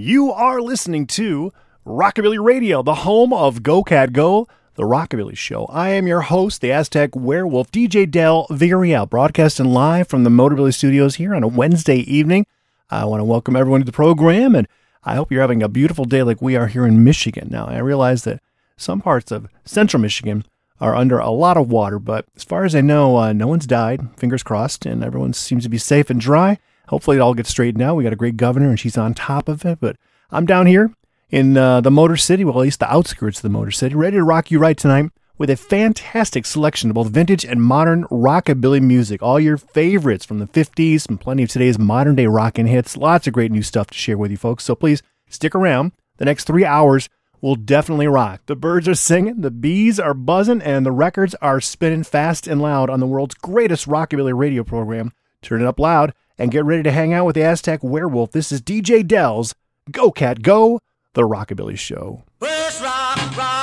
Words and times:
You 0.00 0.30
are 0.30 0.60
listening 0.60 1.08
to 1.08 1.52
Rockabilly 1.84 2.40
Radio, 2.40 2.84
the 2.84 2.94
home 2.94 3.32
of 3.32 3.64
Go 3.64 3.82
Cat 3.82 4.12
Go, 4.12 4.46
the 4.76 4.84
Rockabilly 4.84 5.36
Show. 5.36 5.64
I 5.64 5.88
am 5.88 6.06
your 6.06 6.20
host, 6.20 6.60
the 6.60 6.70
Aztec 6.70 7.16
Werewolf, 7.16 7.72
DJ 7.72 8.08
Del 8.08 8.46
Villarreal, 8.46 9.10
broadcasting 9.10 9.66
live 9.66 10.06
from 10.06 10.22
the 10.22 10.30
Motorbilly 10.30 10.72
Studios 10.72 11.16
here 11.16 11.34
on 11.34 11.42
a 11.42 11.48
Wednesday 11.48 11.96
evening. 11.96 12.46
I 12.88 13.06
want 13.06 13.18
to 13.18 13.24
welcome 13.24 13.56
everyone 13.56 13.80
to 13.80 13.84
the 13.84 13.90
program, 13.90 14.54
and 14.54 14.68
I 15.02 15.16
hope 15.16 15.32
you're 15.32 15.40
having 15.40 15.64
a 15.64 15.68
beautiful 15.68 16.04
day 16.04 16.22
like 16.22 16.40
we 16.40 16.54
are 16.54 16.68
here 16.68 16.86
in 16.86 17.02
Michigan. 17.02 17.48
Now, 17.50 17.66
I 17.66 17.78
realize 17.78 18.22
that 18.22 18.40
some 18.76 19.00
parts 19.00 19.32
of 19.32 19.48
central 19.64 20.00
Michigan 20.00 20.44
are 20.80 20.94
under 20.94 21.18
a 21.18 21.30
lot 21.30 21.56
of 21.56 21.72
water, 21.72 21.98
but 21.98 22.24
as 22.36 22.44
far 22.44 22.64
as 22.64 22.76
I 22.76 22.82
know, 22.82 23.16
uh, 23.16 23.32
no 23.32 23.48
one's 23.48 23.66
died, 23.66 24.16
fingers 24.16 24.44
crossed, 24.44 24.86
and 24.86 25.02
everyone 25.02 25.32
seems 25.32 25.64
to 25.64 25.68
be 25.68 25.76
safe 25.76 26.08
and 26.08 26.20
dry. 26.20 26.58
Hopefully, 26.88 27.16
it 27.16 27.20
all 27.20 27.34
gets 27.34 27.50
straightened 27.50 27.82
out. 27.82 27.96
We 27.96 28.04
got 28.04 28.12
a 28.12 28.16
great 28.16 28.36
governor, 28.36 28.68
and 28.68 28.80
she's 28.80 28.98
on 28.98 29.14
top 29.14 29.48
of 29.48 29.64
it. 29.64 29.78
But 29.80 29.96
I'm 30.30 30.46
down 30.46 30.66
here 30.66 30.92
in 31.30 31.56
uh, 31.56 31.80
the 31.80 31.90
Motor 31.90 32.16
City, 32.16 32.44
well, 32.44 32.58
at 32.58 32.62
least 32.62 32.80
the 32.80 32.92
outskirts 32.92 33.38
of 33.38 33.42
the 33.42 33.48
Motor 33.48 33.70
City, 33.70 33.94
ready 33.94 34.16
to 34.16 34.24
rock 34.24 34.50
you 34.50 34.58
right 34.58 34.76
tonight 34.76 35.10
with 35.38 35.50
a 35.50 35.56
fantastic 35.56 36.44
selection 36.44 36.90
of 36.90 36.94
both 36.94 37.08
vintage 37.08 37.44
and 37.44 37.62
modern 37.62 38.04
rockabilly 38.04 38.82
music. 38.82 39.22
All 39.22 39.38
your 39.38 39.56
favorites 39.56 40.24
from 40.24 40.40
the 40.40 40.46
50s 40.46 41.08
and 41.08 41.20
plenty 41.20 41.44
of 41.44 41.48
today's 41.48 41.78
modern 41.78 42.16
day 42.16 42.26
rockin' 42.26 42.66
hits. 42.66 42.96
Lots 42.96 43.26
of 43.26 43.32
great 43.32 43.52
new 43.52 43.62
stuff 43.62 43.86
to 43.88 43.98
share 43.98 44.18
with 44.18 44.32
you 44.32 44.36
folks. 44.36 44.64
So 44.64 44.74
please 44.74 45.02
stick 45.28 45.54
around. 45.54 45.92
The 46.16 46.24
next 46.24 46.44
three 46.44 46.64
hours 46.64 47.08
will 47.40 47.54
definitely 47.54 48.08
rock. 48.08 48.42
The 48.46 48.56
birds 48.56 48.88
are 48.88 48.96
singing, 48.96 49.42
the 49.42 49.52
bees 49.52 50.00
are 50.00 50.14
buzzing, 50.14 50.60
and 50.60 50.84
the 50.84 50.90
records 50.90 51.36
are 51.40 51.60
spinning 51.60 52.02
fast 52.02 52.48
and 52.48 52.60
loud 52.60 52.90
on 52.90 52.98
the 52.98 53.06
world's 53.06 53.36
greatest 53.36 53.86
rockabilly 53.86 54.36
radio 54.36 54.64
program. 54.64 55.12
Turn 55.40 55.62
it 55.62 55.66
up 55.66 55.78
loud 55.78 56.12
and 56.38 56.50
get 56.50 56.64
ready 56.64 56.82
to 56.82 56.92
hang 56.92 57.12
out 57.12 57.26
with 57.26 57.34
the 57.34 57.42
Aztec 57.42 57.82
Werewolf. 57.82 58.32
This 58.32 58.52
is 58.52 58.62
DJ 58.62 59.06
Del's 59.06 59.54
Go 59.90 60.10
Cat 60.10 60.42
Go, 60.42 60.80
the 61.14 61.22
Rockabilly 61.22 61.78
Show. 61.78 62.24
Rock, 62.40 63.36
rock. 63.36 63.57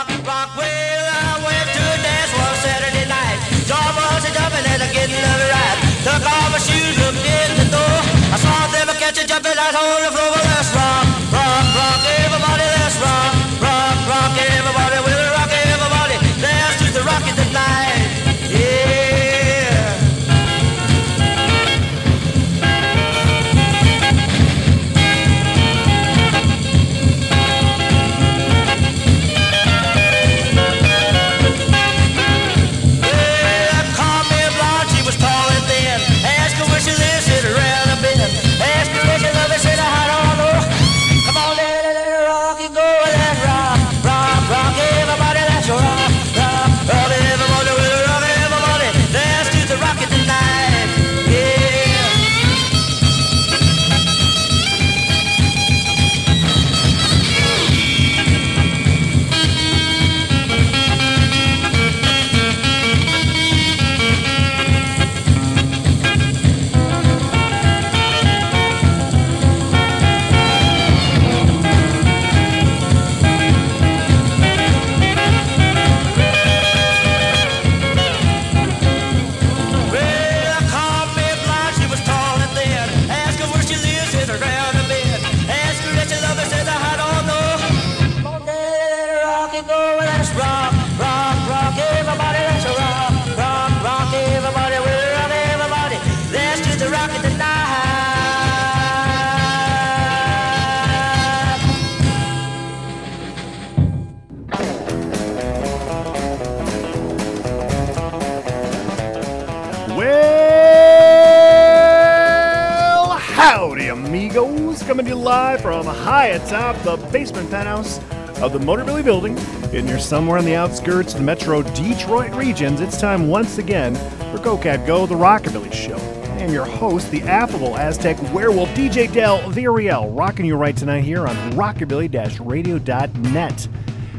Coming 114.85 115.05
to 115.05 115.11
you 115.13 115.17
live 115.17 115.61
from 115.61 115.87
high 115.87 116.27
atop 116.27 116.75
the 116.83 116.97
basement 117.11 117.49
penthouse 117.49 117.97
of 118.39 118.53
the 118.53 118.59
Motorbilly 118.59 119.03
Building. 119.03 119.35
And 119.73 119.89
you're 119.89 119.97
somewhere 119.97 120.37
on 120.37 120.45
the 120.45 120.55
outskirts 120.55 121.13
of 121.13 121.21
the 121.21 121.25
metro 121.25 121.63
Detroit 121.63 122.35
regions. 122.35 122.81
It's 122.81 123.01
time 123.01 123.27
once 123.27 123.57
again 123.57 123.95
for 124.31 124.37
Go 124.43 124.55
Cat 124.55 124.85
Go, 124.85 125.07
the 125.07 125.15
Rockabilly 125.15 125.73
Show. 125.73 125.97
I 125.97 126.41
am 126.41 126.53
your 126.53 126.65
host, 126.65 127.09
the 127.09 127.23
affable 127.23 127.75
Aztec 127.75 128.21
werewolf 128.31 128.69
DJ 128.69 129.11
Del 129.11 129.39
Villarreal, 129.51 130.15
rocking 130.15 130.45
you 130.45 130.55
right 130.55 130.77
tonight 130.77 131.03
here 131.03 131.27
on 131.27 131.35
rockabilly-radio.net. 131.53 133.67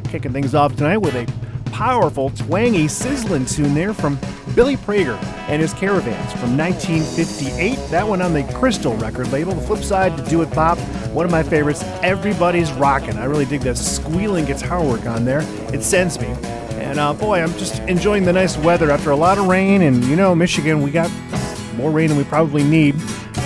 Kicking 0.08 0.32
things 0.32 0.56
off 0.56 0.74
tonight 0.74 0.98
with 0.98 1.14
a 1.14 1.26
powerful, 1.66 2.30
twangy, 2.30 2.88
sizzling 2.88 3.44
tune 3.44 3.74
there 3.74 3.92
from 3.92 4.18
Billy 4.54 4.76
Prager 4.76 5.22
and 5.48 5.60
his 5.60 5.74
Caravans 5.74 6.32
from 6.32 6.56
1958. 6.56 7.76
That 7.90 8.08
one 8.08 8.22
on 8.22 8.32
the 8.32 8.42
Crystal 8.54 8.96
record 8.96 9.30
label. 9.30 9.54
The 9.54 9.60
flip 9.60 9.82
side 9.82 10.16
to 10.16 10.24
Do 10.24 10.42
It 10.42 10.50
Pop, 10.50 10.78
one 11.12 11.26
of 11.26 11.30
my 11.30 11.42
favorites. 11.42 11.82
Everybody's 12.02 12.72
rocking. 12.72 13.16
I 13.18 13.24
really 13.24 13.44
dig 13.44 13.60
that 13.62 13.76
squealing 13.76 14.46
guitar 14.46 14.82
work 14.82 15.06
on 15.06 15.24
there. 15.24 15.42
It 15.74 15.82
sends 15.82 16.18
me. 16.18 16.28
And 16.80 16.98
uh, 16.98 17.12
boy, 17.12 17.40
I'm 17.40 17.52
just 17.52 17.80
enjoying 17.82 18.24
the 18.24 18.32
nice 18.32 18.56
weather 18.56 18.90
after 18.90 19.10
a 19.10 19.16
lot 19.16 19.38
of 19.38 19.46
rain. 19.46 19.82
And 19.82 20.02
you 20.04 20.16
know, 20.16 20.34
Michigan, 20.34 20.82
we 20.82 20.90
got 20.90 21.10
more 21.74 21.90
rain 21.90 22.08
than 22.08 22.16
we 22.16 22.24
probably 22.24 22.64
need. 22.64 22.94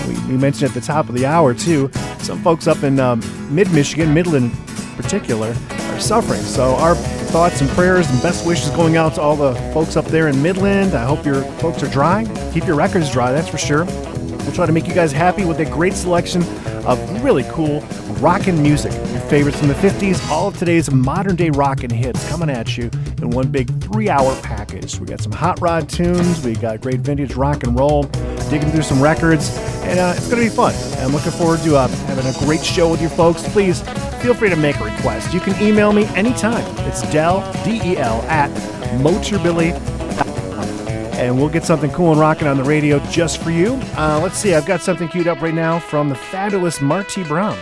We, 0.07 0.15
we 0.29 0.37
mentioned 0.37 0.69
at 0.69 0.75
the 0.75 0.81
top 0.81 1.09
of 1.09 1.15
the 1.15 1.27
hour, 1.27 1.55
too. 1.55 1.91
Some 2.21 2.43
folks 2.43 2.67
up 2.67 2.83
in 2.85 3.01
um, 3.01 3.21
mid 3.55 3.71
Michigan, 3.73 4.15
Midland 4.15 4.53
in 4.53 4.97
particular, 4.97 5.55
are 5.71 6.01
suffering. 6.01 6.41
So, 6.41 6.77
our 6.77 6.95
thoughts 7.31 7.61
and 7.61 7.71
prayers 7.71 8.11
and 8.11 8.21
best 8.23 8.45
wishes 8.45 8.71
going 8.71 8.97
out 8.97 9.15
to 9.15 9.21
all 9.21 9.37
the 9.37 9.55
folks 9.73 9.97
up 9.97 10.05
there 10.07 10.27
in 10.27 10.43
Midland. 10.43 10.95
I 10.95 11.05
hope 11.05 11.25
your 11.25 11.43
folks 11.61 11.81
are 11.81 11.89
dry. 11.89 12.25
Keep 12.53 12.67
your 12.67 12.75
records 12.75 13.09
dry, 13.09 13.31
that's 13.31 13.49
for 13.49 13.57
sure. 13.57 13.85
We'll 13.85 14.53
try 14.53 14.67
to 14.67 14.73
make 14.73 14.89
you 14.89 14.95
guys 14.95 15.13
happy 15.13 15.45
with 15.45 15.61
a 15.61 15.65
great 15.65 15.93
selection 15.93 16.43
of 16.85 17.23
really 17.23 17.45
cool 17.45 17.83
rockin' 18.19 18.61
music. 18.61 18.93
Your 19.13 19.21
favorites 19.23 19.61
from 19.61 19.69
the 19.69 19.75
50s, 19.75 20.29
all 20.29 20.49
of 20.49 20.59
today's 20.59 20.91
modern 20.91 21.37
day 21.37 21.51
rockin' 21.51 21.91
hits 21.91 22.29
coming 22.29 22.51
at 22.51 22.77
you 22.77 22.91
in 23.23 23.31
one 23.31 23.49
big 23.49 23.69
three 23.81 24.11
hour 24.11 24.35
package. 24.43 24.99
We 24.99 25.07
got 25.07 25.21
some 25.21 25.33
hot 25.33 25.61
rod 25.61 25.89
tunes, 25.89 26.45
we 26.45 26.55
got 26.55 26.81
great 26.81 26.99
vintage 26.99 27.35
rock 27.35 27.63
and 27.63 27.79
roll, 27.79 28.05
digging 28.51 28.73
through 28.73 28.83
some 28.83 29.01
records, 29.01 29.57
and 29.85 30.01
uh, 30.01 30.15
it's 30.17 30.29
going 30.29 30.43
to 30.43 30.51
be 30.51 30.55
fun. 30.55 30.75
I'm 30.99 31.13
looking 31.13 31.31
forward 31.31 31.61
to 31.61 31.77
uh, 31.77 31.87
having 31.87 32.27
a 32.27 32.37
great 32.45 32.65
show 32.65 32.91
with 32.91 33.01
you 33.01 33.09
folks. 33.09 33.49
Please 33.53 33.83
feel 34.21 34.35
free 34.35 34.51
to 34.51 34.57
make 34.57 34.79
a 34.81 34.85
request. 34.85 35.33
You 35.33 35.41
can 35.41 35.61
email 35.63 35.93
me 35.93 36.05
anytime. 36.17 36.65
It's 36.87 37.03
Del, 37.11 37.41
D 37.65 37.81
E 37.83 37.97
L, 37.97 38.23
at 38.23 38.51
Motorbilly 39.01 39.73
and 41.21 41.37
we'll 41.37 41.51
get 41.51 41.65
something 41.65 41.91
cool 41.91 42.13
and 42.13 42.21
rocking 42.21 42.49
on 42.49 42.57
the 42.57 42.65
radio 42.65 42.99
just 43.11 43.43
for 43.43 43.51
you. 43.51 43.75
Uh, 43.95 44.19
let's 44.23 44.39
see, 44.39 44.55
I've 44.55 44.65
got 44.65 44.81
something 44.81 45.07
queued 45.07 45.29
up 45.29 45.43
right 45.43 45.53
now 45.53 45.79
from 45.79 46.09
the 46.09 46.15
fabulous 46.15 46.81
Marti 46.81 47.23
Brom. 47.25 47.59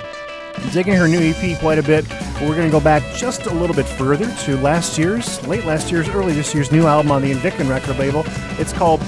I'm 0.54 0.70
digging 0.70 0.94
her 0.94 1.08
new 1.08 1.18
EP 1.18 1.58
quite 1.58 1.78
a 1.78 1.82
bit. 1.82 2.08
We're 2.40 2.54
going 2.54 2.68
to 2.68 2.70
go 2.70 2.80
back 2.80 3.02
just 3.16 3.46
a 3.46 3.52
little 3.52 3.74
bit 3.74 3.86
further 3.86 4.32
to 4.44 4.56
last 4.58 4.96
year's, 4.96 5.44
late 5.48 5.64
last 5.64 5.90
year's, 5.90 6.08
early 6.08 6.34
this 6.34 6.54
year's 6.54 6.70
new 6.70 6.86
album 6.86 7.10
on 7.10 7.20
the 7.20 7.32
Invictus 7.32 7.66
record 7.66 7.98
label. 7.98 8.22
It's 8.60 8.72
called 8.72 9.00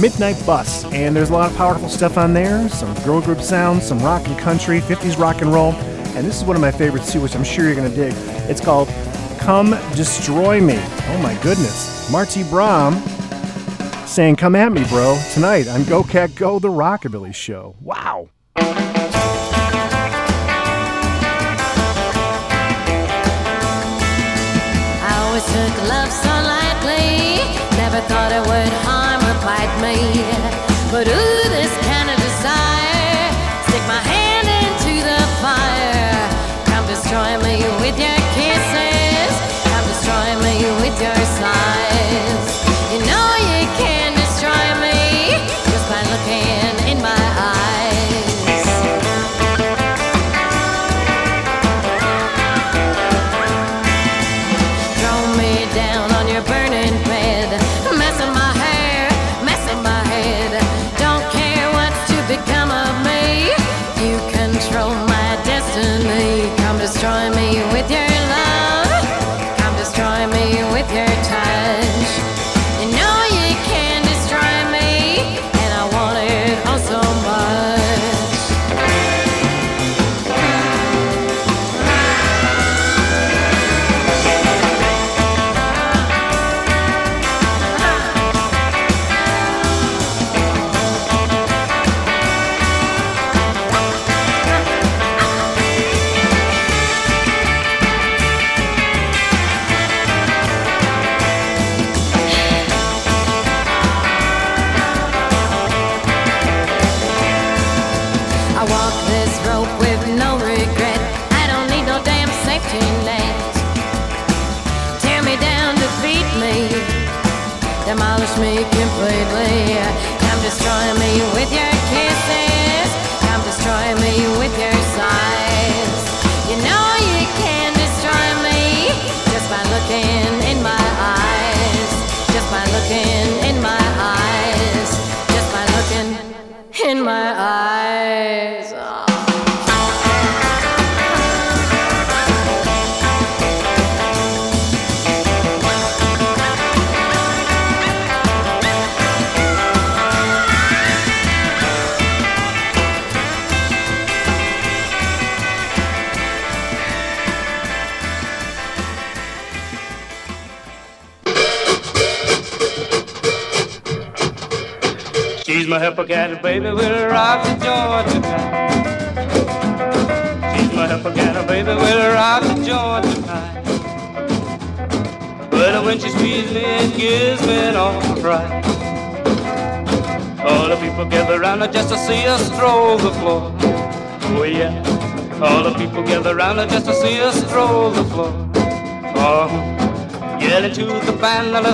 Midnight 0.00 0.42
Bus, 0.46 0.86
and 0.86 1.14
there's 1.14 1.28
a 1.28 1.34
lot 1.34 1.50
of 1.50 1.56
powerful 1.58 1.90
stuff 1.90 2.16
on 2.16 2.32
there. 2.32 2.66
Some 2.70 2.94
girl 3.04 3.20
group 3.20 3.42
sounds, 3.42 3.86
some 3.86 3.98
rock 3.98 4.26
and 4.26 4.38
country, 4.38 4.80
50s 4.80 5.18
rock 5.18 5.42
and 5.42 5.52
roll, 5.52 5.72
and 6.18 6.26
this 6.26 6.36
is 6.36 6.44
one 6.44 6.56
of 6.56 6.62
my 6.62 6.72
favorites 6.72 7.12
too, 7.12 7.20
which 7.20 7.36
I'm 7.36 7.44
sure 7.44 7.64
you're 7.64 7.76
going 7.76 7.88
to 7.88 7.96
dig. 7.96 8.12
It's 8.50 8.60
called 8.60 8.88
Come 9.38 9.70
Destroy 9.94 10.60
Me. 10.60 10.74
Oh 10.76 11.20
my 11.22 11.34
goodness. 11.42 12.10
Marti 12.10 12.42
Brom 12.42 12.94
saying, 14.04 14.34
Come 14.34 14.56
at 14.56 14.72
me, 14.72 14.84
bro, 14.88 15.16
tonight 15.32 15.68
on 15.68 15.84
Go 15.84 16.02
Cat 16.02 16.34
Go, 16.34 16.58
the 16.58 16.68
Rockabilly 16.68 17.32
Show. 17.32 17.76
Wow. 17.80 18.30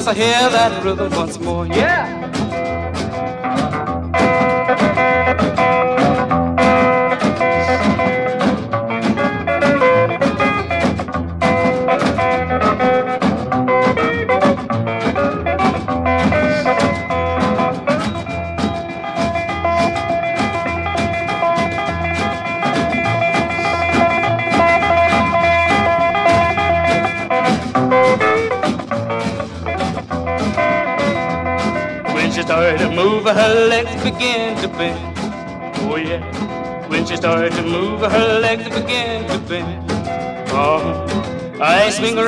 must 0.04 0.18
I 0.18 0.22
hear 0.22 0.50
that 0.50 0.84
rhythm 0.84 1.10
once 1.16 1.40
more? 1.40 1.66
Yeah. 1.66 2.13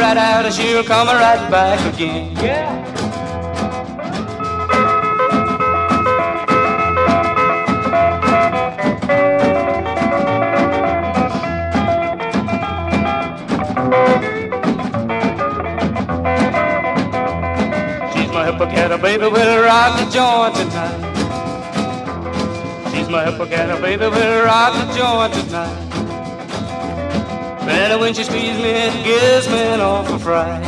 right 0.06 0.16
out 0.16 0.44
and 0.44 0.54
she'll 0.54 0.84
come 0.84 1.08
right 1.08 1.50
back 1.50 1.80
again. 1.94 2.36
Yeah. 2.36 2.74
Hippocatta 18.46 18.98
baby 19.02 19.24
will 19.24 19.62
rock 19.64 19.98
the 19.98 20.04
joint 20.10 20.54
tonight. 20.54 21.02
She's 22.90 23.08
my 23.08 23.24
hippocatta 23.24 23.80
baby 23.82 24.06
will 24.06 24.44
rock 24.44 24.72
the 24.72 24.85
when 28.06 28.14
she 28.14 28.22
squeezes 28.22 28.62
me, 28.62 28.70
and 28.70 29.04
gives 29.04 29.48
me 29.48 29.58
an 29.58 29.80
awful 29.80 30.16
fright. 30.16 30.62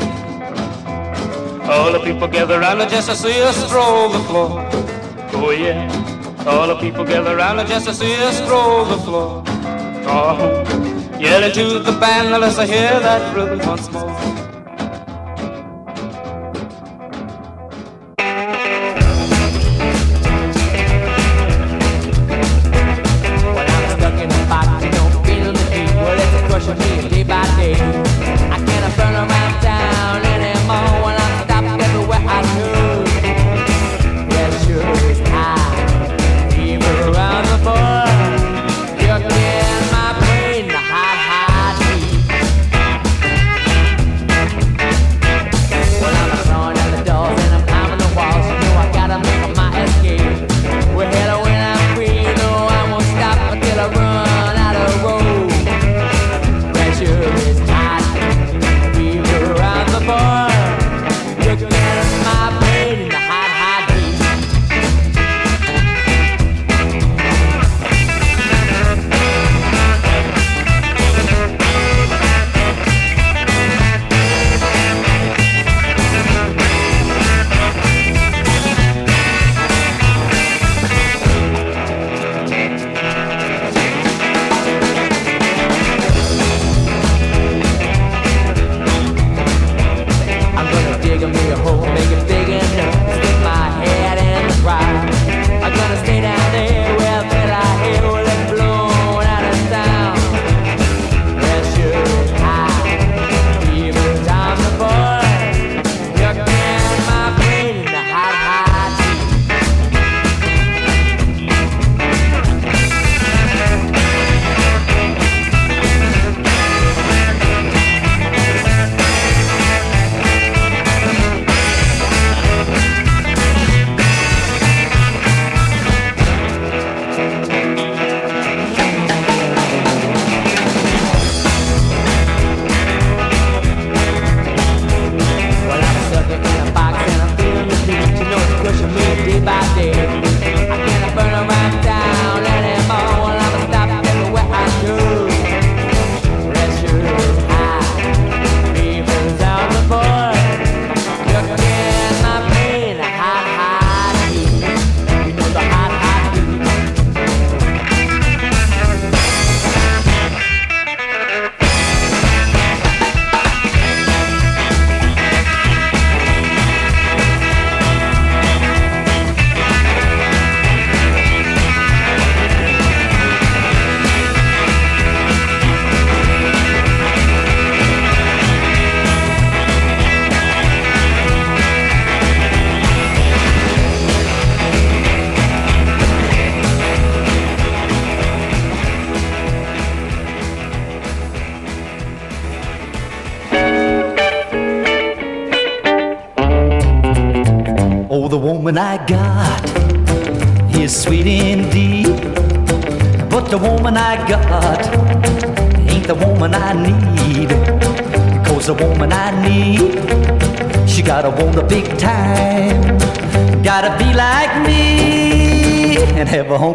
All 1.71 1.93
the 1.93 2.01
people 2.01 2.27
gather 2.27 2.61
around 2.61 2.81
her 2.81 2.89
just 2.89 3.09
to 3.09 3.15
see 3.15 3.39
her 3.39 3.53
stroll 3.53 4.09
the 4.09 4.19
floor. 4.25 4.69
Oh 5.35 5.51
yeah. 5.51 5.87
All 6.49 6.67
the 6.67 6.75
people 6.81 7.05
gather 7.05 7.39
around 7.39 7.59
her 7.59 7.65
just 7.65 7.87
to 7.87 7.95
see 7.95 8.13
her 8.15 8.33
stroll 8.33 8.85
the 8.87 8.99
floor. 8.99 9.45
Oh, 10.11 10.65
yelling 11.21 11.53
to 11.53 11.79
the 11.79 11.97
band, 12.01 12.33
let 12.33 12.43
us 12.43 12.57
hear 12.57 12.99
that 13.07 13.37
rhythm 13.37 13.61
once 13.69 13.89
more. 13.93 14.08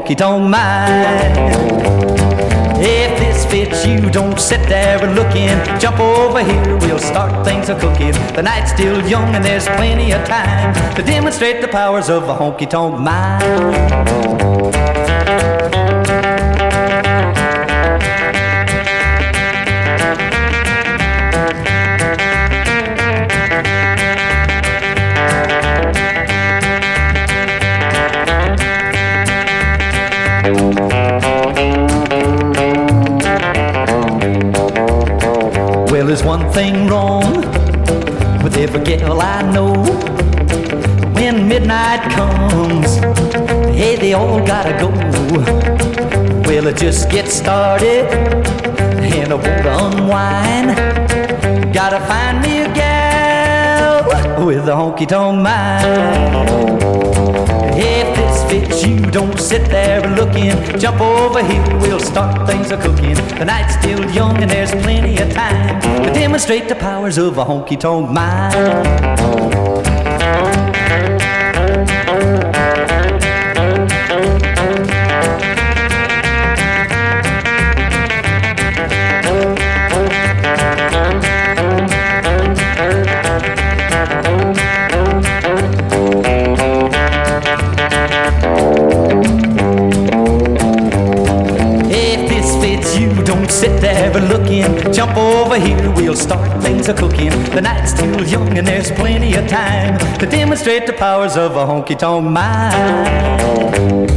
A 0.03 0.05
honky 0.05 0.17
tonk 0.17 0.49
mind. 0.49 1.37
If 2.77 3.19
this 3.19 3.45
fits 3.45 3.85
you, 3.85 4.09
don't 4.09 4.39
sit 4.39 4.67
there 4.67 4.99
and. 4.99 5.57
Jump 5.79 5.99
over 5.99 6.43
here, 6.43 6.77
we'll 6.77 6.99
start 6.99 7.45
things 7.45 7.69
a 7.69 7.79
cooking. 7.79 8.13
The 8.35 8.41
night's 8.41 8.71
still 8.71 9.05
young 9.07 9.35
and 9.35 9.43
there's 9.43 9.65
plenty 9.65 10.11
of 10.11 10.25
time 10.25 10.73
to 10.95 11.03
demonstrate 11.03 11.61
the 11.61 11.67
powers 11.67 12.09
of 12.09 12.23
a 12.23 12.35
honky 12.35 12.69
tonk 12.69 12.99
mind. 12.99 14.62
Know. 39.51 39.73
When 41.13 41.47
midnight 41.47 42.11
comes, 42.11 42.97
hey, 43.75 43.95
they 43.95 44.13
all 44.13 44.45
gotta 44.45 44.73
go. 44.79 44.89
Well, 46.47 46.67
it 46.67 46.77
just 46.77 47.09
gets 47.09 47.33
started, 47.33 48.05
and 49.01 49.31
I 49.31 49.35
won't 49.35 49.65
unwind. 49.65 50.75
Gotta 51.73 51.99
find 52.01 52.41
me 52.41 52.61
a 52.61 52.67
gal 52.73 54.45
with 54.45 54.67
a 54.67 54.73
honky 54.73 55.07
tonk 55.07 55.41
mind. 55.41 56.49
If 57.75 58.15
this 58.15 58.43
fits 58.51 58.85
you, 58.85 58.99
don't 58.99 59.39
sit 59.39 59.67
there 59.69 60.01
looking. 60.15 60.51
Jump 60.79 61.01
over 61.01 61.41
here, 61.43 61.63
we'll 61.79 61.99
start 61.99 62.45
things 62.47 62.71
a 62.71 62.77
cooking. 62.77 63.15
The 63.39 63.45
night's 63.45 63.73
still 63.75 64.03
young 64.11 64.37
and 64.41 64.51
there's 64.51 64.71
plenty 64.71 65.17
of 65.17 65.31
time 65.33 65.81
to 65.81 66.13
demonstrate 66.13 66.67
the 66.69 66.75
powers 66.75 67.17
of 67.17 67.37
a 67.37 67.45
honky 67.45 67.79
tonk 67.79 68.09
mind. 68.11 69.22
Things 96.83 96.99
a 96.99 97.01
cooking. 97.01 97.29
The 97.55 97.61
night's 97.61 97.91
still 97.91 98.27
young 98.27 98.57
and 98.57 98.67
there's 98.67 98.91
plenty 98.91 99.35
of 99.35 99.47
time 99.47 99.97
to 100.17 100.25
demonstrate 100.25 100.85
the 100.85 100.91
powers 100.91 101.37
of 101.37 101.55
a 101.55 101.65
honky 101.65 101.97
tonk 101.97 102.25
mind. 102.25 104.11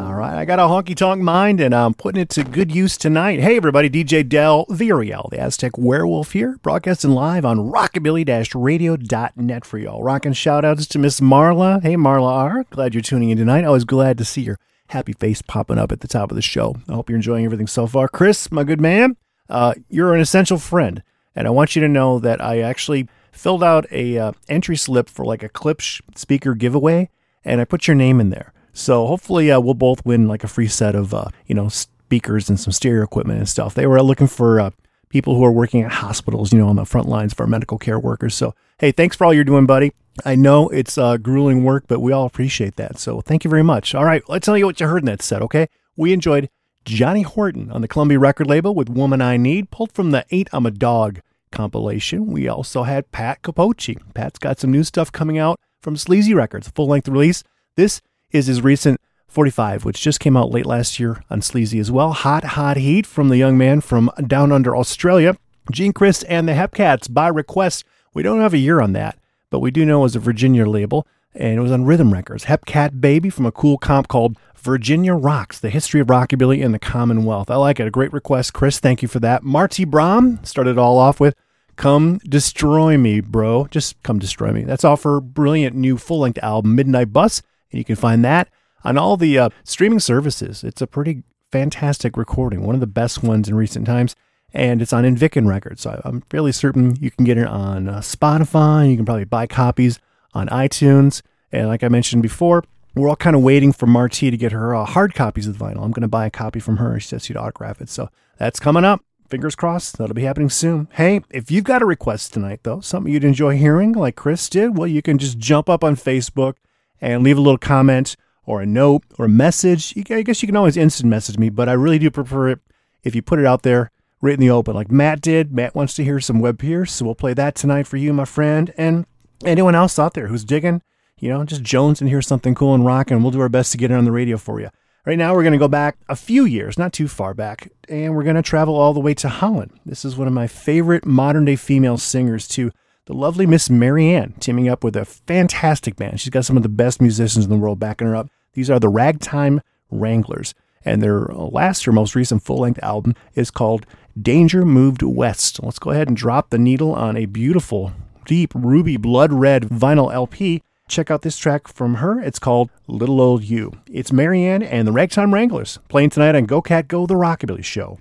All 0.00 0.14
right, 0.14 0.38
I 0.38 0.46
got 0.46 0.58
a 0.58 0.62
honky 0.62 0.96
tonk 0.96 1.20
mind 1.20 1.60
and 1.60 1.74
I'm 1.74 1.92
putting 1.92 2.22
it 2.22 2.30
to 2.30 2.44
good 2.44 2.74
use 2.74 2.96
tonight. 2.96 3.40
Hey, 3.40 3.58
everybody, 3.58 3.90
DJ 3.90 4.26
Del 4.26 4.64
Villarreal, 4.66 5.28
the 5.28 5.38
Aztec 5.38 5.76
werewolf 5.76 6.32
here, 6.32 6.58
broadcasting 6.62 7.10
live 7.10 7.44
on 7.44 7.58
rockabilly 7.58 8.24
radio.net 8.54 9.64
for 9.66 9.76
y'all. 9.76 10.02
Rocking 10.02 10.32
shout 10.32 10.64
outs 10.64 10.86
to 10.86 10.98
Miss 10.98 11.20
Marla. 11.20 11.82
Hey, 11.82 11.96
Marla 11.96 12.30
R. 12.30 12.64
Glad 12.70 12.94
you're 12.94 13.02
tuning 13.02 13.28
in 13.28 13.36
tonight. 13.36 13.64
Always 13.64 13.84
glad 13.84 14.16
to 14.16 14.24
see 14.24 14.40
your 14.40 14.58
happy 14.88 15.12
face 15.12 15.42
popping 15.42 15.78
up 15.78 15.92
at 15.92 16.00
the 16.00 16.08
top 16.08 16.30
of 16.30 16.36
the 16.36 16.42
show. 16.42 16.76
I 16.88 16.94
hope 16.94 17.10
you're 17.10 17.16
enjoying 17.16 17.44
everything 17.44 17.66
so 17.66 17.86
far. 17.86 18.08
Chris, 18.08 18.50
my 18.50 18.64
good 18.64 18.80
man, 18.80 19.16
uh, 19.48 19.74
you're 19.88 20.14
an 20.14 20.20
essential 20.20 20.58
friend. 20.58 21.02
And 21.34 21.46
I 21.46 21.50
want 21.50 21.74
you 21.74 21.82
to 21.82 21.88
know 21.88 22.18
that 22.18 22.42
I 22.42 22.60
actually 22.60 23.08
filled 23.32 23.64
out 23.64 23.86
a 23.90 24.18
uh, 24.18 24.32
entry 24.48 24.76
slip 24.76 25.08
for 25.08 25.24
like 25.24 25.42
a 25.42 25.48
Klipsch 25.48 26.00
speaker 26.14 26.54
giveaway, 26.54 27.08
and 27.44 27.60
I 27.60 27.64
put 27.64 27.86
your 27.86 27.94
name 27.94 28.20
in 28.20 28.30
there. 28.30 28.52
So 28.72 29.06
hopefully 29.06 29.50
uh, 29.50 29.60
we'll 29.60 29.74
both 29.74 30.04
win 30.04 30.28
like 30.28 30.44
a 30.44 30.48
free 30.48 30.68
set 30.68 30.94
of 30.94 31.12
uh, 31.12 31.28
you 31.46 31.54
know 31.54 31.68
speakers 31.68 32.48
and 32.48 32.60
some 32.60 32.72
stereo 32.72 33.02
equipment 33.02 33.38
and 33.38 33.48
stuff. 33.48 33.74
They 33.74 33.86
were 33.86 34.02
looking 34.02 34.26
for 34.26 34.60
uh, 34.60 34.70
people 35.08 35.34
who 35.34 35.44
are 35.44 35.52
working 35.52 35.82
at 35.82 35.92
hospitals, 35.92 36.52
you 36.52 36.58
know, 36.58 36.68
on 36.68 36.76
the 36.76 36.84
front 36.84 37.08
lines 37.08 37.34
for 37.34 37.46
medical 37.46 37.78
care 37.78 37.98
workers. 37.98 38.34
So 38.34 38.54
hey, 38.78 38.92
thanks 38.92 39.16
for 39.16 39.24
all 39.24 39.34
you're 39.34 39.44
doing, 39.44 39.66
buddy. 39.66 39.92
I 40.24 40.34
know 40.34 40.68
it's 40.68 40.98
uh, 40.98 41.16
grueling 41.16 41.64
work, 41.64 41.84
but 41.88 42.00
we 42.00 42.12
all 42.12 42.26
appreciate 42.26 42.76
that. 42.76 42.98
So 42.98 43.22
thank 43.22 43.44
you 43.44 43.50
very 43.50 43.62
much. 43.62 43.94
All 43.94 44.04
right, 44.04 44.22
let's 44.28 44.44
tell 44.44 44.58
you 44.58 44.66
what 44.66 44.78
you 44.78 44.86
heard 44.86 45.02
in 45.02 45.06
that 45.06 45.22
set. 45.22 45.40
Okay, 45.42 45.68
we 45.96 46.12
enjoyed 46.12 46.50
Johnny 46.84 47.22
Horton 47.22 47.70
on 47.70 47.80
the 47.80 47.88
Columbia 47.88 48.18
record 48.18 48.46
label 48.48 48.74
with 48.74 48.88
"Woman 48.88 49.20
I 49.20 49.36
Need," 49.36 49.70
pulled 49.70 49.92
from 49.92 50.10
the 50.10 50.24
Eight 50.30 50.48
I'm 50.52 50.66
a 50.66 50.70
Dog 50.70 51.20
compilation. 51.50 52.26
We 52.26 52.48
also 52.48 52.82
had 52.82 53.12
Pat 53.12 53.42
Capocci. 53.42 53.98
Pat's 54.14 54.38
got 54.38 54.58
some 54.58 54.72
new 54.72 54.82
stuff 54.82 55.12
coming 55.12 55.38
out 55.38 55.60
from 55.80 55.96
Sleazy 55.96 56.34
Records, 56.34 56.68
full 56.68 56.88
length 56.88 57.08
release. 57.08 57.44
This 57.76 58.00
is 58.30 58.46
his 58.46 58.62
recent 58.62 59.00
45, 59.28 59.84
which 59.84 60.00
just 60.00 60.20
came 60.20 60.36
out 60.36 60.50
late 60.50 60.66
last 60.66 60.98
year 60.98 61.22
on 61.30 61.40
Sleazy 61.40 61.78
as 61.78 61.90
well. 61.90 62.12
Hot, 62.12 62.44
Hot 62.44 62.76
Heat 62.76 63.06
from 63.06 63.28
the 63.28 63.36
young 63.36 63.56
man 63.56 63.80
from 63.80 64.10
down 64.26 64.52
under 64.52 64.76
Australia. 64.76 65.36
Gene 65.70 65.92
Chris 65.92 66.22
and 66.24 66.48
the 66.48 66.52
Hepcats 66.52 67.12
by 67.12 67.28
request. 67.28 67.84
We 68.14 68.22
don't 68.22 68.40
have 68.40 68.54
a 68.54 68.58
year 68.58 68.80
on 68.80 68.92
that, 68.92 69.18
but 69.50 69.60
we 69.60 69.70
do 69.70 69.86
know 69.86 70.04
as 70.04 70.16
a 70.16 70.20
Virginia 70.20 70.66
label, 70.66 71.06
and 71.34 71.58
it 71.58 71.60
was 71.60 71.72
on 71.72 71.84
Rhythm 71.84 72.12
Records. 72.12 72.44
Hepcat 72.44 73.00
Baby 73.00 73.30
from 73.30 73.46
a 73.46 73.52
cool 73.52 73.78
comp 73.78 74.08
called 74.08 74.36
Virginia 74.56 75.14
Rocks, 75.14 75.58
the 75.58 75.70
history 75.70 76.00
of 76.00 76.06
rockabilly 76.06 76.60
in 76.60 76.72
the 76.72 76.78
Commonwealth. 76.78 77.50
I 77.50 77.56
like 77.56 77.80
it. 77.80 77.86
A 77.86 77.90
great 77.90 78.12
request, 78.12 78.52
Chris. 78.52 78.78
Thank 78.78 79.02
you 79.02 79.08
for 79.08 79.18
that. 79.20 79.42
Marti 79.42 79.84
Brom 79.84 80.38
started 80.44 80.72
it 80.72 80.78
all 80.78 80.98
off 80.98 81.18
with 81.18 81.34
Come 81.76 82.18
Destroy 82.18 82.96
Me, 82.96 83.20
bro. 83.20 83.66
Just 83.70 84.00
come 84.02 84.18
destroy 84.18 84.52
me. 84.52 84.62
That's 84.62 84.84
off 84.84 85.02
her 85.02 85.20
brilliant 85.20 85.74
new 85.74 85.98
full 85.98 86.20
length 86.20 86.38
album, 86.42 86.76
Midnight 86.76 87.12
Bus. 87.12 87.42
And 87.70 87.78
you 87.78 87.84
can 87.84 87.96
find 87.96 88.24
that 88.24 88.48
on 88.84 88.98
all 88.98 89.16
the 89.16 89.38
uh, 89.38 89.48
streaming 89.64 90.00
services. 90.00 90.62
It's 90.62 90.82
a 90.82 90.86
pretty 90.86 91.24
fantastic 91.50 92.16
recording, 92.16 92.62
one 92.62 92.74
of 92.74 92.80
the 92.80 92.86
best 92.86 93.22
ones 93.22 93.48
in 93.48 93.54
recent 93.54 93.86
times. 93.86 94.14
And 94.54 94.82
it's 94.82 94.92
on 94.92 95.04
Invicin 95.04 95.48
Records. 95.48 95.82
So 95.82 96.00
I'm 96.04 96.20
fairly 96.30 96.52
certain 96.52 96.94
you 97.00 97.10
can 97.10 97.24
get 97.24 97.38
it 97.38 97.46
on 97.46 97.88
uh, 97.88 97.98
Spotify. 97.98 98.90
You 98.90 98.96
can 98.96 99.06
probably 99.06 99.24
buy 99.24 99.46
copies 99.46 99.98
on 100.34 100.48
iTunes. 100.48 101.22
And 101.50 101.68
like 101.68 101.82
I 101.82 101.88
mentioned 101.88 102.22
before, 102.22 102.64
we're 102.94 103.08
all 103.08 103.16
kind 103.16 103.36
of 103.36 103.42
waiting 103.42 103.72
for 103.72 103.86
Marti 103.86 104.30
to 104.30 104.36
get 104.36 104.52
her 104.52 104.74
uh, 104.74 104.84
hard 104.84 105.14
copies 105.14 105.46
of 105.46 105.58
the 105.58 105.64
vinyl. 105.64 105.82
I'm 105.82 105.92
going 105.92 106.02
to 106.02 106.08
buy 106.08 106.26
a 106.26 106.30
copy 106.30 106.60
from 106.60 106.76
her. 106.76 106.98
She 107.00 107.08
says 107.08 107.24
she'd 107.24 107.36
autograph 107.36 107.80
it. 107.80 107.88
So 107.88 108.08
that's 108.38 108.60
coming 108.60 108.84
up. 108.84 109.02
Fingers 109.28 109.54
crossed. 109.54 109.96
That'll 109.96 110.14
be 110.14 110.24
happening 110.24 110.50
soon. 110.50 110.88
Hey, 110.92 111.22
if 111.30 111.50
you've 111.50 111.64
got 111.64 111.80
a 111.80 111.86
request 111.86 112.34
tonight, 112.34 112.60
though, 112.64 112.80
something 112.80 113.10
you'd 113.10 113.24
enjoy 113.24 113.56
hearing, 113.56 113.92
like 113.92 114.14
Chris 114.14 114.48
did, 114.50 114.76
well, 114.76 114.86
you 114.86 115.00
can 115.00 115.16
just 115.16 115.38
jump 115.38 115.70
up 115.70 115.82
on 115.82 115.96
Facebook 115.96 116.56
and 117.00 117.22
leave 117.22 117.38
a 117.38 117.40
little 117.40 117.58
comment 117.58 118.14
or 118.44 118.60
a 118.60 118.66
note 118.66 119.04
or 119.18 119.24
a 119.24 119.30
message. 119.30 119.94
I 120.10 120.20
guess 120.20 120.42
you 120.42 120.48
can 120.48 120.56
always 120.56 120.76
instant 120.76 121.08
message 121.08 121.38
me, 121.38 121.48
but 121.48 121.68
I 121.68 121.72
really 121.72 121.98
do 121.98 122.10
prefer 122.10 122.50
it 122.50 122.60
if 123.02 123.14
you 123.14 123.22
put 123.22 123.38
it 123.38 123.46
out 123.46 123.62
there 123.62 123.90
right 124.20 124.34
in 124.34 124.40
the 124.40 124.50
open, 124.50 124.74
like 124.74 124.90
Matt 124.90 125.20
did. 125.20 125.52
Matt 125.52 125.74
wants 125.74 125.94
to 125.94 126.04
hear 126.04 126.20
some 126.20 126.40
Webb 126.40 126.58
Pierce, 126.58 126.92
so 126.92 127.06
we'll 127.06 127.14
play 127.14 127.34
that 127.34 127.54
tonight 127.54 127.86
for 127.86 127.96
you, 127.96 128.12
my 128.12 128.24
friend, 128.24 128.72
and 128.76 129.06
anyone 129.44 129.74
else 129.74 129.98
out 129.98 130.14
there 130.14 130.28
who's 130.28 130.44
digging. 130.44 130.82
You 131.18 131.28
know, 131.28 131.44
just 131.44 131.62
Jones 131.62 132.00
and 132.00 132.10
hear 132.10 132.22
something 132.22 132.54
cool 132.54 132.74
and 132.74 132.84
rock, 132.84 133.10
and 133.10 133.22
we'll 133.22 133.30
do 133.30 133.40
our 133.40 133.48
best 133.48 133.72
to 133.72 133.78
get 133.78 133.90
it 133.90 133.94
on 133.94 134.04
the 134.04 134.12
radio 134.12 134.36
for 134.36 134.60
you. 134.60 134.70
Right 135.04 135.18
now, 135.18 135.34
we're 135.34 135.42
going 135.42 135.52
to 135.52 135.58
go 135.58 135.68
back 135.68 135.96
a 136.08 136.16
few 136.16 136.44
years, 136.44 136.78
not 136.78 136.92
too 136.92 137.08
far 137.08 137.34
back, 137.34 137.70
and 137.88 138.14
we're 138.14 138.22
going 138.22 138.36
to 138.36 138.42
travel 138.42 138.76
all 138.76 138.94
the 138.94 139.00
way 139.00 139.14
to 139.14 139.28
Holland. 139.28 139.72
This 139.84 140.04
is 140.04 140.16
one 140.16 140.28
of 140.28 140.32
my 140.32 140.46
favorite 140.46 141.04
modern 141.04 141.44
day 141.44 141.56
female 141.56 141.98
singers, 141.98 142.46
too. 142.46 142.70
The 143.06 143.14
lovely 143.14 143.46
Miss 143.46 143.68
Marianne, 143.68 144.34
teaming 144.38 144.68
up 144.68 144.84
with 144.84 144.94
a 144.94 145.04
fantastic 145.04 145.96
band. 145.96 146.20
She's 146.20 146.30
got 146.30 146.44
some 146.44 146.56
of 146.56 146.62
the 146.62 146.68
best 146.68 147.00
musicians 147.00 147.44
in 147.44 147.50
the 147.50 147.56
world 147.56 147.80
backing 147.80 148.06
her 148.06 148.14
up. 148.14 148.28
These 148.52 148.70
are 148.70 148.78
the 148.78 148.88
Ragtime 148.88 149.60
Wranglers, 149.90 150.54
and 150.84 151.02
their 151.02 151.22
last 151.22 151.86
or 151.88 151.92
most 151.92 152.14
recent 152.14 152.44
full 152.44 152.58
length 152.58 152.80
album 152.82 153.16
is 153.34 153.50
called 153.50 153.86
Danger 154.20 154.64
Moved 154.64 155.02
West. 155.02 155.60
Let's 155.62 155.80
go 155.80 155.90
ahead 155.90 156.06
and 156.06 156.16
drop 156.16 156.50
the 156.50 156.58
needle 156.58 156.94
on 156.94 157.16
a 157.16 157.26
beautiful, 157.26 157.92
deep, 158.24 158.52
ruby 158.54 158.96
blood 158.96 159.32
red 159.32 159.64
vinyl 159.64 160.12
LP. 160.12 160.62
Check 160.88 161.10
out 161.10 161.22
this 161.22 161.38
track 161.38 161.68
from 161.68 161.94
her. 161.94 162.20
It's 162.20 162.38
called 162.38 162.70
Little 162.86 163.20
Old 163.20 163.44
You. 163.44 163.72
It's 163.86 164.12
Marianne 164.12 164.62
and 164.62 164.86
the 164.86 164.92
Ragtime 164.92 165.32
Wranglers 165.32 165.78
playing 165.88 166.10
tonight 166.10 166.34
on 166.34 166.44
Go 166.44 166.60
Cat 166.60 166.88
Go, 166.88 167.06
the 167.06 167.14
Rockabilly 167.14 167.64
Show. 167.64 167.98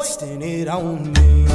wasting 0.00 0.40
it 0.40 0.66
on 0.66 1.12
me. 1.12 1.46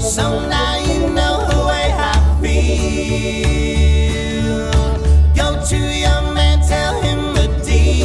So 0.00 0.48
now 0.48 0.78
you 0.78 1.10
know 1.10 1.44
who 1.44 1.60
I 1.68 1.78
feel. 2.40 2.70
Go 5.34 5.46
to 5.66 5.76
your 5.76 6.22
man, 6.34 6.58
tell 6.66 6.89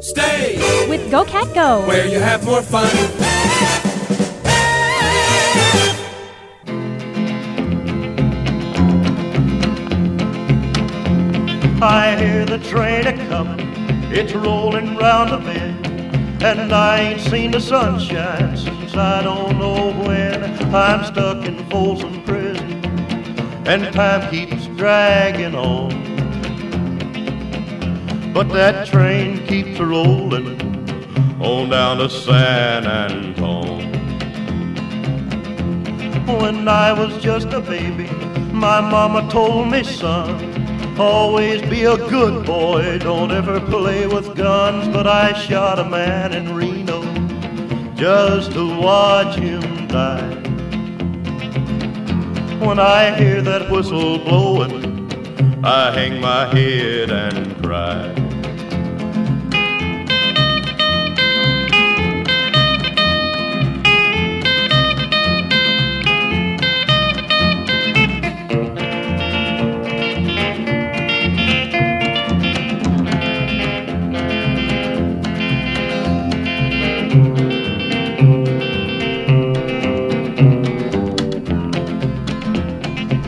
Stay 0.00 0.86
with 0.88 1.10
Go 1.10 1.24
Cat 1.24 1.52
Go, 1.54 1.86
where 1.86 2.06
you 2.06 2.20
have 2.20 2.44
more 2.44 2.62
fun. 2.62 2.86
I 11.82 12.16
hear 12.18 12.44
the 12.46 12.58
train 12.58 13.06
a 13.06 13.12
comin', 13.28 13.60
it's 14.12 14.32
rolling 14.32 14.96
round 14.96 15.30
the 15.32 15.38
bend. 15.38 15.86
And 16.42 16.72
I 16.72 17.00
ain't 17.00 17.20
seen 17.20 17.50
the 17.50 17.60
sunshine 17.60 18.56
since 18.56 18.94
I 18.94 19.22
don't 19.22 19.58
know 19.58 19.92
when. 20.06 20.44
I'm 20.74 21.04
stuck 21.04 21.44
in 21.46 21.58
Folsom 21.70 22.22
Prison 22.24 22.55
and 23.66 23.92
time 23.92 24.30
keeps 24.30 24.66
dragging 24.76 25.56
on. 25.56 25.90
But 28.32 28.48
that 28.50 28.86
train 28.86 29.44
keeps 29.46 29.80
rolling 29.80 30.60
on 31.40 31.70
down 31.70 31.98
to 31.98 32.08
San 32.08 32.86
Antone. 32.86 33.92
When 36.40 36.68
I 36.68 36.92
was 36.92 37.20
just 37.20 37.48
a 37.48 37.60
baby, 37.60 38.08
my 38.52 38.80
mama 38.80 39.28
told 39.30 39.68
me, 39.68 39.82
son, 39.82 40.98
always 40.98 41.60
be 41.62 41.84
a 41.84 41.96
good 41.96 42.46
boy, 42.46 42.98
don't 43.00 43.32
ever 43.32 43.60
play 43.60 44.06
with 44.06 44.36
guns. 44.36 44.86
But 44.88 45.08
I 45.08 45.32
shot 45.32 45.80
a 45.80 45.84
man 45.84 46.32
in 46.32 46.54
Reno 46.54 47.02
just 47.96 48.52
to 48.52 48.78
watch 48.78 49.36
him 49.36 49.88
die. 49.88 50.45
When 52.60 52.78
I 52.78 53.14
hear 53.16 53.42
that 53.42 53.70
whistle 53.70 54.18
blowing, 54.18 55.08
I 55.64 55.90
hang 55.92 56.20
my 56.20 56.46
head 56.46 57.10
and 57.10 57.62
cry. 57.62 58.25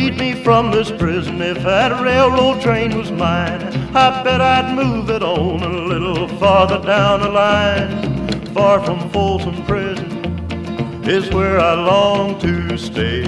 Freed 0.00 0.18
me 0.18 0.32
from 0.42 0.70
this 0.70 0.90
prison, 0.90 1.42
if 1.42 1.62
that 1.62 1.92
railroad 2.02 2.62
train 2.62 2.96
was 2.96 3.10
mine, 3.10 3.62
I 3.94 4.22
bet 4.22 4.40
I'd 4.40 4.74
move 4.74 5.10
it 5.10 5.22
on 5.22 5.62
a 5.62 5.68
little 5.68 6.26
farther 6.38 6.80
down 6.82 7.20
the 7.20 7.28
line. 7.28 8.46
Far 8.54 8.82
from 8.82 9.10
Folsom 9.10 9.62
Prison 9.66 11.04
is 11.06 11.28
where 11.30 11.60
I 11.60 11.74
long 11.74 12.38
to 12.40 12.78
stay. 12.78 13.24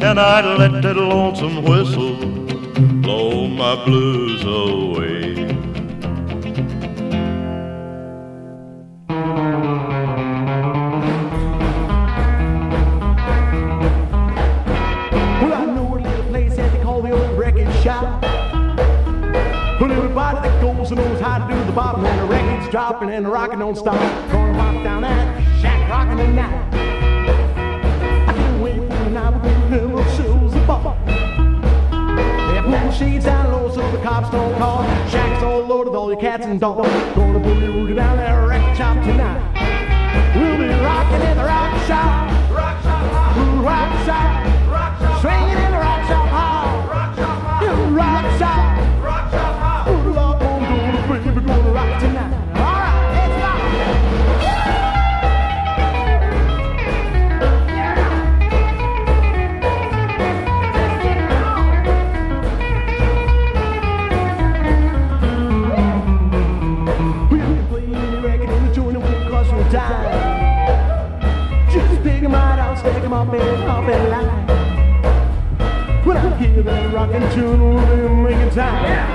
And 0.00 0.18
I'd 0.18 0.58
let 0.58 0.82
that 0.82 0.96
lonesome 0.96 1.62
whistle 1.62 2.16
blow 3.02 3.46
my 3.46 3.84
blues 3.84 4.42
away. 4.42 5.13
Dropping 22.74 23.08
and 23.08 23.24
the 23.24 23.30
rocking 23.30 23.60
don't 23.60 23.76
stop. 23.76 23.94
Gonna 24.32 24.58
walk 24.58 24.82
down 24.82 25.02
that 25.02 25.62
shack 25.62 25.88
rocking 25.88 26.16
tonight. 26.16 26.74
I 28.28 28.32
can't 28.32 28.60
wait 28.60 28.74
for 28.74 29.04
the 29.04 29.10
night 29.10 29.40
the 29.44 29.76
little 29.76 30.04
shows 30.16 30.52
the. 30.66 30.96
They 31.06 32.58
the 32.58 32.90
shades 32.90 33.26
down 33.26 33.52
low 33.52 33.72
so 33.72 33.88
the 33.92 34.02
cops 34.02 34.28
don't 34.30 34.58
call. 34.58 34.82
Shacks 35.08 35.44
all 35.44 35.60
loaded, 35.60 35.94
all 35.94 36.10
your 36.10 36.20
cats 36.20 36.46
and 36.46 36.58
dogs. 36.58 36.88
Gonna 37.14 37.38
pull 37.38 37.88
you 37.88 37.94
down 37.94 38.16
that 38.16 38.43
rockin' 77.14 77.34
tune, 77.34 77.74
we'll 77.74 78.26
be 78.26 78.34
making 78.34 78.50
time. 78.50 79.13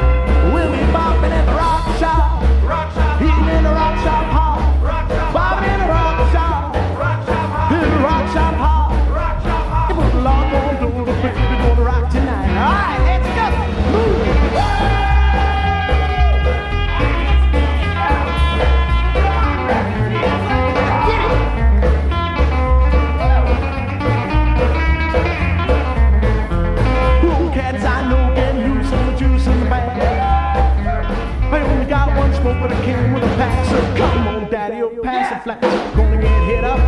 Came 32.93 33.13
with 33.13 33.23
a 33.23 33.27
pack. 33.37 33.65
So 33.69 33.77
come 33.97 34.27
on, 34.27 34.51
daddy, 34.51 34.77
you'll 34.77 35.03
pass 35.03 35.29
the 35.33 35.43
flash. 35.43 35.95
Gonna 35.95 36.21
get 36.21 36.43
hit 36.49 36.63
up, 36.63 36.79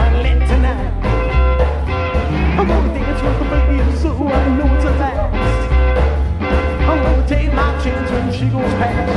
unlit 0.00 0.40
tonight. 0.48 0.92
I'm 2.58 2.66
gonna 2.68 2.94
dance 2.94 3.22
with 3.22 3.38
the 3.40 3.46
baby, 3.54 3.96
so 3.96 4.10
I 4.28 4.48
know 4.56 4.74
it's 4.74 4.84
a 4.84 4.90
last. 5.00 5.72
I'm 6.90 6.98
gonna 7.04 7.28
take 7.28 7.52
my 7.54 7.70
chance 7.82 8.10
when 8.10 8.32
she 8.32 8.46
goes 8.48 8.72
past. 8.80 9.15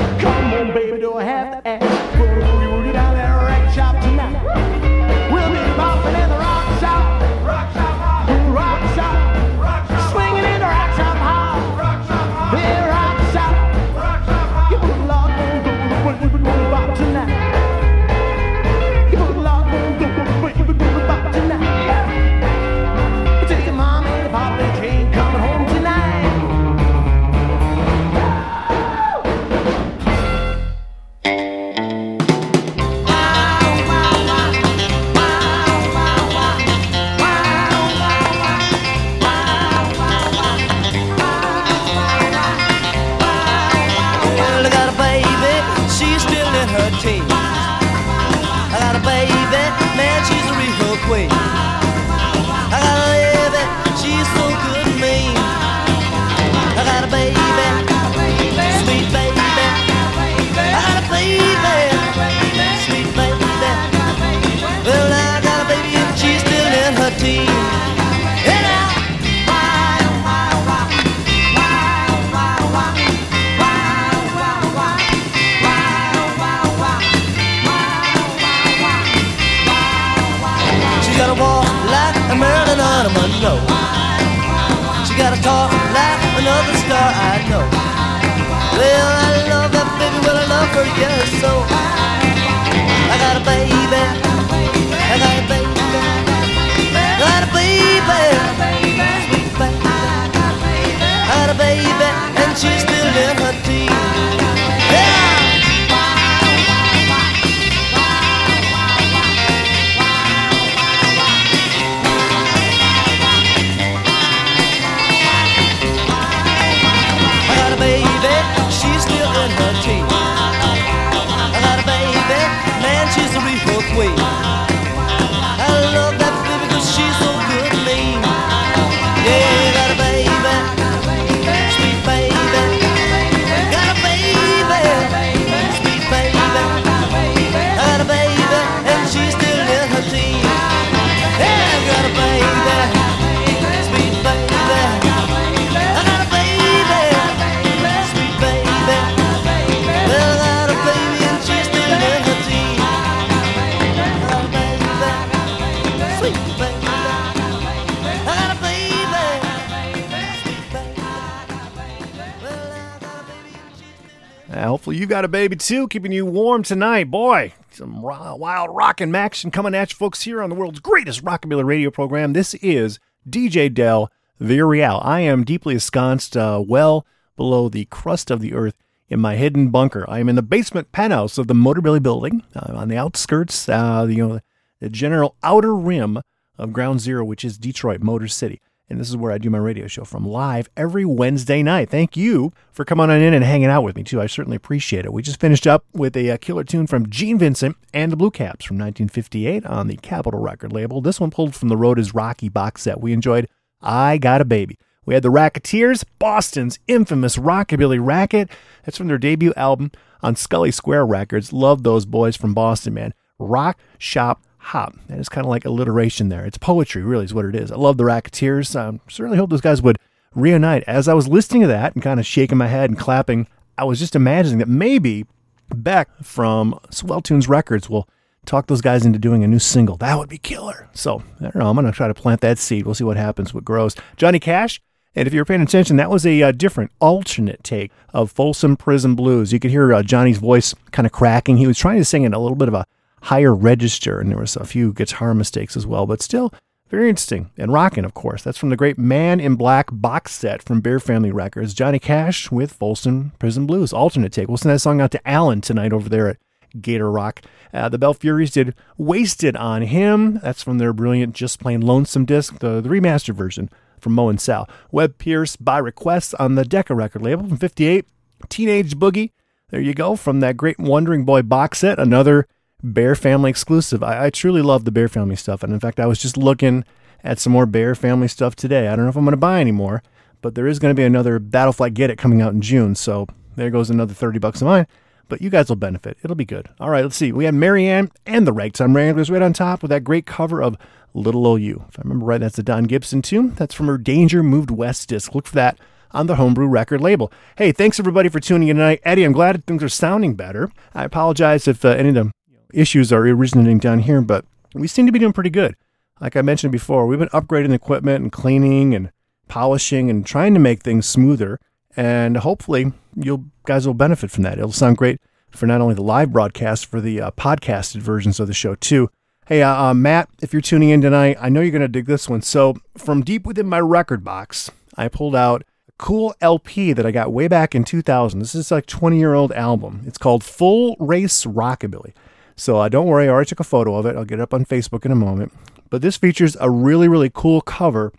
2, 165.69 165.87
keeping 165.87 166.11
you 166.11 166.25
warm 166.25 166.63
tonight. 166.63 167.11
Boy, 167.11 167.53
some 167.69 168.03
raw, 168.03 168.33
wild 168.33 168.75
rock 168.75 168.99
and 169.01 169.15
action 169.15 169.51
coming 169.51 169.75
at 169.75 169.91
you 169.91 169.95
folks 169.95 170.23
here 170.23 170.41
on 170.41 170.49
the 170.49 170.55
world's 170.55 170.79
greatest 170.79 171.23
rockabilly 171.23 171.63
radio 171.63 171.91
program. 171.91 172.33
This 172.33 172.55
is 172.55 172.97
DJ 173.29 173.71
Dell, 173.71 174.11
The 174.39 174.61
Real. 174.61 174.99
I 175.03 175.19
am 175.19 175.43
deeply 175.43 175.75
ensconced 175.75 176.35
uh, 176.35 176.63
well 176.67 177.05
below 177.37 177.69
the 177.69 177.85
crust 177.85 178.31
of 178.31 178.39
the 178.41 178.55
earth 178.55 178.73
in 179.09 179.19
my 179.19 179.35
hidden 179.35 179.69
bunker. 179.69 180.05
I 180.09 180.17
am 180.17 180.27
in 180.27 180.35
the 180.35 180.41
basement 180.41 180.91
penthouse 180.91 181.37
of 181.37 181.45
the 181.45 181.53
Motorbilly 181.53 182.01
building 182.01 182.41
uh, 182.55 182.73
on 182.73 182.87
the 182.87 182.97
outskirts, 182.97 183.69
uh, 183.69 184.07
you 184.09 184.27
know, 184.27 184.39
the 184.79 184.89
general 184.89 185.35
outer 185.43 185.75
rim 185.75 186.19
of 186.57 186.73
Ground 186.73 186.99
Zero, 186.99 187.23
which 187.23 187.45
is 187.45 187.59
Detroit 187.59 188.01
Motor 188.01 188.27
City. 188.27 188.59
And 188.89 188.99
this 188.99 189.09
is 189.09 189.17
where 189.17 189.31
I 189.31 189.37
do 189.37 189.49
my 189.51 189.59
radio 189.59 189.85
show 189.87 190.03
from 190.03 190.27
live 190.27 190.67
every 190.75 191.05
Wednesday 191.05 191.61
night. 191.61 191.89
Thank 191.89 192.17
you 192.17 192.51
for 192.71 192.83
coming 192.83 193.09
on 193.09 193.21
in 193.21 193.33
and 193.35 193.43
hanging 193.43 193.67
out 193.67 193.83
with 193.83 193.95
me, 193.95 194.03
too. 194.03 194.19
I 194.19 194.25
certainly 194.25 194.57
appreciate 194.57 195.05
it. 195.05 195.13
We 195.13 195.21
just 195.21 195.39
finished 195.39 195.67
up 195.67 195.85
with 195.93 196.17
a, 196.17 196.31
uh 196.31 196.37
killer 196.37 196.63
tune 196.63 196.87
from 196.87 197.09
Gene 197.09 197.37
Vincent 197.37 197.77
and 197.93 198.11
the 198.11 198.17
Blue 198.17 198.31
Caps 198.31 198.65
from 198.65 198.77
1958 198.77 199.65
on 199.65 199.87
the 199.87 199.97
Capitol 199.97 200.39
record 200.39 200.73
label. 200.73 201.01
This 201.01 201.19
one 201.19 201.29
pulled 201.29 201.55
from 201.55 201.69
the 201.69 201.77
Road 201.77 201.99
is 201.99 202.15
Rocky 202.15 202.49
box 202.49 202.81
set. 202.81 202.99
We 202.99 203.13
enjoyed 203.13 203.47
I 203.81 204.17
Got 204.17 204.41
a 204.41 204.45
Baby. 204.45 204.77
We 205.05 205.13
had 205.13 205.23
the 205.23 205.29
Racketeers, 205.29 206.03
Boston's 206.19 206.79
infamous 206.87 207.37
Rockabilly 207.37 207.99
Racket. 208.03 208.49
That's 208.85 208.97
from 208.97 209.07
their 209.07 209.17
debut 209.17 209.53
album 209.55 209.91
on 210.21 210.35
Scollay 210.35 210.73
Square 210.73 211.05
Records. 211.07 211.53
Love 211.53 211.83
those 211.83 212.05
boys 212.05 212.35
from 212.35 212.53
Boston, 212.53 212.93
man. 212.93 213.13
Rock, 213.39 213.79
shop, 213.97 214.43
hop. 214.69 214.95
That 215.07 215.19
is 215.19 215.29
kind 215.29 215.45
of 215.45 215.49
like 215.49 215.65
alliteration 215.65 216.29
there. 216.29 216.45
It's 216.45 216.57
poetry, 216.57 217.01
really, 217.01 217.25
is 217.25 217.33
what 217.33 217.45
it 217.45 217.55
is. 217.55 217.71
I 217.71 217.75
love 217.75 217.97
the 217.97 218.05
Racketeers. 218.05 218.75
Um, 218.75 219.01
certainly 219.09 219.37
hope 219.37 219.49
those 219.49 219.61
guys 219.61 219.81
would 219.81 219.97
reunite. 220.33 220.83
As 220.87 221.07
I 221.07 221.13
was 221.13 221.27
listening 221.27 221.61
to 221.63 221.67
that 221.67 221.93
and 221.93 222.03
kind 222.03 222.19
of 222.19 222.25
shaking 222.25 222.57
my 222.57 222.67
head 222.67 222.89
and 222.89 222.97
clapping, 222.97 223.47
I 223.77 223.83
was 223.83 223.99
just 223.99 224.15
imagining 224.15 224.59
that 224.59 224.67
maybe 224.67 225.25
Beck 225.73 226.09
from 226.23 226.79
Swell 226.91 227.21
Tunes 227.21 227.47
Records 227.47 227.89
will 227.89 228.07
talk 228.45 228.67
those 228.67 228.81
guys 228.81 229.05
into 229.05 229.19
doing 229.19 229.43
a 229.43 229.47
new 229.47 229.59
single. 229.59 229.97
That 229.97 230.17
would 230.17 230.29
be 230.29 230.37
killer. 230.37 230.87
So, 230.93 231.23
I 231.39 231.43
don't 231.43 231.55
know. 231.55 231.69
I'm 231.69 231.75
going 231.75 231.85
to 231.85 231.91
try 231.91 232.07
to 232.07 232.13
plant 232.13 232.41
that 232.41 232.57
seed. 232.57 232.85
We'll 232.85 232.95
see 232.95 233.03
what 233.03 233.17
happens, 233.17 233.53
what 233.53 233.65
grows. 233.65 233.95
Johnny 234.17 234.39
Cash. 234.39 234.81
And 235.15 235.27
if 235.27 235.33
you 235.33 235.41
were 235.41 235.45
paying 235.45 235.61
attention, 235.61 235.97
that 235.97 236.11
was 236.11 236.25
a 236.25 236.43
uh, 236.43 236.51
different, 236.51 236.91
alternate 236.99 237.63
take 237.63 237.91
of 238.13 238.31
Folsom 238.31 238.77
Prison 238.77 239.15
Blues. 239.15 239.51
You 239.51 239.59
could 239.59 239.71
hear 239.71 239.91
uh, 239.91 240.03
Johnny's 240.03 240.37
voice 240.37 240.75
kind 240.91 241.07
of 241.07 241.11
cracking. 241.11 241.57
He 241.57 241.65
was 241.65 241.79
trying 241.79 241.97
to 241.97 242.05
sing 242.05 242.23
in 242.23 242.33
a 242.35 242.39
little 242.39 242.55
bit 242.55 242.67
of 242.67 242.75
a 242.75 242.85
higher 243.23 243.53
register, 243.53 244.19
and 244.19 244.31
there 244.31 244.37
was 244.37 244.55
a 244.55 244.65
few 244.65 244.93
guitar 244.93 245.33
mistakes 245.33 245.75
as 245.75 245.85
well, 245.85 246.05
but 246.05 246.21
still 246.21 246.53
very 246.89 247.09
interesting 247.09 247.51
and 247.57 247.71
rocking, 247.71 248.03
of 248.03 248.13
course. 248.13 248.41
That's 248.41 248.57
from 248.57 248.69
the 248.69 248.75
great 248.75 248.97
Man 248.97 249.39
in 249.39 249.55
Black 249.55 249.89
box 249.91 250.31
set 250.33 250.63
from 250.63 250.81
Bear 250.81 250.99
Family 250.99 251.31
Records. 251.31 251.73
Johnny 251.73 251.99
Cash 251.99 252.51
with 252.51 252.73
Folsom 252.73 253.31
Prison 253.37 253.67
Blues, 253.67 253.93
alternate 253.93 254.33
take. 254.33 254.47
We'll 254.47 254.57
send 254.57 254.73
that 254.73 254.79
song 254.79 254.99
out 254.99 255.11
to 255.11 255.27
Alan 255.27 255.61
tonight 255.61 255.93
over 255.93 256.09
there 256.09 256.27
at 256.27 256.37
Gator 256.81 257.11
Rock. 257.11 257.41
Uh, 257.73 257.89
the 257.89 257.99
Belfuries 257.99 258.51
did 258.51 258.73
Wasted 258.97 259.55
on 259.55 259.83
Him. 259.83 260.39
That's 260.41 260.63
from 260.63 260.79
their 260.79 260.93
brilliant 260.93 261.35
Just 261.35 261.59
Plain 261.59 261.81
Lonesome 261.81 262.25
disc, 262.25 262.59
the, 262.59 262.81
the 262.81 262.89
remastered 262.89 263.35
version 263.35 263.69
from 263.99 264.13
Mo 264.13 264.29
and 264.29 264.41
Sal. 264.41 264.67
Webb 264.91 265.17
Pierce 265.17 265.55
by 265.55 265.77
request 265.77 266.33
on 266.39 266.55
the 266.55 266.65
Decca 266.65 266.95
record 266.95 267.21
label 267.21 267.47
from 267.47 267.57
58. 267.57 268.05
Teenage 268.47 268.95
Boogie. 268.95 269.31
There 269.69 269.81
you 269.81 269.93
go. 269.93 270.15
From 270.15 270.39
that 270.39 270.57
great 270.57 270.79
Wondering 270.79 271.25
Boy 271.25 271.43
box 271.43 271.79
set, 271.79 271.99
another 271.99 272.47
Bear 272.83 273.15
Family 273.15 273.49
exclusive. 273.49 274.03
I, 274.03 274.25
I 274.25 274.29
truly 274.29 274.61
love 274.61 274.85
the 274.85 274.91
Bear 274.91 275.07
Family 275.07 275.35
stuff. 275.35 275.63
And 275.63 275.73
in 275.73 275.79
fact, 275.79 275.99
I 275.99 276.05
was 276.05 276.19
just 276.19 276.37
looking 276.37 276.85
at 277.23 277.39
some 277.39 277.53
more 277.53 277.65
Bear 277.65 277.95
Family 277.95 278.27
stuff 278.27 278.55
today. 278.55 278.87
I 278.87 278.95
don't 278.95 279.05
know 279.05 279.09
if 279.09 279.17
I'm 279.17 279.25
going 279.25 279.31
to 279.31 279.37
buy 279.37 279.59
any 279.59 279.71
more, 279.71 280.01
but 280.41 280.55
there 280.55 280.67
is 280.67 280.79
going 280.79 280.93
to 280.93 280.99
be 280.99 281.05
another 281.05 281.39
That'll 281.39 281.73
Flat 281.73 281.93
Git 281.93 282.09
It 282.09 282.17
coming 282.17 282.41
out 282.41 282.53
in 282.53 282.61
June. 282.61 282.95
So 282.95 283.27
there 283.55 283.69
goes 283.69 283.89
another 283.89 284.13
30 284.13 284.39
bucks 284.39 284.61
of 284.61 284.67
mine. 284.67 284.87
But 285.27 285.41
you 285.41 285.51
guys 285.51 285.69
will 285.69 285.75
benefit. 285.75 286.17
It'll 286.23 286.35
be 286.35 286.45
good. 286.45 286.69
All 286.79 286.89
right, 286.89 287.03
let's 287.03 287.15
see. 287.15 287.31
We 287.31 287.45
have 287.45 287.53
Marianne 287.53 288.09
and 288.25 288.47
the 288.47 288.53
Ragtime 288.53 288.95
Wranglers 288.95 289.29
right 289.29 289.43
on 289.43 289.53
top 289.53 289.83
with 289.83 289.89
that 289.89 290.03
great 290.03 290.25
cover 290.25 290.61
of 290.61 290.75
Little 291.13 291.45
OU. 291.45 291.85
If 291.87 291.99
I 291.99 292.01
remember 292.03 292.25
right, 292.25 292.41
that's 292.41 292.55
the 292.55 292.63
Don 292.63 292.85
Gibson 292.85 293.21
tune. 293.21 293.53
That's 293.53 293.75
from 293.75 293.87
her 293.87 293.97
Danger 293.97 294.41
Moved 294.41 294.71
West 294.71 295.09
disc. 295.09 295.35
Look 295.35 295.47
for 295.47 295.55
that 295.55 295.77
on 296.11 296.25
the 296.25 296.35
Homebrew 296.35 296.67
record 296.67 297.01
label. 297.01 297.31
Hey, 297.57 297.71
thanks 297.71 297.99
everybody 297.99 298.29
for 298.29 298.39
tuning 298.39 298.69
in 298.69 298.77
tonight. 298.77 299.01
Eddie, 299.03 299.23
I'm 299.23 299.31
glad 299.31 299.63
things 299.65 299.83
are 299.83 299.89
sounding 299.89 300.33
better. 300.33 300.71
I 300.95 301.03
apologize 301.03 301.67
if 301.67 301.85
uh, 301.85 301.89
any 301.89 302.09
of 302.09 302.15
the 302.15 302.31
issues 302.73 303.11
are 303.11 303.27
originating 303.27 303.79
down 303.79 303.99
here, 303.99 304.21
but 304.21 304.45
we 304.73 304.87
seem 304.87 305.05
to 305.05 305.11
be 305.11 305.19
doing 305.19 305.33
pretty 305.33 305.49
good. 305.49 305.75
Like 306.19 306.35
I 306.35 306.41
mentioned 306.41 306.71
before, 306.71 307.05
we've 307.05 307.19
been 307.19 307.29
upgrading 307.29 307.73
equipment 307.73 308.23
and 308.23 308.31
cleaning 308.31 308.93
and 308.93 309.11
polishing 309.47 310.09
and 310.09 310.25
trying 310.25 310.53
to 310.53 310.59
make 310.59 310.81
things 310.81 311.07
smoother. 311.07 311.59
And 311.95 312.37
hopefully, 312.37 312.93
you 313.15 313.51
guys 313.65 313.87
will 313.87 313.93
benefit 313.93 314.31
from 314.31 314.43
that. 314.43 314.57
It'll 314.57 314.71
sound 314.71 314.97
great 314.97 315.19
for 315.49 315.65
not 315.65 315.81
only 315.81 315.95
the 315.95 316.03
live 316.03 316.31
broadcast, 316.31 316.85
for 316.85 317.01
the 317.01 317.21
uh, 317.21 317.31
podcasted 317.31 317.97
versions 317.97 318.39
of 318.39 318.47
the 318.47 318.53
show 318.53 318.75
too. 318.75 319.09
Hey, 319.47 319.63
uh, 319.63 319.73
uh, 319.73 319.93
Matt, 319.95 320.29
if 320.41 320.53
you're 320.53 320.61
tuning 320.61 320.89
in 320.89 321.01
tonight, 321.01 321.37
I 321.39 321.49
know 321.49 321.61
you're 321.61 321.71
going 321.71 321.81
to 321.81 321.87
dig 321.87 322.05
this 322.05 322.29
one. 322.29 322.43
So, 322.43 322.75
from 322.95 323.23
deep 323.23 323.47
within 323.47 323.67
my 323.67 323.79
record 323.79 324.23
box, 324.23 324.69
I 324.95 325.07
pulled 325.07 325.35
out 325.35 325.63
a 325.87 325.91
cool 325.97 326.35
LP 326.39 326.93
that 326.93 327.05
I 327.05 327.11
got 327.11 327.33
way 327.33 327.47
back 327.47 327.73
in 327.73 327.83
2000. 327.83 328.39
This 328.39 328.53
is 328.53 328.69
like 328.69 328.85
20 328.85 329.17
year 329.17 329.33
old 329.33 329.51
album. 329.53 330.03
It's 330.05 330.19
called 330.19 330.43
Full 330.43 330.95
Race 330.99 331.45
Rockabilly. 331.45 332.13
So, 332.59 332.77
uh, 332.77 332.89
don't 332.89 333.07
worry, 333.07 333.25
I 333.25 333.29
already 333.29 333.47
took 333.47 333.61
a 333.61 333.63
photo 333.63 333.95
of 333.95 334.05
it. 334.05 334.17
I'll 334.17 334.25
get 334.25 334.39
it 334.39 334.41
up 334.41 334.53
on 334.53 334.65
Facebook 334.65 335.05
in 335.05 335.13
a 335.13 335.15
moment. 335.15 335.53
But 335.89 336.01
this 336.01 336.17
features 336.17 336.57
a 336.59 336.69
really, 336.69 337.07
really 337.07 337.31
cool 337.33 337.61
cover 337.61 338.11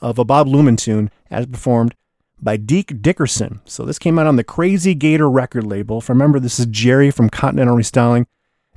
of 0.00 0.18
a 0.18 0.24
Bob 0.24 0.48
Luman 0.48 0.76
tune 0.76 1.12
as 1.30 1.46
performed 1.46 1.94
by 2.42 2.56
Deke 2.56 3.00
Dickerson. 3.00 3.60
So 3.64 3.84
this 3.84 4.00
came 4.00 4.18
out 4.18 4.26
on 4.26 4.34
the 4.34 4.42
Crazy 4.42 4.94
Gator 4.94 5.30
record 5.30 5.64
label. 5.64 5.98
If 5.98 6.10
I 6.10 6.12
remember, 6.12 6.40
this 6.40 6.58
is 6.58 6.66
Jerry 6.66 7.12
from 7.12 7.30
Continental 7.30 7.76
Restyling, 7.76 8.26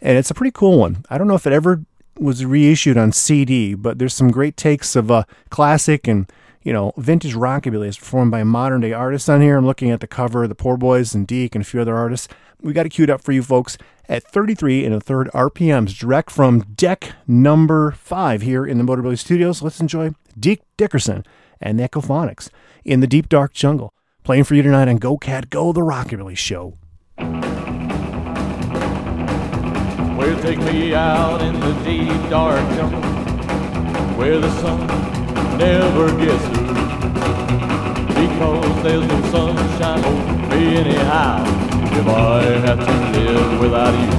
and 0.02 0.20
it's 0.20 0.30
a 0.30 0.36
pretty 0.36 0.52
cool 0.52 0.78
one. 0.78 1.04
I 1.10 1.18
don't 1.18 1.28
know 1.28 1.34
if 1.34 1.47
it 1.47 1.54
ever 1.54 1.84
was 2.20 2.45
reissued 2.45 2.95
on 2.95 3.12
CD, 3.12 3.74
but 3.74 3.97
there's 3.97 4.14
some 4.14 4.30
great 4.30 4.56
takes 4.56 4.95
of 4.95 5.10
uh, 5.10 5.24
classic 5.49 6.08
and 6.08 6.32
you 6.64 6.74
know 6.74 6.93
vintage 6.97 7.36
rockabilly 7.36 7.88
is 7.88 7.97
performed 7.97 8.32
by 8.32 8.43
modern 8.43 8.82
day 8.82 8.93
artists 8.93 9.30
on 9.30 9.41
here. 9.41 9.57
I'm 9.57 9.66
looking 9.66 9.91
at 9.91 9.99
the 9.99 10.07
cover, 10.07 10.43
of 10.43 10.49
the 10.49 10.55
Poor 10.55 10.78
Boys 10.78 11.14
and 11.16 11.26
Deke 11.26 11.55
and 11.55 11.64
a 11.64 11.66
few 11.66 11.82
other 11.82 11.95
artists. 11.95 12.28
We 12.62 12.74
got 12.74 12.86
it 12.86 12.89
queued 12.89 13.09
up 13.09 13.22
for 13.22 13.32
you 13.32 13.41
folks 13.41 13.78
at 14.07 14.24
33 14.24 14.86
and 14.86 14.93
a 14.93 14.99
third 14.99 15.30
RPMs, 15.34 15.97
direct 15.97 16.30
from 16.30 16.62
deck 16.76 17.14
number 17.28 17.91
five 17.91 18.41
here 18.41 18.66
in 18.66 18.78
the 18.78 18.84
Motorbilly 18.84 19.18
Studios. 19.18 19.62
Let's 19.62 19.80
enjoy 19.80 20.12
Deke 20.39 20.62
Dickerson 20.78 21.26
and 21.59 21.80
the 21.80 21.84
Ecco-Fonics 21.84 22.49
in 22.84 22.99
the 22.99 23.07
deep 23.07 23.30
dark 23.30 23.53
jungle. 23.53 23.93
Playing 24.24 24.43
for 24.43 24.55
you 24.55 24.62
tonight 24.62 24.88
on 24.88 24.97
Go 24.97 25.18
Cat 25.18 25.49
Go, 25.49 25.72
the 25.72 25.82
Rockabilly 25.82 26.38
Show. 26.38 26.78
Well, 30.18 30.41
take 30.43 30.59
me 30.59 30.93
out 30.93 31.41
in 31.41 31.59
the 31.59 31.74
deep 31.84 32.30
dark 32.30 32.59
jungle 32.76 33.01
where 34.16 34.39
the 34.39 34.51
sun 34.62 35.20
never 35.62 36.07
gets 36.18 36.43
through. 36.47 36.74
Because 38.22 38.84
there's 38.84 39.05
no 39.07 39.20
sunshine 39.34 40.03
over 40.03 40.36
me 40.49 40.62
anyhow. 40.82 41.43
If 41.99 42.07
I 42.07 42.41
have 42.66 42.82
to 42.88 42.95
live 43.16 43.59
without 43.64 43.95
you. 44.01 44.12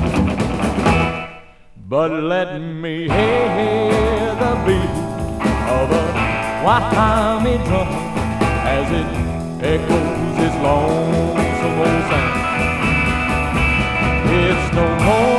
But 1.88 2.10
let 2.34 2.50
me 2.60 3.08
hear 3.08 4.26
the 4.42 4.52
beat 4.66 4.96
of 5.78 5.86
a 6.02 6.04
Wahami 6.64 7.56
drum 7.66 7.90
as 8.76 8.86
it 9.00 9.10
echoes 9.74 10.36
its 10.46 10.56
lonesome 10.66 11.76
old 11.86 12.02
sound. 12.10 12.36
It's 14.38 14.66
no 14.78 14.86
more 15.06 15.31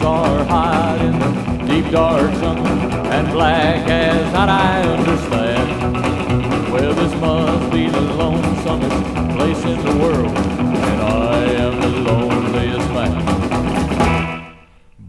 days 0.00 0.06
are 0.06 0.44
hot 0.44 1.00
in 1.00 1.18
the 1.18 1.66
deep 1.66 1.90
dark 1.92 2.32
jungle 2.32 2.66
and 2.66 3.30
black 3.32 3.88
as 3.88 4.32
night, 4.32 4.48
I 4.48 4.82
understand. 4.82 6.72
Well, 6.72 6.94
this 6.94 7.14
must 7.20 7.72
be 7.72 7.88
the 7.88 8.00
lonesomest 8.00 9.36
place 9.36 9.64
in 9.64 9.78
the 9.84 9.96
world, 10.02 10.36
and 10.36 11.00
I 11.02 11.44
am 11.66 11.80
the 11.80 11.88
loneliest 11.88 12.88
man. 12.90 14.56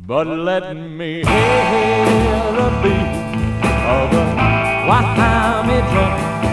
But 0.08 0.28
let 0.28 0.76
me 0.76 1.24
hear 1.24 2.42
the 2.60 2.70
beat 2.84 3.12
of 3.96 4.12
the 4.12 4.24
Wahami 4.88 5.80
drum 5.92 6.51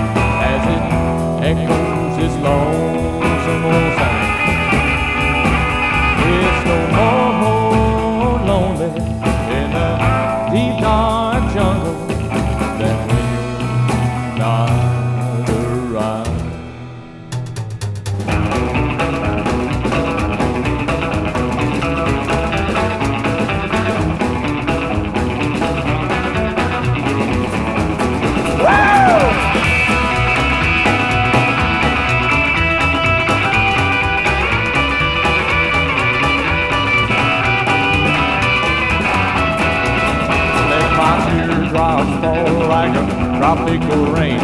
like 42.79 43.39
tropical 43.39 44.07
rain, 44.07 44.39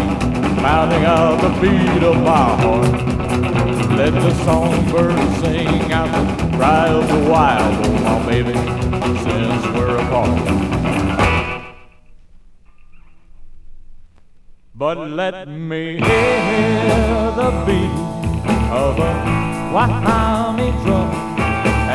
pounding 0.64 1.04
out 1.04 1.40
the 1.40 1.50
beat 1.60 2.02
of 2.02 2.16
my 2.16 2.46
heart. 2.62 2.94
Let 3.98 4.12
the 4.12 4.34
songbirds 4.44 5.40
sing 5.40 5.92
out 5.92 6.10
the 6.16 6.56
cry 6.56 6.88
of 6.88 7.06
the 7.06 7.30
wild, 7.30 7.86
oh 7.86 7.92
my 8.06 8.16
baby, 8.28 8.54
since 9.24 9.62
we're 9.74 9.98
apart. 10.04 10.40
But 14.74 14.98
let 15.20 15.46
me 15.46 15.84
hear 16.08 17.24
the 17.40 17.50
beat 17.66 17.96
of 18.82 18.98
a 19.10 19.12
Wahami 19.74 20.70
drum 20.82 21.10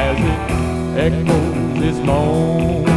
as 0.07 0.17
it 0.31 0.41
echoes 1.05 1.83
its 1.87 1.99
lonesome 2.07 2.88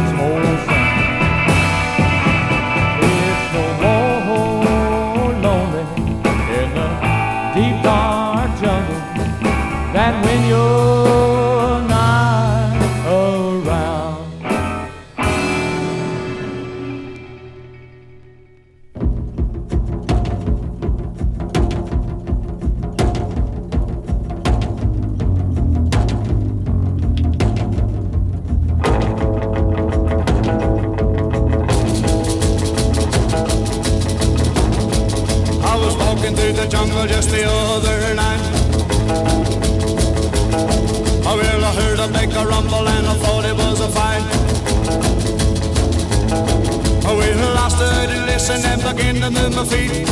and 49.23 49.35
to 49.35 49.41
move 49.41 49.55
my 49.55 49.63
feet. 49.65 50.07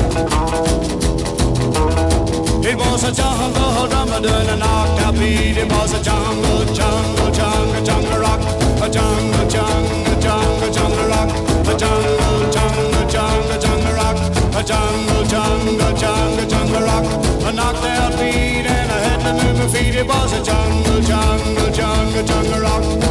It 2.63 2.77
was 2.77 3.03
a 3.03 3.11
jungle 3.11 3.87
drummer 3.87 4.21
doing 4.21 4.49
a 4.49 4.55
knocked 4.55 5.19
beat. 5.19 5.57
It 5.57 5.69
was 5.69 5.93
a 5.93 6.01
jungle, 6.01 6.65
jungle, 6.73 7.31
jungle, 7.31 7.83
jungle 7.83 8.19
rock. 8.19 8.41
A 8.81 8.89
jungle, 8.89 9.47
jungle, 9.49 10.21
jungle, 10.21 10.71
jungle 10.71 11.07
rock. 11.07 11.29
A 11.67 11.77
jungle, 11.77 12.51
jungle, 12.55 13.07
jungle, 13.11 13.59
jungle 13.59 13.93
rock. 13.99 14.17
A 14.55 14.63
jungle, 14.63 15.23
jungle, 15.25 15.93
jungle, 15.97 16.47
jungle 16.47 16.81
rock. 16.81 17.05
A 17.43 17.51
knocked 17.51 17.83
out 17.83 18.13
beat 18.13 18.65
and 18.65 18.91
I 18.91 18.99
had 19.07 19.19
to 19.25 19.33
move 19.43 19.57
my 19.59 19.67
feet. 19.67 19.95
It 19.95 20.07
was 20.07 20.31
a 20.33 20.41
jungle, 20.43 21.01
jungle, 21.01 21.71
jungle, 21.71 22.23
jungle 22.23 22.61
rock. 22.61 23.01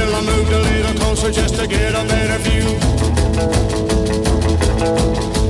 Well, 0.00 0.16
I 0.16 0.22
moved 0.22 0.50
a 0.50 0.58
little 0.58 0.94
closer 0.94 1.30
just 1.30 1.56
to 1.56 1.66
get 1.66 1.92
a 1.92 2.02
better 2.08 2.38
view. 2.40 2.64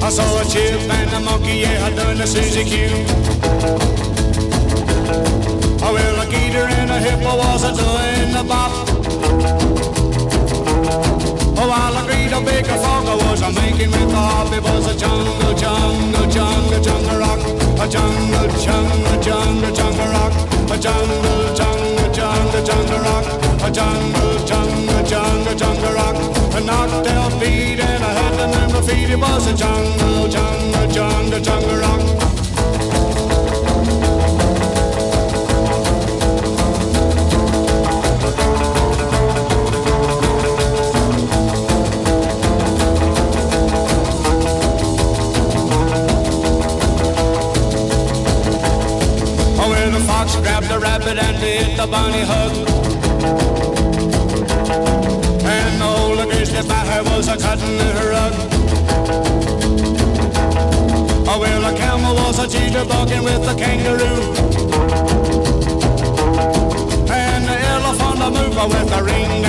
I 0.03 0.11
saw 0.11 0.41
a 0.41 0.45
chip 0.45 0.91
and 0.91 1.13
a 1.15 1.21
monkey, 1.21 1.59
yeah, 1.63 1.89
doing 1.91 2.19
the 2.19 2.27
Suzy 2.27 2.65
Q. 2.65 2.89
Oh 5.87 5.93
well, 5.95 6.21
a 6.21 6.27
gator 6.29 6.67
and 6.67 6.91
a 6.91 6.99
hippo 6.99 7.37
was 7.39 7.63
a 7.63 7.71
doing 7.79 8.33
the 8.35 8.43
bop. 8.43 8.73
Oh, 11.57 11.69
while 11.71 11.97
a 11.97 12.03
great 12.09 12.33
a 12.33 12.41
big 12.41 12.67
frog 12.67 13.07
was 13.23 13.43
a 13.43 13.53
making 13.53 13.93
with 13.93 14.11
the 14.11 14.17
hop. 14.17 14.53
It 14.53 14.65
was 14.65 14.87
a 14.93 14.99
jungle, 14.99 15.55
jungle, 15.55 16.27
jungle, 16.27 16.81
jungle 16.83 17.19
rock. 17.23 17.39
A 17.79 17.87
jungle, 17.87 18.49
jungle, 18.59 19.23
jungle, 19.23 19.73
jungle 19.73 20.09
rock. 20.11 20.35
A 20.75 20.77
jungle, 20.77 21.55
jungle, 21.55 22.00
jungle, 22.13 22.63
jungle 22.65 22.99
rock. 23.01 23.27
A 23.63 23.71
jungle, 23.71 24.47
jungle, 24.47 25.03
jungle, 25.05 25.55
jungle 25.55 25.93
rock. 25.93 26.17
A 26.55 26.61
knocked 26.61 27.07
out 27.09 27.33
beat 27.41 27.81
and 27.81 28.05
I 28.05 28.13
had 28.13 28.33
to 28.39 28.47
move 28.59 28.73
my 28.73 28.81
feet. 28.83 29.11
It 29.11 29.19
was 29.19 29.47
a 29.47 29.55
jungle, 29.55 30.29
jungle, 30.29 30.87
jungle, 30.89 31.41
jungle 31.41 31.77
rock. 31.77 32.30
Grabbed 50.41 50.69
the 50.69 50.79
rabbit 50.79 51.19
and 51.19 51.41
did 51.41 51.79
the 51.79 51.87
bunny 51.87 52.23
hug. 52.23 52.53
And 55.45 55.81
the 55.81 55.87
old 55.87 56.31
grizzly 56.31 56.63
bear 56.69 57.03
was 57.05 57.29
a 57.29 57.37
cutting 57.37 57.79
her 57.79 58.11
rug. 58.11 58.35
Oh, 61.33 61.39
well, 61.41 61.61
the 61.71 61.79
camel 61.79 62.15
was 62.15 62.39
a 62.39 62.47
cheater 62.49 62.85
bucking 62.85 63.23
with 63.23 63.43
the 63.45 63.55
kangaroo. 63.55 64.21
And 67.11 67.45
the 67.49 67.57
elephant 67.75 68.23
a 68.23 68.31
mover 68.31 68.67
with 68.69 68.99
a 68.99 69.03
ring 69.03 69.41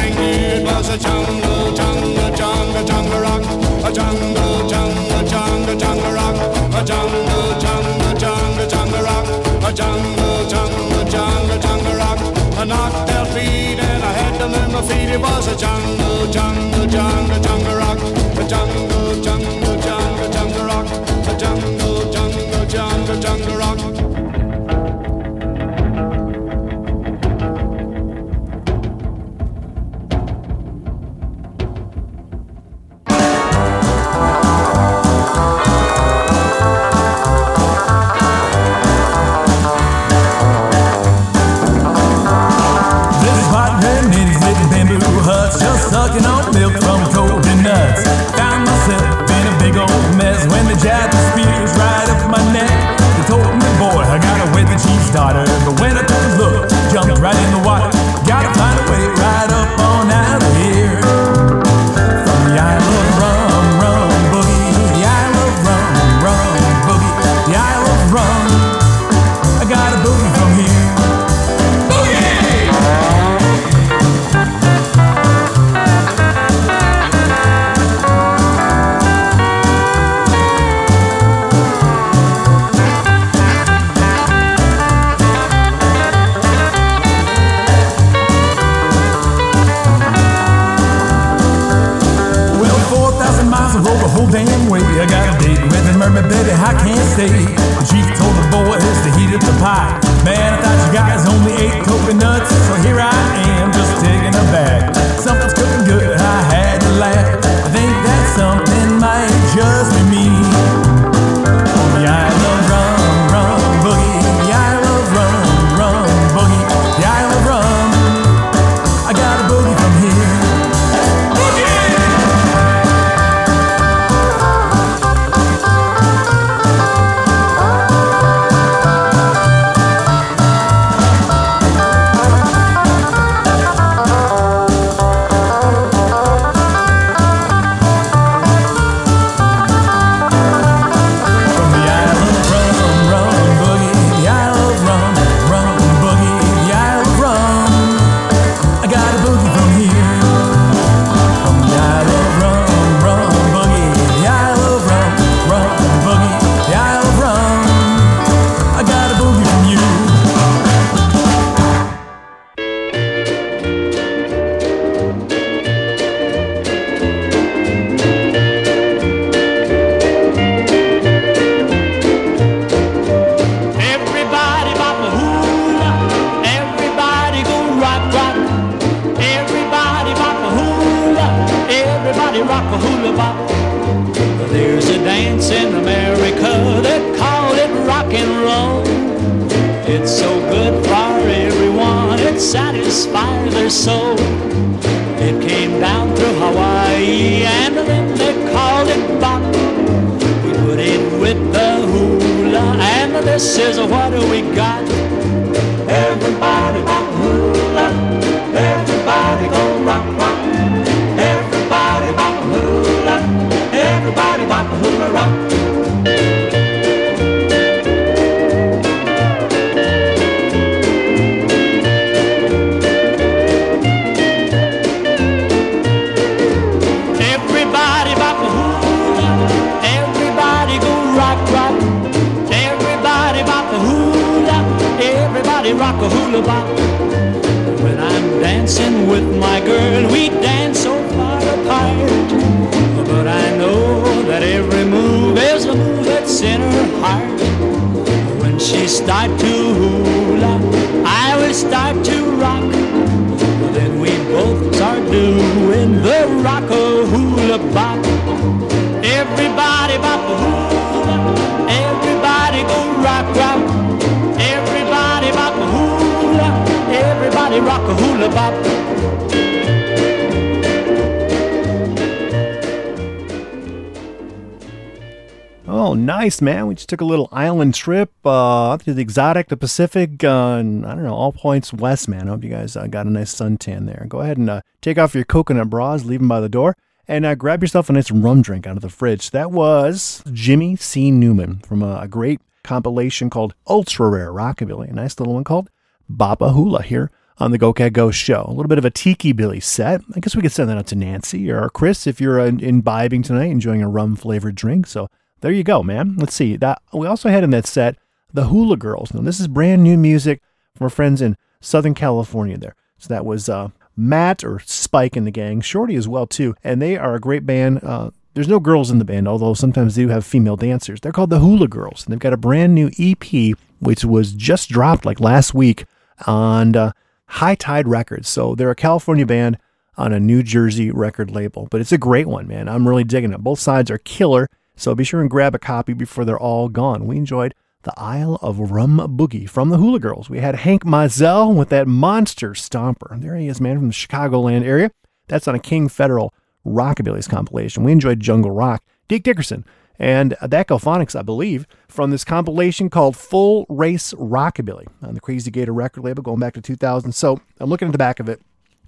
took 276.92 277.02
a 277.02 277.06
little 277.06 277.30
island 277.32 277.74
trip 277.74 278.12
uh, 278.26 278.78
to 278.78 278.94
the 278.94 279.02
exotic, 279.02 279.48
the 279.48 279.56
Pacific, 279.56 280.26
uh, 280.26 280.58
and 280.60 280.86
I 280.86 280.94
don't 280.94 281.06
know, 281.06 281.14
all 281.14 281.32
points 281.32 281.72
west, 281.72 282.10
man. 282.10 282.28
I 282.28 282.32
hope 282.32 282.44
you 282.44 282.50
guys 282.50 282.76
uh, 282.76 282.88
got 282.88 283.06
a 283.06 283.10
nice 283.10 283.34
suntan 283.34 283.86
there. 283.86 284.06
Go 284.10 284.20
ahead 284.20 284.38
and 284.38 284.50
uh, 284.50 284.62
take 284.82 284.98
off 284.98 285.16
your 285.16 285.24
coconut 285.24 285.70
bras, 285.70 286.04
leave 286.04 286.20
them 286.20 286.28
by 286.28 286.42
the 286.42 286.50
door, 286.50 286.76
and 287.08 287.26
uh, 287.26 287.36
grab 287.36 287.64
yourself 287.64 287.90
a 287.90 287.94
nice 287.94 288.12
rum 288.12 288.42
drink 288.42 288.68
out 288.68 288.76
of 288.76 288.82
the 288.82 288.90
fridge. 288.90 289.32
That 289.32 289.52
was 289.52 290.22
Jimmy 290.34 290.76
C. 290.76 291.12
Newman 291.12 291.60
from 291.60 291.82
a, 291.82 292.02
a 292.02 292.10
great 292.10 292.42
compilation 292.66 293.30
called 293.30 293.56
Ultra 293.68 294.10
Rare 294.10 294.34
Rockabilly, 294.34 294.90
a 294.90 294.94
nice 294.94 295.18
little 295.18 295.36
one 295.36 295.46
called 295.46 295.70
Bop-A-Hula 296.10 296.84
here 296.84 297.10
on 297.38 297.52
the 297.52 297.58
Go 297.58 297.72
Cat 297.72 297.94
Go 297.94 298.12
show. 298.12 298.44
A 298.50 298.52
little 298.52 298.68
bit 298.68 298.80
of 298.80 298.86
a 298.86 298.92
tiki 298.92 299.32
billy 299.32 299.62
set. 299.62 300.02
I 300.14 300.20
guess 300.20 300.36
we 300.36 300.42
could 300.42 300.52
send 300.52 300.70
that 300.70 300.78
out 300.78 300.88
to 300.88 300.96
Nancy 300.96 301.50
or 301.50 301.70
Chris 301.70 302.06
if 302.06 302.20
you're 302.20 302.42
uh, 302.42 302.48
imbibing 302.48 303.24
tonight, 303.24 303.50
enjoying 303.50 303.82
a 303.82 303.88
rum 303.88 304.18
flavored 304.18 304.56
drink. 304.56 304.88
So 304.88 305.08
there 305.42 305.52
you 305.52 305.64
go, 305.64 305.84
man. 305.84 306.16
Let's 306.18 306.34
see. 306.34 306.56
That 306.56 306.82
we 306.94 307.08
also 307.08 307.30
had 307.30 307.44
in 307.44 307.50
that 307.52 307.68
set 307.68 307.98
the 308.34 308.46
Hula 308.46 308.78
Girls. 308.78 309.14
Now 309.14 309.22
this 309.22 309.40
is 309.40 309.48
brand 309.48 309.84
new 309.84 309.98
music 309.98 310.42
from 310.76 310.86
our 310.86 310.90
friends 310.90 311.22
in 311.22 311.36
Southern 311.60 311.94
California 311.94 312.58
there. 312.58 312.76
So 312.98 313.08
that 313.10 313.26
was 313.26 313.50
uh, 313.50 313.70
Matt 313.98 314.44
or 314.44 314.60
Spike 314.60 315.18
in 315.18 315.26
the 315.26 315.32
gang, 315.32 315.62
Shorty 315.62 315.96
as 315.96 316.08
well 316.08 316.28
too, 316.28 316.56
and 316.64 316.82
they 316.82 316.98
are 316.98 317.16
a 317.16 317.20
great 317.20 317.46
band. 317.46 317.84
Uh, 317.84 318.12
there's 318.34 318.48
no 318.48 318.60
girls 318.60 318.90
in 318.90 319.00
the 319.00 319.06
band, 319.06 319.28
although 319.28 319.54
sometimes 319.54 319.96
they 319.96 320.04
do 320.04 320.08
have 320.08 320.26
female 320.26 320.56
dancers. 320.56 321.02
They're 321.02 321.12
called 321.12 321.32
the 321.32 321.40
Hula 321.40 321.68
Girls, 321.68 322.06
and 322.06 322.14
they've 322.14 322.20
got 322.20 322.34
a 322.34 322.38
brand 322.38 322.74
new 322.74 322.90
EP 322.98 323.58
which 323.82 324.06
was 324.06 324.32
just 324.32 324.70
dropped 324.70 325.06
like 325.06 325.20
last 325.20 325.54
week 325.54 325.86
on 326.28 326.76
uh, 326.76 326.92
High 327.26 327.56
Tide 327.56 327.88
Records. 327.88 328.30
So 328.30 328.56
they're 328.56 328.72
a 328.72 328.76
California 328.76 329.26
band 329.26 329.58
on 329.98 330.14
a 330.14 330.20
New 330.20 330.44
Jersey 330.44 330.92
record 330.92 331.32
label, 331.32 331.68
but 331.70 331.82
it's 331.82 331.92
a 331.92 331.98
great 331.98 332.28
one, 332.28 332.48
man. 332.48 332.70
I'm 332.70 332.88
really 332.88 333.04
digging 333.04 333.34
it. 333.34 333.40
Both 333.40 333.60
sides 333.60 333.92
are 333.92 333.98
killer. 333.98 334.48
So 334.82 334.96
be 334.96 335.04
sure 335.04 335.22
and 335.22 335.30
grab 335.30 335.54
a 335.54 335.60
copy 335.60 335.94
before 335.94 336.26
they're 336.26 336.40
all 336.40 336.68
gone. 336.68 337.06
We 337.06 337.16
enjoyed 337.16 337.54
the 337.84 337.94
Isle 337.98 338.40
of 338.42 338.72
Rum 338.72 338.98
Boogie 339.16 339.48
from 339.48 339.70
the 339.70 339.78
Hula 339.78 340.00
Girls. 340.00 340.28
We 340.28 340.40
had 340.40 340.56
Hank 340.56 340.84
Mizell 340.86 341.54
with 341.56 341.70
that 341.70 341.88
monster 341.88 342.54
stomper. 342.54 343.22
There 343.22 343.36
he 343.36 343.48
is, 343.48 343.62
man, 343.62 343.78
from 343.78 343.90
the 343.90 343.94
Chicagoland 343.94 344.64
area. 344.64 344.90
That's 345.28 345.48
on 345.48 345.54
a 345.54 345.60
King 345.60 345.88
Federal 345.88 346.34
Rockabilly's 346.66 347.28
compilation. 347.28 347.84
We 347.84 347.92
enjoyed 347.92 348.22
Jungle 348.22 348.50
Rock, 348.50 348.84
Deke 349.08 349.22
Dickerson, 349.22 349.66
and 350.00 350.36
that 350.42 350.68
Phonics, 350.68 351.16
I 351.16 351.22
believe, 351.22 351.68
from 351.88 352.10
this 352.10 352.26
compilation 352.26 352.90
called 352.90 353.16
Full 353.16 353.68
Race 353.70 354.16
Rockabilly 354.16 354.88
on 355.04 355.14
the 355.14 355.22
Crazy 355.22 355.52
Gator 355.52 355.74
record 355.74 356.04
label 356.04 356.24
going 356.24 356.40
back 356.40 356.56
to 356.56 356.62
2000. 356.62 357.12
So 357.12 357.40
I'm 357.60 357.70
looking 357.70 357.88
at 357.88 357.92
the 357.92 358.00
back 358.00 358.20
of 358.20 358.28
it, 358.28 358.42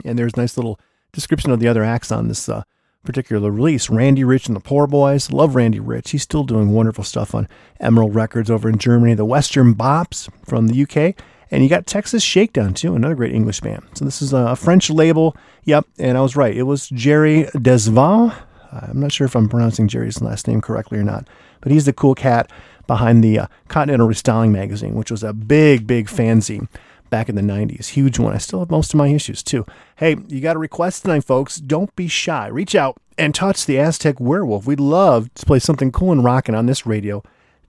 and 0.03 0.17
there's 0.17 0.33
a 0.35 0.39
nice 0.39 0.57
little 0.57 0.79
description 1.11 1.51
of 1.51 1.59
the 1.59 1.67
other 1.67 1.83
acts 1.83 2.11
on 2.11 2.29
this 2.29 2.49
uh, 2.49 2.63
particular 3.03 3.51
release. 3.51 3.89
Randy 3.89 4.23
Rich 4.23 4.47
and 4.47 4.55
the 4.55 4.61
Poor 4.61 4.87
Boys. 4.87 5.31
Love 5.31 5.55
Randy 5.55 5.79
Rich. 5.79 6.11
He's 6.11 6.23
still 6.23 6.43
doing 6.43 6.71
wonderful 6.71 7.03
stuff 7.03 7.35
on 7.35 7.47
Emerald 7.79 8.15
Records 8.15 8.49
over 8.49 8.69
in 8.69 8.77
Germany. 8.77 9.13
The 9.13 9.25
Western 9.25 9.75
Bops 9.75 10.29
from 10.45 10.67
the 10.67 10.83
UK. 10.83 11.15
And 11.51 11.61
you 11.61 11.69
got 11.69 11.85
Texas 11.85 12.23
Shakedown, 12.23 12.73
too, 12.73 12.95
another 12.95 13.13
great 13.13 13.35
English 13.35 13.59
band. 13.59 13.83
So 13.93 14.05
this 14.05 14.21
is 14.21 14.33
a 14.33 14.55
French 14.55 14.89
label. 14.89 15.35
Yep, 15.65 15.85
and 15.99 16.17
I 16.17 16.21
was 16.21 16.35
right. 16.35 16.55
It 16.55 16.63
was 16.63 16.89
Jerry 16.89 17.43
Desvaux. 17.53 18.33
I'm 18.71 18.99
not 18.99 19.11
sure 19.11 19.25
if 19.25 19.35
I'm 19.35 19.47
pronouncing 19.47 19.87
Jerry's 19.87 20.19
last 20.19 20.47
name 20.47 20.61
correctly 20.61 20.97
or 20.97 21.03
not, 21.03 21.27
but 21.61 21.71
he's 21.71 21.85
the 21.85 21.93
cool 21.93 22.15
cat 22.15 22.49
behind 22.87 23.23
the 23.23 23.39
uh, 23.39 23.47
Continental 23.67 24.07
Restyling 24.07 24.51
magazine, 24.51 24.95
which 24.95 25.11
was 25.11 25.23
a 25.23 25.31
big, 25.31 25.85
big 25.85 26.07
fanzine 26.07 26.67
back 27.13 27.29
in 27.29 27.35
the 27.35 27.43
90s. 27.43 27.89
Huge 27.89 28.17
one. 28.17 28.33
I 28.33 28.39
still 28.39 28.57
have 28.57 28.71
most 28.71 28.91
of 28.91 28.97
my 28.97 29.09
issues 29.09 29.43
too. 29.43 29.67
Hey, 29.97 30.15
you 30.29 30.41
got 30.41 30.55
a 30.55 30.59
request 30.59 31.03
tonight, 31.03 31.23
folks. 31.23 31.57
Don't 31.57 31.95
be 31.95 32.07
shy. 32.07 32.47
Reach 32.47 32.73
out 32.73 32.97
and 33.19 33.35
Touch 33.35 33.67
the 33.67 33.77
Aztec 33.77 34.19
Werewolf. 34.19 34.65
We'd 34.65 34.79
love 34.79 35.31
to 35.35 35.45
play 35.45 35.59
something 35.59 35.91
cool 35.91 36.11
and 36.11 36.23
rocking 36.23 36.55
on 36.55 36.65
this 36.65 36.87
radio 36.87 37.21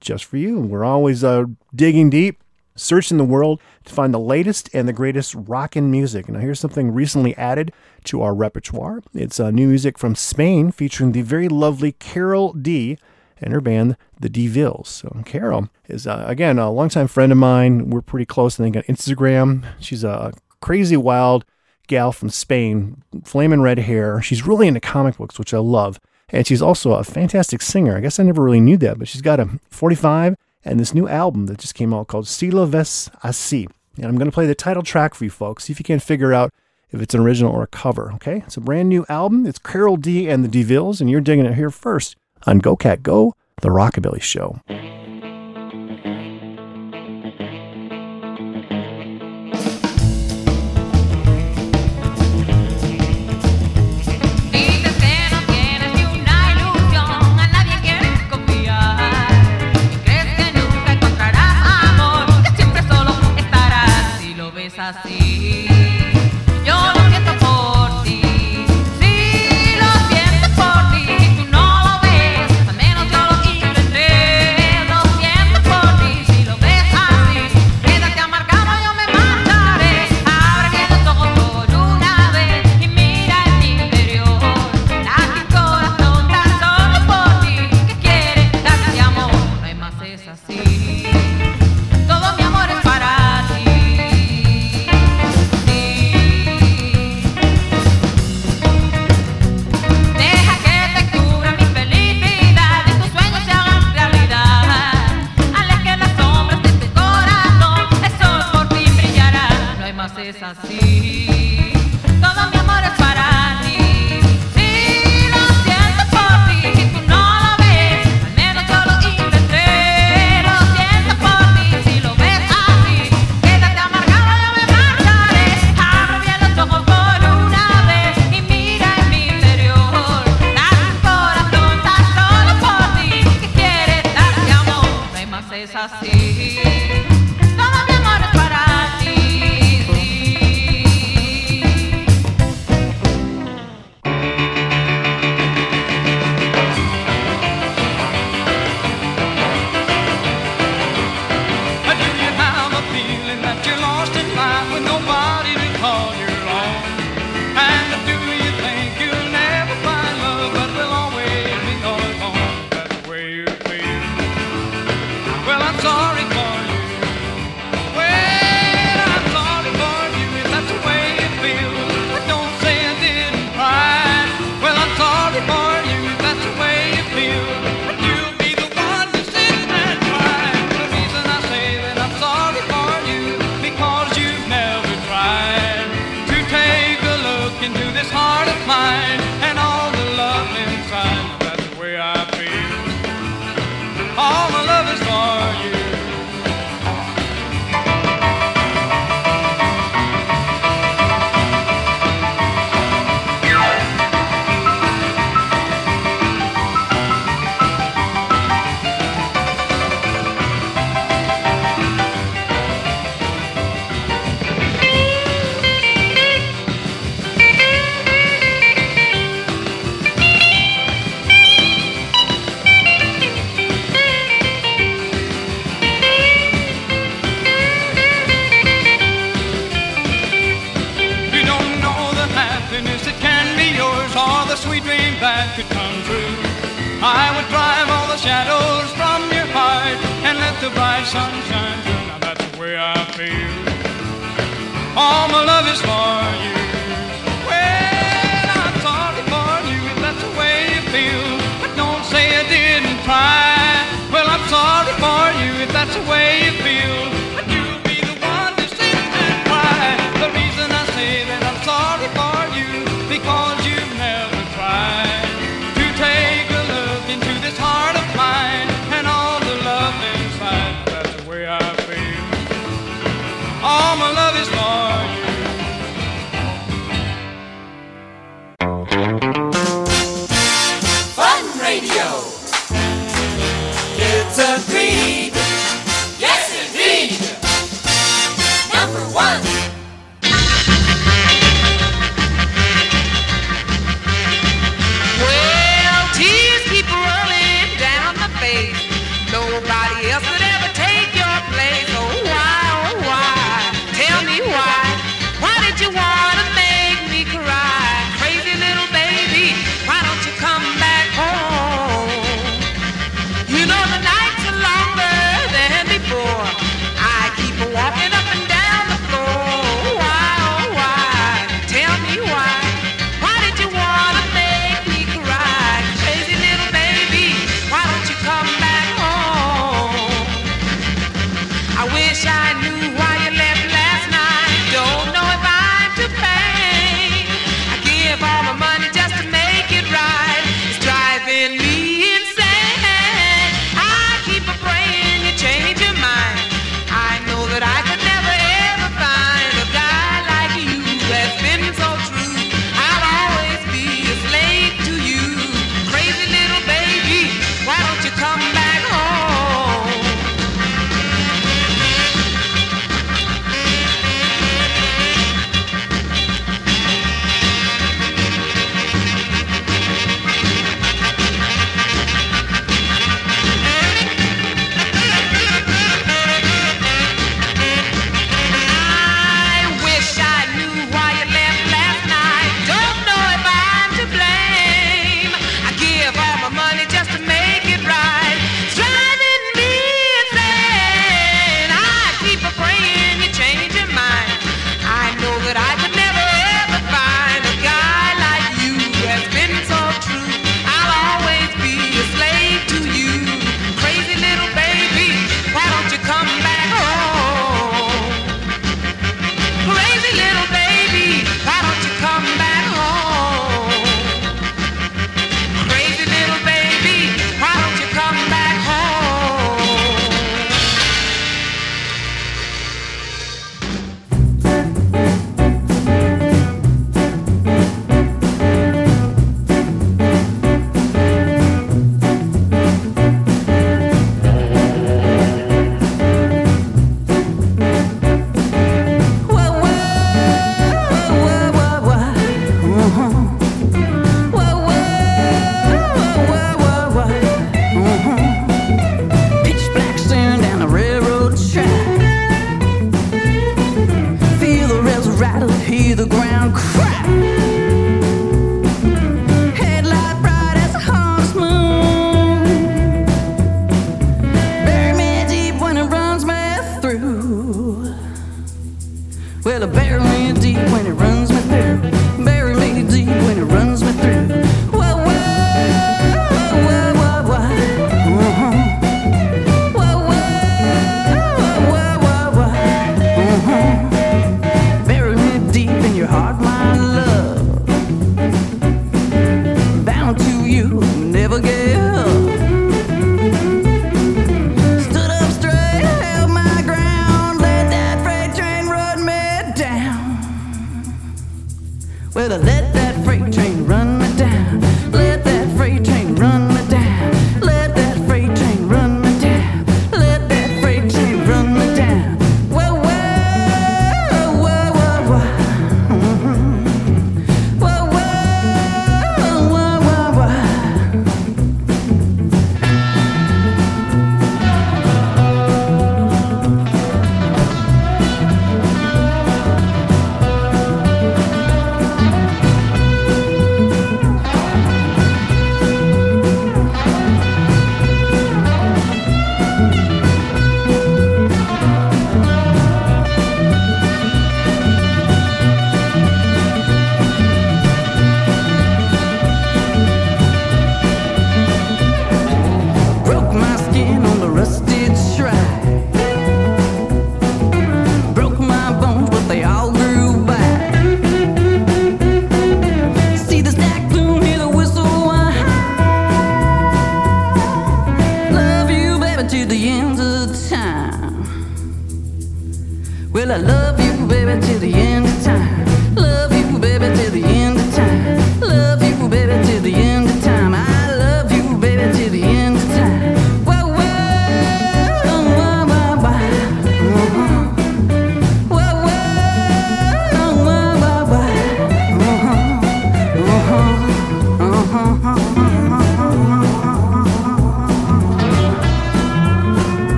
just 0.00 0.26
for 0.26 0.36
you. 0.36 0.60
We're 0.60 0.84
always 0.84 1.24
uh, 1.24 1.46
digging 1.74 2.08
deep, 2.08 2.40
searching 2.76 3.18
the 3.18 3.24
world 3.24 3.60
to 3.86 3.92
find 3.92 4.14
the 4.14 4.20
latest 4.20 4.70
and 4.72 4.86
the 4.86 4.92
greatest 4.92 5.34
rockin' 5.34 5.90
music. 5.90 6.28
Now, 6.28 6.38
here's 6.38 6.60
something 6.60 6.92
recently 6.92 7.36
added 7.36 7.72
to 8.04 8.22
our 8.22 8.36
repertoire. 8.36 9.02
It's 9.12 9.40
uh, 9.40 9.50
new 9.50 9.66
music 9.66 9.98
from 9.98 10.14
Spain 10.14 10.70
featuring 10.70 11.10
the 11.10 11.22
very 11.22 11.48
lovely 11.48 11.90
Carol 11.90 12.52
D 12.52 12.96
and 13.42 13.52
her 13.52 13.60
band, 13.60 13.96
the 14.20 14.30
DeVilles. 14.30 14.86
So, 14.86 15.22
Carol 15.24 15.68
is, 15.88 16.06
uh, 16.06 16.24
again, 16.26 16.58
a 16.58 16.70
longtime 16.70 17.08
friend 17.08 17.32
of 17.32 17.38
mine. 17.38 17.90
We're 17.90 18.02
pretty 18.02 18.26
close, 18.26 18.58
I 18.58 18.64
think, 18.64 18.76
on 18.76 18.82
Instagram. 18.84 19.64
She's 19.80 20.04
a 20.04 20.32
crazy, 20.60 20.96
wild 20.96 21.44
gal 21.88 22.12
from 22.12 22.30
Spain, 22.30 23.02
flaming 23.24 23.60
red 23.60 23.80
hair. 23.80 24.22
She's 24.22 24.46
really 24.46 24.68
into 24.68 24.80
comic 24.80 25.16
books, 25.16 25.38
which 25.38 25.52
I 25.52 25.58
love. 25.58 26.00
And 26.28 26.46
she's 26.46 26.62
also 26.62 26.92
a 26.92 27.04
fantastic 27.04 27.60
singer. 27.60 27.96
I 27.96 28.00
guess 28.00 28.18
I 28.18 28.22
never 28.22 28.42
really 28.42 28.60
knew 28.60 28.78
that, 28.78 28.98
but 28.98 29.08
she's 29.08 29.20
got 29.20 29.40
a 29.40 29.60
45 29.68 30.36
and 30.64 30.80
this 30.80 30.94
new 30.94 31.08
album 31.08 31.46
that 31.46 31.58
just 31.58 31.74
came 31.74 31.92
out 31.92 32.06
called 32.06 32.26
Si 32.26 32.50
lo 32.50 32.64
ves 32.64 33.10
así. 33.22 33.68
And 33.96 34.06
I'm 34.06 34.16
going 34.16 34.30
to 34.30 34.34
play 34.34 34.46
the 34.46 34.54
title 34.54 34.82
track 34.82 35.14
for 35.14 35.24
you 35.24 35.30
folks. 35.30 35.64
See 35.64 35.72
if 35.72 35.78
you 35.78 35.84
can 35.84 36.00
figure 36.00 36.32
out 36.32 36.52
if 36.90 37.02
it's 37.02 37.14
an 37.14 37.20
original 37.20 37.52
or 37.52 37.62
a 37.62 37.66
cover. 37.66 38.12
Okay, 38.14 38.42
it's 38.46 38.56
a 38.56 38.60
brand 38.60 38.88
new 38.88 39.04
album. 39.08 39.44
It's 39.44 39.58
Carol 39.58 39.96
D 39.96 40.28
and 40.28 40.44
the 40.44 40.48
DeVilles, 40.48 41.00
and 41.00 41.10
you're 41.10 41.20
digging 41.20 41.44
it 41.44 41.54
here 41.54 41.70
first 41.70 42.16
on 42.46 42.58
Go 42.58 42.76
Cat 42.76 43.02
Go, 43.02 43.34
the 43.60 43.68
Rockabilly 43.68 44.22
Show. 44.22 44.60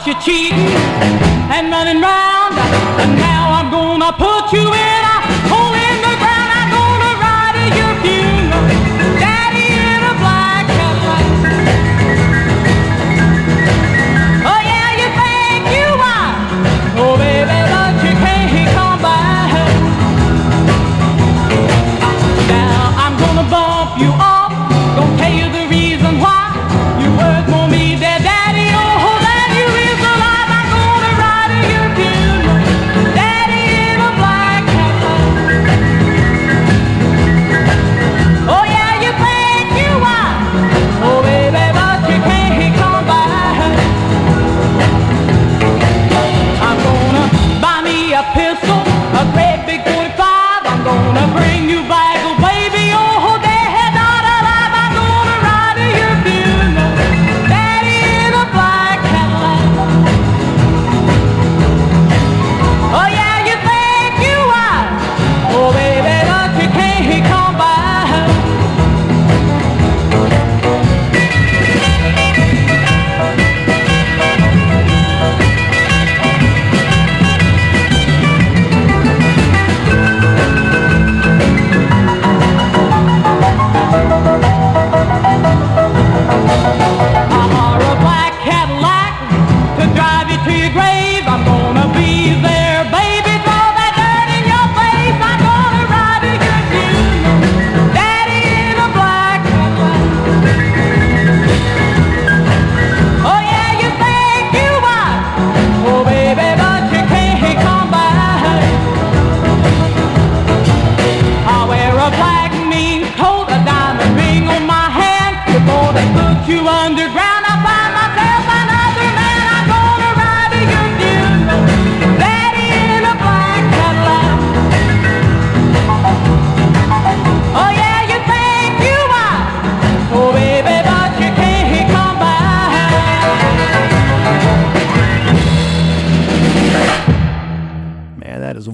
Caught 0.00 0.06
you 0.06 0.14
cheating 0.22 0.58
and 1.52 1.70
running 1.70 2.00
round, 2.00 2.54
and 3.00 3.16
now 3.16 3.52
I'm 3.52 3.70
gonna 3.70 4.12
put 4.12 4.52
you 4.52 4.60
in 4.62 5.04
a 5.04 5.19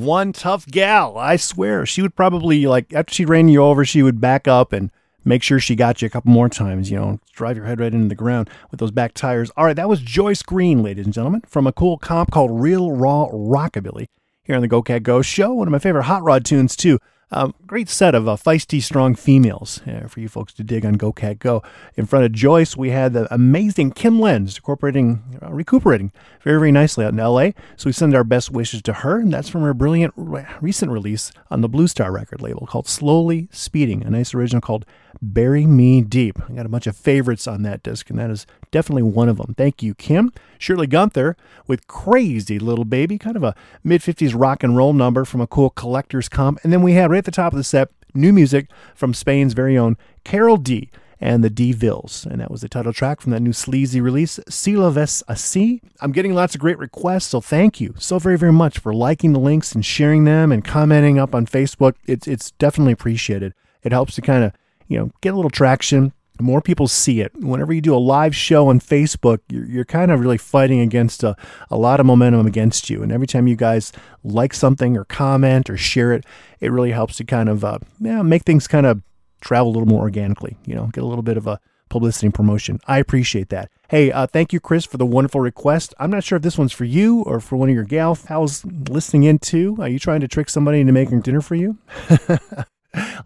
one 0.06 0.32
tough 0.32 0.66
gal. 0.66 1.18
I 1.18 1.36
swear. 1.36 1.84
She 1.84 2.00
would 2.00 2.14
probably, 2.14 2.66
like, 2.66 2.92
after 2.94 3.12
she 3.12 3.24
ran 3.24 3.48
you 3.48 3.62
over, 3.62 3.84
she 3.84 4.02
would 4.02 4.20
back 4.20 4.48
up 4.48 4.72
and 4.72 4.90
make 5.24 5.42
sure 5.42 5.58
she 5.58 5.74
got 5.74 6.00
you 6.00 6.06
a 6.06 6.08
couple 6.08 6.30
more 6.30 6.48
times, 6.48 6.90
you 6.90 6.96
know, 6.96 7.18
drive 7.32 7.56
your 7.56 7.66
head 7.66 7.80
right 7.80 7.92
into 7.92 8.08
the 8.08 8.14
ground 8.14 8.48
with 8.70 8.78
those 8.80 8.92
back 8.92 9.12
tires. 9.12 9.50
All 9.56 9.64
right, 9.64 9.76
that 9.76 9.88
was 9.88 10.00
Joyce 10.00 10.42
Green, 10.42 10.82
ladies 10.82 11.04
and 11.04 11.12
gentlemen, 11.12 11.42
from 11.48 11.66
a 11.66 11.72
cool 11.72 11.98
comp 11.98 12.30
called 12.30 12.60
Real 12.60 12.92
Raw 12.92 13.28
Rockabilly 13.30 14.06
here 14.44 14.54
on 14.54 14.62
the 14.62 14.68
Go 14.68 14.82
Cat 14.82 15.02
Go 15.02 15.22
show. 15.22 15.52
One 15.52 15.66
of 15.66 15.72
my 15.72 15.80
favorite 15.80 16.04
hot 16.04 16.22
rod 16.22 16.44
tunes, 16.44 16.76
too. 16.76 17.00
Um, 17.32 17.54
great 17.66 17.88
set 17.88 18.14
of 18.14 18.28
uh, 18.28 18.36
feisty, 18.36 18.80
strong 18.80 19.16
females 19.16 19.80
uh, 19.84 20.06
for 20.06 20.20
you 20.20 20.28
folks 20.28 20.52
to 20.54 20.62
dig 20.62 20.86
on 20.86 20.92
Go 20.92 21.12
Cat 21.12 21.40
Go. 21.40 21.60
In 21.96 22.06
front 22.06 22.24
of 22.24 22.30
Joyce, 22.30 22.76
we 22.76 22.90
had 22.90 23.14
the 23.14 23.32
amazing 23.34 23.90
Kim 23.90 24.20
Lenz, 24.20 24.56
incorporating, 24.56 25.40
uh, 25.42 25.52
recuperating 25.52 26.12
very, 26.42 26.60
very 26.60 26.70
nicely 26.70 27.04
out 27.04 27.12
in 27.12 27.18
LA. 27.18 27.50
So 27.76 27.86
we 27.86 27.92
send 27.92 28.14
our 28.14 28.22
best 28.22 28.52
wishes 28.52 28.80
to 28.82 28.92
her, 28.92 29.18
and 29.18 29.32
that's 29.32 29.48
from 29.48 29.62
her 29.62 29.74
brilliant 29.74 30.14
re- 30.16 30.46
recent 30.60 30.92
release 30.92 31.32
on 31.50 31.62
the 31.62 31.68
Blue 31.68 31.88
Star 31.88 32.12
record 32.12 32.40
label 32.40 32.64
called 32.64 32.86
Slowly 32.86 33.48
Speeding, 33.50 34.04
a 34.04 34.10
nice 34.10 34.32
original 34.32 34.60
called 34.60 34.86
Bury 35.22 35.66
Me 35.66 36.00
Deep. 36.02 36.38
I 36.48 36.52
got 36.52 36.66
a 36.66 36.70
bunch 36.70 36.86
of 36.86 36.96
favorites 36.96 37.46
on 37.46 37.62
that 37.62 37.82
disc, 37.82 38.10
and 38.10 38.18
that 38.18 38.30
is 38.30 38.46
definitely 38.70 39.02
one 39.02 39.28
of 39.28 39.38
them. 39.38 39.54
Thank 39.56 39.82
you, 39.82 39.94
Kim. 39.94 40.32
Shirley 40.58 40.86
Gunter 40.86 41.36
with 41.66 41.86
Crazy 41.86 42.58
Little 42.58 42.84
Baby, 42.84 43.18
kind 43.18 43.36
of 43.36 43.42
a 43.42 43.54
mid 43.82 44.00
50s 44.00 44.32
rock 44.34 44.62
and 44.62 44.76
roll 44.76 44.92
number 44.92 45.24
from 45.24 45.40
a 45.40 45.46
cool 45.46 45.70
collector's 45.70 46.28
comp. 46.28 46.58
And 46.62 46.72
then 46.72 46.82
we 46.82 46.92
had 46.92 47.10
right 47.10 47.18
at 47.18 47.24
the 47.24 47.30
top 47.30 47.52
of 47.52 47.56
the 47.56 47.64
set 47.64 47.90
new 48.14 48.32
music 48.32 48.68
from 48.94 49.14
Spain's 49.14 49.52
very 49.52 49.76
own 49.76 49.96
Carol 50.24 50.56
D 50.56 50.90
and 51.20 51.42
the 51.42 51.50
D 51.50 51.72
Vills. 51.72 52.26
And 52.26 52.40
that 52.40 52.50
was 52.50 52.60
the 52.60 52.68
title 52.68 52.92
track 52.92 53.20
from 53.20 53.32
that 53.32 53.40
new 53.40 53.52
sleazy 53.52 54.00
release, 54.00 54.38
Si 54.48 54.76
la 54.76 54.90
ves 54.90 55.22
así. 55.28 55.80
I'm 56.00 56.12
getting 56.12 56.34
lots 56.34 56.54
of 56.54 56.60
great 56.60 56.78
requests, 56.78 57.26
so 57.26 57.40
thank 57.40 57.80
you 57.80 57.94
so 57.98 58.18
very, 58.18 58.36
very 58.36 58.52
much 58.52 58.78
for 58.78 58.94
liking 58.94 59.32
the 59.32 59.40
links 59.40 59.74
and 59.74 59.84
sharing 59.84 60.24
them 60.24 60.52
and 60.52 60.64
commenting 60.64 61.18
up 61.18 61.34
on 61.34 61.46
Facebook. 61.46 61.94
It's, 62.06 62.26
it's 62.26 62.50
definitely 62.52 62.92
appreciated. 62.92 63.54
It 63.82 63.92
helps 63.92 64.14
to 64.16 64.22
kind 64.22 64.44
of, 64.44 64.52
you 64.88 64.98
know, 64.98 65.10
get 65.20 65.32
a 65.32 65.36
little 65.36 65.50
traction. 65.50 66.12
More 66.38 66.60
people 66.60 66.86
see 66.86 67.20
it. 67.22 67.32
Whenever 67.36 67.72
you 67.72 67.80
do 67.80 67.94
a 67.94 67.98
live 67.98 68.36
show 68.36 68.68
on 68.68 68.78
Facebook, 68.78 69.38
you're, 69.48 69.64
you're 69.64 69.84
kind 69.84 70.10
of 70.10 70.20
really 70.20 70.36
fighting 70.36 70.80
against 70.80 71.24
a, 71.24 71.34
a 71.70 71.78
lot 71.78 71.98
of 71.98 72.04
momentum 72.04 72.46
against 72.46 72.90
you. 72.90 73.02
And 73.02 73.10
every 73.10 73.26
time 73.26 73.46
you 73.46 73.56
guys 73.56 73.90
like 74.22 74.52
something 74.52 74.96
or 74.96 75.04
comment 75.04 75.70
or 75.70 75.78
share 75.78 76.12
it, 76.12 76.24
it 76.60 76.70
really 76.70 76.90
helps 76.90 77.16
to 77.16 77.24
kind 77.24 77.48
of 77.48 77.64
uh, 77.64 77.78
yeah, 78.00 78.20
make 78.22 78.42
things 78.42 78.66
kind 78.68 78.84
of 78.84 79.00
travel 79.40 79.68
a 79.68 79.72
little 79.72 79.88
more 79.88 80.02
organically, 80.02 80.56
you 80.66 80.74
know, 80.74 80.88
get 80.88 81.02
a 81.02 81.06
little 81.06 81.22
bit 81.22 81.38
of 81.38 81.46
a 81.46 81.58
publicity 81.88 82.26
and 82.26 82.34
promotion. 82.34 82.80
I 82.86 82.98
appreciate 82.98 83.48
that. 83.50 83.70
Hey, 83.88 84.10
uh, 84.10 84.26
thank 84.26 84.52
you, 84.52 84.60
Chris, 84.60 84.84
for 84.84 84.96
the 84.96 85.06
wonderful 85.06 85.40
request. 85.40 85.94
I'm 85.98 86.10
not 86.10 86.24
sure 86.24 86.36
if 86.36 86.42
this 86.42 86.58
one's 86.58 86.72
for 86.72 86.84
you 86.84 87.22
or 87.22 87.40
for 87.40 87.56
one 87.56 87.68
of 87.68 87.74
your 87.74 87.84
gal 87.84 88.16
pals 88.16 88.64
listening 88.64 89.24
in 89.24 89.38
too. 89.38 89.76
Are 89.80 89.88
you 89.88 89.98
trying 89.98 90.20
to 90.20 90.28
trick 90.28 90.50
somebody 90.50 90.80
into 90.80 90.92
making 90.92 91.20
dinner 91.20 91.40
for 91.40 91.54
you? 91.54 91.78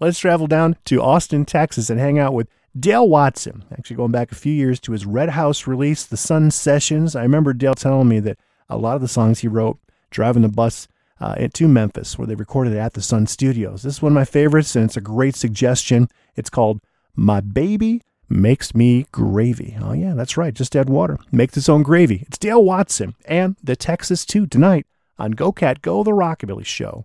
Let's 0.00 0.18
travel 0.18 0.46
down 0.46 0.76
to 0.86 1.02
Austin, 1.02 1.44
Texas, 1.44 1.90
and 1.90 2.00
hang 2.00 2.18
out 2.18 2.34
with 2.34 2.48
Dale 2.78 3.08
Watson. 3.08 3.64
Actually, 3.72 3.96
going 3.96 4.12
back 4.12 4.32
a 4.32 4.36
few 4.36 4.52
years 4.52 4.80
to 4.80 4.92
his 4.92 5.06
Red 5.06 5.30
House 5.30 5.66
release, 5.66 6.04
The 6.04 6.16
Sun 6.16 6.52
Sessions. 6.52 7.16
I 7.16 7.22
remember 7.22 7.52
Dale 7.52 7.74
telling 7.74 8.08
me 8.08 8.20
that 8.20 8.38
a 8.68 8.76
lot 8.76 8.96
of 8.96 9.02
the 9.02 9.08
songs 9.08 9.40
he 9.40 9.48
wrote 9.48 9.78
driving 10.11 10.42
the 10.42 10.48
bus 10.48 10.88
uh, 11.20 11.34
to 11.52 11.68
Memphis, 11.68 12.18
where 12.18 12.26
they 12.26 12.34
recorded 12.34 12.74
at 12.74 12.94
the 12.94 13.02
Sun 13.02 13.26
Studios. 13.26 13.82
This 13.82 13.96
is 13.96 14.02
one 14.02 14.12
of 14.12 14.14
my 14.14 14.24
favorites, 14.24 14.74
and 14.74 14.86
it's 14.86 14.96
a 14.96 15.02
great 15.02 15.36
suggestion. 15.36 16.08
It's 16.36 16.50
called 16.50 16.80
My 17.14 17.40
Baby 17.40 18.02
Makes 18.28 18.74
Me 18.74 19.06
Gravy. 19.12 19.76
Oh, 19.82 19.92
yeah, 19.92 20.14
that's 20.14 20.36
right. 20.36 20.54
Just 20.54 20.74
add 20.76 20.88
water. 20.88 21.18
Makes 21.30 21.56
its 21.56 21.68
own 21.68 21.82
gravy. 21.82 22.24
It's 22.26 22.38
Dale 22.38 22.64
Watson 22.64 23.14
and 23.26 23.56
the 23.62 23.76
Texas 23.76 24.24
2 24.24 24.46
tonight 24.46 24.86
on 25.18 25.32
Go 25.32 25.52
Cat 25.52 25.82
Go, 25.82 26.02
the 26.02 26.12
Rockabilly 26.12 26.64
Show. 26.64 27.04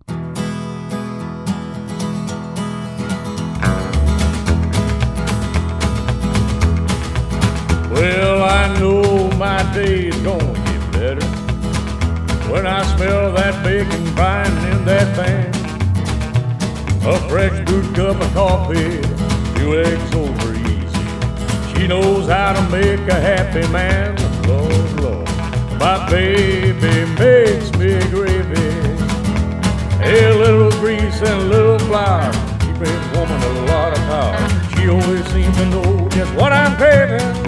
I 8.66 8.80
know 8.80 9.30
my 9.36 9.62
day's 9.74 10.16
gonna 10.22 10.52
get 10.52 10.90
better 10.90 11.26
when 12.50 12.66
I 12.66 12.82
smell 12.96 13.32
that 13.34 13.62
bacon 13.62 14.04
frying 14.06 14.56
in 14.72 14.84
that 14.84 15.06
pan. 15.14 15.54
A 17.06 17.16
fresh 17.28 17.64
brewed 17.64 17.94
cup 17.94 18.20
of 18.20 18.34
coffee, 18.34 19.00
few 19.54 19.78
eggs 19.78 20.14
over 20.16 20.52
easy. 20.52 21.78
She 21.78 21.86
knows 21.86 22.28
how 22.28 22.54
to 22.54 22.62
make 22.68 23.06
a 23.08 23.20
happy 23.20 23.68
man. 23.68 24.16
Lord, 24.48 25.00
Lord, 25.00 25.28
my 25.78 26.04
baby 26.10 27.06
makes 27.22 27.70
me 27.78 28.00
gravy. 28.10 28.66
A 30.02 30.34
little 30.42 30.72
grease 30.80 31.22
and 31.22 31.40
a 31.40 31.44
little 31.54 31.78
flour, 31.86 32.32
keep 32.58 32.82
a 32.82 33.16
woman 33.16 33.40
a 33.42 33.66
lot 33.70 33.92
of 33.92 34.02
power. 34.10 34.74
She 34.74 34.88
always 34.88 35.24
seems 35.28 35.56
to 35.56 35.66
know 35.66 36.08
just 36.08 36.34
what 36.34 36.52
I'm 36.52 36.76
craving. 36.76 37.45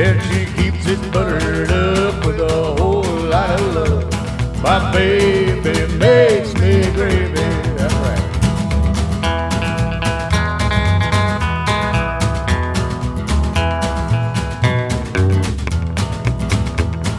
And 0.00 0.22
she 0.22 0.46
keeps 0.54 0.86
it 0.86 1.12
buttered 1.12 1.72
up 1.72 2.24
with 2.24 2.38
a 2.38 2.74
whole 2.78 3.02
lot 3.02 3.50
of 3.50 3.74
love. 3.74 4.62
My 4.62 4.92
baby 4.92 5.92
makes 5.96 6.54
me 6.54 6.82
gravy. 6.92 7.34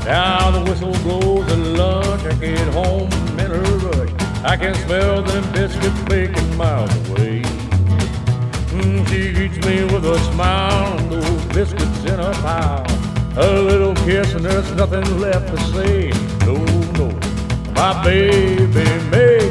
Now 0.06 0.52
the 0.52 0.64
whistle 0.66 0.94
blows 1.04 1.52
at 1.52 1.58
lunch. 1.60 2.24
I 2.24 2.34
get 2.36 2.66
home 2.70 3.12
in 3.40 3.52
a 3.52 3.60
rush. 3.60 4.10
I 4.46 4.56
can 4.56 4.74
smell 4.86 5.22
them 5.22 5.52
biscuits 5.52 6.02
baking 6.04 6.56
miles 6.56 6.96
away. 7.10 7.42
Mm, 8.72 9.06
she 9.10 9.34
greets 9.34 9.58
me 9.66 9.84
with 9.84 10.06
a 10.06 10.18
smile 10.32 11.39
biscuits 11.54 12.04
in 12.06 12.20
a 12.20 12.32
pile. 12.42 12.86
A 13.38 13.62
little 13.62 13.96
kiss 13.96 14.34
and 14.34 14.44
there's 14.46 14.72
nothing 14.76 15.06
left 15.20 15.48
to 15.48 15.58
say. 15.74 16.12
No, 16.46 16.56
no, 17.00 17.08
my 17.74 18.04
baby 18.04 18.86
makes 19.10 19.49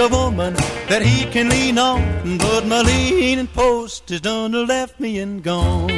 a 0.00 0.08
woman 0.08 0.54
that 0.88 1.02
he 1.02 1.26
can 1.30 1.50
lean 1.50 1.76
on, 1.78 2.38
but 2.38 2.64
my 2.66 2.80
leaning 2.80 3.46
post 3.46 4.10
is 4.10 4.22
done 4.22 4.52
left 4.66 4.98
me 4.98 5.18
and 5.18 5.42
gone. 5.42 5.90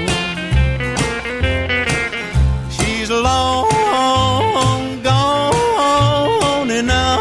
She's 2.70 3.08
long 3.10 5.02
gone, 5.02 6.70
and 6.70 6.86
now 6.88 7.18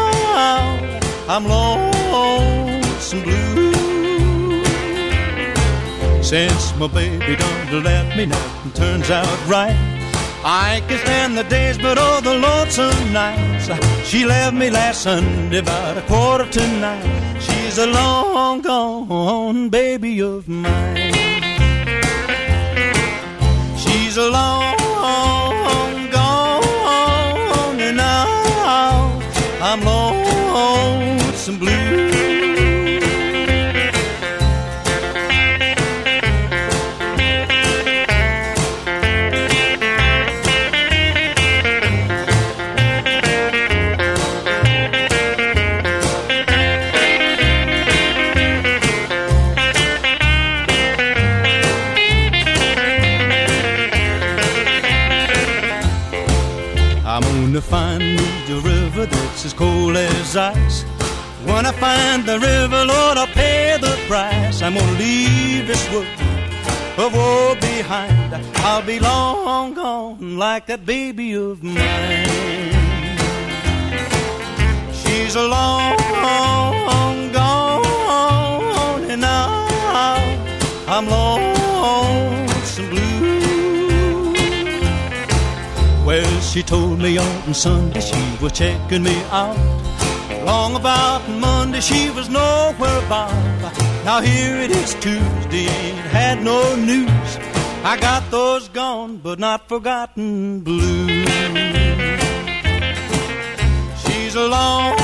I'm 1.28 1.44
lonesome 1.46 3.22
blue. 3.22 4.64
Since 6.22 6.74
my 6.76 6.88
baby 6.88 7.36
done 7.36 7.66
to 7.68 7.80
left 7.80 8.16
me, 8.16 8.26
nothing 8.26 8.72
turns 8.72 9.08
out 9.10 9.46
right. 9.46 9.76
I 10.44 10.82
can 10.88 10.98
stand 10.98 11.38
the 11.38 11.44
days, 11.44 11.61
but 11.82 11.98
oh, 11.98 12.20
the 12.20 12.34
lonesome 12.34 13.12
nights. 13.12 13.68
She 14.08 14.24
left 14.24 14.54
me 14.54 14.70
last 14.70 15.02
Sunday 15.02 15.58
about 15.58 15.98
a 15.98 16.02
quarter 16.02 16.48
to 16.48 16.60
nine. 16.78 17.40
She's 17.40 17.76
a 17.78 17.86
long 17.86 18.62
gone 18.62 19.68
baby 19.68 20.20
of 20.20 20.48
mine. 20.48 21.12
She's 23.76 24.16
a 24.16 24.30
long 24.30 24.81
cold 59.62 59.96
as 59.96 60.36
ice. 60.36 60.78
When 61.48 61.64
I 61.70 61.72
find 61.86 62.20
the 62.30 62.38
river, 62.50 62.80
Lord, 62.92 63.16
I'll 63.22 63.34
pay 63.42 63.78
the 63.86 63.94
price. 64.10 64.56
I'm 64.64 64.74
gonna 64.78 64.98
leave 65.06 65.64
this 65.72 65.84
world 65.92 66.06
of 67.04 67.10
woe 67.18 67.54
behind. 67.70 68.30
I'll 68.68 68.86
be 68.92 68.98
long 68.98 69.74
gone 69.74 70.38
like 70.46 70.64
that 70.70 70.82
baby 70.94 71.28
of 71.48 71.56
mine. 71.62 72.72
She's 75.00 75.34
a 75.44 75.46
long 75.54 75.96
gone, 77.38 79.00
and 79.12 79.20
now 79.20 79.48
a 80.96 80.98
Well, 86.12 86.40
she 86.42 86.62
told 86.62 86.98
me 86.98 87.16
on 87.16 87.54
Sunday 87.54 88.00
she 88.00 88.22
was 88.42 88.52
checking 88.52 89.02
me 89.02 89.16
out. 89.30 89.56
Long 90.44 90.76
about 90.76 91.26
Monday 91.26 91.80
she 91.80 92.10
was 92.10 92.28
nowhere 92.28 92.98
about. 93.06 93.32
Now 94.04 94.20
here 94.20 94.56
it 94.58 94.70
is 94.72 94.92
Tuesday, 95.00 95.68
ain't 95.68 95.96
had 96.12 96.42
no 96.42 96.76
news. 96.76 97.38
I 97.82 97.96
got 97.98 98.30
those 98.30 98.68
gone 98.68 99.20
but 99.24 99.38
not 99.38 99.70
forgotten 99.70 100.60
blues. 100.60 101.26
She's 104.04 104.34
alone 104.34 105.01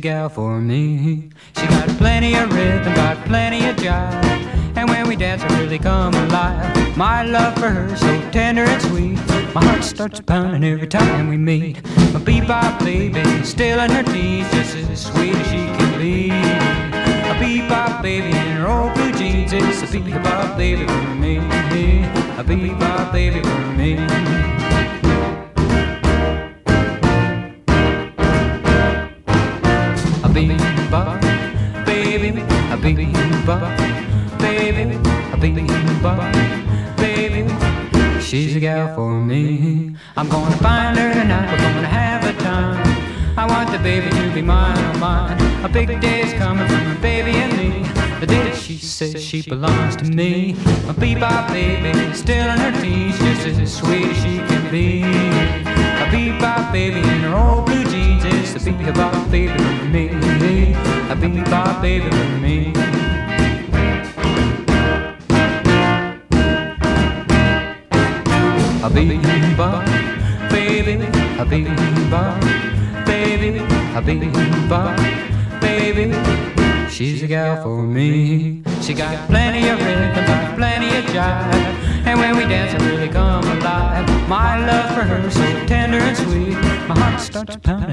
a 0.00 0.02
gal 0.02 0.28
for 0.30 0.60
me. 0.60 1.28
She 1.56 1.66
got 1.66 1.88
plenty 1.98 2.34
of 2.34 2.50
rhythm, 2.54 2.94
got 2.94 3.16
plenty 3.26 3.66
of 3.68 3.76
jive. 3.76 4.24
And 4.76 4.88
when 4.88 5.06
we 5.06 5.14
dance, 5.14 5.42
I 5.42 5.60
really 5.60 5.78
come 5.78 6.14
alive. 6.14 6.96
My 6.96 7.22
love 7.22 7.54
for 7.58 7.68
her, 7.68 7.94
so 7.96 8.30
tender 8.30 8.64
and 8.64 8.82
sweet. 8.82 9.18
My 9.54 9.62
heart 9.62 9.84
starts 9.84 10.20
pounding 10.20 10.64
every 10.64 10.86
time. 10.86 11.19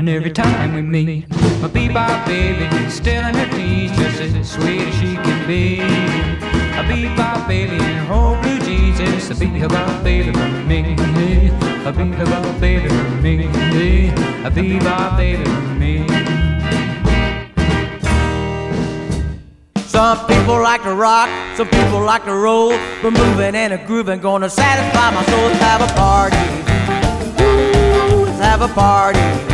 Pounding 0.07 0.15
every 0.15 0.31
time 0.31 0.73
we 0.75 0.81
meet. 0.81 1.29
My 1.61 1.67
bebop 1.67 2.25
baby, 2.25 2.65
is 2.85 2.93
still 2.93 3.25
in 3.25 3.35
her 3.35 3.49
teens, 3.55 3.97
just 3.97 4.21
as 4.21 4.49
sweet 4.49 4.81
as 4.81 4.95
she 4.95 5.15
can 5.15 5.47
be. 5.47 5.79
A 5.79 6.83
bebop 6.83 7.47
baby 7.47 7.75
in 7.75 7.81
her 7.81 8.13
old 8.13 8.41
blue 8.41 8.59
jeans, 8.59 8.99
it's 8.99 9.29
a 9.29 9.33
bebop 9.33 10.03
baby 10.03 10.31
for 10.31 10.49
me. 10.67 10.95
A 11.85 11.93
bebop 11.93 12.59
baby 12.59 12.89
for 12.89 13.21
me. 13.21 14.09
A 14.45 14.51
bebop 14.51 15.17
baby 15.17 15.43
for 15.43 15.75
me. 15.79 16.07
Some 19.87 20.27
people 20.27 20.61
like 20.61 20.83
to 20.83 20.93
rock, 20.93 21.29
some 21.57 21.67
people 21.67 22.01
like 22.01 22.23
to 22.25 22.35
roll. 22.35 22.71
But 23.01 23.11
moving 23.11 23.55
and 23.55 23.73
a 23.73 23.77
grooving 23.85 24.21
gonna 24.21 24.49
satisfy 24.49 25.11
my 25.11 25.23
soul. 25.25 25.47
Let's 25.47 25.59
have 25.59 25.81
a 25.81 25.87
party. 25.95 26.37
Ooh, 27.41 28.25
let's 28.25 28.39
have 28.39 28.61
a 28.61 28.67
party. 28.67 29.46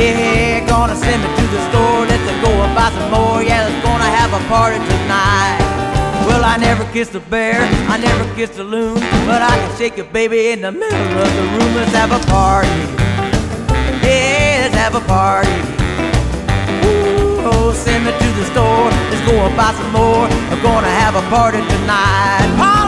Yeah, 0.00 0.66
gonna 0.66 0.96
send 0.96 1.20
me 1.22 1.28
to 1.28 1.44
the 1.54 1.60
store. 1.68 2.06
Let's 2.08 2.24
go 2.40 2.50
and 2.64 2.74
buy 2.74 2.88
some 2.96 3.10
more. 3.12 3.42
Yeah, 3.42 3.68
let's 3.68 3.84
gonna 3.84 4.10
have 4.18 4.32
a 4.32 4.40
party 4.48 4.78
tonight. 4.78 5.60
Well, 6.26 6.42
I 6.44 6.56
never 6.56 6.84
kissed 6.92 7.14
a 7.14 7.20
bear, 7.20 7.60
I 7.88 7.96
never 7.98 8.24
kissed 8.34 8.58
a 8.58 8.64
loon, 8.64 8.94
but 9.28 9.42
I 9.42 9.54
can 9.60 9.76
shake 9.76 9.98
a 9.98 10.04
baby 10.04 10.50
in 10.52 10.60
the 10.62 10.72
middle 10.72 11.18
of 11.24 11.30
the 11.38 11.44
room. 11.54 11.74
Let's 11.76 11.92
have 11.92 12.12
a 12.12 12.22
party. 12.30 12.68
Yeah, 14.00 14.64
let's 14.64 14.76
have 14.76 14.94
a 14.94 15.04
party. 15.06 15.56
Oh, 17.44 17.72
send 17.74 18.04
me 18.06 18.12
to 18.12 18.28
the 18.38 18.44
store. 18.52 18.88
Let's 19.10 19.24
go 19.28 19.36
and 19.46 19.56
buy 19.56 19.72
some 19.74 19.92
more. 19.92 20.28
We're 20.48 20.62
gonna 20.62 20.94
have 21.02 21.14
a 21.14 21.24
party 21.28 21.58
tonight. 21.58 22.48
Polly! 22.56 22.79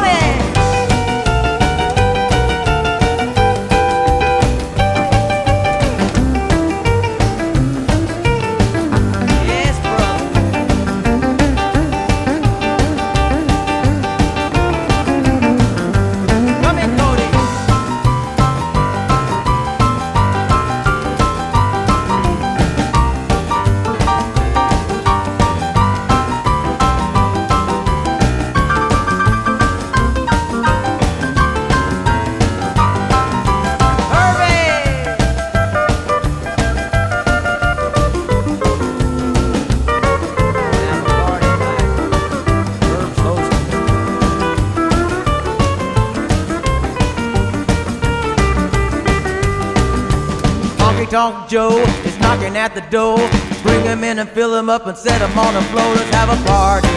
Tonk 51.22 51.48
Joe 51.48 51.78
is 52.02 52.18
knocking 52.18 52.56
at 52.56 52.74
the 52.74 52.80
door. 52.90 53.16
Bring 53.62 53.84
him 53.84 54.02
in 54.02 54.18
and 54.18 54.28
fill 54.30 54.58
him 54.58 54.68
up 54.68 54.88
and 54.88 54.98
set 54.98 55.20
him 55.22 55.38
on 55.38 55.54
the 55.54 55.62
floor. 55.70 55.86
Let's 55.94 56.10
have 56.18 56.30
a 56.34 56.38
party. 56.50 56.88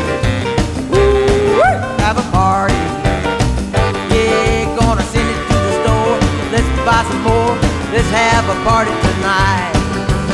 Woo! 0.90 1.62
Have 2.02 2.18
a 2.18 2.26
party. 2.34 2.74
Yeah, 4.10 4.66
gonna 4.80 5.04
send 5.14 5.30
it 5.30 5.42
to 5.50 5.58
the 5.68 5.74
store. 5.78 6.18
Let's 6.50 6.66
buy 6.82 7.06
some 7.06 7.22
more. 7.22 7.54
Let's 7.94 8.10
have 8.10 8.50
a 8.50 8.58
party 8.66 8.90
tonight. 9.06 9.74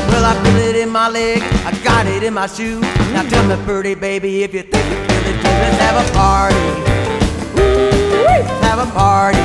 Well, 0.08 0.24
I 0.24 0.42
feel 0.42 0.56
it 0.70 0.76
in 0.76 0.88
my 0.88 1.10
leg. 1.10 1.42
I 1.68 1.78
got 1.84 2.06
it 2.06 2.22
in 2.22 2.32
my 2.32 2.46
shoe. 2.46 2.80
Now 3.12 3.28
tell 3.28 3.44
me, 3.44 3.62
pretty 3.66 3.94
baby, 3.94 4.42
if 4.42 4.54
you 4.54 4.62
think 4.62 4.86
you 4.88 4.96
feel 5.04 5.24
it 5.32 5.36
too. 5.44 5.56
Let's 5.60 5.78
have 5.84 5.96
a 6.00 6.12
party. 6.16 6.64
Woo! 7.56 8.24
Let's 8.24 8.64
have 8.64 8.78
a 8.88 8.90
party. 8.92 9.44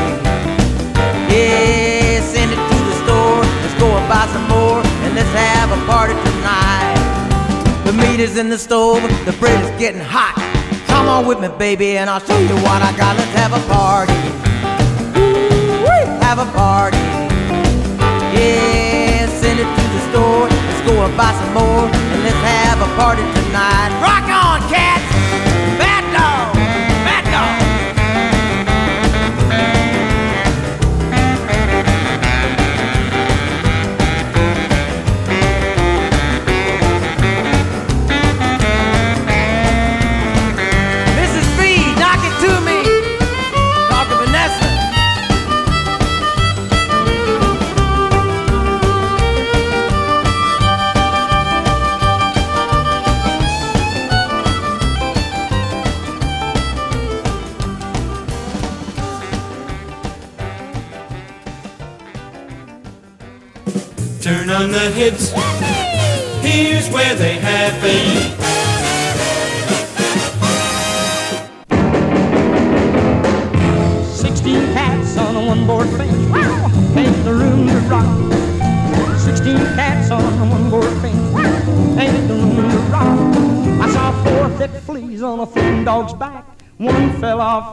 Yeah, 1.35 2.21
send 2.21 2.53
it 2.53 2.76
go 3.79 3.87
and 3.87 4.07
buy 4.09 4.25
some 4.33 4.47
more, 4.49 4.81
and 5.05 5.15
let's 5.15 5.29
have 5.33 5.71
a 5.71 5.79
party 5.85 6.13
tonight. 6.13 6.97
The 7.85 7.93
meat 7.93 8.19
is 8.19 8.37
in 8.37 8.49
the 8.49 8.57
stove, 8.57 9.01
the 9.25 9.33
bread 9.39 9.57
is 9.63 9.71
getting 9.79 10.01
hot. 10.01 10.35
Come 10.87 11.07
on 11.07 11.25
with 11.25 11.39
me, 11.39 11.47
baby, 11.57 11.97
and 11.97 12.09
I'll 12.09 12.19
show 12.19 12.39
you 12.39 12.55
what 12.65 12.81
I 12.81 12.91
got. 12.97 13.15
Let's 13.17 13.33
have 13.37 13.53
a 13.53 13.61
party. 13.71 14.13
Have 16.25 16.39
a 16.39 16.49
party. 16.51 16.97
Yeah, 18.35 19.27
send 19.29 19.59
it 19.59 19.69
to 19.69 19.83
the 19.95 20.01
store. 20.09 20.49
Let's 20.49 20.81
go 20.89 20.93
and 21.05 21.15
buy 21.15 21.31
some 21.31 21.53
more, 21.53 21.85
and 21.85 22.23
let's 22.25 22.41
have 22.43 22.81
a 22.81 22.89
party 22.97 23.21
tonight. 23.21 23.91
Rock 24.01 24.16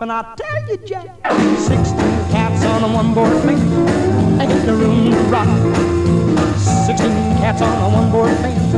and 0.04 0.12
I 0.12 0.34
tell 0.34 0.68
you, 0.68 0.76
Jack, 0.86 1.08
sixteen 1.56 2.18
cats 2.30 2.62
on 2.66 2.84
a 2.84 2.94
one-board 2.94 3.42
fence. 3.42 3.62
Ain't 4.38 4.66
the 4.66 4.74
room 4.74 5.10
to 5.10 5.16
rock. 5.32 5.48
Sixteen 6.58 7.10
cats 7.40 7.62
on 7.62 7.72
a 7.72 7.96
one-board 7.96 8.36
fence. 8.42 8.74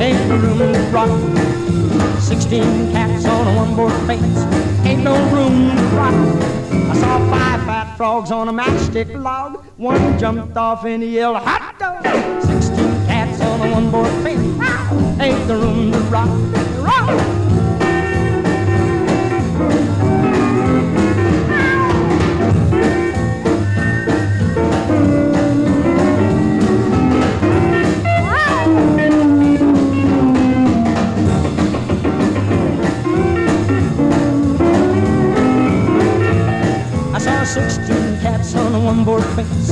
Ain't 0.00 0.26
the 0.26 0.38
room 0.38 0.58
to 0.72 0.80
rock. 0.90 1.12
Sixteen 2.18 2.90
cats 2.92 3.26
on 3.26 3.46
a 3.46 3.56
one-board 3.56 3.92
fence. 4.06 4.38
Ain't 4.86 5.04
no 5.04 5.12
room 5.34 5.76
to 5.76 5.82
rock. 5.98 6.14
I 6.72 6.94
saw 6.98 7.18
five 7.28 7.60
fat 7.66 7.96
frogs 7.98 8.30
on 8.30 8.48
a 8.48 8.52
matchstick 8.52 9.14
log. 9.22 9.62
One 9.76 10.18
jumped 10.18 10.56
off 10.56 10.86
and 10.86 11.02
he 11.02 11.16
yelled, 11.16 11.36
hot 11.36 11.78
dog. 11.78 12.02
Sixteen 12.42 13.06
cats 13.06 13.38
on 13.42 13.60
a 13.60 13.70
one-board 13.70 14.10
fence. 14.22 15.20
Ain't 15.20 15.46
the 15.46 15.56
room 15.56 15.92
to 15.92 15.98
rock. 15.98 16.30
Rock. 16.30 16.73
Cats 38.84 38.92
on 38.92 38.92
a 38.92 38.96
one-board 38.96 39.24
fence. 39.34 39.70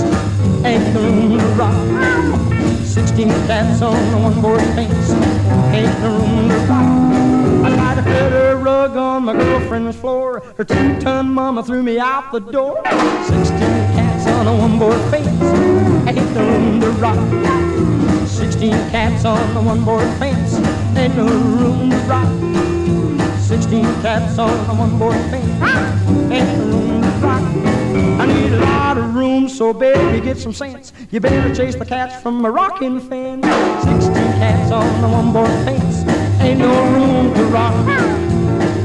Ain't 0.65 0.95
the 0.95 1.01
room 1.01 1.39
to 1.39 1.45
rock. 1.55 2.85
16 2.85 3.29
cats 3.47 3.83
on 3.83 4.15
a 4.15 4.23
one-board 4.23 4.61
fence. 4.75 5.11
Ain't 5.75 6.01
the 6.01 6.09
room 6.09 6.49
to 6.49 6.57
rock. 6.67 6.89
I 7.65 7.75
tried 7.75 7.99
a 7.99 8.57
rug 8.57 8.97
on 8.97 9.25
my 9.25 9.33
girlfriend's 9.35 9.97
floor. 9.97 10.41
Her 10.57 10.65
two-ton 10.65 11.29
mama 11.29 11.63
threw 11.63 11.83
me 11.83 11.99
out 11.99 12.33
the 12.33 12.41
door. 12.41 12.83
16 13.27 13.59
cats 13.97 14.27
on 14.29 14.47
a 14.47 14.57
one-board 14.57 15.01
fence. 15.11 15.43
ain't 16.09 16.35
no 16.35 16.47
room 16.47 16.81
to 16.81 16.91
rock. 16.93 17.19
Sixteen 18.27 18.73
cats 18.91 19.25
on 19.25 19.55
the 19.55 19.61
one 19.61 19.85
board 19.85 20.09
fence, 20.19 20.55
ain't 20.97 21.17
no 21.17 21.27
room 21.27 21.91
to 21.91 21.97
rock. 22.09 22.29
Sixteen 23.39 23.85
cats 24.03 24.39
on 24.39 24.57
the 24.67 24.75
one 24.75 24.99
board 24.99 25.17
fence, 25.31 25.63
ain't 26.33 26.59
no 26.59 26.65
room 26.65 27.03
to 27.03 27.09
rock. 27.21 27.82
I 27.95 28.27
need 28.27 28.53
a 28.53 28.61
lot 28.61 28.99
of 28.99 29.15
room, 29.15 29.49
so 29.49 29.73
baby, 29.73 30.25
get 30.25 30.39
some 30.39 30.53
sense. 30.53 30.93
You 31.11 31.21
better 31.21 31.55
chase 31.55 31.75
the 31.75 31.85
cats 31.85 32.23
from 32.23 32.45
a 32.45 32.51
rocking 32.51 33.01
fence. 33.01 33.45
Sixteen 33.85 34.33
cats 34.39 34.71
on 34.73 35.03
the 35.03 35.09
one 35.09 35.33
board 35.33 35.51
fence, 35.65 36.05
ain't 36.41 36.59
no 36.59 36.73
room 36.93 37.35
to 37.35 37.45
rock. 37.45 37.75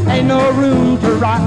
Ain't 0.08 0.28
no 0.28 0.52
room 0.52 1.00
to 1.02 1.12
rock. 1.16 1.42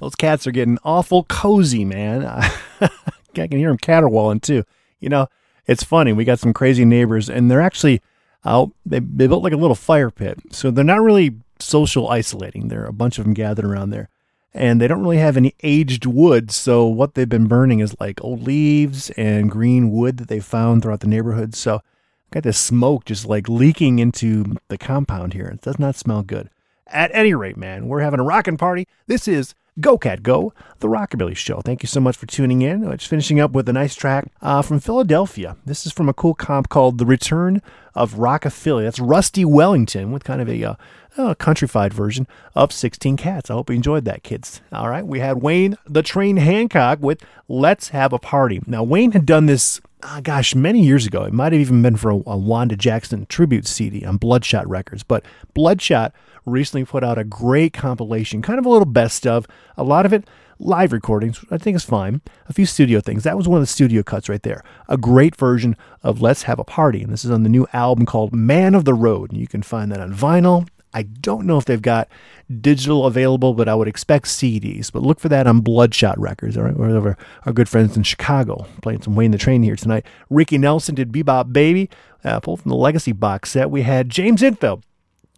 Those 0.00 0.14
cats 0.16 0.46
are 0.46 0.50
getting 0.50 0.78
awful 0.84 1.24
cozy, 1.24 1.84
man. 1.84 2.24
I 2.80 2.90
can 3.32 3.52
hear 3.52 3.68
them 3.68 3.78
caterwauling 3.78 4.40
too. 4.40 4.64
You 5.00 5.08
know, 5.08 5.28
it's 5.66 5.84
funny. 5.84 6.12
We 6.12 6.24
got 6.24 6.40
some 6.40 6.52
crazy 6.52 6.84
neighbors, 6.84 7.30
and 7.30 7.50
they're 7.50 7.60
actually 7.60 8.02
out. 8.44 8.72
They, 8.84 8.98
they 8.98 9.26
built 9.26 9.42
like 9.42 9.52
a 9.52 9.56
little 9.56 9.76
fire 9.76 10.10
pit, 10.10 10.40
so 10.50 10.70
they're 10.70 10.84
not 10.84 11.02
really 11.02 11.36
social 11.60 12.08
isolating. 12.08 12.68
There 12.68 12.82
are 12.82 12.88
a 12.88 12.92
bunch 12.92 13.18
of 13.18 13.24
them 13.24 13.34
gathered 13.34 13.64
around 13.64 13.90
there, 13.90 14.08
and 14.54 14.80
they 14.80 14.88
don't 14.88 15.02
really 15.02 15.18
have 15.18 15.36
any 15.36 15.54
aged 15.62 16.06
wood. 16.06 16.50
So 16.50 16.86
what 16.86 17.14
they've 17.14 17.28
been 17.28 17.46
burning 17.46 17.80
is 17.80 17.98
like 17.98 18.22
old 18.22 18.42
leaves 18.42 19.10
and 19.10 19.50
green 19.50 19.90
wood 19.90 20.18
that 20.18 20.28
they 20.28 20.40
found 20.40 20.82
throughout 20.82 21.00
the 21.00 21.06
neighborhood. 21.06 21.54
So 21.54 21.80
got 22.30 22.42
this 22.42 22.58
smoke 22.58 23.04
just 23.04 23.26
like 23.26 23.48
leaking 23.48 23.98
into 23.98 24.56
the 24.68 24.78
compound 24.78 25.32
here. 25.32 25.46
It 25.46 25.62
does 25.62 25.78
not 25.78 25.96
smell 25.96 26.22
good. 26.22 26.50
At 26.86 27.10
any 27.14 27.32
rate, 27.32 27.56
man, 27.56 27.88
we're 27.88 28.00
having 28.00 28.20
a 28.20 28.24
rockin' 28.24 28.58
party. 28.58 28.86
This 29.06 29.26
is 29.26 29.54
Go 29.80 29.96
Cat 29.96 30.22
Go, 30.22 30.52
the 30.80 30.88
Rockabilly 30.88 31.34
Show. 31.34 31.62
Thank 31.62 31.82
you 31.82 31.86
so 31.86 31.98
much 31.98 32.14
for 32.14 32.26
tuning 32.26 32.60
in. 32.60 32.84
It's 32.92 33.06
finishing 33.06 33.40
up 33.40 33.52
with 33.52 33.66
a 33.70 33.72
nice 33.72 33.94
track 33.94 34.26
uh, 34.42 34.60
from 34.60 34.80
Philadelphia. 34.80 35.56
This 35.64 35.86
is 35.86 35.92
from 35.92 36.10
a 36.10 36.12
cool 36.12 36.34
comp 36.34 36.68
called 36.68 36.98
The 36.98 37.06
Return 37.06 37.62
of 37.94 38.14
Rockaphilly. 38.14 38.84
That's 38.84 38.98
Rusty 38.98 39.46
Wellington 39.46 40.12
with 40.12 40.24
kind 40.24 40.42
of 40.42 40.48
a 40.50 40.62
uh, 40.62 40.74
uh, 41.16 41.34
countrified 41.36 41.94
version 41.94 42.26
of 42.54 42.70
16 42.70 43.16
Cats. 43.16 43.50
I 43.50 43.54
hope 43.54 43.70
you 43.70 43.76
enjoyed 43.76 44.04
that, 44.04 44.22
kids. 44.22 44.60
All 44.72 44.90
right, 44.90 45.06
we 45.06 45.20
had 45.20 45.42
Wayne 45.42 45.78
the 45.86 46.02
Train 46.02 46.36
Hancock 46.36 46.98
with 47.00 47.24
Let's 47.48 47.88
Have 47.88 48.12
a 48.12 48.18
Party. 48.18 48.60
Now, 48.66 48.82
Wayne 48.82 49.12
had 49.12 49.24
done 49.24 49.46
this, 49.46 49.80
uh, 50.02 50.20
gosh, 50.20 50.54
many 50.54 50.82
years 50.82 51.06
ago. 51.06 51.22
It 51.24 51.32
might 51.32 51.52
have 51.52 51.60
even 51.60 51.82
been 51.82 51.96
for 51.96 52.10
a, 52.10 52.22
a 52.26 52.36
Wanda 52.36 52.76
Jackson 52.76 53.26
tribute 53.26 53.66
CD 53.66 54.04
on 54.04 54.16
Bloodshot 54.16 54.68
Records, 54.68 55.02
but 55.02 55.24
Bloodshot 55.54 56.12
recently 56.44 56.84
put 56.84 57.04
out 57.04 57.18
a 57.18 57.24
great 57.24 57.72
compilation, 57.72 58.42
kind 58.42 58.58
of 58.58 58.66
a 58.66 58.68
little 58.68 58.86
best 58.86 59.26
of. 59.26 59.46
A 59.76 59.84
lot 59.84 60.06
of 60.06 60.12
it 60.12 60.28
live 60.58 60.92
recordings, 60.92 61.44
I 61.50 61.58
think 61.58 61.76
is 61.76 61.84
fine. 61.84 62.20
A 62.48 62.52
few 62.52 62.66
studio 62.66 63.00
things. 63.00 63.24
That 63.24 63.36
was 63.36 63.48
one 63.48 63.58
of 63.58 63.62
the 63.62 63.66
studio 63.66 64.02
cuts 64.02 64.28
right 64.28 64.42
there. 64.42 64.62
A 64.88 64.96
great 64.96 65.36
version 65.36 65.76
of 66.02 66.20
Let's 66.20 66.44
Have 66.44 66.58
a 66.58 66.64
Party. 66.64 67.02
And 67.02 67.12
this 67.12 67.24
is 67.24 67.30
on 67.30 67.42
the 67.42 67.48
new 67.48 67.66
album 67.72 68.06
called 68.06 68.32
Man 68.32 68.74
of 68.74 68.84
the 68.84 68.94
Road. 68.94 69.30
And 69.30 69.40
you 69.40 69.46
can 69.46 69.62
find 69.62 69.90
that 69.92 70.00
on 70.00 70.14
vinyl. 70.14 70.68
I 70.94 71.02
don't 71.02 71.46
know 71.46 71.58
if 71.58 71.64
they've 71.64 71.80
got 71.80 72.08
digital 72.60 73.06
available, 73.06 73.54
but 73.54 73.68
I 73.68 73.74
would 73.74 73.88
expect 73.88 74.26
CDs. 74.26 74.92
But 74.92 75.02
look 75.02 75.20
for 75.20 75.28
that 75.28 75.46
on 75.46 75.60
Bloodshot 75.60 76.18
Records, 76.18 76.56
all 76.56 76.64
right? 76.64 76.76
We're 76.76 76.96
over 76.96 77.16
our 77.46 77.52
good 77.52 77.68
friends 77.68 77.96
in 77.96 78.02
Chicago 78.02 78.66
playing 78.82 79.02
some 79.02 79.14
Wayne 79.14 79.30
the 79.30 79.38
Train 79.38 79.62
here 79.62 79.76
tonight. 79.76 80.04
Ricky 80.28 80.58
Nelson 80.58 80.94
did 80.94 81.12
Bebop 81.12 81.52
Baby, 81.52 81.88
uh, 82.24 82.40
pulled 82.40 82.62
from 82.62 82.70
the 82.70 82.76
Legacy 82.76 83.12
box 83.12 83.50
set. 83.50 83.70
We 83.70 83.82
had 83.82 84.10
James 84.10 84.42
Intveld 84.42 84.82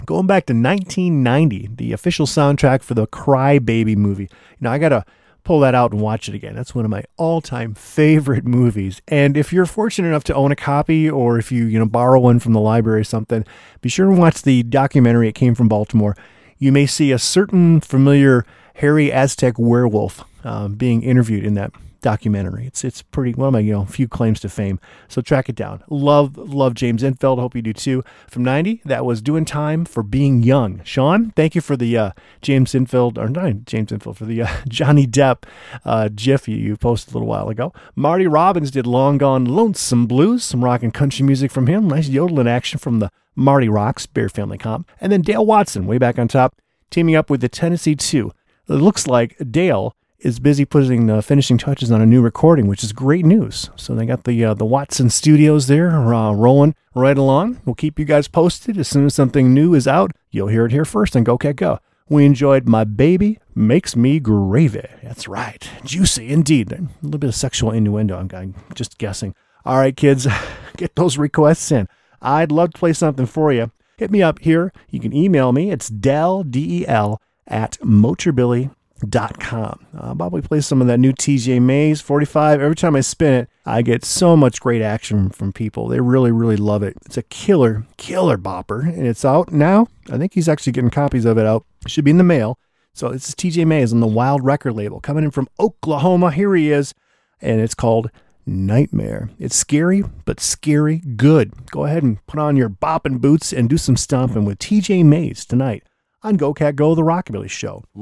going 0.04 0.26
back 0.26 0.46
to 0.46 0.52
1990, 0.52 1.70
the 1.76 1.92
official 1.92 2.26
soundtrack 2.26 2.82
for 2.82 2.94
the 2.94 3.06
Cry 3.06 3.58
Baby 3.58 3.96
movie. 3.96 4.24
You 4.24 4.62
know, 4.62 4.70
I 4.70 4.78
got 4.78 4.90
to 4.90 5.04
pull 5.44 5.60
that 5.60 5.74
out 5.74 5.92
and 5.92 6.00
watch 6.00 6.28
it 6.28 6.34
again. 6.34 6.54
That's 6.54 6.74
one 6.74 6.84
of 6.84 6.90
my 6.90 7.04
all-time 7.16 7.74
favorite 7.74 8.46
movies. 8.46 9.00
And 9.06 9.36
if 9.36 9.52
you're 9.52 9.66
fortunate 9.66 10.08
enough 10.08 10.24
to 10.24 10.34
own 10.34 10.50
a 10.50 10.56
copy 10.56 11.08
or 11.08 11.38
if 11.38 11.52
you, 11.52 11.66
you 11.66 11.78
know, 11.78 11.86
borrow 11.86 12.18
one 12.18 12.40
from 12.40 12.54
the 12.54 12.60
library 12.60 13.00
or 13.00 13.04
something, 13.04 13.44
be 13.80 13.88
sure 13.88 14.10
and 14.10 14.18
watch 14.18 14.42
the 14.42 14.62
documentary 14.62 15.28
It 15.28 15.34
Came 15.34 15.54
from 15.54 15.68
Baltimore. 15.68 16.16
You 16.58 16.72
may 16.72 16.86
see 16.86 17.12
a 17.12 17.18
certain 17.18 17.80
familiar 17.80 18.46
hairy 18.76 19.12
Aztec 19.12 19.58
werewolf 19.58 20.24
um, 20.44 20.74
being 20.74 21.02
interviewed 21.02 21.44
in 21.44 21.54
that 21.54 21.72
documentary. 22.04 22.66
It's 22.66 22.84
it's 22.84 23.00
pretty 23.00 23.32
one 23.32 23.48
of 23.48 23.52
my 23.54 23.60
you 23.60 23.72
know 23.72 23.86
few 23.86 24.06
claims 24.06 24.38
to 24.40 24.50
fame. 24.50 24.78
So 25.08 25.22
track 25.22 25.48
it 25.48 25.56
down. 25.56 25.82
Love 25.88 26.36
love 26.36 26.74
James 26.74 27.02
Intveld. 27.02 27.40
Hope 27.40 27.56
you 27.56 27.62
do 27.62 27.72
too. 27.72 28.04
From 28.28 28.44
'90, 28.44 28.82
that 28.84 29.06
was 29.06 29.22
doing 29.22 29.46
time 29.46 29.86
for 29.86 30.02
being 30.02 30.42
young. 30.42 30.82
Sean, 30.84 31.30
thank 31.30 31.54
you 31.54 31.62
for 31.62 31.78
the 31.78 31.96
uh, 31.96 32.10
James 32.42 32.72
Intveld 32.74 33.16
or 33.16 33.28
not 33.30 33.64
James 33.64 33.90
Intveld 33.90 34.16
for 34.16 34.26
the 34.26 34.42
uh, 34.42 34.48
Johnny 34.68 35.06
Depp 35.06 35.44
uh, 35.86 36.10
GIF 36.14 36.46
you, 36.46 36.56
you 36.56 36.76
posted 36.76 37.14
a 37.14 37.16
little 37.16 37.28
while 37.28 37.48
ago. 37.48 37.72
Marty 37.96 38.26
Robbins 38.26 38.70
did 38.70 38.86
"Long 38.86 39.16
Gone 39.16 39.46
Lonesome 39.46 40.06
Blues," 40.06 40.44
some 40.44 40.62
rock 40.62 40.82
and 40.82 40.92
country 40.92 41.24
music 41.24 41.50
from 41.50 41.66
him. 41.66 41.88
Nice 41.88 42.08
yodeling 42.08 42.48
action 42.48 42.78
from 42.78 42.98
the 42.98 43.10
Marty 43.34 43.68
Rocks 43.68 44.04
Bear 44.04 44.28
Family 44.28 44.58
comp, 44.58 44.90
and 45.00 45.10
then 45.10 45.22
Dale 45.22 45.46
Watson 45.46 45.86
way 45.86 45.96
back 45.96 46.18
on 46.18 46.28
top, 46.28 46.60
teaming 46.90 47.16
up 47.16 47.30
with 47.30 47.40
the 47.40 47.48
Tennessee 47.48 47.96
Two. 47.96 48.30
It 48.68 48.74
looks 48.74 49.06
like 49.06 49.36
Dale 49.50 49.96
is 50.24 50.40
busy 50.40 50.64
putting 50.64 51.10
uh, 51.10 51.20
finishing 51.20 51.58
touches 51.58 51.92
on 51.92 52.00
a 52.00 52.06
new 52.06 52.22
recording, 52.22 52.66
which 52.66 52.82
is 52.82 52.92
great 52.92 53.26
news. 53.26 53.70
So 53.76 53.94
they 53.94 54.06
got 54.06 54.24
the 54.24 54.44
uh, 54.44 54.54
the 54.54 54.64
Watson 54.64 55.10
Studios 55.10 55.66
there 55.66 55.90
uh, 55.90 56.32
rolling 56.32 56.74
right 56.94 57.16
along. 57.16 57.60
We'll 57.64 57.74
keep 57.74 57.98
you 57.98 58.06
guys 58.06 58.26
posted 58.26 58.78
as 58.78 58.88
soon 58.88 59.04
as 59.04 59.14
something 59.14 59.52
new 59.52 59.74
is 59.74 59.86
out. 59.86 60.12
You'll 60.30 60.48
hear 60.48 60.64
it 60.64 60.72
here 60.72 60.86
first 60.86 61.14
on 61.14 61.24
Go 61.24 61.36
Cat 61.36 61.56
Go. 61.56 61.78
We 62.08 62.24
enjoyed 62.24 62.66
My 62.66 62.84
Baby 62.84 63.38
Makes 63.54 63.96
Me 63.96 64.18
Gravy. 64.18 64.88
That's 65.02 65.28
right. 65.28 65.68
Juicy 65.84 66.28
indeed. 66.30 66.72
A 66.72 66.88
little 67.02 67.18
bit 67.18 67.28
of 67.28 67.34
sexual 67.34 67.70
innuendo, 67.70 68.18
I'm, 68.18 68.30
I'm 68.34 68.54
just 68.74 68.98
guessing. 68.98 69.34
All 69.64 69.78
right, 69.78 69.96
kids, 69.96 70.26
get 70.76 70.96
those 70.96 71.16
requests 71.16 71.70
in. 71.70 71.88
I'd 72.20 72.52
love 72.52 72.72
to 72.72 72.78
play 72.78 72.92
something 72.92 73.26
for 73.26 73.52
you. 73.52 73.70
Hit 73.96 74.10
me 74.10 74.22
up 74.22 74.40
here. 74.40 74.72
You 74.90 75.00
can 75.00 75.14
email 75.14 75.52
me. 75.52 75.70
It's 75.70 75.88
Del, 75.88 76.42
D 76.42 76.80
E 76.80 76.86
L, 76.86 77.20
at 77.46 77.78
motorbilly.com. 77.80 78.74
I'll 79.12 80.16
probably 80.16 80.40
uh, 80.40 80.48
play 80.48 80.60
some 80.60 80.80
of 80.80 80.86
that 80.86 80.98
new 80.98 81.12
TJ 81.12 81.60
Mays 81.60 82.00
45. 82.00 82.60
Every 82.60 82.76
time 82.76 82.96
I 82.96 83.00
spin 83.00 83.32
it, 83.34 83.48
I 83.64 83.82
get 83.82 84.04
so 84.04 84.36
much 84.36 84.60
great 84.60 84.82
action 84.82 85.30
from 85.30 85.52
people. 85.52 85.88
They 85.88 86.00
really, 86.00 86.32
really 86.32 86.56
love 86.56 86.82
it. 86.82 86.96
It's 87.06 87.16
a 87.16 87.22
killer, 87.22 87.86
killer 87.96 88.36
bopper, 88.36 88.82
and 88.82 89.06
it's 89.06 89.24
out 89.24 89.52
now. 89.52 89.86
I 90.10 90.18
think 90.18 90.34
he's 90.34 90.48
actually 90.48 90.72
getting 90.72 90.90
copies 90.90 91.24
of 91.24 91.38
it 91.38 91.46
out. 91.46 91.64
It 91.84 91.90
should 91.90 92.04
be 92.04 92.10
in 92.10 92.18
the 92.18 92.24
mail. 92.24 92.58
So 92.92 93.08
this 93.08 93.28
is 93.28 93.34
TJ 93.34 93.66
Mays 93.66 93.92
on 93.92 94.00
the 94.00 94.06
Wild 94.06 94.44
Record 94.44 94.74
label, 94.74 95.00
coming 95.00 95.24
in 95.24 95.30
from 95.30 95.48
Oklahoma. 95.58 96.30
Here 96.30 96.54
he 96.54 96.70
is, 96.70 96.94
and 97.40 97.60
it's 97.60 97.74
called 97.74 98.10
Nightmare. 98.46 99.30
It's 99.38 99.56
scary, 99.56 100.04
but 100.24 100.38
scary 100.38 100.98
good. 101.16 101.70
Go 101.70 101.84
ahead 101.84 102.02
and 102.02 102.24
put 102.26 102.38
on 102.38 102.56
your 102.56 102.68
bopping 102.68 103.20
boots 103.20 103.52
and 103.52 103.68
do 103.68 103.78
some 103.78 103.96
stomping 103.96 104.44
with 104.44 104.58
TJ 104.58 105.04
Mays 105.04 105.44
tonight 105.44 105.82
on 106.24 106.36
Go 106.36 106.54
Cat 106.54 106.74
Go, 106.74 106.94
the 106.94 107.02
Rockabilly 107.02 107.50
Show. 107.50 107.84
I 107.94 108.00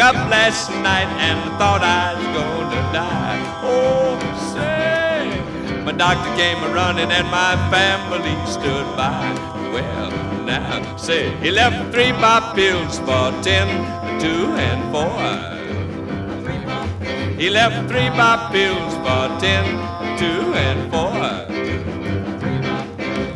up 0.00 0.14
last 0.30 0.70
night 0.82 1.08
and 1.20 1.38
thought 1.58 1.82
I 1.82 2.14
was 2.16 2.24
gonna 2.32 2.82
die. 2.92 3.40
Oh, 3.62 4.16
say, 4.54 5.84
my 5.84 5.92
doctor 5.92 6.34
came 6.36 6.56
a 6.64 6.72
running 6.72 7.10
and 7.10 7.28
my 7.28 7.54
family 7.68 8.34
stood 8.46 8.86
by. 8.96 9.20
Well, 9.74 10.10
now, 10.46 10.96
say, 10.96 11.36
he 11.42 11.50
left 11.50 11.92
three 11.92 12.12
pop 12.12 12.54
pills 12.54 12.98
for 13.00 13.30
ten, 13.42 13.68
two, 14.18 14.54
and 14.56 14.80
four. 14.90 15.20
He 17.36 17.50
left 17.50 17.88
three 17.90 18.08
pop 18.10 18.52
pills 18.52 18.94
for 19.04 19.28
ten, 19.38 19.64
two, 20.16 20.54
and 20.54 20.90
four. 20.90 21.20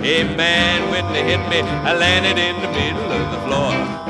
Hey 0.03 0.25
man, 0.37 0.91
when 0.91 1.05
they 1.13 1.25
hit 1.25 1.41
me, 1.51 1.61
I 1.61 1.93
landed 1.95 2.39
in 2.39 2.57
the 2.63 2.69
middle 2.73 3.13
of 3.13 3.31
the 3.33 3.41
floor. 3.47 4.04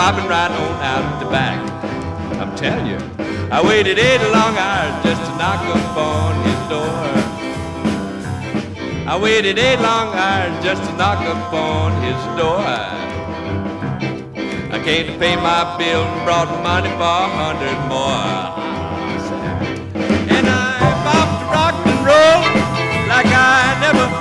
And 0.00 0.28
right 0.30 0.50
on 0.50 0.72
out 0.80 1.20
the 1.22 1.28
back. 1.30 1.60
I'm 2.40 2.56
telling 2.56 2.86
you, 2.86 2.96
I 3.52 3.60
waited 3.62 3.98
eight 3.98 4.22
long 4.32 4.56
hours 4.56 5.04
just 5.04 5.20
to 5.20 5.32
knock 5.36 5.60
upon 5.76 6.40
his 6.42 6.60
door. 6.72 7.04
I 9.06 9.18
waited 9.20 9.58
eight 9.58 9.78
long 9.80 10.08
hours 10.14 10.64
just 10.64 10.82
to 10.88 10.92
knock 10.96 11.20
upon 11.20 11.92
his 12.00 12.16
door. 12.40 12.64
I 14.74 14.80
came 14.82 15.06
to 15.06 15.18
pay 15.18 15.36
my 15.36 15.76
bill 15.76 16.02
and 16.02 16.24
brought 16.24 16.48
money 16.64 16.88
for 16.96 17.14
a 17.26 17.28
hundred 17.40 17.78
more. 17.92 18.56
And 20.34 20.46
I 20.48 20.80
bopped 21.04 21.42
rock 21.52 21.76
and 21.86 22.00
roll 22.08 22.40
like 23.06 23.26
I 23.28 23.76
never 23.84 24.19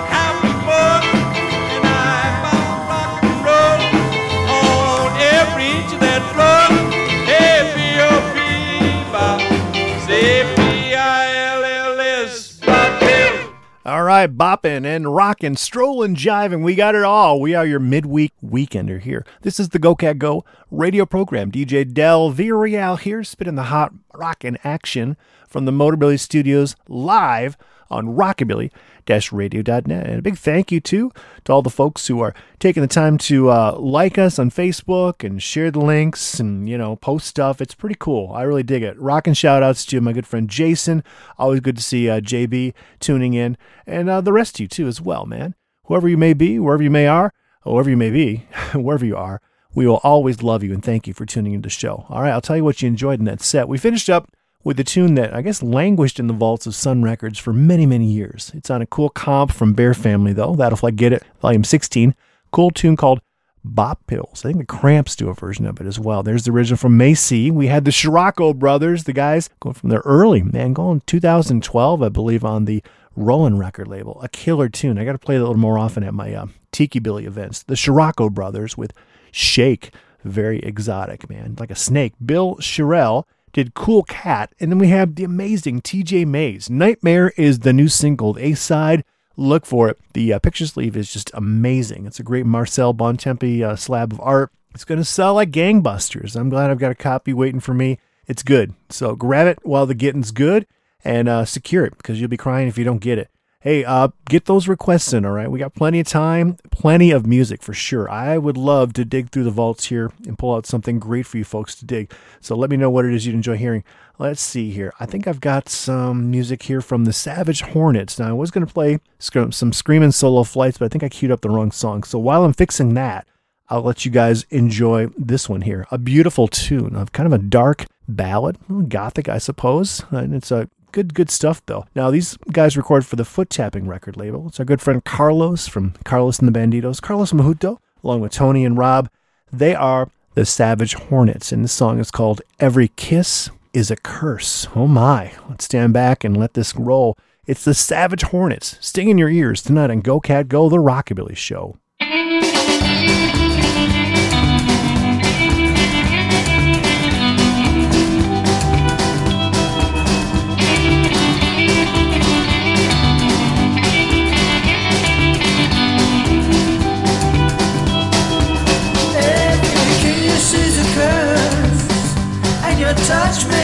Bopping 14.28 14.86
and 14.86 15.16
rocking, 15.16 15.56
strolling, 15.56 16.16
jiving. 16.16 16.64
We 16.64 16.76
got 16.76 16.96
it 16.96 17.04
all. 17.04 17.40
We 17.40 17.56
are 17.56 17.66
your 17.66 17.80
midweek 17.80 18.34
weekender 18.44 19.00
here. 19.00 19.26
This 19.42 19.60
is 19.60 19.70
the 19.70 19.80
Go 19.80 19.96
Cat 19.96 20.20
Go 20.20 20.44
radio 20.70 21.06
program. 21.06 21.52
DJ 21.52 21.94
Del 21.94 22.32
Villarreal 22.32 23.00
here, 23.00 23.24
spitting 23.24 23.56
the 23.56 23.64
hot 23.64 23.94
rockin' 24.14 24.58
action 24.64 25.16
from 25.48 25.66
the 25.66 25.72
Motorbilly 25.72 26.20
Studios 26.20 26.76
live 26.88 27.58
on 27.90 28.16
rockabilly-radio.net. 28.16 30.08
And 30.08 30.20
a 30.20 30.22
big 30.22 30.38
thank 30.38 30.72
you 30.72 30.80
too 30.80 31.12
to 31.46 31.54
all 31.54 31.62
the 31.62 31.70
folks 31.70 32.08
who 32.08 32.22
are 32.22 32.34
taking 32.60 32.82
the 32.82 32.88
time 32.88 33.18
to 33.20 33.50
uh, 33.50 33.76
like 33.78 34.18
us 34.18 34.40
on 34.40 34.52
Facebook 34.52 35.24
and 35.24 35.42
share 35.42 35.72
the 35.72 35.80
links 35.80 36.40
and 36.40 36.70
you 36.70 36.78
know 36.78 36.96
post 36.96 37.28
stuff. 37.28 37.62
It's 37.62 37.76
pretty 37.76 37.96
cool. 38.00 38.32
I 38.34 38.44
really 38.44 38.64
dig 38.64 38.84
it. 38.84 39.00
Rockin' 39.00 39.34
shout 39.34 39.64
outs 39.64 39.86
to 39.88 40.02
my 40.02 40.14
good 40.14 40.28
friend 40.28 40.50
Jason. 40.50 41.04
Always 41.38 41.60
good 41.62 41.78
to 41.78 41.84
see 41.84 42.10
uh, 42.10 42.20
JB 42.20 42.74
tuning 43.00 43.34
in 43.34 43.58
and 43.86 44.10
uh, 44.10 44.22
the 44.22 44.34
rest 44.34 44.56
of 44.58 44.60
you 44.62 44.68
too 44.68 44.88
as 44.88 45.02
well, 45.02 45.26
man. 45.26 45.56
Whoever 45.86 46.08
you 46.08 46.18
may 46.18 46.34
be, 46.34 46.60
wherever 46.60 46.84
you 46.84 46.92
may 46.92 47.08
are, 47.08 47.34
whoever 47.64 47.90
you 47.90 47.98
may 47.98 48.12
be, 48.12 48.46
wherever 48.74 49.06
you 49.06 49.18
are, 49.18 49.42
we 49.74 49.88
will 49.88 50.00
always 50.04 50.44
love 50.44 50.64
you 50.64 50.74
and 50.74 50.84
thank 50.84 51.08
you 51.08 51.14
for 51.14 51.26
tuning 51.26 51.54
into 51.54 51.68
the 51.68 51.72
show. 51.72 52.06
All 52.10 52.22
right, 52.22 52.32
I'll 52.32 52.42
tell 52.42 52.58
you 52.58 52.64
what 52.64 52.82
you 52.82 52.88
enjoyed 52.88 53.20
in 53.20 53.26
that 53.26 53.42
set. 53.42 53.68
We 53.68 53.78
finished 53.78 54.10
up 54.10 54.32
with 54.64 54.80
a 54.80 54.84
tune 54.84 55.16
that 55.16 55.34
I 55.34 55.42
guess 55.42 55.64
languished 55.64 56.20
in 56.20 56.28
the 56.28 56.34
vaults 56.34 56.68
of 56.68 56.76
Sun 56.76 57.04
Records 57.04 57.40
for 57.40 57.54
many, 57.54 57.86
many 57.86 58.06
years. 58.06 58.52
It's 58.54 58.70
on 58.70 58.82
a 58.82 58.86
cool 58.86 59.10
comp 59.10 59.52
from 59.52 59.74
Bear 59.74 59.94
Family, 59.94 60.34
though. 60.34 60.56
That'll 60.56 60.78
Flat 60.78 60.96
Git 60.96 61.14
It, 61.14 61.24
volume 61.42 61.64
16. 61.64 62.14
Cool 62.52 62.72
tune 62.72 62.98
called 62.98 63.22
Bop 63.64 64.06
Pills. 64.08 64.44
I 64.44 64.50
think 64.50 64.60
the 64.60 64.66
Cramps 64.66 65.16
do 65.16 65.30
a 65.30 65.34
version 65.34 65.66
of 65.66 65.80
it 65.80 65.88
as 65.88 66.00
well. 66.00 66.24
There's 66.24 66.44
the 66.44 66.52
original 66.52 66.78
from 66.78 66.98
Macy. 66.98 67.52
We 67.52 67.68
had 67.68 67.86
the 67.86 67.92
Scirocco 67.92 68.54
brothers, 68.54 69.04
the 69.04 69.14
guys 69.14 69.50
going 69.60 69.76
from 69.76 69.90
their 69.90 70.02
early, 70.02 70.42
man, 70.42 70.74
going 70.74 71.02
2012, 71.06 72.02
I 72.02 72.10
believe, 72.10 72.44
on 72.44 72.66
the 72.66 72.84
Roland 73.16 73.60
record 73.60 73.88
label. 73.88 74.20
A 74.22 74.30
killer 74.30 74.70
tune. 74.70 74.98
I 74.98 75.06
got 75.06 75.14
to 75.14 75.20
play 75.20 75.36
that 75.36 75.44
a 75.44 75.48
little 75.48 75.58
more 75.58 75.78
often 75.78 76.04
at 76.04 76.14
my 76.14 76.34
uh, 76.34 76.48
Tiki 76.72 77.00
Billy 77.00 77.26
events. 77.26 77.64
The 77.64 77.76
Scirocco 77.76 78.30
brothers 78.30 78.78
with 78.78 78.94
Shake. 79.32 79.92
Very 80.24 80.60
exotic, 80.60 81.30
man. 81.30 81.56
Like 81.60 81.72
a 81.72 81.76
snake. 81.76 82.14
Bill 82.24 82.56
Shirell 82.56 83.26
did 83.54 83.74
Cool 83.74 84.04
Cat. 84.04 84.54
And 84.60 84.72
then 84.72 84.80
we 84.80 84.90
have 84.90 85.16
the 85.16 85.24
amazing 85.24 85.82
TJ 85.82 86.26
Mays. 86.26 86.70
Nightmare 86.70 87.34
is 87.38 87.60
the 87.60 87.74
new 87.74 87.88
single, 87.88 88.38
A 88.40 88.54
side. 88.54 89.04
Look 89.36 89.66
for 89.66 89.90
it. 89.90 89.98
The 90.14 90.34
uh, 90.34 90.40
picture 90.40 90.66
sleeve 90.66 90.98
is 90.98 91.14
just 91.14 91.32
amazing. 91.34 92.06
It's 92.06 92.20
a 92.20 92.24
great 92.24 92.46
Marcel 92.46 92.94
Bontempi 92.94 93.62
uh, 93.62 93.76
slab 93.76 94.12
of 94.12 94.20
art. 94.22 94.52
It's 94.74 94.86
going 94.86 95.00
to 95.00 95.06
sell 95.06 95.36
like 95.36 95.52
gangbusters. 95.52 96.36
I'm 96.36 96.50
glad 96.50 96.70
I've 96.70 96.80
got 96.80 96.92
a 96.92 96.96
copy 96.96 97.34
waiting 97.34 97.60
for 97.60 97.74
me. 97.74 98.00
It's 98.28 98.44
good. 98.44 98.74
So 98.90 99.16
grab 99.16 99.48
it 99.48 99.60
while 99.64 99.86
the 99.86 99.96
getting's 99.96 100.32
good 100.32 100.68
and 101.04 101.28
uh, 101.28 101.46
secure 101.46 101.86
it 101.86 101.98
because 101.98 102.20
you'll 102.20 102.30
be 102.30 102.38
crying 102.38 102.68
if 102.68 102.78
you 102.78 102.84
don't 102.84 103.00
get 103.00 103.18
it. 103.18 103.30
Hey, 103.62 103.84
uh, 103.84 104.08
get 104.30 104.46
those 104.46 104.70
requests 104.70 105.12
in, 105.12 105.26
all 105.26 105.34
right? 105.34 105.52
We 105.52 105.60
got 105.60 105.76
plenty 105.76 106.00
of 106.00 106.08
time, 106.08 106.56
plenty 106.72 107.12
of 107.12 107.28
music 107.28 107.62
for 107.62 107.74
sure. 107.74 108.10
I 108.10 108.38
would 108.38 108.56
love 108.56 108.94
to 108.94 109.04
dig 109.04 109.32
through 109.32 109.44
the 109.44 109.52
vaults 109.52 109.88
here 109.88 110.14
and 110.26 110.40
pull 110.40 110.56
out 110.56 110.66
something 110.66 110.98
great 110.98 111.26
for 111.26 111.38
you 111.38 111.44
folks 111.44 111.76
to 111.76 111.86
dig. 111.86 112.14
So 112.40 112.56
let 112.56 112.70
me 112.70 112.78
know 112.78 112.90
what 112.90 113.04
it 113.04 113.14
is 113.14 113.26
you'd 113.26 113.36
enjoy 113.36 113.58
hearing. 113.58 113.84
Let's 114.18 114.40
see 114.40 114.72
here. 114.72 114.94
I 115.02 115.06
think 115.06 115.28
I've 115.28 115.42
got 115.42 115.68
some 115.68 116.32
music 116.32 116.64
here 116.64 116.80
from 116.80 117.04
the 117.04 117.12
Savage 117.12 117.60
Hornets. 117.60 118.18
Now, 118.18 118.30
I 118.30 118.32
was 118.32 118.50
going 118.50 118.66
to 118.66 118.74
play 118.74 119.00
some 119.20 119.74
Screaming 119.74 120.12
Solo 120.12 120.44
Flights, 120.44 120.78
but 120.78 120.86
I 120.86 120.88
think 120.88 121.04
I 121.04 121.10
queued 121.10 121.32
up 121.32 121.42
the 121.42 121.50
wrong 121.50 121.72
song. 121.72 122.04
So 122.04 122.18
while 122.18 122.46
I'm 122.46 122.54
fixing 122.54 122.94
that, 122.94 123.28
I'll 123.68 123.82
let 123.82 124.06
you 124.06 124.12
guys 124.12 124.44
enjoy 124.52 125.08
this 125.18 125.50
one 125.50 125.62
here. 125.62 125.86
A 125.92 125.98
beautiful 125.98 126.48
tune 126.48 126.96
of 126.96 127.12
kind 127.12 127.28
of 127.28 127.34
a 127.34 127.44
dark 127.44 127.88
ballad, 128.08 128.58
gothic, 128.88 129.28
I 129.28 129.38
suppose. 129.38 130.02
And 130.12 130.34
it's 130.34 130.50
a 130.50 130.70
good, 130.92 131.14
good 131.14 131.30
stuff, 131.30 131.62
though. 131.66 131.86
Now, 131.96 132.12
these 132.12 132.38
guys 132.52 132.78
record 132.78 133.06
for 133.06 133.16
the 133.16 133.26
Foot 133.26 133.50
Tapping 133.50 133.88
record 133.88 134.18
label. 134.18 134.48
It's 134.48 134.60
our 134.60 134.66
good 134.66 134.82
friend 134.82 135.04
Carlos 135.04 135.68
from 135.68 135.94
Carlos 136.04 136.40
and 136.40 136.48
the 136.48 136.58
Banditos, 136.58 137.02
Carlos 137.02 137.32
Mahuto, 137.32 137.78
along 138.04 138.22
with 138.22 138.32
Tony 138.32 138.66
and 138.66 138.78
Rob. 138.78 139.10
They 139.52 139.76
are 139.76 140.10
the 140.36 140.46
Savage 140.46 140.94
Hornets, 140.94 141.52
and 141.52 141.64
this 141.64 141.74
song 141.74 142.00
is 142.00 142.12
called 142.12 142.42
Every 142.60 142.90
Kiss 142.90 143.50
is 143.74 143.92
a 143.92 143.96
Curse. 143.96 144.68
Oh 144.76 144.88
my. 144.88 145.34
Let's 145.50 145.66
stand 145.66 145.94
back 145.94 146.24
and 146.24 146.38
let 146.38 146.54
this 146.54 146.76
roll. 146.76 147.18
It's 147.46 147.66
the 147.66 147.74
Savage 147.74 148.24
Hornets, 148.24 148.78
stinging 148.80 149.18
your 149.18 149.30
ears 149.30 149.62
tonight 149.64 149.90
on 149.90 150.02
Go 150.02 150.20
Cat 150.20 150.48
Go, 150.48 150.70
the 150.70 150.78
Rockabilly 150.78 151.36
Show. 151.36 151.78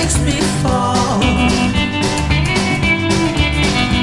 makes 0.05 0.19
me 0.19 0.39
fall. 0.61 1.23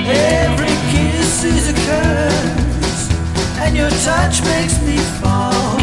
Every 0.04 0.74
kiss 0.90 1.44
is 1.44 1.68
a 1.68 1.74
curse, 1.86 3.02
and 3.60 3.76
your 3.76 3.90
touch 4.02 4.42
makes 4.42 4.82
me 4.82 4.96
fall. 5.20 5.78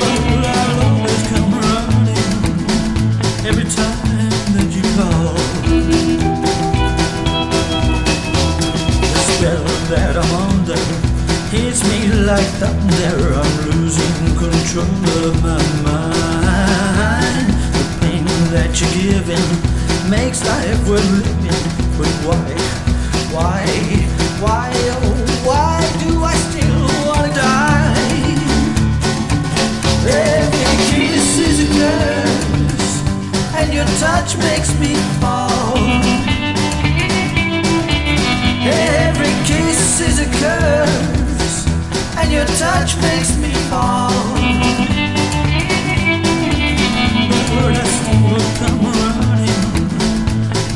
But 0.00 0.12
I 0.46 0.64
always 0.86 1.22
come 1.28 1.52
running 1.64 2.32
every 3.44 3.68
time 3.76 4.30
that 4.54 4.68
you 4.76 4.84
call. 4.96 5.34
The 9.12 9.20
spell 9.28 9.66
that 9.92 10.14
I'm 10.16 10.32
under 10.48 10.80
hits 11.52 11.80
me 11.90 11.98
like 12.24 12.48
thunder. 12.60 13.34
I'm 13.42 13.54
losing 13.68 14.16
control 14.38 15.24
of 15.28 15.42
my 15.42 15.62
mind 15.82 16.17
that 18.50 18.80
you're 18.80 19.12
giving 19.12 19.46
makes 20.08 20.40
life 20.46 20.88
worth 20.88 21.04
living. 21.10 21.64
But 21.98 22.08
why, 22.24 22.48
why, 23.34 23.60
why, 24.40 24.72
oh, 24.72 25.16
why 25.44 25.80
do 26.00 26.24
I 26.24 26.34
still 26.48 26.88
wanna 27.06 27.34
die? 27.34 27.98
Every 30.08 30.76
kiss 30.88 31.38
is 31.38 31.56
a 31.60 31.68
curse, 31.76 32.94
and 33.58 33.74
your 33.74 33.88
touch 34.00 34.36
makes 34.38 34.72
me 34.80 34.94
fall. 35.20 35.76
Every 38.64 39.34
kiss 39.44 40.00
is 40.00 40.20
a 40.20 40.28
curse, 40.40 41.66
and 42.16 42.32
your 42.32 42.46
touch 42.56 42.96
makes 43.02 43.36
me 43.36 43.52
fall. 43.68 44.87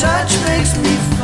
touch 0.00 0.38
makes 0.44 0.76
me 0.76 1.15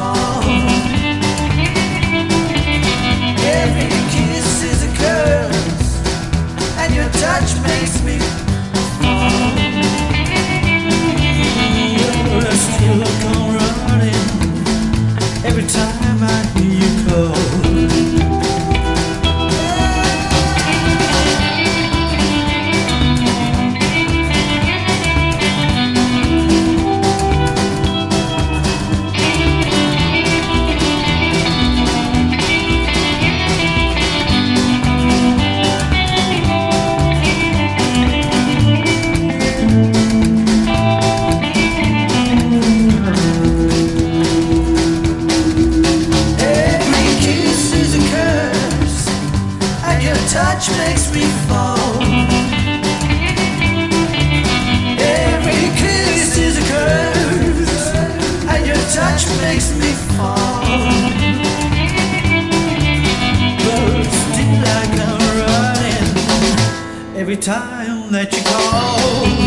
every 67.32 67.42
time 67.42 68.12
that 68.12 68.30
you 68.30 68.42
call. 68.44 69.41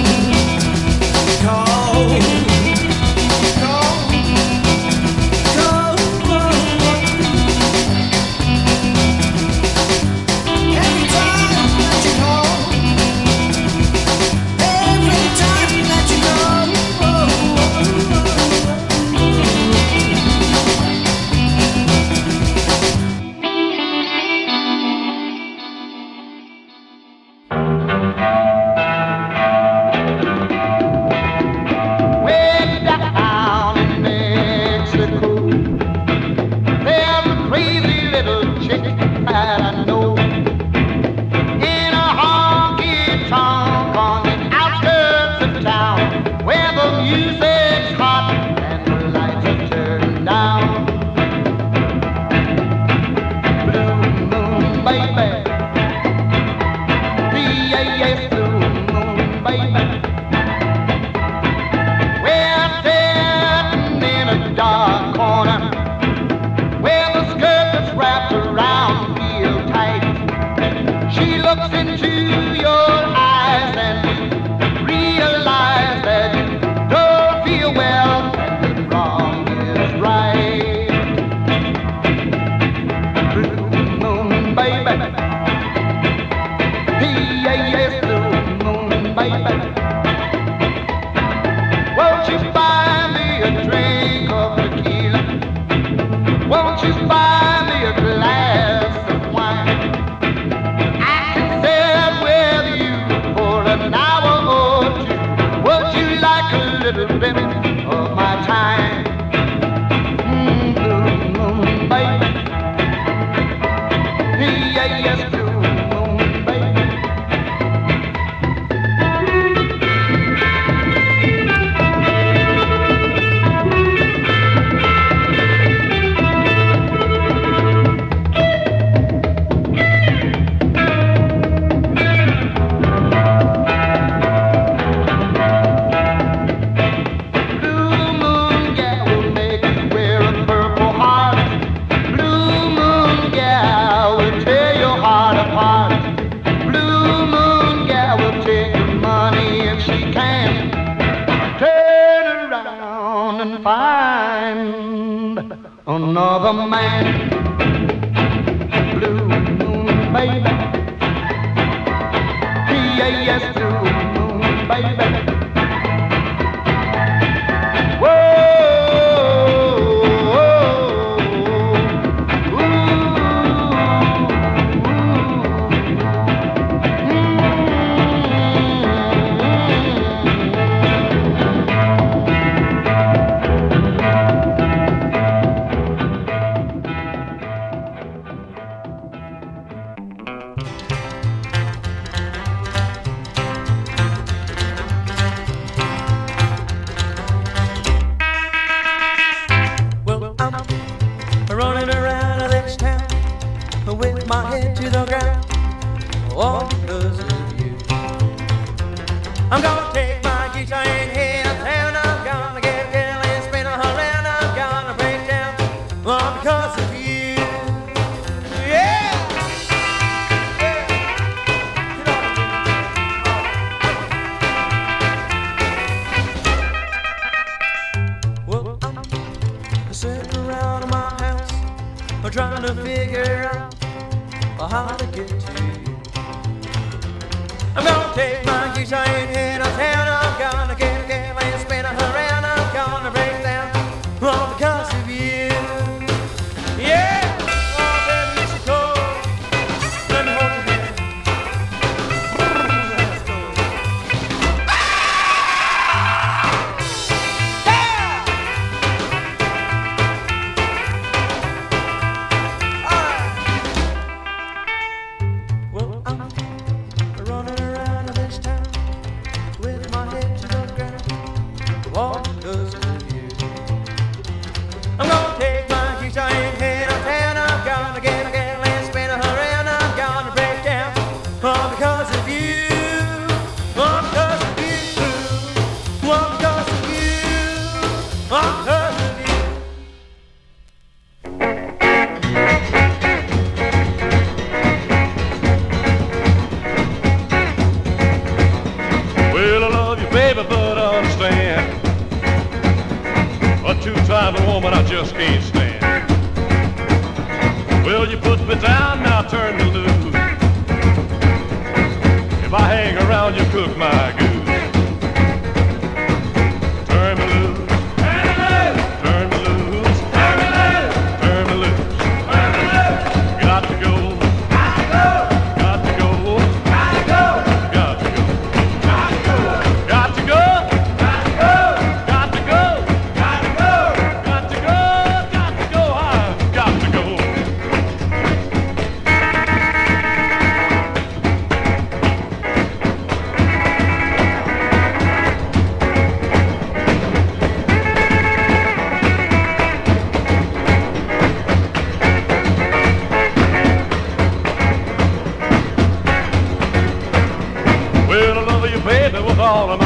All 359.45 359.69
of 359.69 359.79
them. 359.79 359.84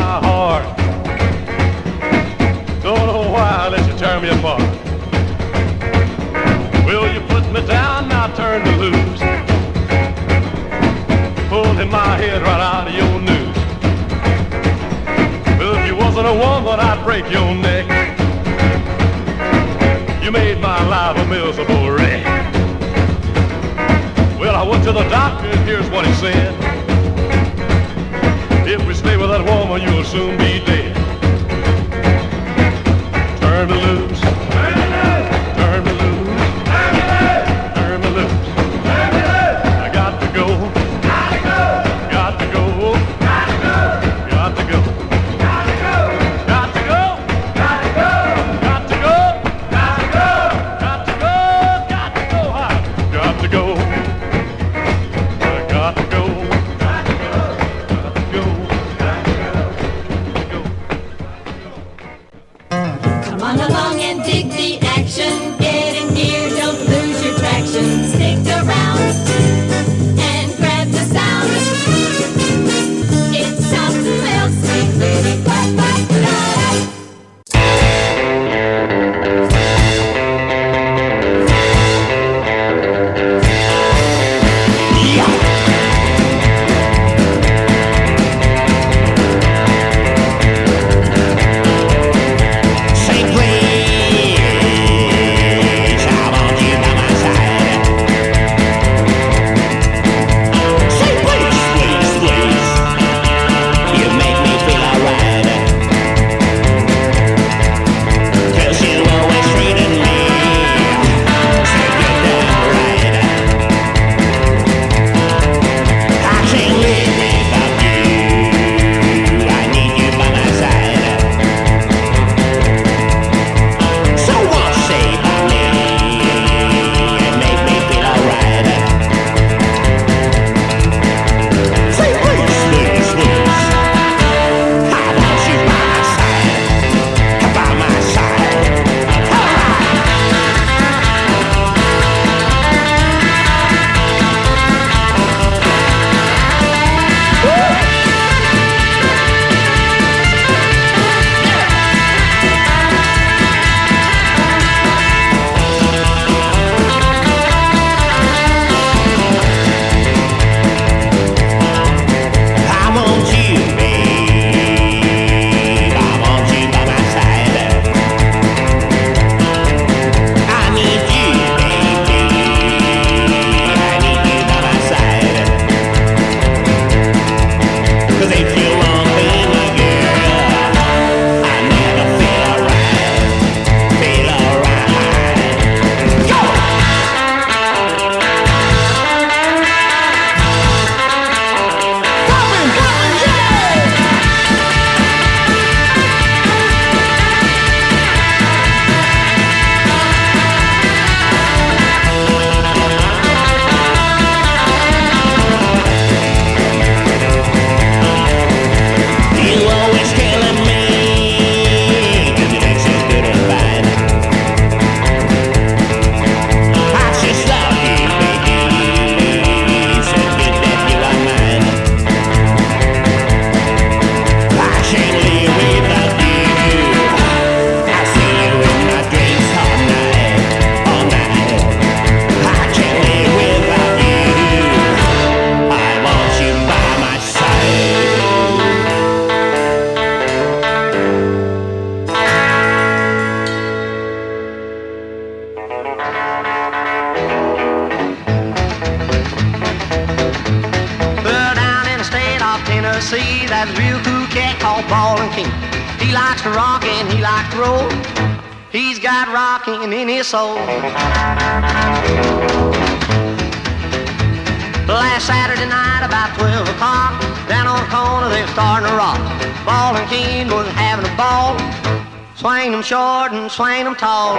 Swing 273.60 273.84
them 273.84 273.94
tall. 273.94 274.36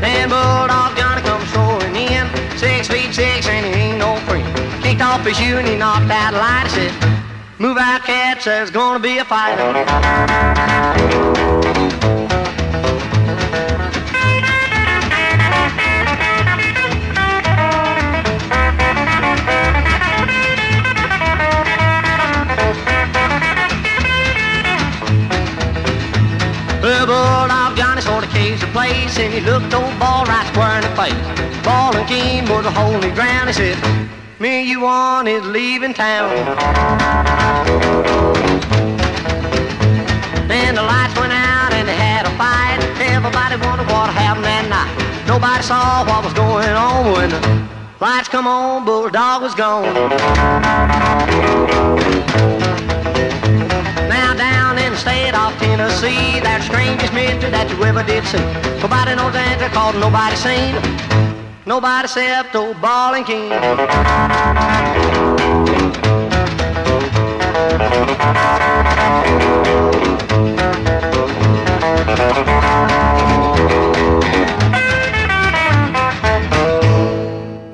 Then 0.00 0.30
Bulldog 0.30 0.96
Johnny 0.96 1.20
comes 1.20 1.46
strolling 1.50 1.94
in, 1.94 2.26
six 2.56 2.88
feet 2.88 3.12
six 3.12 3.46
and 3.46 3.66
he 3.66 3.72
ain't 3.82 3.98
no 3.98 4.16
friend. 4.20 4.48
Kicked 4.82 5.02
off 5.02 5.22
his 5.26 5.36
shoe 5.36 5.58
and 5.58 5.68
he 5.68 5.76
knocked 5.76 6.10
out 6.10 6.32
a 6.32 6.38
light. 6.38 6.68
He 6.68 6.88
said, 6.88 7.20
Move 7.58 7.76
out, 7.76 8.02
cats, 8.04 8.46
there's 8.46 8.70
gonna 8.70 8.98
be 8.98 9.18
a 9.18 9.24
fight. 9.26 10.72
King 32.64 32.72
holy 32.72 33.10
ground. 33.10 33.48
He 33.48 33.52
said, 33.52 33.76
Me 34.38 34.60
and 34.60 34.68
you 34.68 34.80
want 34.80 35.28
is 35.28 35.44
leaving 35.44 35.92
town. 35.92 36.30
Then 40.48 40.74
the 40.74 40.82
lights 40.82 41.14
went 41.20 41.32
out 41.32 41.72
and 41.74 41.86
they 41.86 41.94
had 41.94 42.24
a 42.24 42.30
fight. 42.40 42.80
Everybody 43.00 43.56
wondered 43.56 43.86
what 43.88 44.08
happened 44.14 44.46
that 44.46 44.66
night. 44.70 45.26
Nobody 45.28 45.62
saw 45.62 46.06
what 46.06 46.24
was 46.24 46.32
going 46.32 46.68
on 46.70 47.12
when 47.12 47.28
the 47.28 47.68
lights 48.00 48.28
come 48.28 48.46
on. 48.46 48.86
Bulldog 48.86 49.42
was 49.42 49.54
gone. 49.54 49.92
Now 54.08 54.32
down 54.32 54.78
in 54.78 54.92
the 54.92 54.98
state 54.98 55.34
of 55.34 55.52
Tennessee, 55.58 56.40
that 56.40 56.62
strangest 56.62 57.12
mystery 57.12 57.50
that 57.50 57.68
you 57.68 57.84
ever 57.84 58.02
did 58.02 58.24
see. 58.24 58.40
Nobody 58.80 59.16
knows 59.16 59.34
the 59.34 59.40
answer 59.40 59.68
cause 59.68 59.94
nobody 59.96 60.36
seen. 60.36 61.33
Nobody 61.66 62.04
except 62.04 62.54
old 62.54 62.78
Ballin' 62.82 63.24
Keen. 63.24 63.48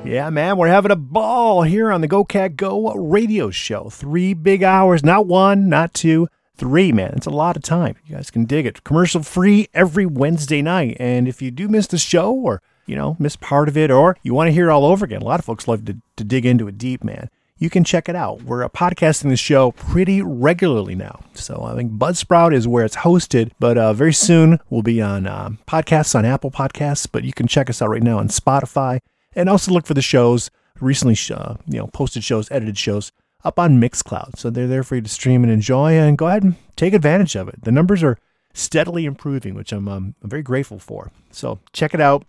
Yeah, 0.05 0.29
man, 0.29 0.57
we're 0.57 0.67
having 0.67 0.91
a 0.91 0.95
ball 0.95 1.63
here 1.63 1.91
on 1.91 1.99
the 1.99 2.07
Go 2.07 2.23
Cat 2.23 2.55
Go 2.55 2.93
radio 2.93 3.49
show. 3.49 3.89
Three 3.89 4.33
big 4.33 4.63
hours, 4.63 5.03
not 5.03 5.25
one, 5.25 5.67
not 5.67 5.93
two, 5.93 6.29
three, 6.55 6.93
man. 6.93 7.13
It's 7.17 7.25
a 7.25 7.29
lot 7.29 7.57
of 7.57 7.63
time. 7.63 7.95
You 8.05 8.15
guys 8.15 8.31
can 8.31 8.45
dig 8.45 8.65
it. 8.65 8.85
Commercial 8.85 9.23
free 9.23 9.67
every 9.73 10.05
Wednesday 10.05 10.61
night. 10.61 10.95
And 10.97 11.27
if 11.27 11.41
you 11.41 11.51
do 11.51 11.67
miss 11.67 11.87
the 11.87 11.97
show 11.97 12.31
or, 12.33 12.61
you 12.85 12.95
know, 12.95 13.15
miss 13.19 13.35
part 13.35 13.67
of 13.67 13.77
it 13.77 13.91
or 13.91 14.17
you 14.23 14.33
want 14.33 14.47
to 14.47 14.53
hear 14.53 14.69
it 14.69 14.71
all 14.71 14.85
over 14.85 15.05
again, 15.05 15.21
a 15.21 15.25
lot 15.25 15.39
of 15.39 15.45
folks 15.45 15.67
love 15.67 15.85
to, 15.85 15.97
to 16.17 16.23
dig 16.23 16.45
into 16.45 16.67
it 16.67 16.77
deep, 16.77 17.03
man. 17.03 17.29
You 17.57 17.69
can 17.69 17.83
check 17.83 18.09
it 18.09 18.15
out. 18.15 18.41
We're 18.41 18.63
uh, 18.63 18.69
podcasting 18.69 19.29
the 19.29 19.37
show 19.37 19.71
pretty 19.71 20.21
regularly 20.23 20.95
now. 20.95 21.19
So 21.35 21.61
I 21.61 21.75
think 21.75 21.91
Buzzsprout 21.91 22.55
is 22.55 22.67
where 22.67 22.83
it's 22.83 22.97
hosted, 22.97 23.51
but 23.59 23.77
uh, 23.77 23.93
very 23.93 24.13
soon 24.13 24.59
we'll 24.71 24.81
be 24.81 24.99
on 24.99 25.27
um, 25.27 25.59
podcasts 25.67 26.15
on 26.15 26.25
Apple 26.25 26.49
Podcasts. 26.49 27.07
But 27.11 27.23
you 27.23 27.33
can 27.33 27.45
check 27.45 27.69
us 27.69 27.79
out 27.79 27.89
right 27.89 28.01
now 28.01 28.17
on 28.17 28.29
Spotify 28.29 28.99
and 29.35 29.47
also 29.47 29.71
look 29.71 29.85
for 29.85 29.93
the 29.93 30.01
shows 30.01 30.49
recently 30.79 31.17
uh, 31.33 31.55
you 31.67 31.77
know 31.77 31.87
posted 31.87 32.23
shows 32.23 32.49
edited 32.51 32.77
shows 32.77 33.11
up 33.43 33.59
on 33.59 33.79
mixcloud 33.79 34.37
so 34.37 34.49
they're 34.49 34.67
there 34.67 34.83
for 34.83 34.95
you 34.95 35.01
to 35.01 35.09
stream 35.09 35.43
and 35.43 35.51
enjoy 35.51 35.93
and 35.93 36.17
go 36.17 36.27
ahead 36.27 36.43
and 36.43 36.55
take 36.75 36.93
advantage 36.93 37.35
of 37.35 37.47
it 37.47 37.63
the 37.63 37.71
numbers 37.71 38.03
are 38.03 38.17
steadily 38.53 39.05
improving 39.05 39.53
which 39.53 39.71
i'm, 39.71 39.87
um, 39.87 40.15
I'm 40.21 40.29
very 40.29 40.43
grateful 40.43 40.79
for 40.79 41.11
so 41.31 41.59
check 41.73 41.93
it 41.93 42.01
out 42.01 42.25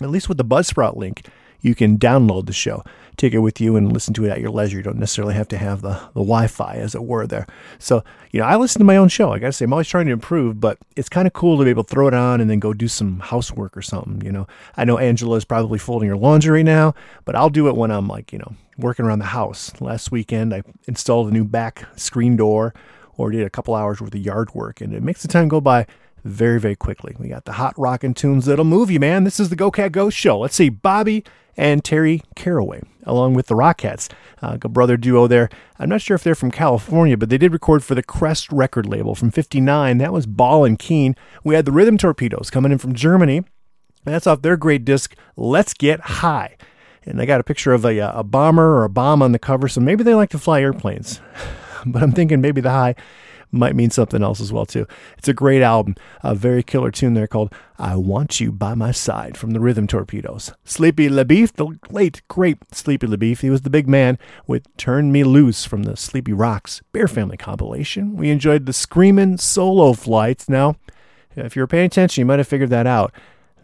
at 0.00 0.10
least 0.10 0.28
with 0.28 0.38
the 0.38 0.44
buzzsprout 0.44 0.96
link 0.96 1.26
you 1.60 1.74
can 1.74 1.98
download 1.98 2.46
the 2.46 2.52
show 2.52 2.82
take 3.20 3.34
it 3.34 3.40
with 3.40 3.60
you 3.60 3.76
and 3.76 3.92
listen 3.92 4.14
to 4.14 4.24
it 4.24 4.30
at 4.30 4.40
your 4.40 4.50
leisure. 4.50 4.78
You 4.78 4.82
don't 4.82 4.98
necessarily 4.98 5.34
have 5.34 5.48
to 5.48 5.58
have 5.58 5.82
the, 5.82 5.90
the 6.14 6.20
wi-fi 6.20 6.76
as 6.76 6.94
it 6.94 7.04
were 7.04 7.26
there. 7.26 7.46
So 7.78 8.02
you 8.32 8.40
know 8.40 8.46
i 8.46 8.56
listen 8.56 8.78
to 8.78 8.84
my 8.84 8.96
own 8.96 9.08
show. 9.08 9.32
I 9.32 9.38
gotta 9.38 9.52
say 9.52 9.66
i'm 9.66 9.72
always 9.72 9.88
trying 9.88 10.06
to 10.06 10.12
improve 10.12 10.60
but 10.60 10.78
it's 10.96 11.08
kind 11.08 11.26
of 11.26 11.34
cool 11.34 11.58
to 11.58 11.64
be 11.64 11.70
able 11.70 11.84
to 11.84 11.90
throw 11.90 12.08
it 12.08 12.14
on 12.14 12.40
and 12.40 12.48
then 12.48 12.58
go 12.58 12.72
do 12.72 12.88
some 12.88 13.20
housework 13.20 13.76
or 13.76 13.82
something 13.82 14.22
you 14.24 14.32
know. 14.32 14.46
I 14.76 14.84
know 14.84 14.98
angela 14.98 15.36
is 15.36 15.44
probably 15.44 15.78
folding 15.78 16.08
her 16.08 16.16
laundry 16.16 16.50
right 16.50 16.64
now 16.64 16.94
but 17.24 17.36
i'll 17.36 17.50
do 17.50 17.68
it 17.68 17.76
when 17.76 17.90
i'm 17.90 18.08
like 18.08 18.32
you 18.32 18.38
know 18.38 18.54
working 18.78 19.04
around 19.04 19.18
the 19.18 19.26
house. 19.26 19.72
Last 19.80 20.10
weekend 20.10 20.54
i 20.54 20.62
installed 20.88 21.28
a 21.28 21.32
new 21.32 21.44
back 21.44 21.86
screen 21.96 22.36
door 22.36 22.72
or 23.16 23.30
did 23.30 23.46
a 23.46 23.50
couple 23.50 23.74
hours 23.74 24.00
worth 24.00 24.14
of 24.14 24.20
yard 24.20 24.54
work 24.54 24.80
and 24.80 24.94
it 24.94 25.02
makes 25.02 25.22
the 25.22 25.28
time 25.28 25.48
go 25.48 25.60
by 25.60 25.86
very 26.24 26.60
very 26.60 26.76
quickly 26.76 27.14
we 27.18 27.28
got 27.28 27.44
the 27.44 27.52
hot 27.52 27.74
rockin' 27.78 28.14
tunes 28.14 28.46
that'll 28.46 28.64
move 28.64 28.90
you 28.90 29.00
man 29.00 29.24
this 29.24 29.40
is 29.40 29.48
the 29.48 29.56
go 29.56 29.70
cat 29.70 29.92
go 29.92 30.10
show 30.10 30.38
let's 30.38 30.54
see 30.54 30.68
bobby 30.68 31.24
and 31.56 31.84
Terry 31.84 32.22
Caraway, 32.36 32.80
along 33.04 33.34
with 33.34 33.46
the 33.48 33.54
Rockettes, 33.54 34.10
uh, 34.40 34.56
a 34.62 34.68
brother 34.68 34.96
duo 34.96 35.26
there. 35.26 35.50
I'm 35.78 35.90
not 35.90 36.00
sure 36.00 36.14
if 36.14 36.24
they're 36.24 36.34
from 36.34 36.50
California, 36.50 37.18
but 37.18 37.28
they 37.28 37.36
did 37.36 37.52
record 37.52 37.84
for 37.84 37.94
the 37.94 38.02
Crest 38.02 38.50
record 38.50 38.86
label 38.86 39.14
from 39.14 39.30
59. 39.30 39.98
That 39.98 40.12
was 40.12 40.24
Ballin' 40.24 40.78
Keen. 40.78 41.14
We 41.44 41.54
had 41.54 41.66
the 41.66 41.72
Rhythm 41.72 41.98
Torpedoes 41.98 42.48
coming 42.50 42.72
in 42.72 42.78
from 42.78 42.94
Germany. 42.94 43.38
And 44.06 44.14
that's 44.14 44.26
off 44.26 44.40
their 44.40 44.56
great 44.56 44.86
disc, 44.86 45.14
Let's 45.36 45.74
Get 45.74 46.00
High. 46.00 46.56
And 47.04 47.20
they 47.20 47.26
got 47.26 47.40
a 47.40 47.44
picture 47.44 47.74
of 47.74 47.84
a, 47.84 47.98
a 47.98 48.24
bomber 48.24 48.76
or 48.76 48.84
a 48.84 48.90
bomb 48.90 49.20
on 49.20 49.32
the 49.32 49.38
cover, 49.38 49.68
so 49.68 49.82
maybe 49.82 50.02
they 50.02 50.14
like 50.14 50.30
to 50.30 50.38
fly 50.38 50.62
airplanes. 50.62 51.20
but 51.86 52.02
I'm 52.02 52.12
thinking 52.12 52.40
maybe 52.40 52.62
the 52.62 52.70
high 52.70 52.94
might 53.52 53.74
mean 53.74 53.90
something 53.90 54.22
else 54.22 54.40
as 54.40 54.52
well 54.52 54.66
too. 54.66 54.86
It's 55.18 55.28
a 55.28 55.34
great 55.34 55.62
album, 55.62 55.96
a 56.22 56.34
very 56.34 56.62
killer 56.62 56.90
tune 56.90 57.14
there 57.14 57.26
called 57.26 57.52
"I 57.78 57.96
Want 57.96 58.40
You 58.40 58.52
by 58.52 58.74
My 58.74 58.92
Side" 58.92 59.36
from 59.36 59.50
the 59.52 59.60
Rhythm 59.60 59.86
Torpedoes. 59.86 60.52
Sleepy 60.64 61.08
LaBeef, 61.08 61.52
the 61.52 61.78
late 61.92 62.22
great 62.28 62.58
Sleepy 62.72 63.06
LaBeef, 63.06 63.40
he 63.40 63.50
was 63.50 63.62
the 63.62 63.70
big 63.70 63.88
man 63.88 64.18
with 64.46 64.64
"Turn 64.76 65.12
Me 65.12 65.24
Loose" 65.24 65.64
from 65.64 65.84
the 65.84 65.96
Sleepy 65.96 66.32
Rocks 66.32 66.82
Bear 66.92 67.08
Family 67.08 67.36
compilation. 67.36 68.16
We 68.16 68.30
enjoyed 68.30 68.66
the 68.66 68.72
screaming 68.72 69.38
solo 69.38 69.92
flights. 69.92 70.48
Now, 70.48 70.76
if 71.36 71.56
you 71.56 71.62
were 71.62 71.66
paying 71.66 71.86
attention, 71.86 72.22
you 72.22 72.26
might 72.26 72.38
have 72.38 72.48
figured 72.48 72.70
that 72.70 72.86
out. 72.86 73.12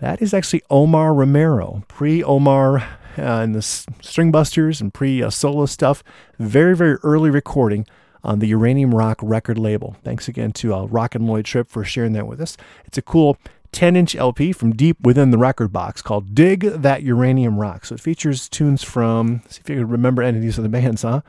That 0.00 0.20
is 0.20 0.34
actually 0.34 0.62
Omar 0.68 1.14
Romero, 1.14 1.84
pre 1.88 2.22
Omar 2.22 2.78
uh, 2.78 2.82
and 3.16 3.54
the 3.54 3.62
String 3.62 4.30
Busters 4.30 4.80
and 4.80 4.92
pre 4.92 5.22
uh, 5.22 5.30
solo 5.30 5.66
stuff. 5.66 6.02
Very, 6.38 6.76
very 6.76 6.96
early 7.02 7.30
recording 7.30 7.86
on 8.26 8.40
the 8.40 8.48
Uranium 8.48 8.94
Rock 8.94 9.18
record 9.22 9.56
label. 9.56 9.96
Thanks 10.02 10.28
again 10.28 10.52
to 10.54 10.74
uh, 10.74 10.84
Rock 10.86 11.14
and 11.14 11.26
Lloyd 11.26 11.46
Tripp 11.46 11.68
for 11.68 11.84
sharing 11.84 12.12
that 12.14 12.26
with 12.26 12.40
us. 12.40 12.56
It's 12.84 12.98
a 12.98 13.02
cool 13.02 13.38
10 13.72 13.94
inch 13.94 14.16
LP 14.16 14.52
from 14.52 14.74
deep 14.74 15.00
within 15.00 15.30
the 15.30 15.38
record 15.38 15.72
box 15.72 16.02
called 16.02 16.34
Dig 16.34 16.60
That 16.60 17.02
Uranium 17.04 17.58
Rock. 17.58 17.86
So 17.86 17.94
it 17.94 18.00
features 18.00 18.48
tunes 18.48 18.82
from, 18.82 19.42
see 19.48 19.60
if 19.62 19.70
you 19.70 19.76
can 19.76 19.88
remember 19.88 20.22
any 20.22 20.38
of 20.38 20.42
these 20.42 20.58
other 20.58 20.68
bands, 20.70 21.02
huh? 21.02 21.22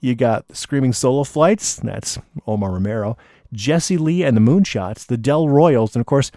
You 0.00 0.14
got 0.14 0.44
Screaming 0.54 0.92
Solo 0.92 1.24
Flights, 1.24 1.76
that's 1.76 2.18
Omar 2.46 2.72
Romero, 2.72 3.16
Jesse 3.52 3.96
Lee 3.96 4.22
and 4.22 4.36
the 4.36 4.40
Moonshots, 4.40 5.06
the 5.06 5.16
Del 5.16 5.48
Royals, 5.48 5.94
and 5.94 6.00
of 6.00 6.06
course, 6.06 6.30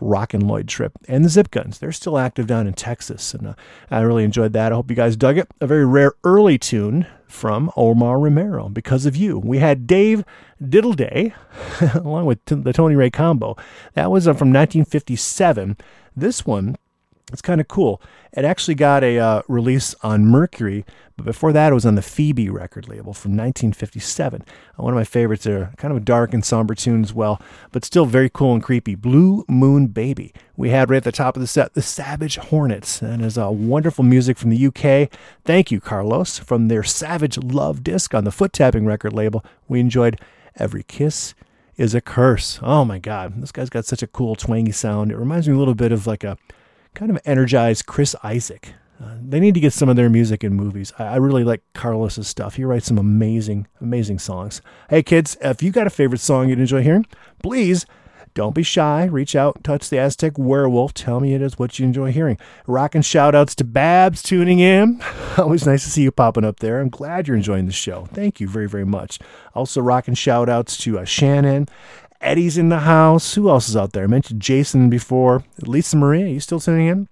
Rock 0.00 0.34
and 0.34 0.42
Lloyd 0.42 0.66
Trip, 0.66 0.92
and 1.06 1.24
the 1.24 1.28
Zip 1.28 1.50
Guns. 1.52 1.78
They're 1.78 1.92
still 1.92 2.18
active 2.18 2.48
down 2.48 2.66
in 2.66 2.74
Texas, 2.74 3.32
and 3.32 3.46
uh, 3.46 3.54
I 3.90 4.00
really 4.00 4.24
enjoyed 4.24 4.52
that. 4.54 4.72
I 4.72 4.74
hope 4.74 4.90
you 4.90 4.96
guys 4.96 5.16
dug 5.16 5.38
it. 5.38 5.48
A 5.60 5.66
very 5.68 5.86
rare 5.86 6.14
early 6.24 6.58
tune 6.58 7.06
from 7.32 7.70
Omar 7.76 8.18
Romero, 8.20 8.68
Because 8.68 9.06
of 9.06 9.16
You. 9.16 9.38
We 9.38 9.58
had 9.58 9.86
Dave 9.86 10.22
Diddle 10.62 10.92
Day, 10.92 11.34
along 11.94 12.26
with 12.26 12.44
the 12.44 12.72
Tony 12.72 12.94
Ray 12.94 13.10
combo. 13.10 13.56
That 13.94 14.10
was 14.10 14.28
uh, 14.28 14.34
from 14.34 14.48
1957. 14.48 15.78
This 16.14 16.44
one 16.44 16.76
it's 17.30 17.42
kind 17.42 17.60
of 17.60 17.68
cool. 17.68 18.00
It 18.32 18.44
actually 18.44 18.74
got 18.74 19.04
a 19.04 19.18
uh, 19.18 19.42
release 19.48 19.94
on 20.02 20.26
Mercury, 20.26 20.84
but 21.16 21.24
before 21.24 21.52
that, 21.52 21.70
it 21.70 21.74
was 21.74 21.86
on 21.86 21.94
the 21.94 22.02
Fee 22.02 22.32
Bee 22.32 22.48
record 22.48 22.88
label 22.88 23.12
from 23.12 23.32
1957. 23.32 24.42
Uh, 24.42 24.82
one 24.82 24.92
of 24.92 24.96
my 24.96 25.04
favorites. 25.04 25.46
Are 25.46 25.72
kind 25.76 25.92
of 25.92 25.98
a 25.98 26.04
dark 26.04 26.34
and 26.34 26.44
somber 26.44 26.74
tune 26.74 27.02
as 27.02 27.14
well, 27.14 27.40
but 27.70 27.84
still 27.84 28.06
very 28.06 28.28
cool 28.28 28.54
and 28.54 28.62
creepy. 28.62 28.94
Blue 28.94 29.44
Moon 29.48 29.86
Baby. 29.88 30.32
We 30.56 30.70
had 30.70 30.90
right 30.90 30.98
at 30.98 31.04
the 31.04 31.12
top 31.12 31.36
of 31.36 31.40
the 31.40 31.46
set 31.46 31.74
the 31.74 31.82
Savage 31.82 32.36
Hornets, 32.36 33.02
and 33.02 33.22
is 33.22 33.36
a 33.36 33.50
wonderful 33.50 34.04
music 34.04 34.36
from 34.36 34.50
the 34.50 34.66
UK. 34.66 35.10
Thank 35.44 35.70
you, 35.70 35.80
Carlos, 35.80 36.38
from 36.38 36.68
their 36.68 36.82
Savage 36.82 37.38
Love 37.38 37.84
disc 37.84 38.14
on 38.14 38.24
the 38.24 38.32
Foot 38.32 38.52
Tapping 38.52 38.86
record 38.86 39.12
label. 39.12 39.44
We 39.68 39.80
enjoyed 39.80 40.20
Every 40.56 40.82
Kiss 40.82 41.34
is 41.76 41.94
a 41.94 42.00
Curse. 42.00 42.60
Oh 42.62 42.84
my 42.84 42.98
God, 42.98 43.40
this 43.40 43.52
guy's 43.52 43.70
got 43.70 43.84
such 43.84 44.02
a 44.02 44.06
cool 44.06 44.34
twangy 44.34 44.72
sound. 44.72 45.10
It 45.10 45.16
reminds 45.16 45.48
me 45.48 45.54
a 45.54 45.58
little 45.58 45.74
bit 45.74 45.92
of 45.92 46.06
like 46.06 46.24
a 46.24 46.36
kind 46.94 47.10
of 47.10 47.18
energized 47.24 47.86
Chris 47.86 48.14
Isaak. 48.22 48.74
Uh, 49.02 49.16
they 49.20 49.40
need 49.40 49.54
to 49.54 49.60
get 49.60 49.72
some 49.72 49.88
of 49.88 49.96
their 49.96 50.08
music 50.08 50.44
in 50.44 50.54
movies. 50.54 50.92
I, 50.98 51.04
I 51.04 51.16
really 51.16 51.42
like 51.42 51.62
Carlos's 51.74 52.28
stuff. 52.28 52.54
He 52.54 52.64
writes 52.64 52.86
some 52.86 52.98
amazing, 52.98 53.66
amazing 53.80 54.20
songs. 54.20 54.62
Hey, 54.90 55.02
kids, 55.02 55.36
if 55.40 55.62
you 55.62 55.72
got 55.72 55.86
a 55.86 55.90
favorite 55.90 56.20
song 56.20 56.48
you'd 56.48 56.60
enjoy 56.60 56.82
hearing, 56.82 57.06
please 57.42 57.84
don't 58.34 58.54
be 58.54 58.62
shy. 58.62 59.04
Reach 59.04 59.36
out, 59.36 59.62
touch 59.62 59.90
the 59.90 59.98
Aztec 59.98 60.38
werewolf. 60.38 60.94
Tell 60.94 61.20
me 61.20 61.34
it 61.34 61.42
is 61.42 61.58
what 61.58 61.78
you 61.78 61.84
enjoy 61.84 62.12
hearing. 62.12 62.38
Rocking 62.66 63.02
shout 63.02 63.34
outs 63.34 63.54
to 63.56 63.64
Babs 63.64 64.22
tuning 64.22 64.58
in. 64.58 65.02
Always 65.36 65.66
nice 65.66 65.84
to 65.84 65.90
see 65.90 66.02
you 66.02 66.10
popping 66.10 66.44
up 66.44 66.60
there. 66.60 66.80
I'm 66.80 66.88
glad 66.88 67.28
you're 67.28 67.36
enjoying 67.36 67.66
the 67.66 67.72
show. 67.72 68.06
Thank 68.12 68.40
you 68.40 68.48
very, 68.48 68.68
very 68.68 68.86
much. 68.86 69.18
Also, 69.54 69.82
rocking 69.82 70.14
shout 70.14 70.48
outs 70.48 70.78
to 70.78 70.98
uh, 70.98 71.04
Shannon. 71.04 71.68
Eddie's 72.22 72.56
in 72.56 72.68
the 72.68 72.80
house. 72.80 73.34
Who 73.34 73.48
else 73.48 73.68
is 73.68 73.76
out 73.76 73.92
there? 73.92 74.04
I 74.04 74.06
mentioned 74.06 74.40
Jason 74.40 74.88
before. 74.88 75.44
Lisa 75.60 75.96
Maria, 75.96 76.28
you 76.28 76.40
still 76.40 76.60
tuning 76.60 76.86
in? 76.86 77.08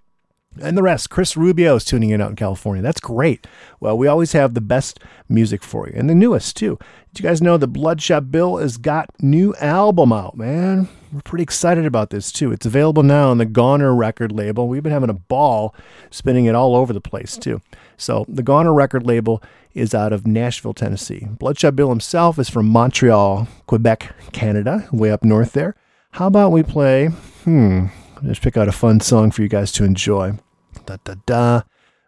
And 0.61 0.77
the 0.77 0.83
rest, 0.83 1.09
Chris 1.09 1.37
Rubio 1.37 1.75
is 1.75 1.85
tuning 1.85 2.09
in 2.09 2.21
out 2.21 2.31
in 2.31 2.35
California. 2.35 2.81
That's 2.81 2.99
great. 2.99 3.47
Well, 3.79 3.97
we 3.97 4.07
always 4.07 4.33
have 4.33 4.53
the 4.53 4.61
best 4.61 4.99
music 5.29 5.63
for 5.63 5.87
you, 5.87 5.93
and 5.95 6.09
the 6.09 6.15
newest 6.15 6.57
too. 6.57 6.77
Did 7.13 7.23
you 7.23 7.29
guys 7.29 7.41
know 7.41 7.57
the 7.57 7.67
Bloodshot 7.67 8.31
Bill 8.31 8.55
has 8.55 8.77
got 8.77 9.09
new 9.21 9.53
album 9.55 10.13
out, 10.13 10.37
man? 10.37 10.87
We're 11.11 11.19
pretty 11.19 11.43
excited 11.43 11.85
about 11.85 12.09
this 12.09 12.31
too. 12.31 12.53
It's 12.53 12.65
available 12.65 13.03
now 13.03 13.31
on 13.31 13.37
the 13.37 13.45
Goner 13.45 13.93
record 13.93 14.31
label. 14.31 14.69
We've 14.69 14.81
been 14.81 14.93
having 14.93 15.09
a 15.09 15.13
ball 15.13 15.75
spinning 16.09 16.45
it 16.45 16.55
all 16.55 16.73
over 16.73 16.93
the 16.93 17.01
place 17.01 17.35
too. 17.35 17.61
So 17.97 18.23
the 18.29 18.43
Goner 18.43 18.73
record 18.73 19.05
label 19.05 19.43
is 19.73 19.93
out 19.93 20.13
of 20.13 20.25
Nashville, 20.25 20.73
Tennessee. 20.73 21.27
Bloodshot 21.29 21.75
Bill 21.75 21.89
himself 21.89 22.39
is 22.39 22.49
from 22.49 22.69
Montreal, 22.69 23.45
Quebec, 23.67 24.15
Canada, 24.31 24.87
way 24.93 25.11
up 25.11 25.25
north 25.25 25.51
there. 25.51 25.75
How 26.11 26.27
about 26.27 26.53
we 26.53 26.63
play? 26.63 27.07
Hmm. 27.43 27.87
Just 28.23 28.41
pick 28.41 28.55
out 28.55 28.69
a 28.69 28.71
fun 28.71 29.01
song 29.01 29.31
for 29.31 29.41
you 29.41 29.49
guys 29.49 29.73
to 29.73 29.83
enjoy. 29.83 30.39
Da 30.85 30.95
da 31.03 31.15
da. 31.25 31.63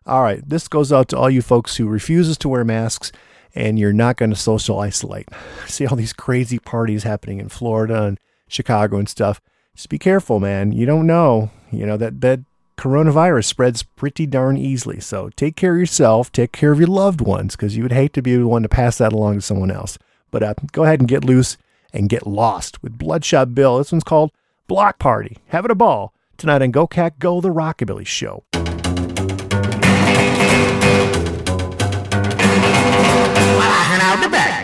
All 0.05 0.23
right, 0.23 0.47
this 0.47 0.69
goes 0.69 0.93
out 0.93 1.09
to 1.09 1.17
all 1.17 1.29
you 1.29 1.41
folks 1.41 1.75
who 1.75 1.89
refuses 1.89 2.37
to 2.37 2.47
wear 2.47 2.63
masks 2.63 3.11
and 3.55 3.77
you're 3.77 3.93
not 3.93 4.17
going 4.17 4.29
to 4.29 4.35
social 4.35 4.79
isolate. 4.79 5.29
See 5.67 5.85
all 5.85 5.95
these 5.95 6.13
crazy 6.13 6.59
parties 6.59 7.03
happening 7.03 7.39
in 7.39 7.49
Florida 7.49 8.03
and 8.03 8.19
Chicago 8.47 8.97
and 8.97 9.09
stuff. 9.09 9.41
Just 9.75 9.89
be 9.89 9.99
careful, 9.99 10.39
man. 10.39 10.71
You 10.71 10.85
don't 10.85 11.07
know. 11.07 11.51
You 11.71 11.85
know 11.85 11.97
that 11.97 12.21
that 12.21 12.41
coronavirus 12.77 13.45
spreads 13.45 13.83
pretty 13.83 14.25
darn 14.25 14.57
easily. 14.57 14.99
So 14.99 15.29
take 15.35 15.55
care 15.55 15.73
of 15.73 15.79
yourself, 15.79 16.31
take 16.31 16.51
care 16.51 16.71
of 16.71 16.79
your 16.79 16.87
loved 16.87 17.21
ones 17.21 17.55
because 17.55 17.75
you 17.75 17.83
would 17.83 17.91
hate 17.91 18.13
to 18.13 18.21
be 18.21 18.35
the 18.35 18.47
one 18.47 18.63
to 18.63 18.69
pass 18.69 18.97
that 18.97 19.13
along 19.13 19.35
to 19.35 19.41
someone 19.41 19.71
else. 19.71 19.97
But 20.31 20.43
uh, 20.43 20.53
go 20.71 20.83
ahead 20.83 20.99
and 20.99 21.07
get 21.07 21.23
loose 21.23 21.57
and 21.93 22.09
get 22.09 22.27
lost 22.27 22.81
with 22.81 22.97
Bloodshot 22.97 23.53
Bill. 23.53 23.77
This 23.77 23.91
one's 23.91 24.03
called 24.03 24.31
Block 24.67 24.99
Party. 24.99 25.37
Having 25.47 25.71
a 25.71 25.75
ball 25.75 26.13
tonight 26.37 26.61
on 26.61 26.71
Go 26.71 26.87
Cat 26.87 27.19
Go, 27.19 27.39
the 27.39 27.49
Rockabilly 27.49 28.05
Show. 28.05 28.43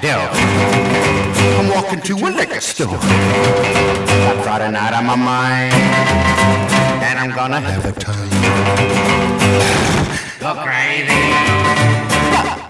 Back 0.01 0.31
door. 0.31 1.49
I'm 1.59 1.69
walking 1.69 2.01
to 2.01 2.13
a 2.15 2.29
liquor 2.29 2.61
store. 2.61 2.97
I've 2.97 4.07
got 4.07 4.43
Friday 4.43 4.71
night 4.71 4.93
on 4.93 5.05
my 5.05 5.15
mind, 5.15 5.73
and 7.03 7.19
I'm 7.19 7.31
gonna 7.35 7.59
have 7.59 7.85
a 7.85 7.91
time. 7.91 8.29
Go 10.39 10.55
crazy, 10.63 11.33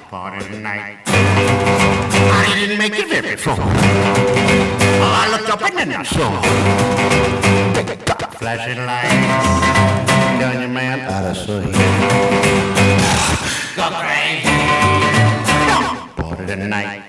party 0.10 0.46
tonight. 0.46 0.98
I 1.06 2.54
didn't 2.56 2.78
make 2.78 2.98
it 2.98 3.08
very 3.08 3.36
far. 3.36 3.58
Oh, 3.60 5.14
I 5.22 5.30
looked 5.32 5.50
up 5.50 5.62
and 5.62 5.78
then 5.78 5.92
I 5.94 6.04
saw 6.04 6.42
flashing 8.40 8.86
lights, 8.86 9.60
done 10.40 10.60
your 10.62 10.70
man 10.70 11.00
out 11.02 11.26
of 11.26 11.38
sight. 11.38 11.74
Go 13.76 13.90
crazy, 14.00 14.49
party 16.50 16.62
tonight. 16.62 17.04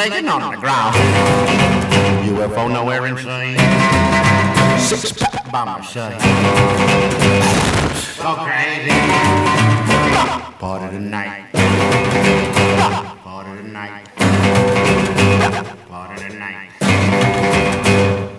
And 0.00 0.12
laying 0.12 0.28
on 0.28 0.52
the 0.52 0.60
ground. 0.60 0.94
UFO 2.24 2.70
nowhere 2.72 3.06
in 3.06 3.16
sight. 3.18 3.58
Six 4.78 5.10
pack 5.10 5.50
by 5.50 5.64
my 5.64 5.82
side. 5.82 6.20
Go 8.22 8.36
crazy. 8.46 8.92
Party 10.60 10.88
tonight. 10.94 11.50
Party 13.24 13.56
tonight. 13.60 14.08
Party 15.88 16.28
tonight. 16.28 16.70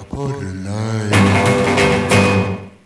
Party 0.09 0.39
tonight. 0.39 1.09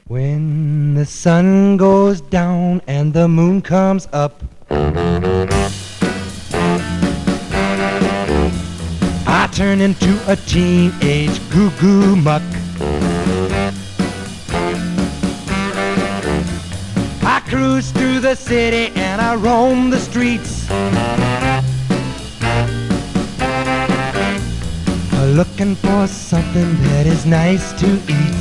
When 0.08 0.95
the 0.95 1.06
sun 1.06 1.78
goes 1.78 2.22
down 2.22 2.82
and 2.88 3.14
the 3.14 3.28
moon 3.28 3.62
comes 3.62 4.08
up. 4.12 4.41
Turn 9.55 9.81
into 9.81 10.19
a 10.27 10.35
teenage 10.35 11.39
goo 11.51 11.69
goo 11.80 12.15
muck. 12.15 12.41
I 17.21 17.39
cruise 17.47 17.91
through 17.91 18.19
the 18.19 18.34
city 18.34 18.91
and 18.99 19.21
I 19.21 19.35
roam 19.35 19.91
the 19.91 19.99
streets. 19.99 20.67
Looking 25.38 25.75
for 25.75 26.07
something 26.07 26.75
that 26.85 27.05
is 27.05 27.27
nice 27.27 27.73
to 27.73 27.88
eat. 28.07 28.39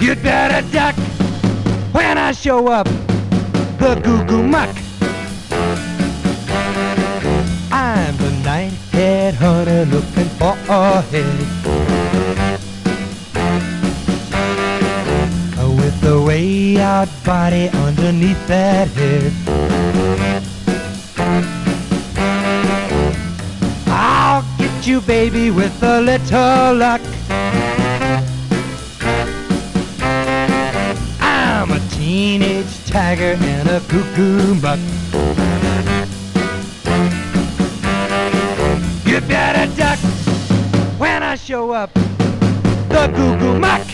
You'd 0.00 0.22
better 0.22 0.66
duck 0.70 0.96
when 1.92 2.16
I 2.16 2.32
show 2.32 2.68
up, 2.68 2.86
the 3.78 4.00
goo 4.02 4.24
goo 4.24 4.42
muck. 4.42 4.83
The 8.74 8.80
night 8.80 8.92
head 8.92 9.34
hunter 9.34 9.84
looking 9.86 10.28
for 10.38 10.56
a 10.68 11.00
head. 11.02 11.38
With 15.76 16.00
the 16.00 16.22
way 16.22 16.78
out 16.78 17.08
body 17.24 17.68
underneath 17.68 18.46
that 18.46 18.88
head. 18.88 19.32
I'll 23.86 24.44
get 24.58 24.86
you, 24.86 25.00
baby, 25.00 25.50
with 25.50 25.82
a 25.82 26.00
little 26.00 26.74
luck. 26.76 27.00
I'm 31.20 31.70
a 31.70 31.80
teenage 31.90 32.86
tiger 32.86 33.36
and 33.38 33.68
a 33.68 33.80
cuckoo 33.80 34.60
buck. 34.60 34.80
Better 39.28 39.74
duck 39.76 39.98
when 40.98 41.22
I 41.22 41.36
show 41.36 41.70
up, 41.70 41.92
the 41.94 43.12
goo 43.14 43.38
goo 43.38 43.58
muck. 43.58 43.93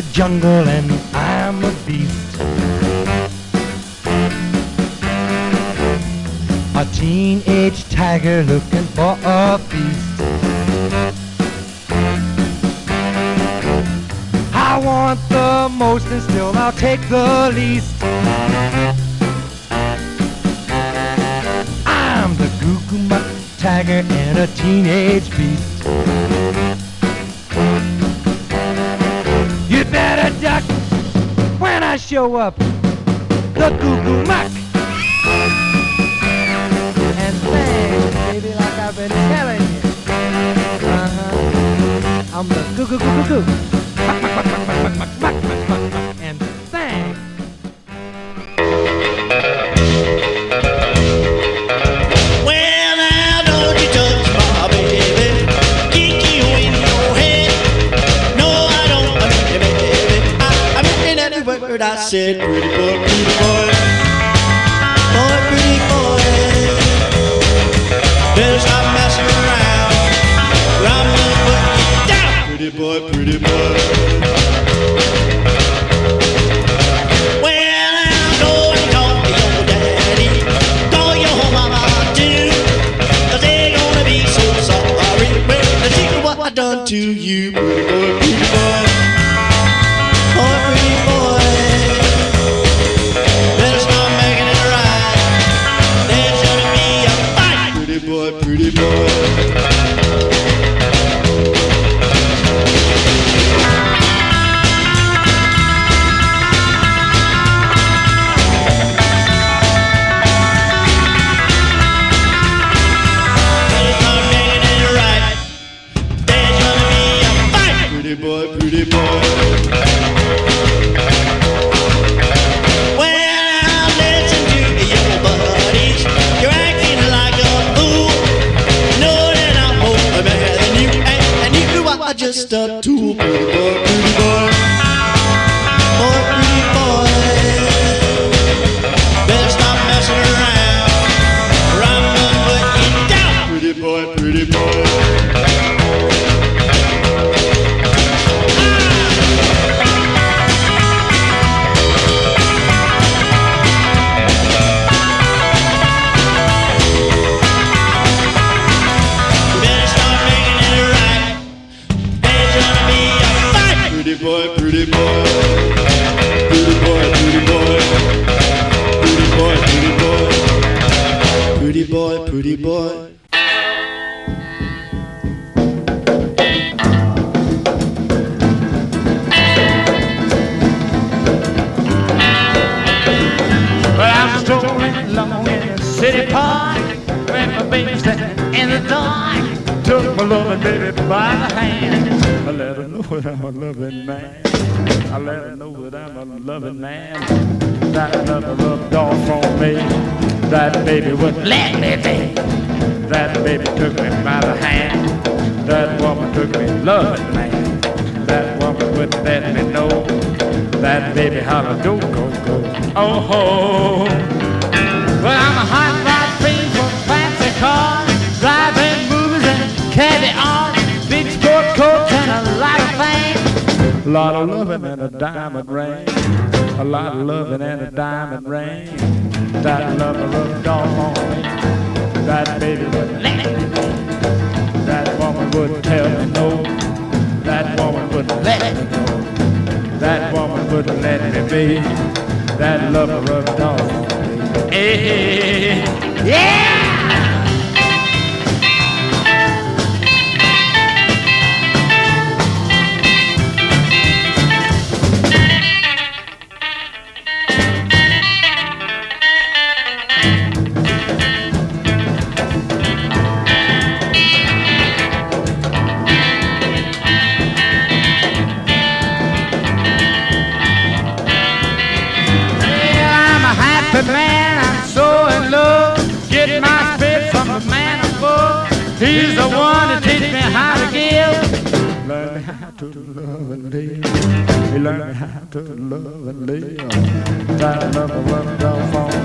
the 0.00 0.12
jungle 0.12 0.68
and 0.68 0.90
I'm 1.14 1.62
a 1.64 1.72
beast. 1.86 2.40
A 6.74 6.84
teenage 6.94 7.86
tiger 7.90 8.42
looking 8.44 8.86
for 8.96 9.18
a 9.22 9.58
feast. 9.58 10.20
I 14.54 14.80
want 14.82 15.20
the 15.28 15.68
most 15.76 16.06
and 16.06 16.22
still 16.22 16.56
I'll 16.56 16.72
take 16.72 17.02
the 17.08 17.50
least. 17.54 18.69
show 32.30 32.36
up 32.36 32.56
the 33.54 33.76
Goo 33.80 34.02
Goo 34.04 34.24
Mac. 34.24 34.50
And 37.18 37.36
sing, 37.36 38.12
baby, 38.30 38.54
like 38.54 38.78
I've 38.78 38.96
been 38.96 39.10
telling 39.10 39.60
you. 39.60 39.80
Uh-huh. 40.88 42.38
I'm 42.38 42.48
the 42.48 42.62
Goo 42.76 42.86
Goo 42.86 42.98
Goo 42.98 43.24
Goo 43.28 43.42
Goo. 43.42 43.59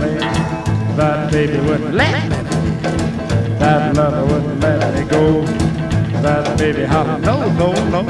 me. 0.01 0.19
That 0.95 1.31
baby 1.31 1.57
wouldn't 1.59 1.93
let 1.93 2.29
me. 2.29 2.35
That 3.59 3.95
lover 3.95 4.25
wouldn't 4.25 4.59
let 4.59 4.93
me 4.93 5.09
go. 5.09 5.45
That 6.21 6.57
baby 6.57 6.85
no, 6.87 7.49
no, 7.53 7.73
no. 7.89 8.03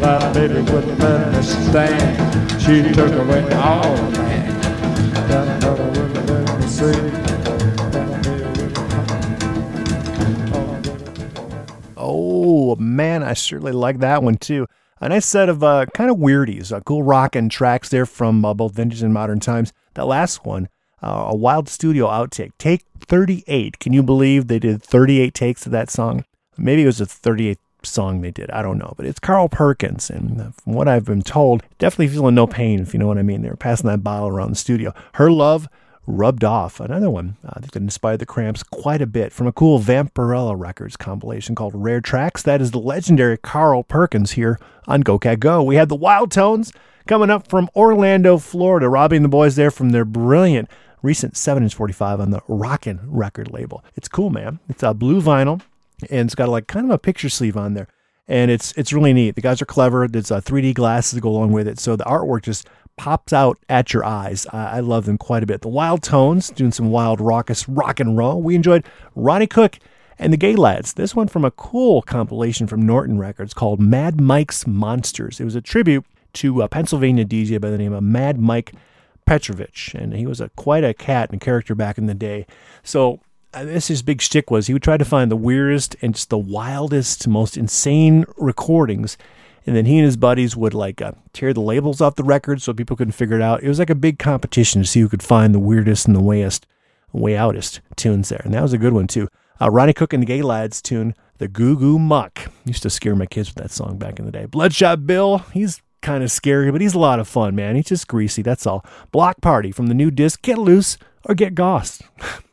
That 0.00 0.34
baby 0.34 0.60
wouldn't 0.60 0.98
let 0.98 1.32
me 1.32 1.42
stand. 1.42 2.60
She 2.60 2.82
took 2.94 3.12
away 3.12 3.42
all 3.54 3.96
the 3.96 4.18
man. 4.22 4.60
That 5.28 5.62
lover 5.62 5.88
wouldn't 5.88 6.30
let 6.30 7.12
me. 7.12 7.28
Oh 11.96 12.76
man, 12.76 13.22
I 13.22 13.34
certainly 13.34 13.72
like 13.72 13.98
that 14.00 14.22
one 14.22 14.36
too. 14.36 14.66
A 15.00 15.08
nice 15.08 15.26
set 15.26 15.48
of 15.48 15.62
uh, 15.62 15.86
kind 15.94 16.10
of 16.10 16.16
weirdies, 16.16 16.72
uh, 16.72 16.80
cool 16.80 17.04
rockin' 17.04 17.48
tracks 17.48 17.88
there 17.88 18.06
from 18.06 18.44
uh, 18.44 18.52
both 18.52 18.74
vintage 18.74 19.02
and 19.02 19.14
modern 19.14 19.38
times. 19.38 19.72
That 19.94 20.06
last 20.06 20.44
one, 20.44 20.68
uh, 21.02 21.26
a 21.28 21.36
wild 21.36 21.68
studio 21.68 22.08
outtake, 22.08 22.50
take 22.58 22.84
38. 22.98 23.78
Can 23.78 23.92
you 23.92 24.02
believe 24.02 24.48
they 24.48 24.58
did 24.58 24.82
38 24.82 25.34
takes 25.34 25.66
of 25.66 25.72
that 25.72 25.88
song? 25.88 26.24
Maybe 26.56 26.82
it 26.82 26.86
was 26.86 26.98
the 26.98 27.04
38th 27.04 27.58
song 27.84 28.20
they 28.20 28.32
did. 28.32 28.50
I 28.50 28.60
don't 28.62 28.78
know, 28.78 28.94
but 28.96 29.06
it's 29.06 29.20
Carl 29.20 29.48
Perkins, 29.48 30.10
and 30.10 30.40
uh, 30.40 30.50
from 30.50 30.72
what 30.72 30.88
I've 30.88 31.04
been 31.04 31.22
told, 31.22 31.62
definitely 31.78 32.08
feeling 32.08 32.34
no 32.34 32.48
pain, 32.48 32.80
if 32.80 32.92
you 32.92 32.98
know 32.98 33.06
what 33.06 33.18
I 33.18 33.22
mean. 33.22 33.42
They 33.42 33.50
were 33.50 33.56
passing 33.56 33.88
that 33.88 34.02
bottle 34.02 34.28
around 34.28 34.50
the 34.50 34.56
studio. 34.56 34.92
Her 35.14 35.30
love 35.30 35.68
rubbed 36.08 36.42
off. 36.42 36.80
Another 36.80 37.10
one 37.10 37.36
uh, 37.46 37.60
that 37.60 37.76
inspired 37.76 38.18
the 38.18 38.26
Cramps 38.26 38.62
quite 38.62 39.02
a 39.02 39.06
bit 39.06 39.32
from 39.32 39.46
a 39.46 39.52
cool 39.52 39.78
Vampirella 39.78 40.58
Records 40.58 40.96
compilation 40.96 41.54
called 41.54 41.74
Rare 41.74 42.00
Tracks. 42.00 42.42
That 42.42 42.60
is 42.60 42.70
the 42.70 42.78
legendary 42.78 43.36
Carl 43.36 43.84
Perkins 43.84 44.32
here 44.32 44.58
on 44.86 45.02
Go 45.02 45.18
Cat 45.18 45.38
Go. 45.38 45.62
We 45.62 45.76
had 45.76 45.88
the 45.88 45.94
Wild 45.94 46.32
Tones 46.32 46.72
coming 47.06 47.30
up 47.30 47.48
from 47.48 47.68
Orlando, 47.76 48.38
Florida, 48.38 48.88
robbing 48.88 49.22
the 49.22 49.28
boys 49.28 49.56
there 49.56 49.70
from 49.70 49.90
their 49.90 50.04
brilliant 50.04 50.68
recent 51.02 51.36
7 51.36 51.62
inch 51.62 51.74
45 51.74 52.20
on 52.20 52.30
the 52.30 52.40
Rockin' 52.48 53.00
record 53.04 53.52
label. 53.52 53.84
It's 53.94 54.08
cool, 54.08 54.30
man. 54.30 54.58
It's 54.68 54.82
a 54.82 54.94
blue 54.94 55.20
vinyl 55.20 55.60
and 56.10 56.26
it's 56.26 56.34
got 56.34 56.48
like 56.48 56.66
kind 56.66 56.86
of 56.86 56.90
a 56.90 56.98
picture 56.98 57.28
sleeve 57.28 57.56
on 57.56 57.74
there. 57.74 57.88
And 58.26 58.50
it's 58.50 58.72
it's 58.76 58.92
really 58.92 59.14
neat. 59.14 59.36
The 59.36 59.40
guys 59.40 59.62
are 59.62 59.66
clever. 59.66 60.06
There's 60.06 60.30
uh, 60.30 60.42
3D 60.42 60.74
glasses 60.74 61.14
to 61.14 61.20
go 61.20 61.30
along 61.30 61.52
with 61.52 61.66
it, 61.66 61.78
so 61.78 61.96
the 61.96 62.04
artwork 62.04 62.42
just 62.42 62.68
pops 62.98 63.32
out 63.32 63.58
at 63.68 63.94
your 63.94 64.04
eyes. 64.04 64.46
I, 64.52 64.76
I 64.76 64.80
love 64.80 65.06
them 65.06 65.16
quite 65.16 65.42
a 65.42 65.46
bit. 65.46 65.62
The 65.62 65.68
Wild 65.68 66.02
Tones 66.02 66.50
doing 66.50 66.72
some 66.72 66.90
wild 66.90 67.20
raucous 67.20 67.68
rock 67.68 68.00
and 68.00 68.16
roll. 68.16 68.42
We 68.42 68.54
enjoyed 68.54 68.84
Ronnie 69.14 69.46
Cook 69.46 69.78
and 70.18 70.32
the 70.32 70.36
Gay 70.36 70.56
Lads. 70.56 70.94
This 70.94 71.14
one 71.14 71.28
from 71.28 71.44
a 71.44 71.50
cool 71.50 72.02
compilation 72.02 72.66
from 72.66 72.84
Norton 72.84 73.18
Records 73.18 73.54
called 73.54 73.80
Mad 73.80 74.20
Mike's 74.20 74.66
Monsters. 74.66 75.40
It 75.40 75.44
was 75.44 75.54
a 75.54 75.60
tribute 75.60 76.04
to 76.34 76.60
a 76.60 76.68
Pennsylvania 76.68 77.24
DJ 77.24 77.60
by 77.60 77.70
the 77.70 77.78
name 77.78 77.92
of 77.92 78.02
Mad 78.02 78.38
Mike 78.38 78.74
Metrovich, 79.28 79.94
and 79.94 80.14
he 80.14 80.26
was 80.26 80.40
a 80.40 80.48
quite 80.50 80.84
a 80.84 80.94
cat 80.94 81.30
and 81.30 81.40
character 81.40 81.74
back 81.74 81.98
in 81.98 82.06
the 82.06 82.14
day. 82.14 82.46
So 82.82 83.20
this 83.52 83.88
his 83.88 84.02
big 84.02 84.20
shtick 84.20 84.50
was 84.50 84.66
he 84.66 84.72
would 84.72 84.82
try 84.82 84.96
to 84.96 85.04
find 85.04 85.30
the 85.30 85.36
weirdest 85.36 85.96
and 86.02 86.14
just 86.14 86.30
the 86.30 86.38
wildest, 86.38 87.28
most 87.28 87.56
insane 87.56 88.24
recordings, 88.36 89.16
and 89.68 89.76
then 89.76 89.86
he 89.86 89.98
and 89.98 90.04
his 90.04 90.16
buddies 90.16 90.56
would 90.56 90.74
like 90.74 91.02
uh, 91.02 91.12
tear 91.32 91.52
the 91.52 91.60
labels 91.60 92.00
off 92.00 92.16
the 92.16 92.24
record 92.24 92.62
so 92.62 92.72
people 92.72 92.96
couldn't 92.96 93.12
figure 93.12 93.36
it 93.36 93.42
out. 93.42 93.62
It 93.62 93.68
was 93.68 93.78
like 93.78 93.90
a 93.90 93.94
big 93.94 94.18
competition 94.18 94.82
to 94.82 94.88
see 94.88 95.00
who 95.00 95.08
could 95.08 95.22
find 95.22 95.54
the 95.54 95.58
weirdest 95.58 96.06
and 96.06 96.16
the 96.16 96.22
wayest, 96.22 96.66
way 97.12 97.36
outest 97.36 97.80
tunes 97.94 98.30
there, 98.30 98.40
and 98.44 98.54
that 98.54 98.62
was 98.62 98.72
a 98.72 98.78
good 98.78 98.94
one 98.94 99.06
too. 99.06 99.28
Uh, 99.60 99.70
Ronnie 99.70 99.92
Cook 99.92 100.12
and 100.12 100.22
the 100.22 100.26
Gay 100.26 100.42
Lads 100.42 100.80
tune, 100.80 101.14
"The 101.38 101.48
Goo 101.48 101.76
Goo 101.76 101.98
Muck." 101.98 102.50
Used 102.64 102.82
to 102.82 102.90
scare 102.90 103.14
my 103.14 103.26
kids 103.26 103.48
with 103.48 103.62
that 103.62 103.70
song 103.70 103.98
back 103.98 104.18
in 104.18 104.24
the 104.24 104.32
day. 104.32 104.46
Bloodshot 104.46 105.06
Bill, 105.06 105.38
he's 105.52 105.82
kind 106.00 106.24
of 106.24 106.30
scary, 106.30 106.70
but 106.72 106.80
he's 106.80 106.94
a 106.94 106.98
lot 106.98 107.20
of 107.20 107.28
fun, 107.28 107.54
man. 107.54 107.76
He's 107.76 107.86
just 107.86 108.08
greasy, 108.08 108.42
that's 108.42 108.66
all. 108.66 108.84
Block 109.12 109.40
Party 109.40 109.70
from 109.70 109.88
the 109.88 109.94
new 109.94 110.10
disc, 110.10 110.42
Get 110.42 110.58
Loose 110.58 110.96
or 111.24 111.34
Get 111.34 111.54
Gossed. 111.54 112.02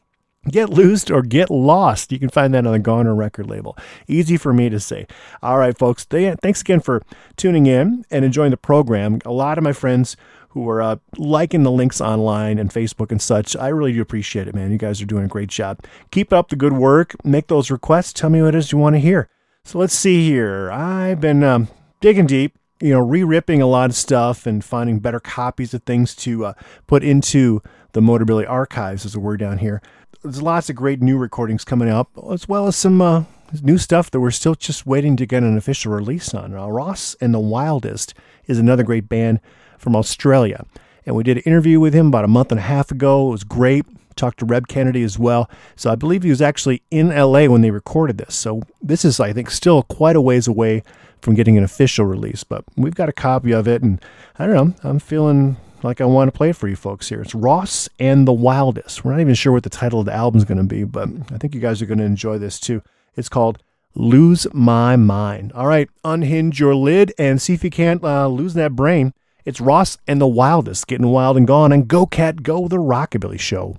Get 0.47 0.69
loosed 0.69 1.09
or 1.09 1.21
get 1.21 1.49
lost. 1.49 2.11
You 2.11 2.19
can 2.19 2.29
find 2.29 2.53
that 2.53 2.65
on 2.65 2.73
the 2.73 2.79
Goner 2.79 3.15
record 3.15 3.47
label. 3.47 3.77
Easy 4.07 4.37
for 4.37 4.53
me 4.53 4.69
to 4.69 4.79
say. 4.79 5.07
All 5.41 5.57
right, 5.57 5.77
folks. 5.77 6.03
Thanks 6.03 6.61
again 6.61 6.81
for 6.81 7.01
tuning 7.35 7.65
in 7.65 8.05
and 8.11 8.23
enjoying 8.23 8.51
the 8.51 8.57
program. 8.57 9.19
A 9.25 9.31
lot 9.31 9.57
of 9.57 9.63
my 9.63 9.73
friends 9.73 10.15
who 10.49 10.69
are 10.69 10.81
uh, 10.81 10.95
liking 11.17 11.63
the 11.63 11.71
links 11.71 11.99
online 11.99 12.59
and 12.59 12.69
Facebook 12.69 13.11
and 13.11 13.21
such, 13.21 13.55
I 13.55 13.69
really 13.69 13.91
do 13.91 14.01
appreciate 14.01 14.47
it, 14.47 14.55
man. 14.55 14.71
You 14.71 14.77
guys 14.77 15.01
are 15.01 15.05
doing 15.05 15.25
a 15.25 15.27
great 15.27 15.49
job. 15.49 15.79
Keep 16.11 16.31
up 16.31 16.49
the 16.49 16.55
good 16.55 16.73
work. 16.73 17.15
Make 17.25 17.47
those 17.47 17.71
requests. 17.71 18.13
Tell 18.13 18.29
me 18.29 18.41
what 18.41 18.55
it 18.55 18.59
is 18.59 18.71
you 18.71 18.77
want 18.77 18.95
to 18.95 18.99
hear. 18.99 19.27
So 19.63 19.79
let's 19.79 19.95
see 19.95 20.27
here. 20.27 20.71
I've 20.71 21.19
been 21.19 21.43
um, 21.43 21.69
digging 22.01 22.27
deep 22.27 22.57
you 22.81 22.91
know, 22.91 22.99
re-ripping 22.99 23.61
a 23.61 23.67
lot 23.67 23.89
of 23.89 23.95
stuff 23.95 24.45
and 24.45 24.63
finding 24.63 24.99
better 24.99 25.19
copies 25.19 25.73
of 25.73 25.83
things 25.83 26.13
to 26.13 26.45
uh, 26.45 26.53
put 26.87 27.03
into 27.03 27.61
the 27.93 28.01
Motorbilly 28.01 28.47
archives, 28.47 29.05
as 29.05 29.15
a 29.15 29.19
word 29.19 29.39
down 29.39 29.59
here. 29.59 29.81
There's 30.23 30.41
lots 30.41 30.69
of 30.69 30.75
great 30.75 31.01
new 31.01 31.17
recordings 31.17 31.63
coming 31.63 31.89
up, 31.89 32.09
as 32.31 32.47
well 32.47 32.67
as 32.67 32.75
some 32.75 33.01
uh, 33.01 33.23
new 33.61 33.77
stuff 33.77 34.11
that 34.11 34.19
we're 34.19 34.31
still 34.31 34.55
just 34.55 34.85
waiting 34.85 35.15
to 35.17 35.25
get 35.25 35.43
an 35.43 35.57
official 35.57 35.91
release 35.91 36.33
on. 36.33 36.53
Uh, 36.53 36.67
Ross 36.67 37.15
and 37.21 37.33
the 37.33 37.39
Wildest 37.39 38.13
is 38.47 38.57
another 38.57 38.83
great 38.83 39.09
band 39.09 39.39
from 39.77 39.95
Australia, 39.95 40.65
and 41.05 41.15
we 41.15 41.23
did 41.23 41.37
an 41.37 41.43
interview 41.43 41.79
with 41.79 41.93
him 41.93 42.07
about 42.07 42.25
a 42.25 42.29
month 42.29 42.51
and 42.51 42.59
a 42.59 42.63
half 42.63 42.91
ago. 42.91 43.27
It 43.27 43.31
was 43.31 43.43
great. 43.43 43.85
Talked 44.15 44.39
to 44.39 44.45
Reb 44.45 44.67
Kennedy 44.67 45.03
as 45.03 45.19
well. 45.19 45.49
So 45.75 45.91
I 45.91 45.95
believe 45.95 46.23
he 46.23 46.29
was 46.29 46.41
actually 46.41 46.81
in 46.89 47.09
LA 47.09 47.47
when 47.47 47.61
they 47.61 47.71
recorded 47.71 48.17
this. 48.17 48.33
So 48.33 48.61
this 48.81 49.03
is, 49.03 49.19
I 49.19 49.33
think, 49.33 49.51
still 49.51 49.83
quite 49.83 50.15
a 50.15 50.21
ways 50.21 50.47
away 50.47 50.83
from 51.21 51.35
getting 51.35 51.57
an 51.57 51.63
official 51.63 52.05
release, 52.05 52.43
but 52.43 52.63
we've 52.77 52.95
got 52.95 53.09
a 53.09 53.13
copy 53.13 53.51
of 53.51 53.67
it, 53.67 53.81
and 53.81 53.99
I 54.37 54.45
don't 54.45 54.55
know, 54.55 54.89
I'm 54.89 54.99
feeling 54.99 55.57
like 55.85 56.01
I 56.01 56.05
want 56.05 56.27
to 56.27 56.37
play 56.37 56.51
for 56.51 56.67
you 56.67 56.75
folks 56.75 57.09
here. 57.09 57.21
It's 57.21 57.35
Ross 57.35 57.87
and 57.99 58.27
the 58.27 58.33
Wildest. 58.33 59.05
We're 59.05 59.11
not 59.11 59.21
even 59.21 59.35
sure 59.35 59.53
what 59.53 59.63
the 59.63 59.69
title 59.69 59.99
of 59.99 60.05
the 60.05 60.13
album 60.13 60.37
is 60.37 60.45
going 60.45 60.57
to 60.57 60.63
be, 60.63 60.83
but 60.83 61.07
I 61.31 61.37
think 61.37 61.53
you 61.53 61.61
guys 61.61 61.81
are 61.81 61.85
going 61.85 61.99
to 61.99 62.03
enjoy 62.03 62.37
this 62.37 62.59
too. 62.59 62.81
It's 63.15 63.29
called 63.29 63.59
Lose 63.93 64.47
My 64.53 64.95
Mind. 64.95 65.53
All 65.53 65.67
right, 65.67 65.87
unhinge 66.03 66.59
your 66.59 66.75
lid 66.75 67.13
and 67.17 67.41
see 67.41 67.53
if 67.53 67.63
you 67.63 67.69
can't 67.69 68.03
uh, 68.03 68.27
lose 68.27 68.55
that 68.55 68.75
brain. 68.75 69.13
It's 69.45 69.61
Ross 69.61 69.97
and 70.07 70.19
the 70.19 70.27
Wildest 70.27 70.87
getting 70.87 71.07
wild 71.07 71.37
and 71.37 71.45
gone, 71.45 71.71
and 71.71 71.87
Go 71.87 72.05
Cat 72.05 72.41
Go, 72.41 72.67
the 72.67 72.77
Rockabilly 72.77 73.39
Show. 73.39 73.77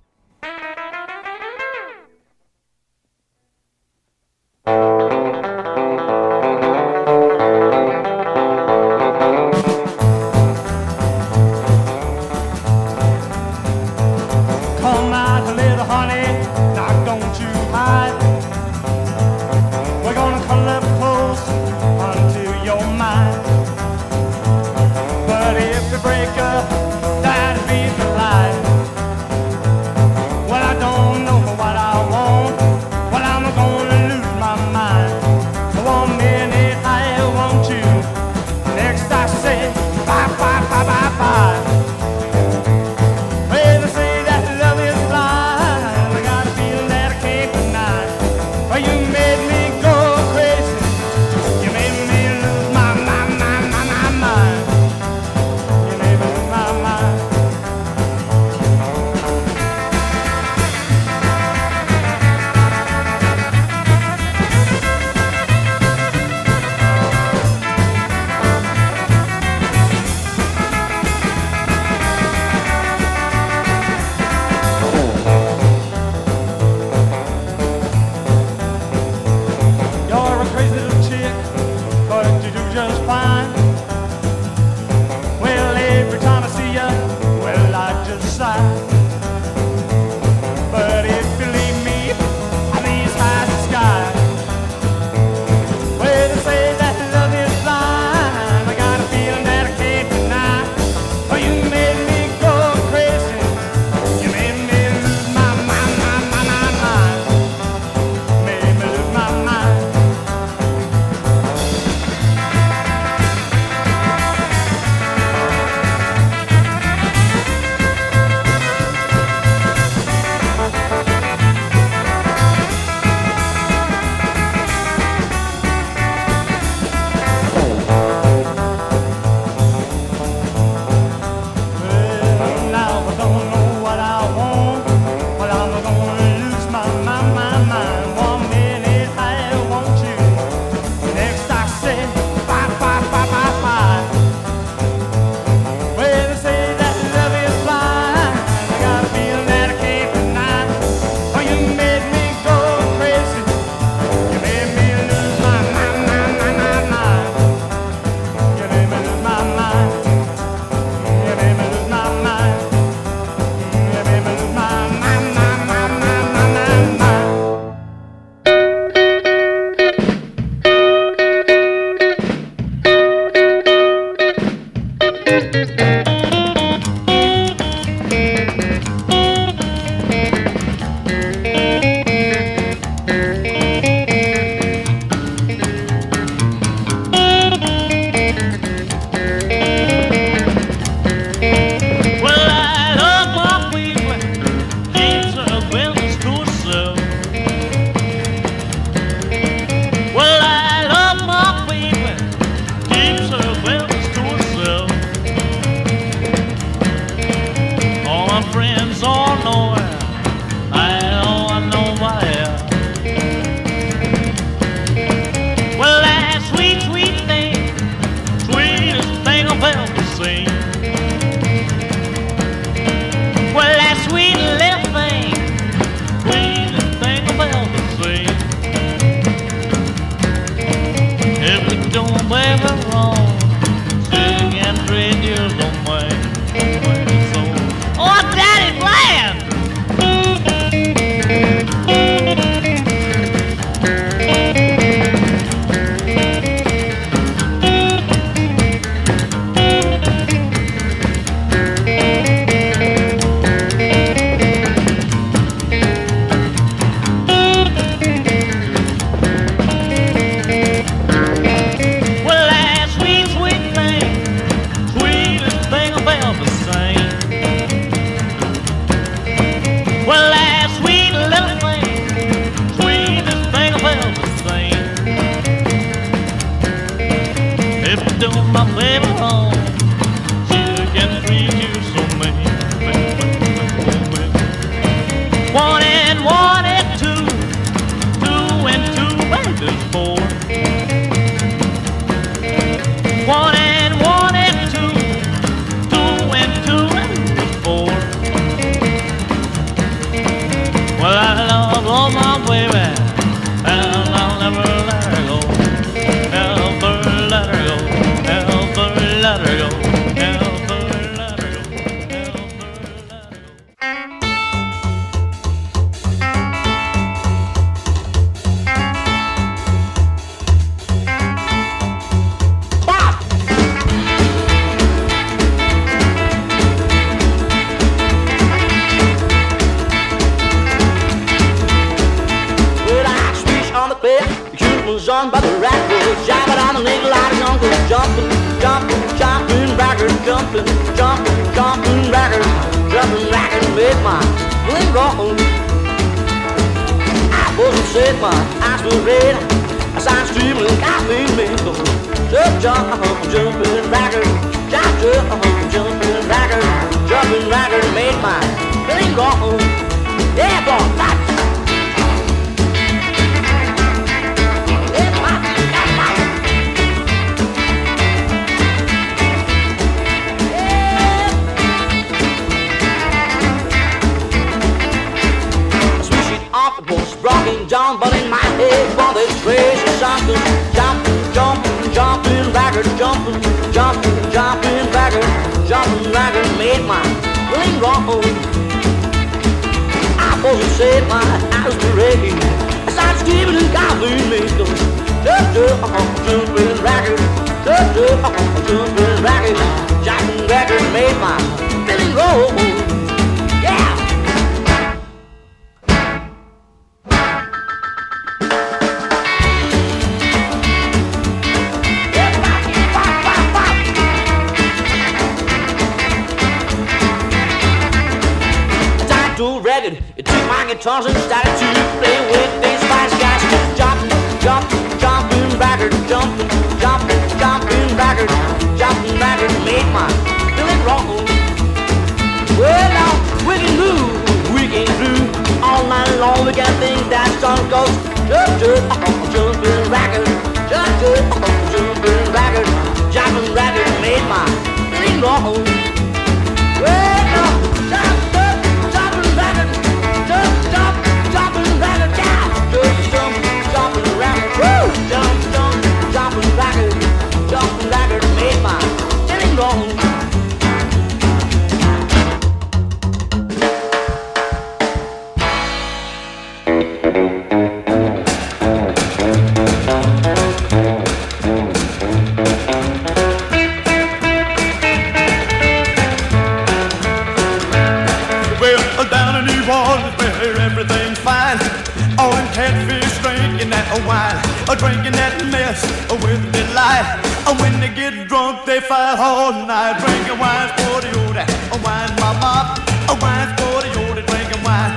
They 488.67 488.81
fight 488.81 489.17
all 489.21 489.53
night, 489.65 490.03
drinking 490.03 490.41
wine 490.43 490.69
for 490.75 490.99
the 491.01 491.07
yoda. 491.15 491.47
A 491.71 491.79
wine, 491.87 492.11
mama, 492.19 492.75
a 493.07 493.15
wine 493.23 493.55
for 493.55 493.79
the 493.79 493.95
yoda, 493.95 494.27
drinking 494.27 494.59
wine. 494.67 494.91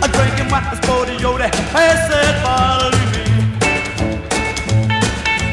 A 0.00 0.08
drinking 0.08 0.48
wine 0.48 0.72
for 0.80 1.04
the 1.04 1.12
yoda. 1.20 1.52
Hey, 1.76 1.92
said, 2.08 2.40
follow 2.40 2.88
me. 3.12 3.28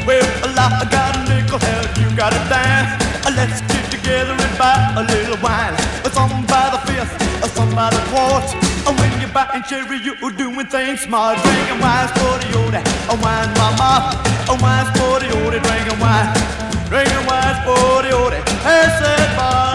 Well, 0.08 0.24
I 0.56 0.88
got 0.88 1.20
a 1.20 1.28
nickel, 1.28 1.58
hell, 1.60 1.84
you 2.00 2.08
got 2.16 2.32
a 2.32 2.40
dime. 2.48 2.96
Let's 3.36 3.60
get 3.68 3.90
together 3.92 4.32
and 4.32 4.58
buy 4.58 4.96
a 4.96 5.04
little 5.04 5.36
wine. 5.44 5.76
Some 6.16 6.46
by 6.48 6.72
the 6.72 6.80
fifth, 6.88 7.12
or 7.44 7.48
some 7.52 7.74
by 7.76 7.90
the 7.90 8.00
quart. 8.08 8.48
And 8.88 8.98
when 8.98 9.12
you're 9.20 9.28
buying 9.36 9.62
cherry, 9.68 10.00
you're 10.00 10.32
doing 10.32 10.66
things 10.66 11.02
smart. 11.02 11.36
Drinking 11.44 11.78
wine 11.78 12.08
for 12.08 12.40
the 12.40 12.48
yoda, 12.56 12.80
a 13.12 13.14
wine, 13.20 13.52
mama, 13.60 14.16
a 14.48 14.56
wine 14.64 14.88
for 14.96 15.20
the 15.20 15.28
yoda, 15.28 15.60
drinking 15.60 16.00
wine. 16.00 16.69
Ring 16.90 17.06
and 17.06 17.24
wise, 17.24 17.56
40, 17.64 18.10
40, 18.10 19.69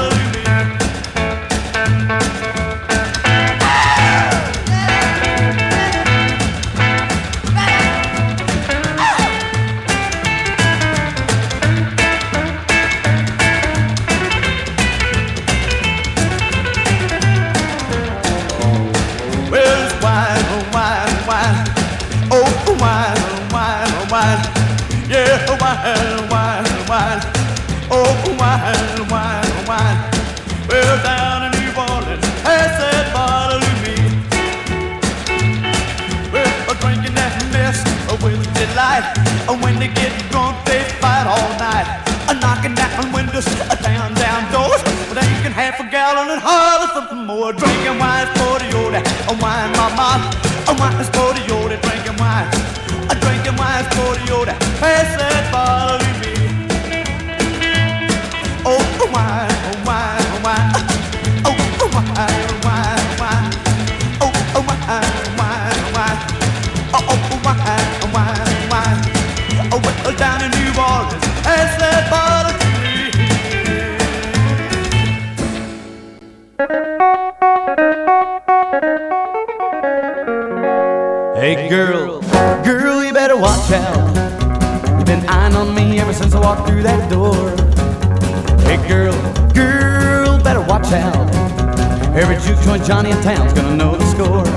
boy 92.78 92.86
Johnny 92.86 93.12
in 93.12 93.22
town's 93.22 93.54
gonna 93.54 93.76
know 93.76 93.96
the 93.96 94.06
score. 94.06 94.48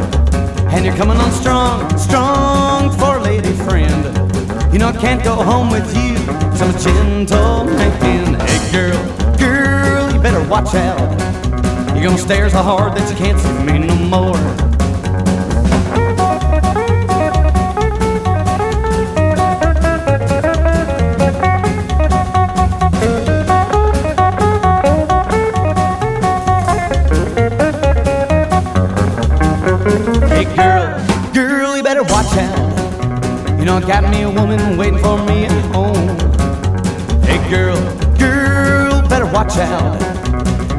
And 0.73 0.85
you're 0.85 0.97
coming 0.97 1.16
on 1.19 1.31
strong, 1.32 1.99
strong 1.99 2.90
for 2.99 3.19
a 3.19 3.23
lady 3.23 3.53
friend. 3.53 4.05
You 4.73 4.78
know 4.78 4.89
I 4.89 4.97
can't 4.99 5.23
go 5.23 5.35
home 5.35 5.70
with 5.70 5.89
you, 5.97 6.16
cause 6.51 6.62
I'm 6.62 6.74
a 6.74 6.78
gentle. 6.78 7.66
Hey 7.78 8.73
girl, 8.73 9.36
girl, 9.39 10.12
you 10.12 10.20
better 10.20 10.47
watch 10.49 10.74
out. 10.74 10.99
You're 11.95 12.05
gonna 12.05 12.19
stare 12.19 12.49
so 12.51 12.62
hard 12.62 12.97
that 12.97 13.11
you 13.11 13.16
can't 13.16 13.39
see 13.39 13.73
me 13.73 13.86
no 13.86 13.95
more. 13.95 14.68
I 33.79 33.81
got 33.81 34.11
me 34.11 34.23
a 34.23 34.29
woman 34.29 34.77
waiting 34.77 34.99
for 34.99 35.17
me 35.25 35.45
at 35.45 35.65
home. 35.73 35.95
Hey, 37.23 37.39
girl, 37.49 37.77
girl, 38.19 39.09
better 39.09 39.27
watch 39.27 39.57
out. 39.57 39.95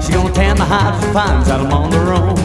She 0.04 0.12
gonna 0.12 0.34
tan 0.34 0.58
the 0.58 0.66
hides 0.66 1.02
and 1.06 1.14
finds 1.14 1.48
out 1.48 1.62
I'm 1.62 1.72
on 1.72 1.92
the 1.92 2.00
roam. 2.00 2.38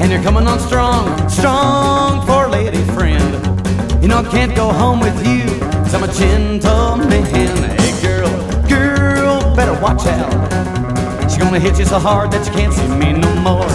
And 0.00 0.10
you're 0.10 0.22
coming 0.22 0.46
on 0.46 0.60
strong, 0.60 1.28
strong 1.28 2.26
for 2.26 2.46
a 2.46 2.48
lady 2.48 2.82
friend. 2.94 4.02
You 4.02 4.08
know, 4.08 4.20
I 4.20 4.24
can't 4.30 4.56
go 4.56 4.72
home 4.72 4.98
with 4.98 5.18
you, 5.26 5.44
cause 5.60 5.92
I'm 5.92 6.04
a 6.04 6.12
gentleman. 6.14 7.26
Hey, 7.26 8.00
girl, 8.00 8.30
girl, 8.66 9.54
better 9.54 9.78
watch 9.78 10.06
out. 10.06 11.30
She 11.30 11.36
gonna 11.36 11.60
hit 11.60 11.78
you 11.78 11.84
so 11.84 11.98
hard 11.98 12.30
that 12.30 12.46
you 12.46 12.52
can't 12.54 12.72
see 12.72 12.88
me 12.88 13.12
no 13.12 13.30
more. 13.42 13.68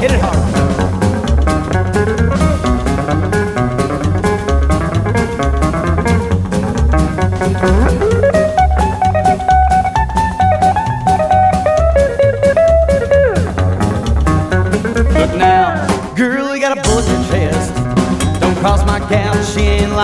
Hit 0.00 0.12
it 0.12 0.20
hard. 0.22 0.89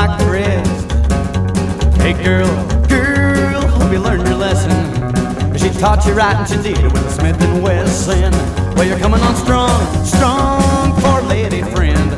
The 0.07 0.31
rest. 0.31 0.93
Hey, 2.01 2.13
girl, 2.23 2.47
girl, 2.89 3.63
hope 3.67 3.93
you 3.93 3.99
learned 3.99 4.27
your 4.29 4.37
lesson. 4.37 4.71
She 5.57 5.71
taught 5.81 6.07
you 6.07 6.13
right 6.13 6.37
and 6.37 6.49
she 6.49 6.57
did 6.57 6.79
it 6.79 6.93
with 6.93 7.07
a 7.07 7.11
Smith 7.11 7.41
and 7.41 7.63
Wesson. 7.63 8.33
Well, 8.77 8.85
you're 8.87 8.99
coming 8.99 9.21
on 9.21 9.35
strong, 9.37 10.05
strong 10.05 10.95
for 11.01 11.21
lady 11.27 11.63
friend. 11.63 12.11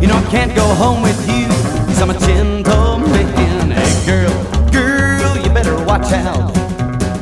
You 0.00 0.08
know 0.08 0.16
I 0.16 0.26
can't 0.30 0.54
go 0.54 0.66
home 0.74 1.02
with 1.02 1.20
you, 1.28 1.46
cause 1.86 2.02
I'm 2.02 2.10
a 2.10 2.18
gentleman. 2.18 3.70
Hey, 3.72 4.06
girl, 4.06 4.32
girl, 4.70 5.36
you 5.38 5.48
better 5.54 5.76
watch 5.84 6.12
out. 6.12 6.50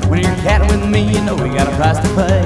When 0.09 0.21
you're 0.21 0.35
catting 0.37 0.69
with 0.69 0.91
me, 0.91 1.03
you 1.13 1.21
know 1.25 1.37
we 1.37 1.51
got 1.51 1.69
a 1.69 1.77
price 1.77 1.99
to 1.99 2.09
pay. 2.17 2.43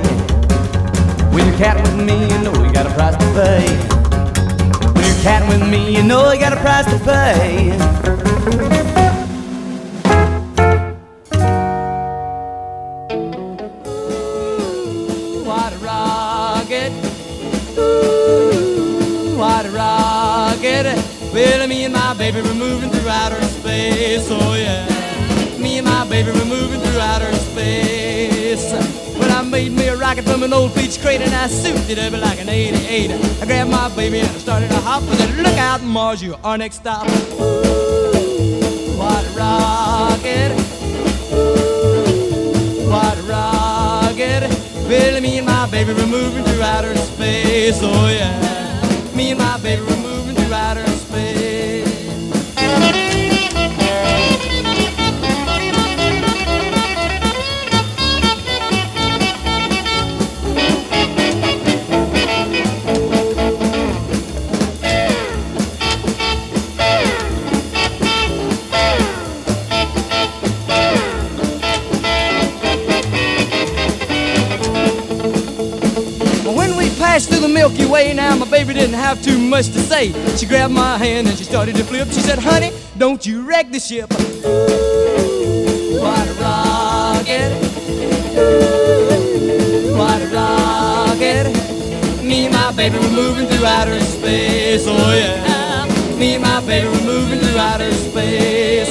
When 1.32 1.47
you're 1.47 1.57
catting 1.57 1.82
with 1.85 2.05
me, 2.05 2.28
you 2.28 2.39
know 2.43 2.53
you 2.62 2.73
got 2.73 2.86
a 2.86 2.91
price 2.91 3.16
to 3.16 3.27
pay. 3.32 3.94
You're 5.25 5.49
with 5.49 5.67
me, 5.71 5.97
you 5.97 6.03
know 6.03 6.31
you 6.33 6.39
got 6.39 6.53
a 6.53 6.57
price 6.57 6.85
to 6.85 6.99
pay. 6.99 7.71
Ooh, 14.05 15.45
What 15.45 15.73
a 15.73 15.79
rocket. 15.79 16.93
Ooh, 17.79 19.39
what 19.39 19.65
a 19.65 19.71
rocket. 19.71 20.85
Well, 21.33 21.67
me 21.69 21.85
and 21.85 21.95
my 21.95 22.13
baby 22.19 22.43
were 22.43 22.55
moving 22.55 22.91
through 22.91 23.09
outer 23.09 23.34
rocket 30.15 30.31
from 30.31 30.43
an 30.45 30.53
old 30.53 30.73
beach 30.74 31.01
crate 31.01 31.20
and 31.20 31.35
I 31.35 31.49
souped 31.49 31.91
it 31.91 31.99
up 31.99 32.12
like 32.12 32.41
an 32.41 32.49
88. 32.49 33.11
I 33.11 33.47
grabbed 33.47 33.70
my 33.70 33.89
baby 33.97 34.20
and 34.20 34.28
I 34.28 34.39
started 34.39 34.69
to 34.69 34.77
hop. 34.77 35.03
I 35.03 35.16
said, 35.16 35.36
Look 35.36 35.59
out, 35.59 35.82
Mars, 35.82 36.23
you're 36.23 36.39
next 36.57 36.77
stop. 36.77 37.07
Ooh, 37.07 38.97
what 38.97 39.24
a 39.24 39.31
rocket. 39.36 40.53
Ooh, 41.32 42.89
what 42.89 43.19
a 43.19 43.23
rocket. 43.23 44.43
Well, 44.89 45.20
me 45.20 45.39
and 45.39 45.47
my 45.47 45.69
baby 45.70 45.93
were 45.93 46.07
moving 46.07 46.45
through 46.45 46.62
outer 46.62 46.95
space. 46.97 47.81
Oh, 47.82 48.09
yeah. 48.09 49.16
Me 49.16 49.31
and 49.31 49.39
my 49.39 49.59
baby 49.59 49.82
were 49.82 50.03
have 79.15 79.24
too 79.24 79.39
much 79.39 79.66
to 79.66 79.78
say. 79.78 80.12
She 80.36 80.47
grabbed 80.47 80.74
my 80.74 80.99
hand 80.99 81.28
and 81.28 81.39
she 81.39 81.45
started 81.45 81.77
to 81.77 81.85
flip. 81.85 82.09
She 82.09 82.20
said, 82.20 82.39
Honey, 82.39 82.73
don't 82.99 83.24
you 83.24 83.47
wreck 83.47 83.70
the 83.70 83.78
ship. 83.78 84.12
Ooh, 84.12 86.01
what 86.01 86.26
a 86.28 86.34
rocket. 86.43 87.52
Ooh, 88.36 89.97
what 89.97 90.20
a 90.20 90.26
rocket. 90.34 91.47
Me 92.25 92.47
and 92.47 92.55
my 92.55 92.73
baby 92.73 92.99
were 92.99 93.10
moving 93.10 93.47
through 93.47 93.67
outer 93.67 94.01
space. 94.01 94.84
Oh, 94.86 95.15
yeah. 95.15 96.17
Me 96.18 96.34
and 96.34 96.43
my 96.43 96.60
baby 96.67 96.89
were 96.89 97.05
moving 97.05 97.39
through 97.39 97.59
outer 97.59 97.93
space. 97.93 98.91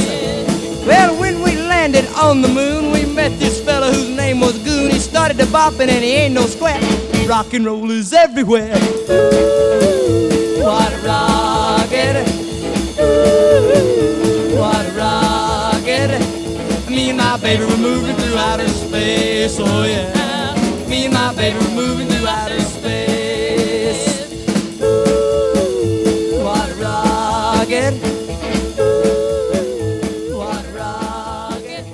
Well, 0.86 1.20
when 1.20 1.42
we 1.42 1.56
landed 1.56 2.06
on 2.16 2.42
the 2.42 2.48
moon, 2.48 2.92
we 2.92 3.06
met 3.06 3.38
this 3.40 3.60
fella 3.64 3.92
whose 3.92 4.10
name 4.10 4.40
was 4.40 4.58
Goon. 4.60 4.90
He 4.90 5.00
started 5.00 5.38
to 5.40 5.46
bopping 5.46 5.90
and 5.90 6.04
he 6.04 6.14
ain't 6.14 6.34
no 6.34 6.46
squat. 6.46 6.82
Rock 7.28 7.54
and 7.54 7.66
roll 7.66 7.92
is 7.92 8.14
everywhere. 8.14 8.74
My 17.34 17.40
baby 17.40 17.66
were 17.66 17.78
moving 17.78 18.16
through 18.16 18.38
outer 18.38 18.68
space. 18.68 19.58
Oh, 19.60 19.86
yeah. 19.86 20.54
Me 20.88 21.06
and 21.06 21.14
my 21.16 21.34
baby 21.34 21.58
were 21.58 21.72
moving 21.72 22.08
through 22.08 22.28
outer 22.28 22.60
space. 22.60 24.30
Ooh, 24.80 26.44
what 26.44 26.70
a 26.70 26.76
rocket. 26.76 27.96
A 30.30 30.78
rocket. 30.78 31.86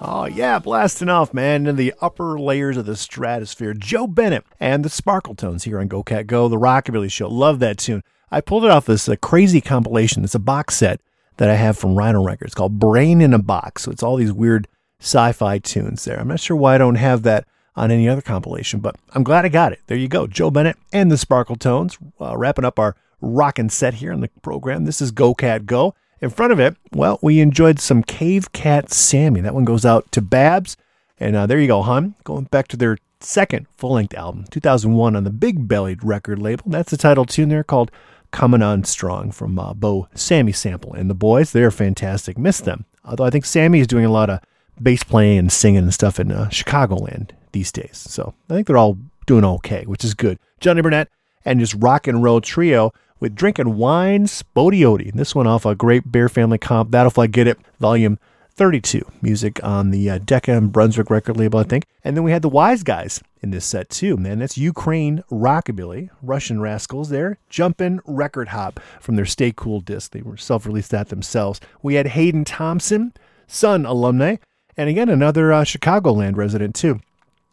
Oh, 0.00 0.24
yeah, 0.24 0.58
blasting 0.60 1.10
off, 1.10 1.34
man, 1.34 1.66
into 1.66 1.74
the 1.74 1.92
upper 2.00 2.40
layers 2.40 2.78
of 2.78 2.86
the 2.86 2.96
stratosphere. 2.96 3.74
Joe 3.74 4.06
Bennett 4.06 4.46
and 4.58 4.82
the 4.82 4.88
Sparkletones 4.88 5.64
here 5.64 5.78
on 5.78 5.88
Go 5.88 6.02
Cat 6.02 6.26
Go, 6.26 6.48
the 6.48 6.56
Rockabilly 6.56 7.12
Show. 7.12 7.28
Love 7.28 7.58
that 7.58 7.76
tune. 7.76 8.02
I 8.30 8.40
pulled 8.40 8.64
it 8.64 8.70
off 8.70 8.86
this 8.86 9.10
uh, 9.10 9.16
crazy 9.16 9.60
compilation. 9.60 10.24
It's 10.24 10.34
a 10.34 10.38
box 10.38 10.76
set 10.76 11.02
that 11.40 11.48
I 11.48 11.54
have 11.54 11.78
from 11.78 11.94
Rhino 11.94 12.22
Records 12.22 12.54
called 12.54 12.78
Brain 12.78 13.22
in 13.22 13.32
a 13.32 13.38
Box. 13.38 13.84
So 13.84 13.90
it's 13.90 14.02
all 14.02 14.16
these 14.16 14.30
weird 14.30 14.68
sci 15.00 15.32
fi 15.32 15.58
tunes 15.58 16.04
there. 16.04 16.20
I'm 16.20 16.28
not 16.28 16.38
sure 16.38 16.54
why 16.54 16.74
I 16.74 16.78
don't 16.78 16.96
have 16.96 17.22
that 17.22 17.46
on 17.74 17.90
any 17.90 18.06
other 18.10 18.20
compilation, 18.20 18.80
but 18.80 18.96
I'm 19.14 19.22
glad 19.22 19.46
I 19.46 19.48
got 19.48 19.72
it. 19.72 19.80
There 19.86 19.96
you 19.96 20.06
go. 20.06 20.26
Joe 20.26 20.50
Bennett 20.50 20.76
and 20.92 21.10
the 21.10 21.16
Sparkletones, 21.16 21.96
uh, 22.20 22.36
wrapping 22.36 22.66
up 22.66 22.78
our 22.78 22.94
rockin' 23.22 23.70
set 23.70 23.94
here 23.94 24.12
on 24.12 24.20
the 24.20 24.28
program. 24.42 24.84
This 24.84 25.00
is 25.00 25.12
Go 25.12 25.34
Cat 25.34 25.64
Go. 25.64 25.94
In 26.20 26.28
front 26.28 26.52
of 26.52 26.60
it, 26.60 26.76
well, 26.92 27.18
we 27.22 27.40
enjoyed 27.40 27.80
some 27.80 28.02
Cave 28.02 28.52
Cat 28.52 28.92
Sammy. 28.92 29.40
That 29.40 29.54
one 29.54 29.64
goes 29.64 29.86
out 29.86 30.12
to 30.12 30.20
Babs. 30.20 30.76
And 31.18 31.34
uh, 31.34 31.46
there 31.46 31.58
you 31.58 31.68
go, 31.68 31.80
hon. 31.80 32.16
Going 32.22 32.44
back 32.44 32.68
to 32.68 32.76
their 32.76 32.98
second 33.20 33.66
full 33.78 33.92
length 33.92 34.12
album, 34.12 34.44
2001, 34.50 35.16
on 35.16 35.24
the 35.24 35.30
Big 35.30 35.66
Bellied 35.66 36.04
record 36.04 36.38
label. 36.38 36.64
That's 36.66 36.90
the 36.90 36.98
title 36.98 37.24
tune 37.24 37.48
there 37.48 37.64
called 37.64 37.90
Coming 38.30 38.62
On 38.62 38.84
Strong 38.84 39.32
from 39.32 39.58
uh, 39.58 39.74
Bo 39.74 40.08
Sammy 40.14 40.52
Sample. 40.52 40.92
And 40.92 41.10
the 41.10 41.14
boys, 41.14 41.52
they're 41.52 41.70
fantastic. 41.70 42.38
Miss 42.38 42.60
them. 42.60 42.84
Although 43.04 43.24
I 43.24 43.30
think 43.30 43.44
Sammy 43.44 43.80
is 43.80 43.86
doing 43.86 44.04
a 44.04 44.10
lot 44.10 44.30
of 44.30 44.40
bass 44.80 45.02
playing 45.02 45.38
and 45.38 45.52
singing 45.52 45.82
and 45.82 45.94
stuff 45.94 46.20
in 46.20 46.30
uh, 46.30 46.46
Chicagoland 46.46 47.30
these 47.52 47.72
days. 47.72 47.96
So 48.08 48.34
I 48.48 48.54
think 48.54 48.66
they're 48.66 48.78
all 48.78 48.98
doing 49.26 49.44
okay, 49.44 49.84
which 49.84 50.04
is 50.04 50.14
good. 50.14 50.38
Johnny 50.60 50.82
Burnette 50.82 51.08
and 51.44 51.60
his 51.60 51.74
rock 51.74 52.06
and 52.06 52.22
roll 52.22 52.40
trio 52.40 52.92
with 53.18 53.34
Drinking 53.34 53.76
Wine 53.76 54.26
Spo-Dee-O-Dee. 54.26 55.12
This 55.14 55.34
one 55.34 55.46
off 55.46 55.66
a 55.66 55.74
great 55.74 56.10
Bear 56.10 56.28
Family 56.28 56.58
comp, 56.58 56.90
That'll 56.90 57.10
Flat 57.10 57.32
Git 57.32 57.46
It, 57.46 57.58
volume 57.78 58.18
32. 58.60 59.00
Music 59.22 59.58
on 59.64 59.90
the 59.90 60.10
uh, 60.10 60.18
Decca 60.18 60.52
and 60.52 60.70
Brunswick 60.70 61.08
record 61.08 61.38
label, 61.38 61.60
I 61.60 61.62
think. 61.62 61.86
And 62.04 62.14
then 62.14 62.24
we 62.24 62.30
had 62.30 62.42
the 62.42 62.50
Wise 62.50 62.82
Guys 62.82 63.22
in 63.40 63.52
this 63.52 63.64
set 63.64 63.88
too, 63.88 64.18
man. 64.18 64.38
That's 64.38 64.58
Ukraine 64.58 65.24
Rockabilly, 65.30 66.10
Russian 66.20 66.60
Rascals 66.60 67.08
there. 67.08 67.38
Jumpin' 67.48 68.02
Record 68.04 68.48
Hop 68.48 68.78
from 69.00 69.16
their 69.16 69.24
Stay 69.24 69.50
Cool 69.56 69.80
disc. 69.80 70.12
They 70.12 70.20
were 70.20 70.36
self-released 70.36 70.90
that 70.90 71.08
themselves. 71.08 71.58
We 71.82 71.94
had 71.94 72.08
Hayden 72.08 72.44
Thompson, 72.44 73.14
Sun 73.46 73.86
alumni, 73.86 74.36
and 74.76 74.90
again, 74.90 75.08
another 75.08 75.54
uh, 75.54 75.64
Chicagoland 75.64 76.36
resident 76.36 76.74
too. 76.74 77.00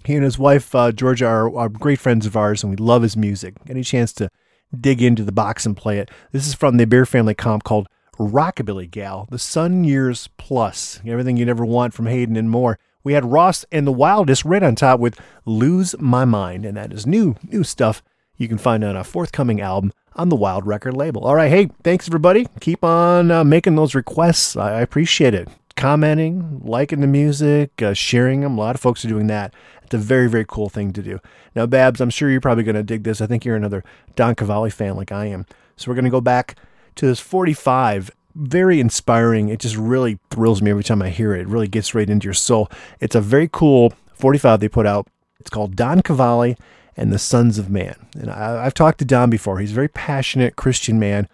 He 0.03 0.13
and 0.13 0.25
his 0.25 0.37
wife, 0.37 0.75
uh, 0.75 0.91
Georgia, 0.91 1.27
are, 1.27 1.55
are 1.55 1.69
great 1.69 1.99
friends 1.99 2.25
of 2.25 2.35
ours, 2.35 2.63
and 2.63 2.69
we 2.69 2.75
love 2.75 3.03
his 3.03 3.15
music. 3.15 3.53
Any 3.69 3.83
chance 3.83 4.11
to 4.15 4.29
dig 4.77 5.01
into 5.01 5.23
the 5.23 5.31
box 5.31 5.65
and 5.65 5.77
play 5.77 5.99
it. 5.99 6.11
This 6.33 6.45
is 6.45 6.53
from 6.53 6.75
the 6.75 6.85
Bear 6.85 7.05
Family 7.05 7.33
comp 7.33 7.63
called 7.63 7.87
Rockabilly 8.17 8.89
Gal, 8.89 9.27
the 9.29 9.39
Sun 9.39 9.83
Years 9.83 10.29
Plus. 10.37 10.99
Everything 11.05 11.37
you'd 11.37 11.49
ever 11.49 11.65
want 11.65 11.93
from 11.93 12.07
Hayden 12.07 12.35
and 12.35 12.49
more. 12.49 12.79
We 13.03 13.13
had 13.13 13.31
Ross 13.31 13.63
and 13.71 13.87
the 13.87 13.91
Wildest 13.91 14.43
right 14.43 14.63
on 14.63 14.75
top 14.75 14.99
with 14.99 15.19
Lose 15.45 15.95
My 15.99 16.25
Mind, 16.25 16.65
and 16.65 16.75
that 16.75 16.91
is 16.91 17.05
new, 17.05 17.35
new 17.43 17.63
stuff 17.63 18.03
you 18.35 18.47
can 18.47 18.57
find 18.57 18.83
on 18.83 18.95
a 18.95 19.03
forthcoming 19.03 19.61
album 19.61 19.93
on 20.15 20.29
the 20.29 20.35
Wild 20.35 20.65
Record 20.65 20.95
label. 20.95 21.23
All 21.25 21.35
right, 21.35 21.49
hey, 21.49 21.69
thanks 21.83 22.07
everybody. 22.09 22.47
Keep 22.59 22.83
on 22.83 23.31
uh, 23.31 23.43
making 23.43 23.75
those 23.75 23.95
requests. 23.95 24.57
I, 24.57 24.81
appreciate 24.81 25.33
it. 25.33 25.47
Commenting, 25.75 26.59
liking 26.63 27.01
the 27.01 27.07
music, 27.07 27.81
uh, 27.81 27.93
sharing 27.93 28.41
them. 28.41 28.57
A 28.57 28.61
lot 28.61 28.75
of 28.75 28.81
folks 28.81 29.05
are 29.05 29.09
doing 29.09 29.27
that. 29.27 29.53
It's 29.83 29.93
a 29.93 29.99
very, 29.99 30.27
very 30.27 30.45
cool 30.45 30.69
thing 30.69 30.91
to 30.93 31.03
do. 31.03 31.19
Now, 31.55 31.67
Babs, 31.67 32.01
I'm 32.01 32.09
sure 32.09 32.29
you're 32.29 32.41
probably 32.41 32.63
going 32.63 32.75
to 32.75 32.83
dig 32.83 33.03
this. 33.03 33.21
I 33.21 33.27
think 33.27 33.45
you're 33.45 33.55
another 33.55 33.83
Don 34.15 34.35
Cavalli 34.35 34.71
fan 34.71 34.95
like 34.95 35.11
I 35.11 35.27
am. 35.27 35.45
So 35.75 35.89
we're 35.89 35.95
going 35.95 36.05
to 36.05 36.11
go 36.11 36.19
back 36.19 36.57
to 36.97 37.05
this 37.07 37.19
45 37.19 38.11
very 38.35 38.79
inspiring. 38.79 39.49
It 39.49 39.59
just 39.59 39.75
really 39.75 40.19
thrills 40.29 40.61
me 40.61 40.71
every 40.71 40.83
time 40.83 41.01
I 41.01 41.09
hear 41.09 41.33
it. 41.33 41.41
It 41.41 41.47
really 41.47 41.67
gets 41.67 41.95
right 41.95 42.09
into 42.09 42.25
your 42.25 42.33
soul. 42.33 42.69
It's 42.99 43.15
a 43.15 43.21
very 43.21 43.49
cool 43.51 43.93
45 44.13 44.59
they 44.59 44.69
put 44.69 44.85
out. 44.85 45.07
It's 45.39 45.49
called 45.49 45.75
Don 45.75 46.01
Cavalli 46.01 46.57
and 46.95 47.11
the 47.11 47.19
Sons 47.19 47.57
of 47.57 47.69
Man. 47.69 47.95
And 48.15 48.29
I, 48.29 48.65
I've 48.65 48.73
talked 48.73 48.99
to 48.99 49.05
Don 49.05 49.29
before. 49.29 49.59
He's 49.59 49.71
a 49.71 49.75
very 49.75 49.87
passionate 49.87 50.55
Christian 50.55 50.99
man. 50.99 51.27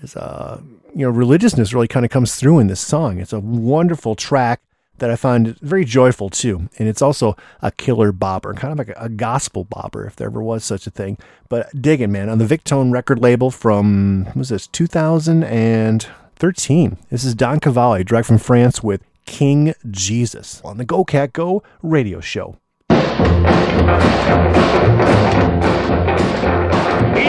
His, 0.00 0.16
uh, 0.16 0.60
you 0.94 1.06
know, 1.06 1.10
religiousness 1.10 1.72
really 1.72 1.88
kind 1.88 2.04
of 2.04 2.10
comes 2.10 2.36
through 2.36 2.58
in 2.58 2.66
this 2.66 2.80
song. 2.80 3.18
It's 3.18 3.32
a 3.32 3.40
wonderful 3.40 4.14
track 4.14 4.60
that 4.98 5.10
I 5.10 5.16
find 5.16 5.58
very 5.60 5.84
joyful 5.84 6.30
too. 6.30 6.68
And 6.78 6.88
it's 6.88 7.02
also 7.02 7.36
a 7.62 7.70
killer 7.70 8.12
bobber, 8.12 8.54
kind 8.54 8.72
of 8.72 8.78
like 8.78 8.96
a, 8.96 9.08
gospel 9.08 9.64
bobber, 9.64 10.06
if 10.06 10.16
there 10.16 10.28
ever 10.28 10.42
was 10.42 10.64
such 10.64 10.86
a 10.86 10.90
thing. 10.90 11.16
But 11.48 11.68
digging, 11.80 12.12
man, 12.12 12.28
on 12.28 12.36
the 12.38 12.44
Victone 12.44 12.92
record 12.92 13.18
label 13.18 13.50
from, 13.50 14.26
what 14.26 14.36
was 14.36 14.50
this, 14.50 14.66
2013. 14.66 16.98
This 17.10 17.24
is 17.24 17.34
Don 17.34 17.60
Cavalli, 17.60 18.04
direct 18.04 18.26
from 18.26 18.36
France 18.38 18.82
with 18.82 19.02
King 19.24 19.72
Jesus 19.90 20.60
on 20.64 20.76
the 20.78 20.84
Go 20.84 21.04
Cat 21.04 21.32
Go 21.32 21.62
radio 21.82 22.20
show. 22.20 22.56
He 22.88 22.94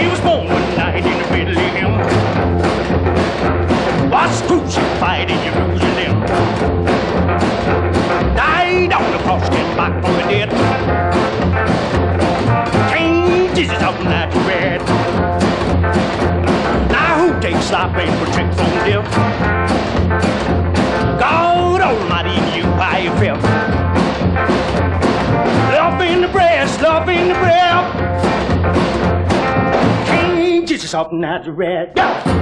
was 0.08 0.20
born 0.22 0.48
one 0.48 0.76
night 0.76 1.06
in 1.06 1.20
Bethlehem. 1.30 1.92
Was 4.12 4.42
crucified 4.42 5.32
in 5.32 5.38
Jerusalem 5.54 6.77
all 9.38 9.46
spit 9.46 9.78
back 9.78 9.94
from 10.04 10.14
the 10.16 10.22
dead. 10.24 10.50
Changes 12.92 13.58
Jesus 13.58 13.82
out 13.82 14.00
in 14.00 14.06
that 14.06 14.34
red. 14.48 14.82
Now 16.92 17.20
who 17.20 17.40
takes 17.40 17.70
thy 17.70 17.88
bait 17.96 18.12
for 18.18 18.26
trick 18.34 18.52
from 18.54 18.70
deal? 18.86 19.04
God 21.20 21.82
Almighty 21.82 22.58
you 22.58 22.64
how 22.64 22.98
you 22.98 23.12
felt. 23.18 23.44
Love 25.74 26.02
in 26.02 26.22
the 26.22 26.28
breast, 26.28 26.82
love 26.82 27.10
in 27.10 27.28
the 27.28 27.36
breath. 27.36 27.96
Changes 30.08 30.70
Jesus 30.70 30.94
out 30.94 31.12
in 31.12 31.22
that 31.22 31.48
red. 31.48 31.94
Yeah. 31.96 32.38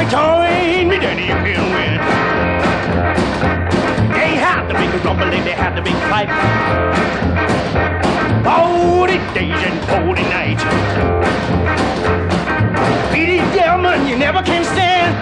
Between 0.00 0.88
me 0.88 0.98
daddy 0.98 1.28
and 1.30 1.44
win. 1.76 1.98
They 4.16 4.34
had 4.34 4.66
to 4.68 4.72
make 4.72 4.94
a 4.94 4.98
they 5.44 5.52
had 5.52 5.76
to 5.76 5.82
make 5.82 5.92
a 5.92 6.08
fight. 6.08 6.30
Forty 8.42 9.18
days 9.34 9.62
and 9.62 9.78
forty 9.90 10.22
nights. 10.22 10.64
Beat 13.12 13.28
it 13.28 14.08
you 14.08 14.16
never 14.16 14.42
can 14.42 14.64
stand 14.64 15.14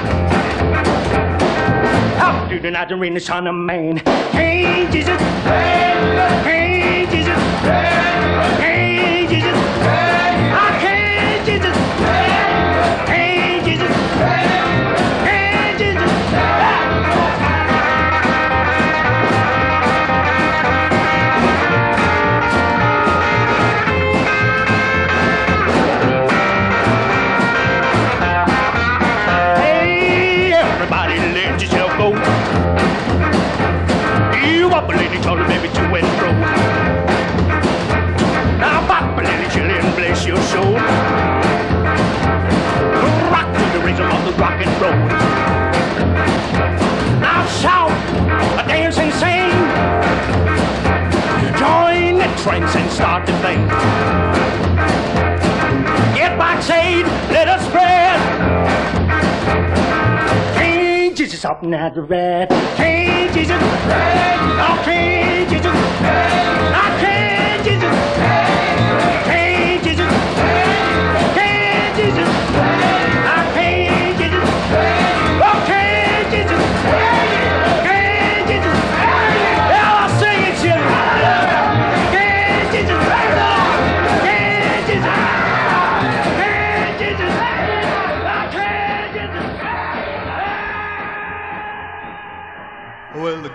up 2.20 2.48
through 2.48 2.60
the 2.60 2.70
night 2.70 2.92
and 2.92 3.00
rain 3.00 3.14
the 3.14 3.20
son 3.20 3.48
of 3.48 3.56
man. 3.56 3.96
Hey, 4.30 4.88
Jesus. 4.92 5.20
Hey, 5.42 5.98
Jesus. 6.04 6.44
Hey, 6.44 7.06
Jesus. 7.10 7.38
Hey, 7.64 8.62
Jesus. 8.62 8.77
trench 52.42 52.76
and 52.76 52.90
start 52.90 53.26
to 53.26 53.32
debate. 53.32 53.68
Get 56.14 56.38
Box 56.38 56.70
Aid, 56.70 57.04
let 57.30 57.48
us 57.48 57.66
spread. 57.66 58.18
King 60.56 61.14
Jesus 61.14 61.44
up 61.44 61.62
in 61.62 61.70
that 61.70 61.96
red. 61.96 62.48
King 62.76 63.32
Jesus, 63.32 63.50
red. 63.50 64.38
Oh, 64.60 64.82
King 64.84 65.48
Jesus, 65.48 65.66
red. 65.66 66.74
I 66.74 67.00
can't. 67.00 67.17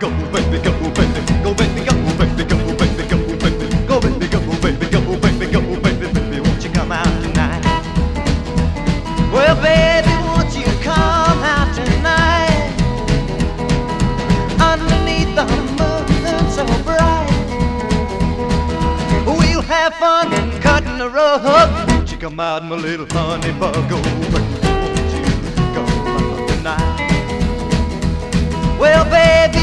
Go, 0.03 0.09
baby, 0.33 0.59
go, 0.61 0.73
baby, 0.91 1.22
go, 1.43 1.53
baby, 1.53 1.85
go, 1.85 1.93
baby, 2.17 2.43
go, 2.43 2.57
baby, 2.75 3.03
go, 3.07 3.17
baby, 3.40 3.67
go, 3.88 4.01
baby, 4.01 4.27
go, 4.27 4.41
baby, 4.59 4.88
go, 4.91 4.99
baby, 5.15 5.45
go, 5.48 5.61
won't 6.43 6.61
you 6.61 6.69
come 6.72 6.91
out 6.91 7.07
tonight? 7.23 7.64
Well, 9.32 9.56
baby, 9.64 10.14
won't 10.27 10.53
you 10.57 10.65
come 10.83 11.41
out 11.56 11.73
tonight? 11.73 12.73
Underneath 14.59 15.33
the 15.40 15.45
moon 15.80 16.51
so 16.51 16.65
bright. 16.83 17.30
We'll 19.25 19.61
have 19.61 19.93
fun 19.95 20.27
cutting 20.59 20.98
the 20.98 21.09
rug. 21.09 21.45
Won't 21.88 22.11
you 22.11 22.17
come 22.17 22.41
out, 22.41 22.65
my 22.65 22.75
little 22.75 23.07
honey 23.09 23.53
bug? 23.57 23.73
Oh, 23.77 24.01
baby, 24.33 24.67
won't 24.67 25.14
you 25.15 25.23
come 25.73 26.07
out 26.07 26.49
tonight? 26.49 26.99
Well, 28.77 29.06
baby, 29.06 29.62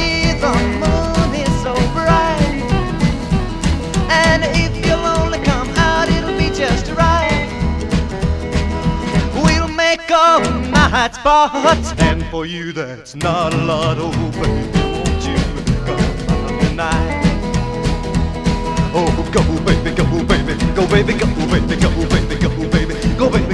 hot 10.91 11.12
bright, 11.23 12.01
And 12.01 12.25
for 12.27 12.44
you, 12.47 12.73
that's 12.73 13.15
not 13.15 13.55
a 13.55 13.57
lot, 13.59 13.97
oh 13.99 14.10
baby. 14.33 14.78
Won't 14.78 15.23
you 15.27 15.39
come 15.86 16.01
out 16.28 16.60
tonight? 16.62 17.20
Oh, 18.93 19.07
go 19.33 19.43
baby, 19.65 19.94
go 19.94 20.05
baby, 20.25 20.55
go 20.75 20.86
baby, 20.89 21.15
go 21.15 21.27
baby, 21.47 21.77
go 21.77 21.91
baby, 22.09 22.36
go 22.36 22.51
baby, 22.70 23.17
go 23.17 23.31
baby. 23.31 23.50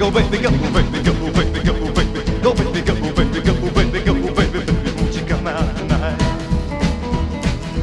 go 0.00 0.10
baby, 0.10 0.38
go 0.38 0.50
baby, 0.50 1.02
go 1.04 1.12
baby, 1.30 1.60
go 1.60 1.74
baby, 1.74 2.00
go 2.40 2.52
baby, 2.54 2.80
go 2.80 2.94
baby, 3.12 3.40
go 3.42 3.70
baby, 3.70 4.00
go 4.00 4.14
baby, 4.32 4.60
baby, 4.64 4.90
won't 4.96 5.14
you 5.14 5.24
come 5.26 5.46
out 5.46 5.76
tonight? 5.76 6.16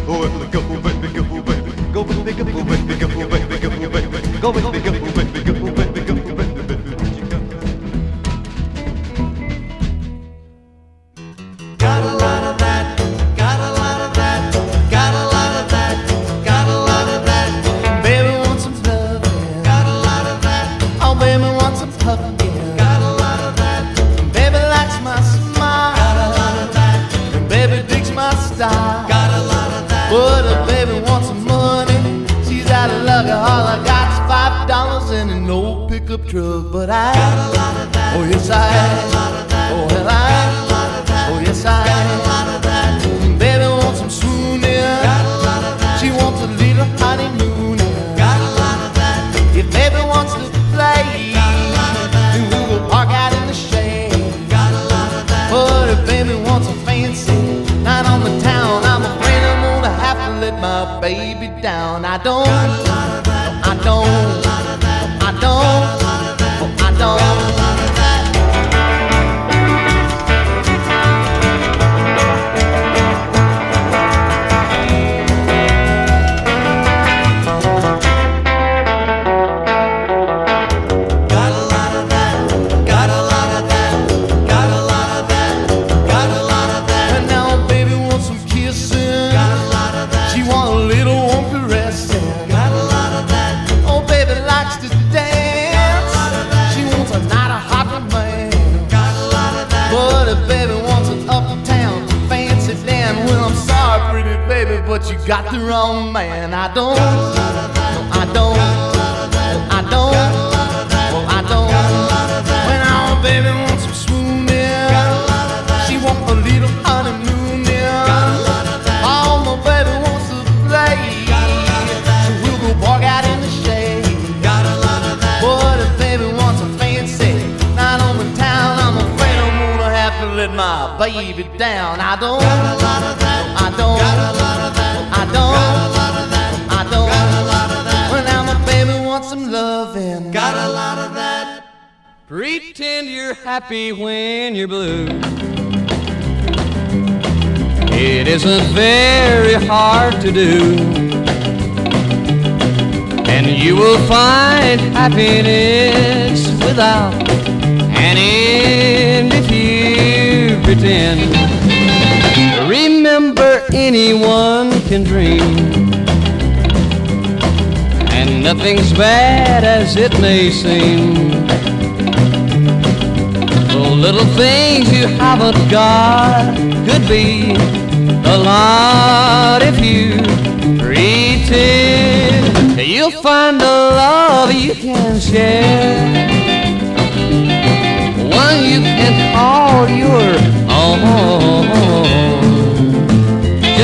Oh, 0.10 0.26
go 0.52 0.62
baby, 0.82 1.08
go 1.14 1.22
baby, 1.22 1.72
go 1.94 2.04
baby, 2.04 2.34
go 2.34 2.34
baby, 2.34 2.34
go 2.34 2.44
baby, 2.44 2.98
go 2.98 3.08
baby, 3.14 3.60
go 4.42 4.52
baby, 4.52 4.62
go 4.62 4.72
baby. 4.72 4.77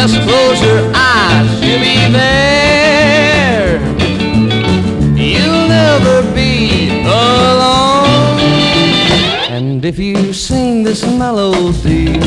Just 0.04 0.20
close 0.24 0.62
your 0.62 0.92
eyes, 0.94 1.62
you'll 1.64 1.80
be 1.80 2.12
there. 2.12 3.80
You'll 5.16 5.68
never 5.70 6.22
be 6.36 6.90
alone. 7.06 8.38
And 9.50 9.86
if 9.86 9.98
you 9.98 10.34
sing 10.34 10.84
this 10.84 11.06
melody, 11.06 12.20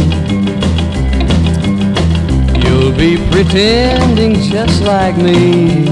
you'll 2.65 2.97
be 2.97 3.19
pretending 3.31 4.37
just 4.37 4.83
like 4.83 5.19
me. 5.19 5.85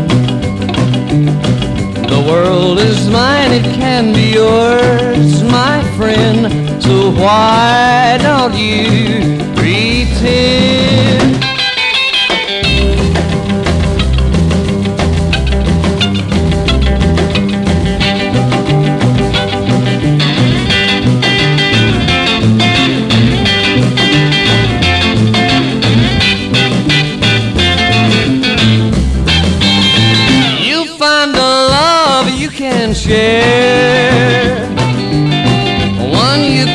The 2.09 2.25
world 2.27 2.79
is 2.79 3.11
mine, 3.11 3.53
it 3.53 3.75
can 3.75 4.15
be 4.15 4.33
yours, 4.33 5.43
my 5.43 5.83
friend. 5.99 6.83
So 6.83 7.11
why 7.11 8.17
don't 8.23 8.55
you 8.55 9.37
pretend? 9.55 11.04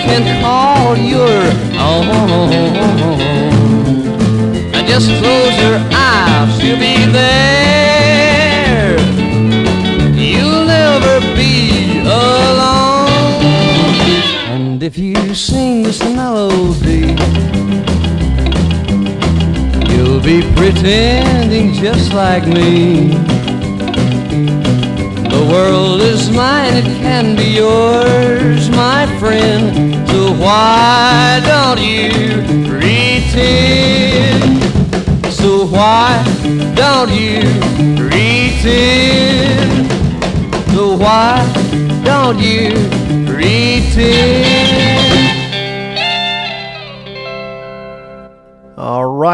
Oh, 0.10 0.16
and 0.16 0.26
call 0.42 0.98
your 0.98 1.30
own. 1.78 2.50
Just 4.88 5.10
close 5.22 5.56
your 5.62 5.78
eyes, 5.94 6.64
you'll 6.64 6.80
be 6.80 7.06
there. 7.12 8.98
You'll 10.16 10.66
never 10.66 11.20
be 11.36 12.00
alone. 12.00 13.12
And 14.50 14.82
if 14.82 14.98
you 14.98 15.36
sing 15.36 15.84
this 15.84 16.02
melody, 16.02 17.16
you'll 19.94 20.22
be 20.22 20.42
pretending 20.56 21.74
just 21.74 22.14
like 22.14 22.48
me. 22.48 23.10
The 25.30 25.46
world 25.52 26.02
is 26.02 26.30
mine, 26.32 26.74
it 26.78 26.86
can 27.00 27.36
be 27.36 27.44
yours, 27.44 28.70
my 28.72 29.06
friend. 29.20 29.99
So 30.12 30.34
why 30.34 31.40
don't 31.46 31.80
you 31.80 32.10
pretend? 32.68 34.42
So 35.32 35.66
why 35.66 36.24
don't 36.76 37.12
you 37.12 37.42
pretend? 37.96 39.92
So 40.72 40.98
why 40.98 41.46
don't 42.04 42.40
you 42.40 42.72
pretend? 43.26 45.19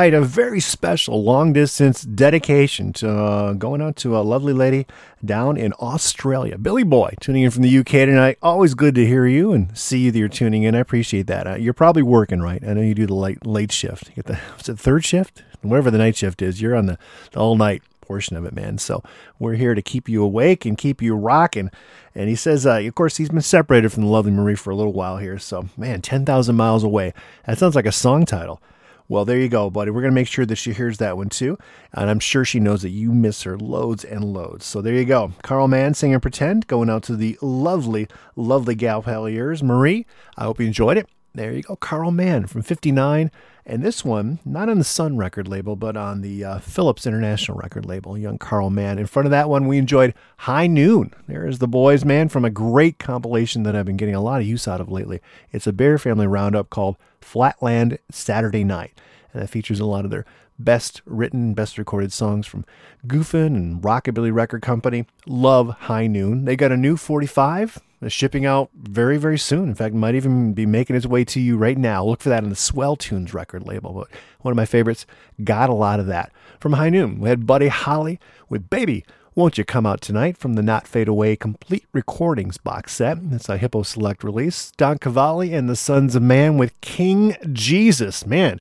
A 0.03 0.21
very 0.21 0.59
special 0.59 1.23
long 1.23 1.53
distance 1.53 2.01
dedication 2.01 2.91
to 2.93 3.09
uh, 3.09 3.53
going 3.53 3.81
out 3.81 3.95
to 3.97 4.17
a 4.17 4.19
lovely 4.19 4.51
lady 4.51 4.85
down 5.23 5.55
in 5.55 5.71
Australia. 5.79 6.57
Billy 6.57 6.83
Boy, 6.83 7.13
tuning 7.21 7.43
in 7.43 7.51
from 7.51 7.63
the 7.63 7.77
UK 7.77 7.87
tonight. 7.87 8.37
Always 8.41 8.73
good 8.73 8.93
to 8.95 9.05
hear 9.05 9.25
you 9.25 9.53
and 9.53 9.75
see 9.77 9.99
you 9.99 10.11
that 10.11 10.19
you're 10.19 10.27
tuning 10.27 10.63
in. 10.63 10.75
I 10.75 10.79
appreciate 10.79 11.27
that. 11.27 11.47
Uh, 11.47 11.55
you're 11.55 11.73
probably 11.73 12.03
working, 12.03 12.41
right? 12.41 12.61
I 12.61 12.73
know 12.73 12.81
you 12.81 12.93
do 12.93 13.05
the 13.05 13.15
late 13.15 13.45
late 13.45 13.71
shift. 13.71 14.09
You 14.09 14.15
get 14.15 14.25
the 14.25 14.39
is 14.59 14.67
it 14.67 14.77
third 14.77 15.05
shift? 15.05 15.43
Whatever 15.61 15.89
the 15.89 15.97
night 15.97 16.17
shift 16.17 16.41
is, 16.41 16.61
you're 16.61 16.75
on 16.75 16.87
the, 16.87 16.99
the 17.31 17.39
all 17.39 17.55
night 17.55 17.81
portion 18.01 18.35
of 18.35 18.43
it, 18.43 18.53
man. 18.53 18.77
So 18.77 19.01
we're 19.39 19.55
here 19.55 19.75
to 19.75 19.81
keep 19.81 20.09
you 20.09 20.23
awake 20.23 20.65
and 20.65 20.77
keep 20.77 21.01
you 21.01 21.15
rocking. 21.15 21.71
And 22.13 22.27
he 22.27 22.35
says, 22.35 22.65
uh, 22.67 22.75
of 22.75 22.95
course, 22.95 23.15
he's 23.15 23.29
been 23.29 23.41
separated 23.41 23.93
from 23.93 24.03
the 24.03 24.09
lovely 24.09 24.31
Marie 24.31 24.55
for 24.55 24.71
a 24.71 24.75
little 24.75 24.93
while 24.93 25.17
here. 25.17 25.39
So, 25.39 25.69
man, 25.77 26.01
10,000 26.01 26.53
miles 26.53 26.83
away. 26.83 27.13
That 27.47 27.57
sounds 27.57 27.75
like 27.75 27.85
a 27.85 27.91
song 27.91 28.25
title. 28.25 28.61
Well, 29.07 29.25
there 29.25 29.37
you 29.37 29.49
go, 29.49 29.69
buddy. 29.69 29.91
We're 29.91 30.01
going 30.01 30.13
to 30.13 30.15
make 30.15 30.27
sure 30.27 30.45
that 30.45 30.55
she 30.55 30.73
hears 30.73 30.97
that 30.97 31.15
one 31.15 31.29
too. 31.29 31.57
And 31.93 32.09
I'm 32.09 32.19
sure 32.19 32.43
she 32.43 32.59
knows 32.59 32.81
that 32.81 32.89
you 32.89 33.11
miss 33.11 33.43
her 33.43 33.57
loads 33.57 34.03
and 34.03 34.23
loads. 34.23 34.65
So 34.65 34.81
there 34.81 34.95
you 34.95 35.05
go. 35.05 35.33
Carl 35.43 35.67
Mann 35.67 35.93
singing 35.93 36.19
Pretend, 36.19 36.67
going 36.67 36.89
out 36.89 37.03
to 37.03 37.15
the 37.15 37.37
lovely, 37.41 38.07
lovely 38.35 38.73
gal 38.75 39.03
pal 39.03 39.29
yours, 39.29 39.61
Marie. 39.61 40.05
I 40.37 40.45
hope 40.45 40.59
you 40.59 40.65
enjoyed 40.65 40.97
it. 40.97 41.07
There 41.35 41.51
you 41.51 41.63
go. 41.63 41.75
Carl 41.75 42.11
Mann 42.11 42.47
from 42.47 42.61
59. 42.61 43.29
And 43.65 43.83
this 43.83 44.05
one, 44.05 44.39
not 44.45 44.69
on 44.69 44.77
the 44.77 44.85
Sun 44.85 45.17
record 45.17 45.47
label, 45.49 45.75
but 45.75 45.97
on 45.97 46.21
the 46.21 46.45
uh, 46.45 46.59
Phillips 46.59 47.05
International 47.05 47.57
record 47.57 47.85
label, 47.85 48.17
young 48.17 48.37
Carl 48.37 48.69
Mann. 48.69 48.97
In 48.97 49.05
front 49.05 49.25
of 49.25 49.31
that 49.31 49.49
one, 49.49 49.67
we 49.67 49.77
enjoyed 49.77 50.13
High 50.37 50.67
Noon. 50.67 51.13
There 51.27 51.45
is 51.45 51.59
the 51.59 51.67
boys, 51.67 52.05
man, 52.05 52.29
from 52.29 52.45
a 52.45 52.49
great 52.49 52.99
compilation 52.99 53.63
that 53.63 53.75
I've 53.75 53.85
been 53.85 53.97
getting 53.97 54.15
a 54.15 54.21
lot 54.21 54.39
of 54.39 54.47
use 54.47 54.67
out 54.67 54.79
of 54.79 54.89
lately. 54.89 55.19
It's 55.51 55.67
a 55.67 55.73
Bear 55.73 55.97
Family 55.97 56.27
roundup 56.27 56.69
called 56.69 56.95
Flatland 57.19 57.97
Saturday 58.09 58.63
Night. 58.63 58.93
And 59.33 59.41
that 59.41 59.49
features 59.49 59.81
a 59.81 59.85
lot 59.85 60.05
of 60.05 60.11
their 60.11 60.25
best 60.57 61.01
written, 61.05 61.53
best 61.53 61.77
recorded 61.77 62.13
songs 62.13 62.47
from 62.47 62.65
Goofin 63.07 63.47
and 63.47 63.81
Rockabilly 63.81 64.33
Record 64.33 64.61
Company. 64.61 65.05
Love 65.25 65.69
High 65.81 66.07
Noon. 66.07 66.45
They 66.45 66.55
got 66.55 66.71
a 66.71 66.77
new 66.77 66.97
45 66.97 67.79
that's 68.01 68.13
shipping 68.13 68.45
out 68.45 68.69
very, 68.75 69.17
very 69.17 69.37
soon. 69.37 69.69
In 69.69 69.75
fact, 69.75 69.95
might 69.95 70.15
even 70.15 70.53
be 70.53 70.65
making 70.65 70.95
its 70.95 71.05
way 71.05 71.23
to 71.25 71.39
you 71.39 71.57
right 71.57 71.77
now. 71.77 72.03
Look 72.03 72.21
for 72.21 72.29
that 72.29 72.43
on 72.43 72.49
the 72.49 72.55
Swell 72.55 72.95
Tunes 72.95 73.33
record 73.33 73.65
label. 73.65 73.93
But 73.93 74.07
one 74.41 74.51
of 74.51 74.57
my 74.57 74.65
favorites, 74.65 75.05
got 75.43 75.69
a 75.69 75.73
lot 75.73 75.99
of 75.99 76.05
that. 76.07 76.31
From 76.59 76.73
High 76.73 76.89
Noon, 76.89 77.19
we 77.19 77.29
had 77.29 77.45
Buddy 77.45 77.67
Holly 77.67 78.19
with 78.49 78.69
Baby. 78.69 79.05
Won't 79.35 79.57
You 79.57 79.65
Come 79.65 79.85
Out 79.85 79.99
Tonight 79.99 80.37
from 80.37 80.53
the 80.53 80.63
Not 80.63 80.87
Fade 80.87 81.09
Away 81.09 81.35
Complete 81.35 81.85
Recordings 81.91 82.57
box 82.57 82.93
set. 82.93 83.17
It's 83.31 83.49
a 83.49 83.57
Hippo 83.57 83.83
Select 83.83 84.23
release. 84.23 84.71
Don 84.77 84.97
Cavalli 84.97 85.53
and 85.53 85.67
the 85.67 85.75
Sons 85.75 86.15
of 86.15 86.21
Man 86.23 86.57
with 86.57 86.79
King 86.79 87.35
Jesus. 87.51 88.25
Man, 88.25 88.59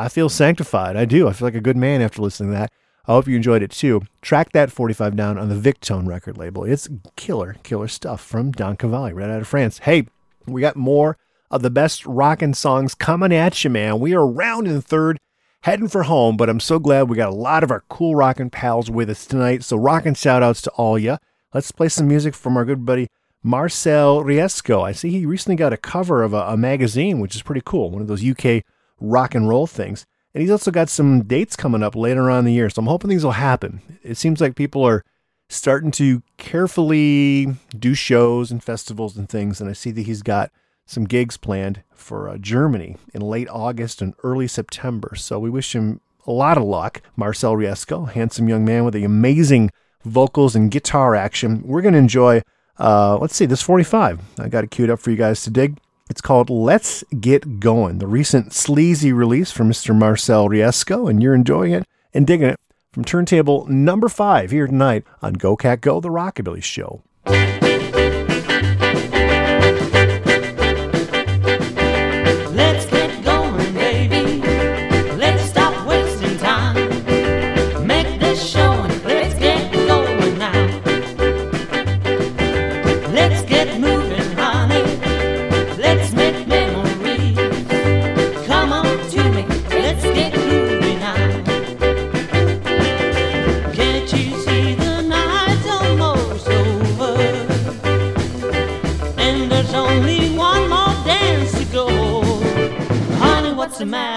I 0.00 0.08
feel 0.08 0.30
sanctified. 0.30 0.96
I 0.96 1.04
do. 1.04 1.28
I 1.28 1.34
feel 1.34 1.46
like 1.46 1.54
a 1.54 1.60
good 1.60 1.76
man 1.76 2.00
after 2.00 2.22
listening 2.22 2.52
to 2.52 2.58
that. 2.58 2.72
I 3.06 3.12
hope 3.12 3.28
you 3.28 3.36
enjoyed 3.36 3.62
it 3.62 3.70
too. 3.70 4.00
Track 4.22 4.52
that 4.52 4.72
45 4.72 5.14
down 5.14 5.36
on 5.36 5.50
the 5.50 5.54
Victone 5.54 6.08
record 6.08 6.38
label. 6.38 6.64
It's 6.64 6.88
killer, 7.16 7.56
killer 7.64 7.86
stuff 7.86 8.24
from 8.24 8.50
Don 8.50 8.76
Cavalli, 8.76 9.12
right 9.12 9.28
out 9.28 9.42
of 9.42 9.46
France. 9.46 9.80
Hey, 9.80 10.06
we 10.46 10.62
got 10.62 10.74
more 10.74 11.18
of 11.50 11.60
the 11.60 11.68
best 11.68 12.06
rockin' 12.06 12.54
songs 12.54 12.94
coming 12.94 13.30
at 13.30 13.62
you, 13.62 13.68
man. 13.68 14.00
We 14.00 14.14
are 14.14 14.26
round 14.26 14.66
in 14.66 14.80
third, 14.80 15.18
heading 15.64 15.88
for 15.88 16.04
home, 16.04 16.38
but 16.38 16.48
I'm 16.48 16.60
so 16.60 16.78
glad 16.78 17.10
we 17.10 17.16
got 17.18 17.28
a 17.28 17.34
lot 17.34 17.62
of 17.62 17.70
our 17.70 17.84
cool 17.90 18.14
rockin' 18.14 18.48
pals 18.48 18.90
with 18.90 19.10
us 19.10 19.26
tonight. 19.26 19.64
So 19.64 19.76
rockin' 19.76 20.14
shout 20.14 20.42
outs 20.42 20.62
to 20.62 20.70
all 20.70 20.98
ya. 20.98 21.18
Let's 21.52 21.72
play 21.72 21.90
some 21.90 22.08
music 22.08 22.34
from 22.34 22.56
our 22.56 22.64
good 22.64 22.86
buddy 22.86 23.08
Marcel 23.42 24.24
Riesco. 24.24 24.82
I 24.82 24.92
see 24.92 25.10
he 25.10 25.26
recently 25.26 25.56
got 25.56 25.74
a 25.74 25.76
cover 25.76 26.22
of 26.22 26.32
a, 26.32 26.40
a 26.40 26.56
magazine, 26.56 27.20
which 27.20 27.36
is 27.36 27.42
pretty 27.42 27.62
cool, 27.62 27.90
one 27.90 28.00
of 28.00 28.08
those 28.08 28.26
UK 28.26 28.64
rock 29.00 29.34
and 29.34 29.48
roll 29.48 29.66
things. 29.66 30.06
And 30.34 30.42
he's 30.42 30.50
also 30.50 30.70
got 30.70 30.88
some 30.88 31.24
dates 31.24 31.56
coming 31.56 31.82
up 31.82 31.96
later 31.96 32.30
on 32.30 32.40
in 32.40 32.44
the 32.44 32.52
year. 32.52 32.70
So 32.70 32.80
I'm 32.80 32.86
hoping 32.86 33.10
things 33.10 33.24
will 33.24 33.32
happen. 33.32 33.80
It 34.02 34.16
seems 34.16 34.40
like 34.40 34.54
people 34.54 34.86
are 34.86 35.04
starting 35.48 35.90
to 35.90 36.22
carefully 36.36 37.56
do 37.76 37.94
shows 37.94 38.52
and 38.52 38.62
festivals 38.62 39.16
and 39.16 39.28
things. 39.28 39.60
And 39.60 39.68
I 39.68 39.72
see 39.72 39.90
that 39.90 40.02
he's 40.02 40.22
got 40.22 40.52
some 40.86 41.04
gigs 41.04 41.36
planned 41.36 41.82
for 41.92 42.28
uh, 42.28 42.38
Germany 42.38 42.96
in 43.12 43.22
late 43.22 43.48
August 43.48 44.00
and 44.00 44.14
early 44.22 44.46
September. 44.46 45.14
So 45.16 45.38
we 45.38 45.50
wish 45.50 45.74
him 45.74 46.00
a 46.26 46.32
lot 46.32 46.56
of 46.56 46.64
luck. 46.64 47.02
Marcel 47.16 47.54
Riesco, 47.54 48.10
handsome 48.10 48.48
young 48.48 48.64
man 48.64 48.84
with 48.84 48.94
the 48.94 49.04
amazing 49.04 49.70
vocals 50.04 50.54
and 50.54 50.70
guitar 50.70 51.14
action. 51.14 51.62
We're 51.64 51.82
going 51.82 51.94
to 51.94 51.98
enjoy, 51.98 52.42
uh, 52.78 53.18
let's 53.18 53.34
see, 53.34 53.46
this 53.46 53.62
45. 53.62 54.20
I 54.38 54.48
got 54.48 54.64
it 54.64 54.70
queued 54.70 54.90
up 54.90 55.00
for 55.00 55.10
you 55.10 55.16
guys 55.16 55.42
to 55.42 55.50
dig. 55.50 55.78
It's 56.10 56.20
called 56.20 56.50
Let's 56.50 57.04
Get 57.20 57.60
Going, 57.60 57.98
the 57.98 58.08
recent 58.08 58.52
sleazy 58.52 59.12
release 59.12 59.52
from 59.52 59.70
Mr. 59.70 59.96
Marcel 59.96 60.48
Riesco, 60.48 61.08
and 61.08 61.22
you're 61.22 61.36
enjoying 61.36 61.70
it 61.70 61.86
and 62.12 62.26
digging 62.26 62.48
it 62.48 62.58
from 62.90 63.04
turntable 63.04 63.64
number 63.66 64.08
five 64.08 64.50
here 64.50 64.66
tonight 64.66 65.04
on 65.22 65.34
Go 65.34 65.54
Cat 65.54 65.80
Go, 65.80 66.00
the 66.00 66.08
Rockabilly 66.08 66.64
Show. 66.64 67.04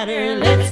Matter? 0.06 0.40
Let's 0.40 0.62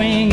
she's 0.00 0.27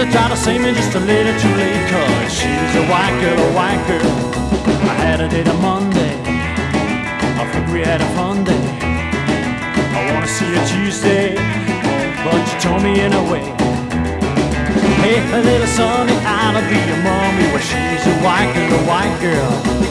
That 0.00 0.08
tried 0.12 0.32
to 0.32 0.36
see 0.40 0.56
me 0.56 0.72
just 0.72 0.96
a 0.96 0.98
little 0.98 1.36
too 1.36 1.54
late, 1.60 1.84
cause 1.92 2.32
she's 2.32 2.72
a 2.72 2.88
white 2.88 3.12
girl, 3.20 3.36
a 3.36 3.52
white 3.52 3.84
girl. 3.84 4.16
I 4.88 4.96
had 4.96 5.20
a 5.20 5.28
date 5.28 5.46
on 5.46 5.60
Monday. 5.60 6.16
I 7.36 7.44
think 7.52 7.68
we 7.68 7.84
had 7.84 8.00
a 8.00 8.08
fun 8.16 8.42
day. 8.42 8.56
I 8.80 10.00
wanna 10.08 10.26
see 10.26 10.48
her 10.56 10.64
Tuesday, 10.64 11.36
but 12.24 12.40
you 12.40 12.56
told 12.64 12.80
me 12.80 12.96
in 12.96 13.12
a 13.12 13.24
way. 13.28 13.44
Hey, 15.04 15.20
a 15.20 15.40
little 15.44 15.68
sonny, 15.68 16.16
I'll 16.24 16.56
be 16.64 16.80
your 16.80 17.04
mommy. 17.04 17.52
Well, 17.52 17.60
she's 17.60 18.00
a 18.08 18.16
white 18.24 18.48
girl, 18.56 18.72
a 18.72 18.82
white 18.88 19.16
girl. 19.20 19.89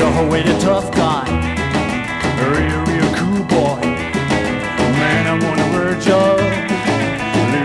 I 0.00 0.12
her 0.12 0.28
with 0.30 0.46
a 0.46 0.56
tough 0.60 0.92
guy, 0.92 1.26
a 1.26 2.44
real, 2.54 2.82
real 2.86 3.10
cool 3.18 3.42
boy. 3.50 3.80
Man, 3.82 5.26
I'm 5.26 5.42
on 5.42 5.56
the 5.58 5.64
verge 5.74 6.06
of 6.06 6.38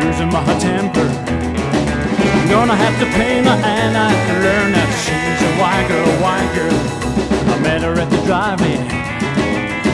losing 0.01 0.31
my 0.33 0.43
temper. 0.57 1.05
I'm 1.05 2.49
gonna 2.49 2.75
have 2.75 2.97
to 3.01 3.05
pay 3.13 3.39
my 3.39 3.55
hand 3.55 3.93
to 3.93 4.33
learn 4.41 4.71
that 4.73 4.89
she's 5.05 5.41
a 5.45 5.51
white 5.61 5.85
girl, 5.87 6.09
white 6.25 6.49
girl. 6.57 7.53
I 7.53 7.59
met 7.61 7.83
her 7.83 7.93
at 8.01 8.09
the 8.09 8.17
drive-in, 8.25 8.81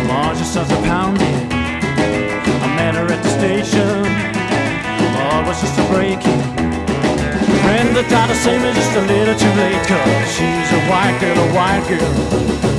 oh, 0.07 0.33
just 0.33 0.55
as 0.55 0.71
a 0.71 0.81
pounding. 0.87 1.51
I 1.51 2.67
met 2.79 2.95
her 2.95 3.11
at 3.11 3.21
the 3.21 3.31
station, 3.35 4.05
oh, 5.19 5.43
was 5.45 5.59
just 5.59 5.77
a 5.77 5.83
break-in. 5.91 6.78
Friends 7.69 7.93
that 7.93 8.09
try 8.09 8.25
to 8.25 8.33
see 8.33 8.57
me 8.57 8.73
just 8.73 8.98
a 8.98 9.03
little 9.06 9.38
too 9.38 9.53
late 9.53 9.77
Cause 9.85 10.25
she's 10.33 10.69
a 10.73 10.81
white 10.89 11.14
girl, 11.22 11.38
a 11.38 11.48
white 11.53 11.85
girl. 11.85 12.01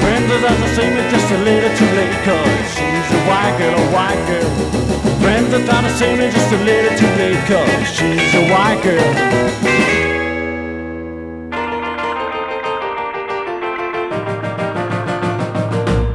Friends 0.02 0.27
that 0.27 0.43
try 0.43 0.51
to 0.51 0.70
see 0.75 0.91
me 0.91 1.02
just 1.15 1.31
a 1.31 1.39
little 1.47 1.70
too 1.78 1.91
late 1.94 2.19
Cause 2.27 2.67
she's 2.75 3.09
a 3.15 3.23
white 3.31 3.55
girl, 3.55 3.70
a 3.70 3.86
white 3.94 4.19
girl. 4.27 4.51
Friends 5.23 5.47
that 5.55 5.62
try 5.62 5.78
to 5.86 5.93
see 5.94 6.10
me 6.19 6.27
just 6.35 6.51
a 6.51 6.59
little 6.67 6.91
too 6.99 7.07
late 7.23 7.39
Cause 7.47 7.86
she's 7.94 8.35
a 8.35 8.51
white 8.51 8.83
girl. 8.83 9.10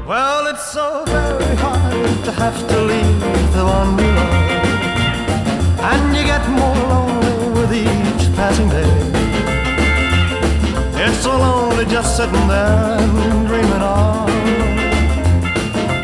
Well, 0.04 0.52
it's 0.52 0.68
so 0.68 1.06
very 1.08 1.56
hard 1.56 2.26
to 2.28 2.32
have 2.44 2.60
to 2.68 2.75
sitting 12.16 12.48
there 12.48 12.98
and 12.98 13.46
dreaming 13.46 13.84
of 13.84 14.26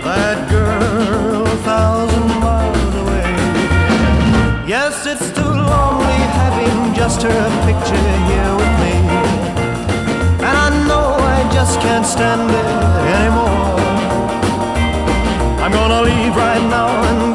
that 0.04 0.40
girl 0.52 1.48
a 1.48 1.58
thousand 1.64 2.28
miles 2.44 2.96
away. 3.04 3.32
Yes, 4.68 5.06
it's 5.06 5.32
too 5.32 5.54
lonely 5.72 6.20
having 6.36 6.94
just 6.94 7.22
her 7.22 7.44
picture 7.64 8.12
here 8.28 8.54
with 8.60 8.76
me. 8.84 8.96
And 10.48 10.56
I 10.66 10.70
know 10.86 11.16
I 11.16 11.50
just 11.54 11.80
can't 11.80 12.06
stand 12.06 12.52
it 12.62 12.68
anymore. 13.16 13.80
I'm 15.64 15.72
gonna 15.72 16.02
leave 16.02 16.36
right 16.36 16.66
now 16.78 16.92
and 17.08 17.31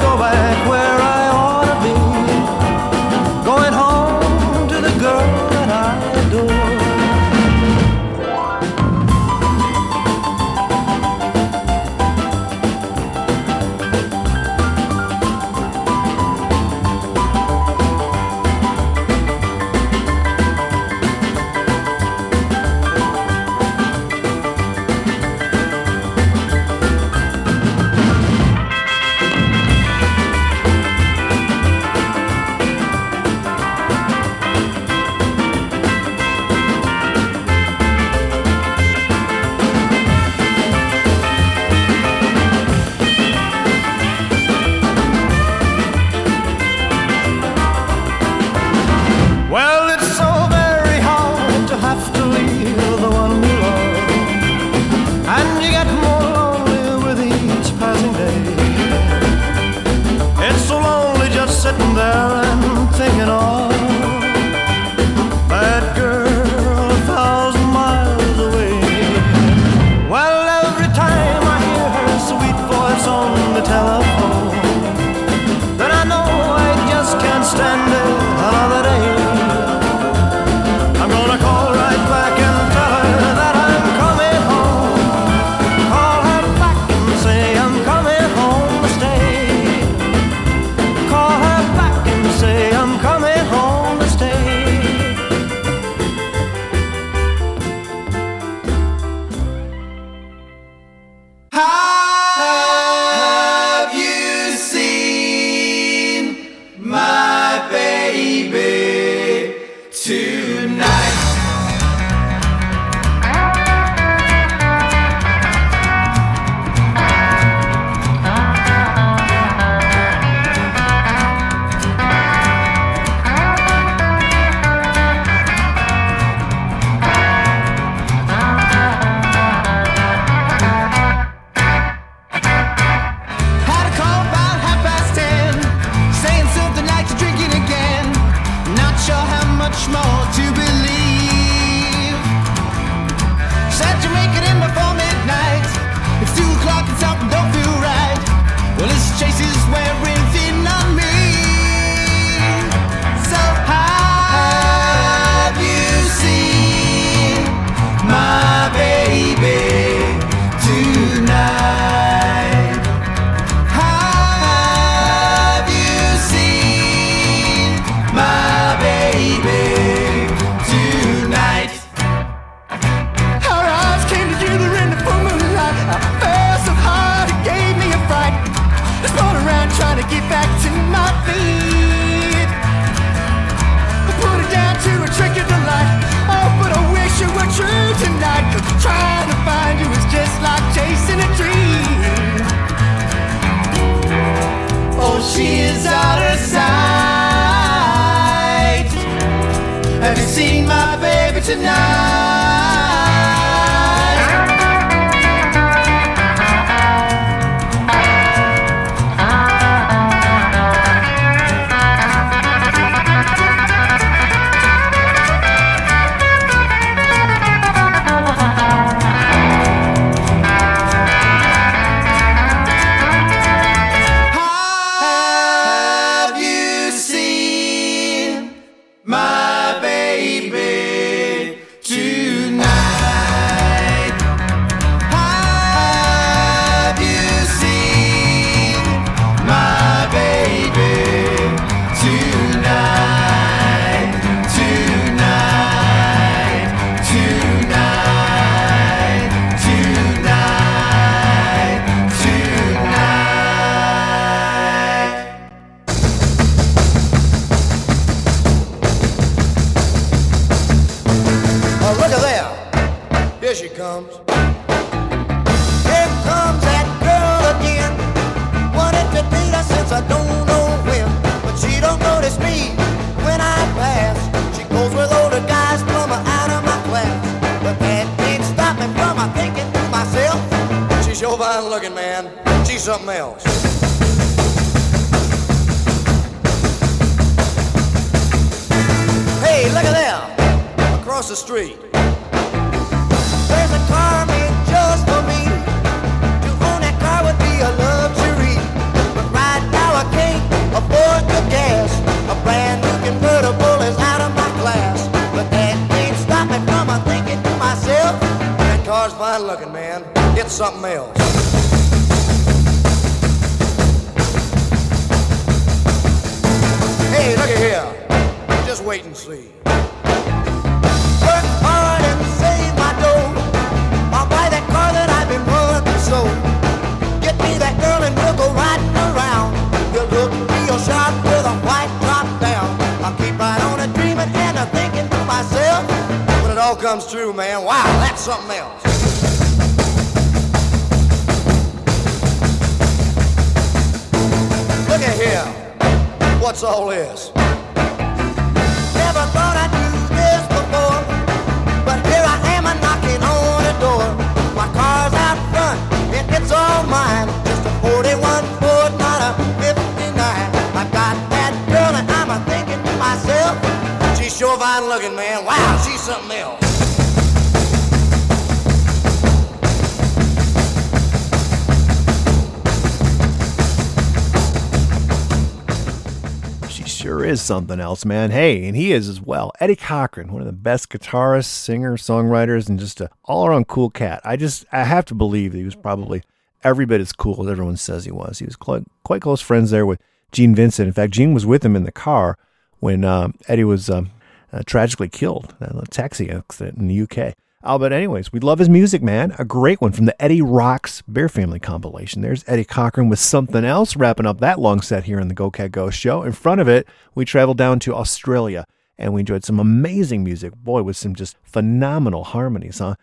something 377.47 377.81
else, 377.81 378.05
man. 378.05 378.31
Hey, 378.31 378.67
and 378.67 378.77
he 378.77 378.93
is 378.93 379.09
as 379.09 379.21
well. 379.21 379.53
Eddie 379.61 379.77
Cochran, 379.77 380.33
one 380.33 380.43
of 380.43 380.47
the 380.47 380.53
best 380.53 380.91
guitarists, 380.91 381.45
singers, 381.47 382.03
songwriters, 382.03 382.69
and 382.69 382.79
just 382.79 383.01
an 383.01 383.09
all 383.25 383.47
around 383.47 383.69
cool 383.69 383.91
cat. 383.91 384.21
I 384.25 384.37
just, 384.37 384.65
I 384.73 384.85
have 384.85 385.05
to 385.07 385.15
believe 385.15 385.53
that 385.53 385.59
he 385.59 385.65
was 385.65 385.75
probably 385.75 386.23
every 386.65 386.87
bit 386.87 387.01
as 387.01 387.13
cool 387.13 387.43
as 387.43 387.51
everyone 387.51 387.77
says 387.77 388.05
he 388.05 388.11
was. 388.11 388.39
He 388.41 388.45
was 388.45 388.57
quite, 388.57 388.85
quite 389.05 389.23
close 389.23 389.41
friends 389.41 389.71
there 389.71 389.87
with 389.87 390.01
Gene 390.33 390.55
Vincent. 390.55 390.87
In 390.87 390.93
fact, 390.93 391.13
Gene 391.13 391.33
was 391.33 391.47
with 391.47 391.65
him 391.65 391.77
in 391.77 391.85
the 391.85 391.93
car 391.93 392.39
when 392.81 393.05
um, 393.05 393.35
Eddie 393.49 393.65
was 393.65 393.89
um, 393.89 394.11
uh, 394.53 394.63
tragically 394.67 395.09
killed 395.09 395.55
in 395.61 395.79
a 395.79 395.87
taxi 395.87 396.31
accident 396.31 396.79
in 396.79 396.89
the 396.89 397.01
UK. 397.01 397.35
Oh, 397.67 397.79
but 397.81 397.93
anyways, 397.93 398.33
we 398.33 398.39
love 398.39 398.61
his 398.61 398.69
music, 398.69 399.03
man. 399.03 399.35
A 399.41 399.45
great 399.45 399.81
one 399.81 399.91
from 399.91 400.05
the 400.05 400.23
Eddie 400.23 400.41
Rocks 400.41 401.03
Bear 401.09 401.29
Family 401.29 401.59
compilation. 401.59 402.23
There's 402.23 402.45
Eddie 402.47 402.65
Cochran 402.65 403.09
with 403.09 403.19
something 403.19 403.65
else, 403.65 403.97
wrapping 403.97 404.25
up 404.25 404.39
that 404.39 404.61
long 404.61 404.81
set 404.81 405.05
here 405.05 405.21
on 405.21 405.27
the 405.27 405.35
Go 405.35 405.51
Cat 405.51 405.73
Go 405.73 405.91
show. 405.91 406.23
In 406.23 406.31
front 406.31 406.61
of 406.61 406.69
it, 406.69 406.87
we 407.17 407.25
traveled 407.25 407.59
down 407.59 407.81
to 407.81 407.95
Australia 407.95 408.67
and 408.97 409.13
we 409.13 409.21
enjoyed 409.21 409.45
some 409.45 409.59
amazing 409.59 410.23
music. 410.23 410.55
Boy, 410.55 410.83
with 410.83 410.97
some 410.97 411.17
just 411.17 411.37
phenomenal 411.43 412.23
harmonies, 412.23 412.79
huh? 412.79 412.95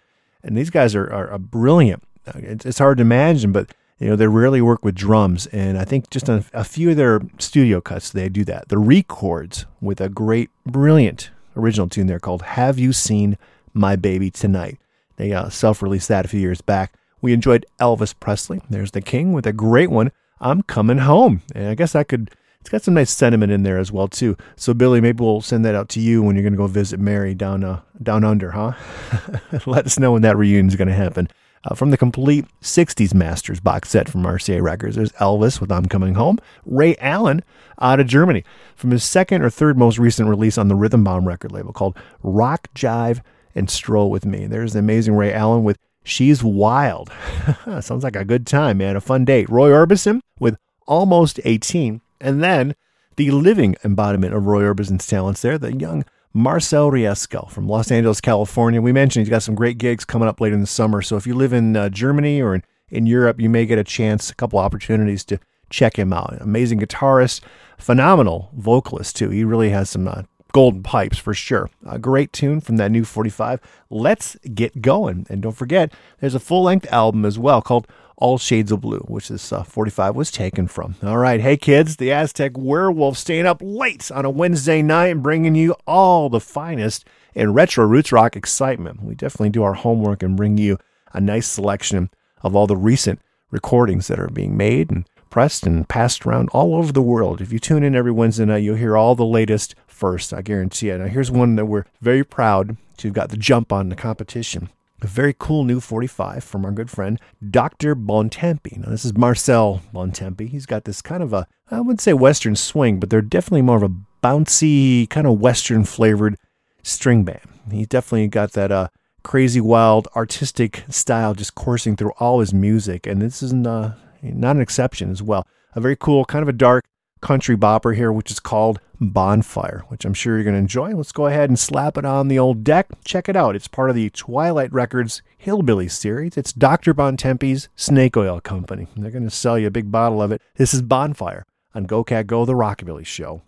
And 0.42 0.58
these 0.58 0.70
guys 0.70 0.96
are, 0.96 1.12
are, 1.12 1.32
are 1.32 1.40
brilliant. 1.40 2.04
Uh, 2.26 2.32
It's, 2.36 2.66
it's 2.66 2.80
hard 2.80 3.00
to 3.00 3.02
imagine, 3.02 3.52
but 3.52 3.70
you 4.00 4.08
know 4.08 4.16
they 4.16 4.28
rarely 4.28 4.62
work 4.62 4.86
with 4.86 4.96
drums, 4.96 5.46
and 5.48 5.78
I 5.78 5.84
think 5.84 6.10
just 6.10 6.30
on 6.30 6.46
a 6.54 6.64
few 6.64 6.92
of 6.92 6.96
their 6.96 7.22
studio 7.38 7.82
cuts 7.82 8.10
they 8.10 8.30
do 8.30 8.46
that. 8.46 8.70
The 8.70 8.78
records 8.78 9.66
with 9.82 10.00
a 10.00 10.10
great, 10.10 10.50
brilliant 10.66 11.32
original 11.56 11.90
tune 11.90 12.08
there 12.08 12.20
called 12.20 12.42
"Have 12.42 12.80
You 12.80 12.94
Seen 12.94 13.38
My 13.74 13.96
Baby 13.96 14.30
Tonight." 14.30 14.80
They 15.18 15.32
uh, 15.32 15.50
self-released 15.50 16.08
that 16.08 16.26
a 16.26 16.28
few 16.28 16.40
years 16.40 16.62
back. 16.62 16.94
We 17.22 17.34
enjoyed 17.34 17.66
Elvis 17.80 18.14
Presley. 18.20 18.62
There's 18.70 18.92
the 18.92 19.02
King 19.02 19.32
with 19.32 19.48
a 19.48 19.54
great 19.54 19.90
one. 19.90 20.12
I'm 20.40 20.62
coming 20.64 21.00
home, 21.00 21.42
and 21.56 21.68
I 21.68 21.76
guess 21.76 21.96
I 21.96 22.04
could. 22.04 22.32
It's 22.60 22.70
got 22.70 22.82
some 22.82 22.94
nice 22.94 23.12
sentiment 23.12 23.52
in 23.52 23.64
there 23.64 23.78
as 23.78 23.92
well 23.92 24.08
too. 24.08 24.38
So 24.56 24.74
Billy, 24.74 25.02
maybe 25.02 25.24
we'll 25.24 25.42
send 25.42 25.66
that 25.66 25.76
out 25.76 25.90
to 25.90 26.00
you 26.00 26.24
when 26.24 26.36
you're 26.36 26.44
going 26.44 26.54
to 26.54 26.58
go 26.58 26.68
visit 26.68 27.00
Mary 27.00 27.34
down 27.34 27.64
uh, 27.64 27.82
down 28.02 28.24
under, 28.24 28.52
huh? 28.52 28.74
Let 29.66 29.86
us 29.86 30.00
know 30.00 30.14
when 30.14 30.22
that 30.22 30.38
reunion 30.38 30.68
is 30.68 30.76
going 30.76 30.88
to 30.88 30.94
happen. 30.94 31.28
Uh, 31.66 31.76
from 31.76 31.92
the 31.92 31.98
complete 31.98 32.46
60s 32.62 33.14
Masters 33.14 33.62
box 33.62 33.90
set 33.90 34.10
from 34.10 34.24
RCA 34.24 34.62
Records, 34.62 34.98
there's 34.98 35.14
Elvis 35.14 35.62
with 35.62 35.72
I'm 35.72 35.86
Coming 35.86 36.16
Home, 36.16 36.38
Ray 36.66 36.98
Allen 36.98 37.42
out 37.80 38.02
of 38.02 38.08
Germany 38.08 38.44
from 38.76 38.92
his 38.92 39.06
second 39.06 39.42
or 39.42 39.50
third 39.50 39.78
most 39.78 39.98
recent 39.98 40.28
release 40.28 40.58
on 40.58 40.68
the 40.68 40.76
Rhythm 40.76 41.06
Bomb 41.06 41.26
record 41.26 41.54
label 41.54 41.72
called 41.72 41.98
Rock, 42.22 42.68
Jive, 42.76 43.22
and 43.56 43.70
Stroll 43.70 44.10
with 44.10 44.26
Me. 44.26 44.46
There's 44.46 44.74
the 44.74 44.80
amazing 44.80 45.16
Ray 45.16 45.34
Allen 45.34 45.64
with 45.64 45.78
She's 46.04 46.44
Wild. 46.44 47.12
Sounds 47.80 48.04
like 48.04 48.16
a 48.16 48.26
good 48.26 48.46
time, 48.46 48.78
man. 48.80 48.96
A 48.96 49.02
fun 49.02 49.26
date. 49.26 49.50
Roy 49.50 49.70
Orbison 49.70 50.22
with 50.40 50.58
Almost 50.86 51.40
18. 51.46 52.02
And 52.20 52.44
then 52.44 52.76
the 53.16 53.32
living 53.32 53.76
embodiment 53.84 54.34
of 54.34 54.46
Roy 54.46 54.66
Orbison's 54.66 55.08
talents 55.08 55.42
there, 55.42 55.58
the 55.58 55.74
young 55.74 56.04
Marcel 56.34 56.92
Riesco 56.92 57.50
from 57.50 57.68
Los 57.68 57.92
Angeles, 57.92 58.20
California. 58.20 58.82
We 58.82 58.92
mentioned 58.92 59.26
he's 59.26 59.30
got 59.30 59.44
some 59.44 59.56
great 59.56 59.78
gigs 59.78 60.04
coming 60.04 60.28
up 60.28 60.42
later 60.42 60.56
in 60.56 60.62
the 60.62 60.68
summer. 60.68 61.02
So 61.02 61.16
if 61.16 61.28
you 61.28 61.36
live 61.36 61.54
in 61.54 61.76
uh, 61.76 61.90
Germany 61.90 62.42
or 62.42 62.56
in, 62.56 62.64
in 62.90 63.06
Europe, 63.06 63.40
you 63.40 63.50
may 63.50 63.66
get 63.66 63.78
a 63.78 63.84
chance, 63.84 64.30
a 64.30 64.36
couple 64.36 64.60
opportunities 64.60 65.24
to 65.26 65.40
check 65.70 65.98
him 65.98 66.12
out. 66.12 66.38
Amazing 66.42 66.80
guitarist, 66.80 67.42
phenomenal 67.78 68.50
vocalist, 68.56 69.16
too. 69.16 69.30
He 69.30 69.44
really 69.44 69.70
has 69.70 69.90
some 69.90 70.08
uh, 70.08 70.24
Golden 70.54 70.84
Pipes 70.84 71.18
for 71.18 71.34
sure. 71.34 71.70
A 71.86 72.00
great 72.00 72.32
tune 72.32 72.62
from 72.62 72.78
that 72.78 72.92
new 72.92 73.04
45. 73.04 73.60
Let's 73.90 74.38
get 74.54 74.82
going. 74.82 75.26
And 75.30 75.42
don't 75.42 75.58
forget, 75.58 75.92
there's 76.20 76.36
a 76.36 76.40
full 76.40 76.64
length 76.64 76.88
album 76.92 77.26
as 77.26 77.40
well 77.40 77.62
called 77.62 77.88
All 78.18 78.38
Shades 78.38 78.72
of 78.72 78.80
Blue, 78.80 79.00
which 79.00 79.30
this 79.30 79.52
uh, 79.52 79.64
45 79.64 80.16
was 80.16 80.30
taken 80.32 80.68
from. 80.68 80.96
All 81.02 81.18
right, 81.18 81.42
hey 81.42 81.58
kids, 81.58 81.98
the 81.98 82.12
Aztec 82.12 82.56
Werewolf 82.56 83.18
staying 83.18 83.48
up 83.48 83.62
late 83.62 84.12
on 84.12 84.26
a 84.26 84.30
Wednesday 84.30 84.84
night 84.84 85.08
and 85.08 85.24
bringing 85.24 85.56
you 85.56 85.76
all 85.88 86.30
the 86.30 86.40
finest 86.40 87.06
in 87.34 87.54
retro 87.54 87.86
roots 87.86 88.12
rock 88.12 88.36
excitement. 88.36 89.02
We 89.04 89.16
definitely 89.16 89.50
do 89.50 89.64
our 89.64 89.74
homework 89.74 90.22
and 90.22 90.38
bring 90.38 90.60
you 90.60 90.78
a 91.14 91.20
nice 91.20 91.48
selection 91.48 92.12
of 92.44 92.56
all 92.56 92.68
the 92.68 92.78
recent 92.78 93.20
recordings 93.50 94.08
that 94.08 94.20
are 94.20 94.28
being 94.28 94.56
made 94.56 94.92
and 94.92 95.08
pressed 95.32 95.66
and 95.66 95.90
passed 95.90 96.28
around 96.28 96.48
all 96.50 96.76
over 96.76 96.92
the 96.92 97.02
world. 97.02 97.42
If 97.42 97.52
you 97.52 97.58
tune 97.58 97.84
in 97.84 97.96
every 97.96 98.12
Wednesday 98.12 98.46
night, 98.46 98.62
you'll 98.62 98.76
hear 98.76 98.96
all 98.96 99.16
the 99.16 99.26
latest 99.26 99.74
first. 100.04 100.34
I 100.34 100.42
guarantee 100.42 100.90
it. 100.90 100.98
Now, 100.98 101.08
here's 101.08 101.32
one 101.32 101.56
that 101.56 101.66
we're 101.66 101.86
very 102.02 102.26
proud 102.26 102.76
to 102.98 103.08
have 103.08 103.16
got 103.16 103.30
the 103.30 103.38
jump 103.38 103.72
on 103.72 103.88
the 103.88 103.96
competition. 103.96 104.68
A 105.02 105.08
very 105.08 105.34
cool 105.34 105.64
new 105.64 105.80
45 105.80 106.44
from 106.44 106.66
our 106.66 106.72
good 106.72 106.90
friend 106.90 107.22
Dr. 107.50 107.96
Bontempi. 107.96 108.80
Now, 108.80 108.90
this 108.90 109.06
is 109.06 109.16
Marcel 109.16 109.82
Bontempi. 109.94 110.50
He's 110.50 110.66
got 110.66 110.84
this 110.84 111.02
kind 111.02 111.24
of 111.24 111.32
a, 111.32 111.48
I 111.72 111.80
wouldn't 111.80 112.02
say 112.02 112.12
Western 112.12 112.58
swing, 112.58 113.00
but 113.00 113.10
they're 113.10 113.22
definitely 113.22 113.62
more 113.62 113.78
of 113.78 113.84
a 113.84 113.96
bouncy, 114.22 115.10
kind 115.10 115.26
of 115.26 115.40
Western 115.40 115.86
flavored 115.86 116.36
string 116.84 117.24
band. 117.24 117.48
He's 117.72 117.88
definitely 117.88 118.28
got 118.28 118.52
that 118.52 118.74
uh, 118.74 118.90
crazy, 119.24 119.62
wild, 119.62 120.10
artistic 120.18 120.84
style 120.90 121.34
just 121.34 121.56
coursing 121.56 121.96
through 121.96 122.12
all 122.20 122.42
his 122.42 122.54
music. 122.54 123.08
And 123.08 123.22
this 123.22 123.42
isn't 123.42 123.66
uh, 123.66 123.94
not 124.22 124.58
an 124.58 124.62
exception 124.62 125.12
as 125.12 125.24
well. 125.24 125.48
A 125.76 125.80
very 125.80 125.96
cool, 125.96 126.26
kind 126.26 126.44
of 126.44 126.50
a 126.50 126.54
dark 126.54 126.84
country 127.24 127.56
bopper 127.56 127.96
here, 127.96 128.12
which 128.12 128.30
is 128.30 128.40
called 128.40 128.80
Bonfire, 129.00 129.84
which 129.88 130.06
I'm 130.06 130.14
sure 130.14 130.36
you're 130.36 130.44
going 130.44 130.56
to 130.56 130.60
enjoy. 130.60 130.94
Let's 130.94 131.14
go 131.14 131.26
ahead 131.26 131.50
and 131.50 131.58
slap 131.58 131.98
it 131.98 132.06
on 132.06 132.28
the 132.28 132.38
old 132.38 132.64
deck. 132.64 132.88
Check 133.06 133.30
it 133.30 133.36
out. 133.36 133.56
It's 133.56 133.68
part 133.68 133.90
of 133.90 133.96
the 133.96 134.10
Twilight 134.10 134.72
Records 134.72 135.22
Hillbilly 135.38 135.88
series. 135.88 136.38
It's 136.38 136.54
Dr. 136.54 136.94
Bontempi's 136.94 137.70
Snake 137.76 138.18
Oil 138.18 138.42
Company. 138.42 138.88
They're 138.96 139.10
going 139.10 139.24
to 139.24 139.30
sell 139.30 139.58
you 139.58 139.68
a 139.68 139.72
big 139.72 139.90
bottle 139.90 140.22
of 140.22 140.32
it. 140.32 140.42
This 140.58 140.74
is 140.74 140.82
Bonfire 140.82 141.46
on 141.74 141.86
Go 141.86 142.04
Cat 142.04 142.28
Go, 142.28 142.46
the 142.46 142.54
Rockabilly 142.54 143.06
Show. 143.06 143.42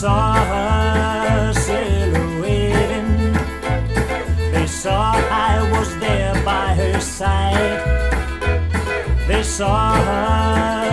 Saw 0.00 0.34
her 0.34 1.52
silhouetting. 1.54 3.32
They 4.52 4.66
saw 4.68 5.14
I 5.28 5.68
was 5.72 5.88
there 5.98 6.34
by 6.44 6.74
her 6.74 7.00
side. 7.00 7.80
They 9.26 9.42
saw 9.42 9.94
her 9.94 10.87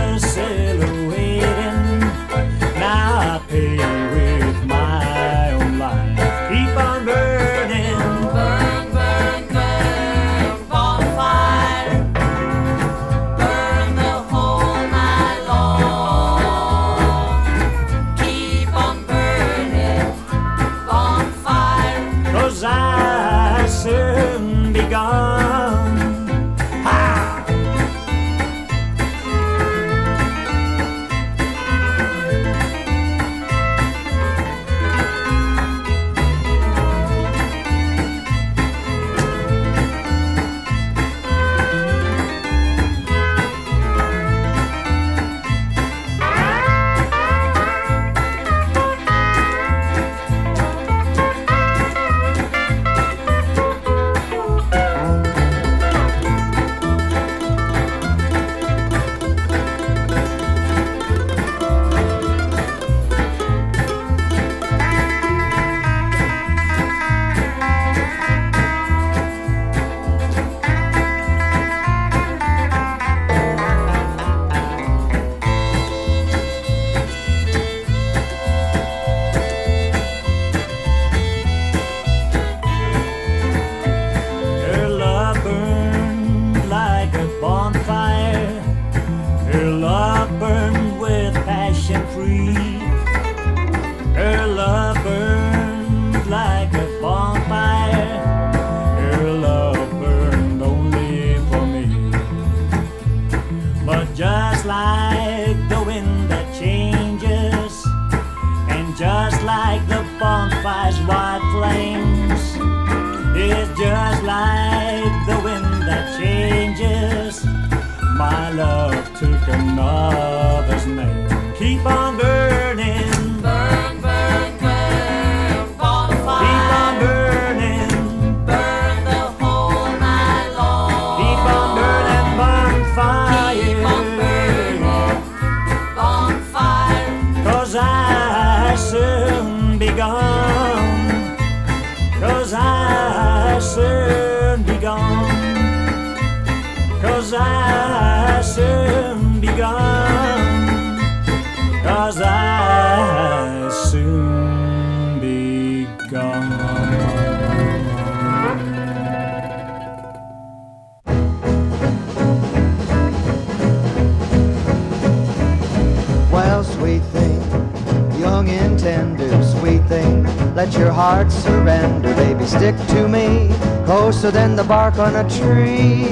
let 170.66 170.80
your 170.80 170.92
heart 170.92 171.32
surrender, 171.32 172.12
baby. 172.16 172.44
Stick 172.46 172.76
to 172.88 173.08
me 173.08 173.54
closer 173.86 174.32
than 174.32 174.56
the 174.56 174.64
bark 174.64 174.98
on 174.98 175.16
a 175.16 175.30
tree. 175.30 176.08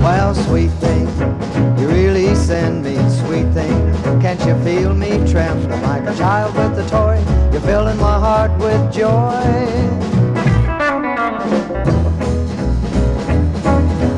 Well, 0.00 0.34
sweet 0.34 0.70
thing, 0.80 1.06
you 1.78 1.88
really 1.88 2.34
send 2.34 2.84
me, 2.84 2.96
sweet 3.20 3.52
thing. 3.52 3.76
Can't 4.22 4.40
you 4.46 4.56
feel 4.64 4.94
me 4.94 5.10
trembling 5.30 5.82
like 5.82 6.04
a 6.04 6.16
child 6.16 6.54
with 6.54 6.86
a 6.86 6.88
toy? 6.88 7.22
You're 7.52 7.60
filling 7.60 7.98
my 7.98 8.18
heart 8.18 8.52
with 8.58 8.90
joy. 8.90 9.44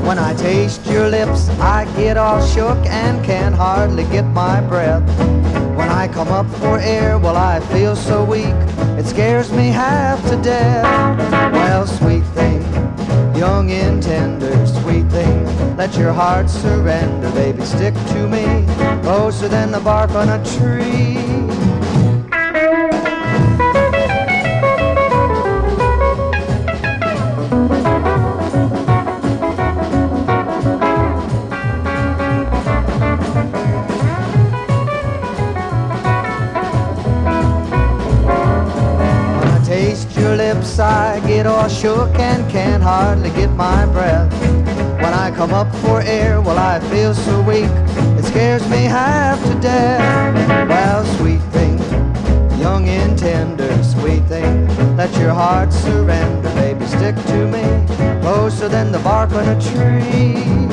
When 0.06 0.18
I 0.20 0.34
taste 0.34 0.86
your 0.86 1.08
lips, 1.08 1.48
I 1.58 1.84
get 1.96 2.16
all 2.16 2.44
shook 2.46 2.78
and 2.86 3.24
can 3.24 3.52
hardly 3.52 4.04
get 4.04 4.26
my 4.26 4.60
breath. 4.60 5.59
When 5.80 5.88
I 5.88 6.08
come 6.08 6.28
up 6.28 6.46
for 6.56 6.78
air, 6.78 7.18
well, 7.18 7.38
I 7.38 7.58
feel 7.72 7.96
so 7.96 8.22
weak, 8.22 8.54
it 8.98 9.06
scares 9.06 9.50
me 9.50 9.68
half 9.68 10.22
to 10.28 10.36
death. 10.42 10.84
Well, 11.54 11.86
sweet 11.86 12.22
thing, 12.34 12.60
young 13.34 13.70
and 13.70 14.02
tender, 14.02 14.54
sweet 14.66 15.06
thing, 15.08 15.76
let 15.78 15.96
your 15.96 16.12
heart 16.12 16.50
surrender, 16.50 17.30
baby, 17.30 17.64
stick 17.64 17.94
to 17.94 18.28
me, 18.28 18.66
closer 19.02 19.48
than 19.48 19.70
the 19.70 19.80
bark 19.80 20.10
on 20.10 20.28
a 20.28 20.44
tree. 20.58 21.19
Get 41.40 41.46
all 41.46 41.68
shook 41.68 42.14
and 42.18 42.50
can 42.50 42.82
hardly 42.82 43.30
get 43.30 43.48
my 43.52 43.86
breath. 43.86 44.30
When 45.00 45.14
I 45.14 45.30
come 45.34 45.54
up 45.54 45.74
for 45.76 46.02
air, 46.02 46.38
well, 46.42 46.58
I 46.58 46.80
feel 46.90 47.14
so 47.14 47.40
weak, 47.40 47.70
it 48.18 48.26
scares 48.26 48.68
me 48.68 48.82
half 48.84 49.42
to 49.44 49.54
death. 49.58 50.68
Well, 50.68 51.02
sweet 51.16 51.40
thing, 51.54 51.78
young 52.60 52.86
and 52.90 53.18
tender, 53.18 53.72
sweet 53.82 54.22
thing, 54.24 54.68
let 54.98 55.16
your 55.16 55.32
heart 55.32 55.72
surrender, 55.72 56.50
baby, 56.56 56.84
stick 56.84 57.16
to 57.28 57.46
me, 57.46 57.64
closer 58.20 58.68
than 58.68 58.92
the 58.92 58.98
bark 58.98 59.32
on 59.32 59.48
a 59.48 59.58
tree. 59.58 60.69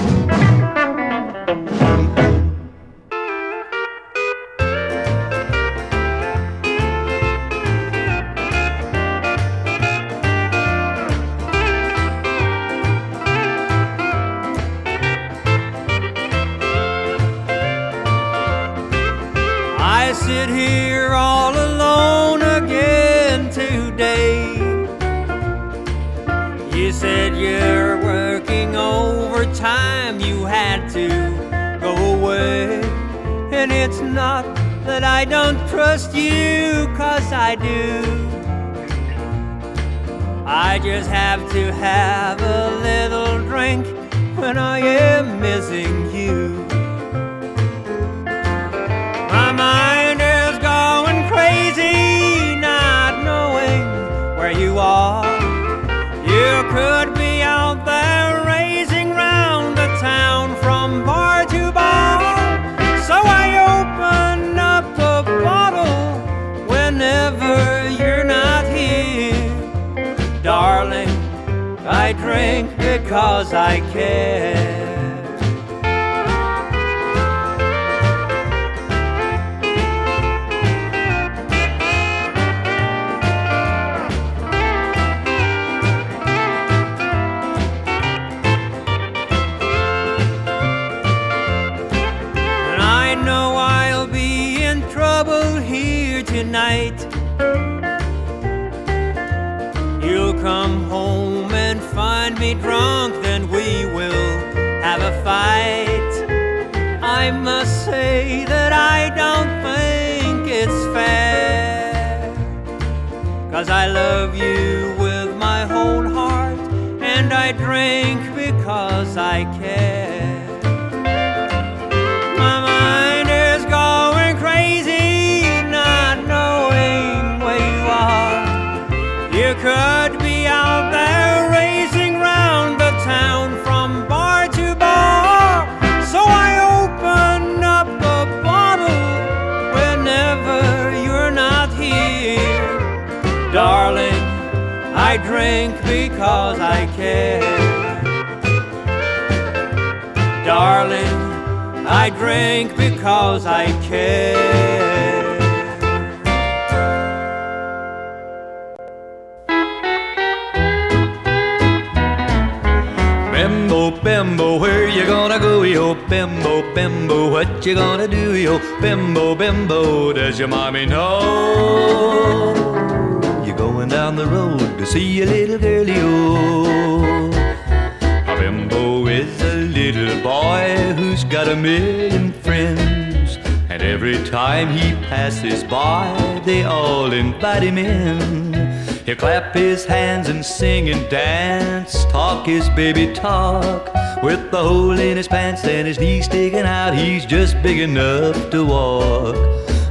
Baby 192.94 193.14
talk. 193.14 193.94
With 194.24 194.50
the 194.50 194.64
hole 194.64 194.98
in 194.98 195.18
his 195.18 195.28
pants 195.28 195.66
and 195.66 195.86
his 195.86 196.00
knees 196.00 196.26
sticking 196.26 196.66
out, 196.80 196.94
he's 196.94 197.26
just 197.26 197.62
big 197.62 197.80
enough 197.80 198.50
to 198.52 198.64
walk. 198.64 199.36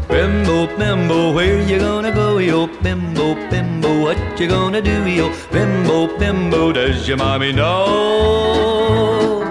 Bimbo, 0.08 0.66
bimbo, 0.78 1.32
where 1.34 1.60
you 1.60 1.78
gonna 1.78 2.10
go, 2.10 2.38
yo? 2.38 2.66
Bimbo, 2.82 3.34
bimbo, 3.50 4.00
what 4.00 4.40
you 4.40 4.48
gonna 4.48 4.80
do, 4.80 5.06
yo? 5.06 5.30
Bimbo, 5.52 6.16
bimbo, 6.18 6.72
does 6.72 7.06
your 7.06 7.18
mommy 7.18 7.52
know? 7.52 9.42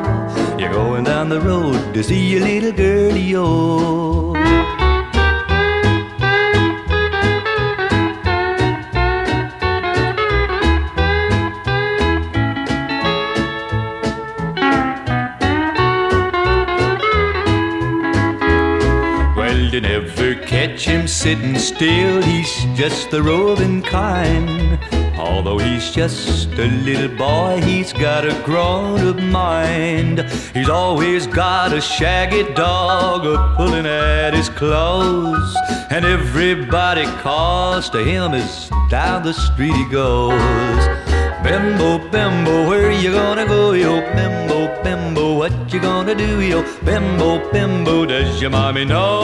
You're 0.57 0.73
going 0.73 1.03
down 1.03 1.29
the 1.29 1.39
road 1.39 1.93
to 1.93 2.03
see 2.03 2.23
your 2.31 2.41
little 2.41 2.71
girl, 2.71 3.15
yo. 3.15 4.84
The 23.03 23.21
roving 23.21 23.81
kind. 23.81 24.79
Although 25.17 25.57
he's 25.57 25.91
just 25.91 26.47
a 26.53 26.67
little 26.83 27.15
boy, 27.17 27.61
he's 27.61 27.91
got 27.91 28.25
a 28.25 28.33
grown 28.43 29.07
up 29.07 29.17
mind. 29.17 30.19
He's 30.53 30.69
always 30.69 31.27
got 31.27 31.73
a 31.73 31.81
shaggy 31.81 32.43
dog 32.53 33.25
a 33.25 33.55
pulling 33.57 33.85
at 33.85 34.33
his 34.33 34.49
clothes. 34.49 35.55
And 35.89 36.05
everybody 36.05 37.05
calls 37.21 37.89
to 37.89 38.03
him 38.03 38.33
as 38.33 38.69
down 38.89 39.23
the 39.23 39.33
street 39.33 39.73
he 39.73 39.85
goes. 39.89 40.85
Bimbo, 41.43 41.99
bimbo, 42.09 42.67
where 42.67 42.91
you 42.91 43.11
gonna 43.11 43.45
go, 43.45 43.73
yo? 43.73 44.01
Bimbo, 44.15 44.83
bimbo, 44.83 45.37
what 45.37 45.53
you 45.73 45.79
gonna 45.79 46.15
do, 46.15 46.41
yo? 46.41 46.63
Bimbo, 46.83 47.51
bimbo, 47.51 48.05
does 48.05 48.41
your 48.41 48.51
mommy 48.51 48.85
know? 48.85 49.21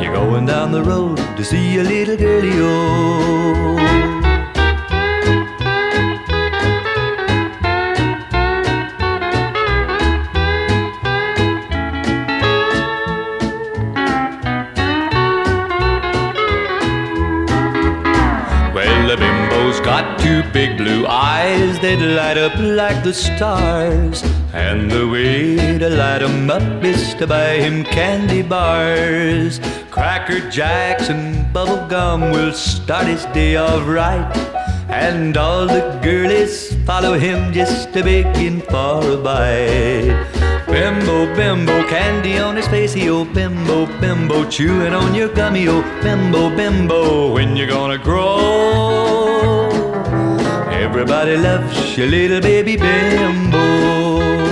You're 0.00 0.14
going 0.14 0.46
down 0.46 0.72
the 0.72 0.82
road 0.82 1.11
to 1.42 1.48
see 1.48 1.78
a 1.78 1.82
little 1.82 2.16
girlie, 2.16 2.56
yo. 2.56 3.74
Well, 18.74 19.08
the 19.08 19.16
bimbo's 19.16 19.80
got 19.80 20.20
two 20.20 20.44
big 20.52 20.76
blue 20.76 21.06
eyes 21.08 21.80
that 21.80 21.98
light 21.98 22.38
up 22.38 22.56
like 22.58 23.02
the 23.02 23.12
stars. 23.12 24.22
And 24.52 24.90
the 24.90 25.08
way 25.08 25.78
to 25.78 25.88
light 25.88 26.22
'em 26.22 26.50
up 26.50 26.84
is 26.84 27.14
to 27.14 27.26
buy 27.26 27.54
him 27.66 27.84
candy 27.84 28.42
bars. 28.42 29.58
Cracker 30.02 30.50
Jacks 30.50 31.10
and 31.10 31.52
bubble 31.52 31.86
gum 31.86 32.32
will 32.32 32.52
start 32.52 33.06
his 33.06 33.24
day 33.26 33.54
off 33.54 33.86
right. 33.86 34.36
And 34.88 35.36
all 35.36 35.64
the 35.64 36.00
girlies 36.02 36.74
follow 36.84 37.14
him 37.16 37.52
just 37.52 37.92
to 37.92 38.02
begging 38.02 38.62
for 38.62 38.98
a 39.12 39.16
bite. 39.16 40.26
Bimbo, 40.66 41.32
bimbo, 41.36 41.86
candy 41.88 42.36
on 42.38 42.56
his 42.56 42.66
face, 42.66 42.96
oh 42.96 43.24
bimbo, 43.24 43.86
bimbo, 44.00 44.44
chewing 44.50 44.92
on 44.92 45.14
your 45.14 45.28
gummy, 45.28 45.68
oh 45.68 45.82
bimbo, 46.02 46.50
bimbo, 46.50 47.32
when 47.32 47.54
you're 47.54 47.68
gonna 47.68 47.96
grow? 47.96 49.70
Everybody 50.72 51.36
loves 51.36 51.96
your 51.96 52.08
little 52.08 52.40
baby 52.40 52.76
bimbo. 52.76 54.51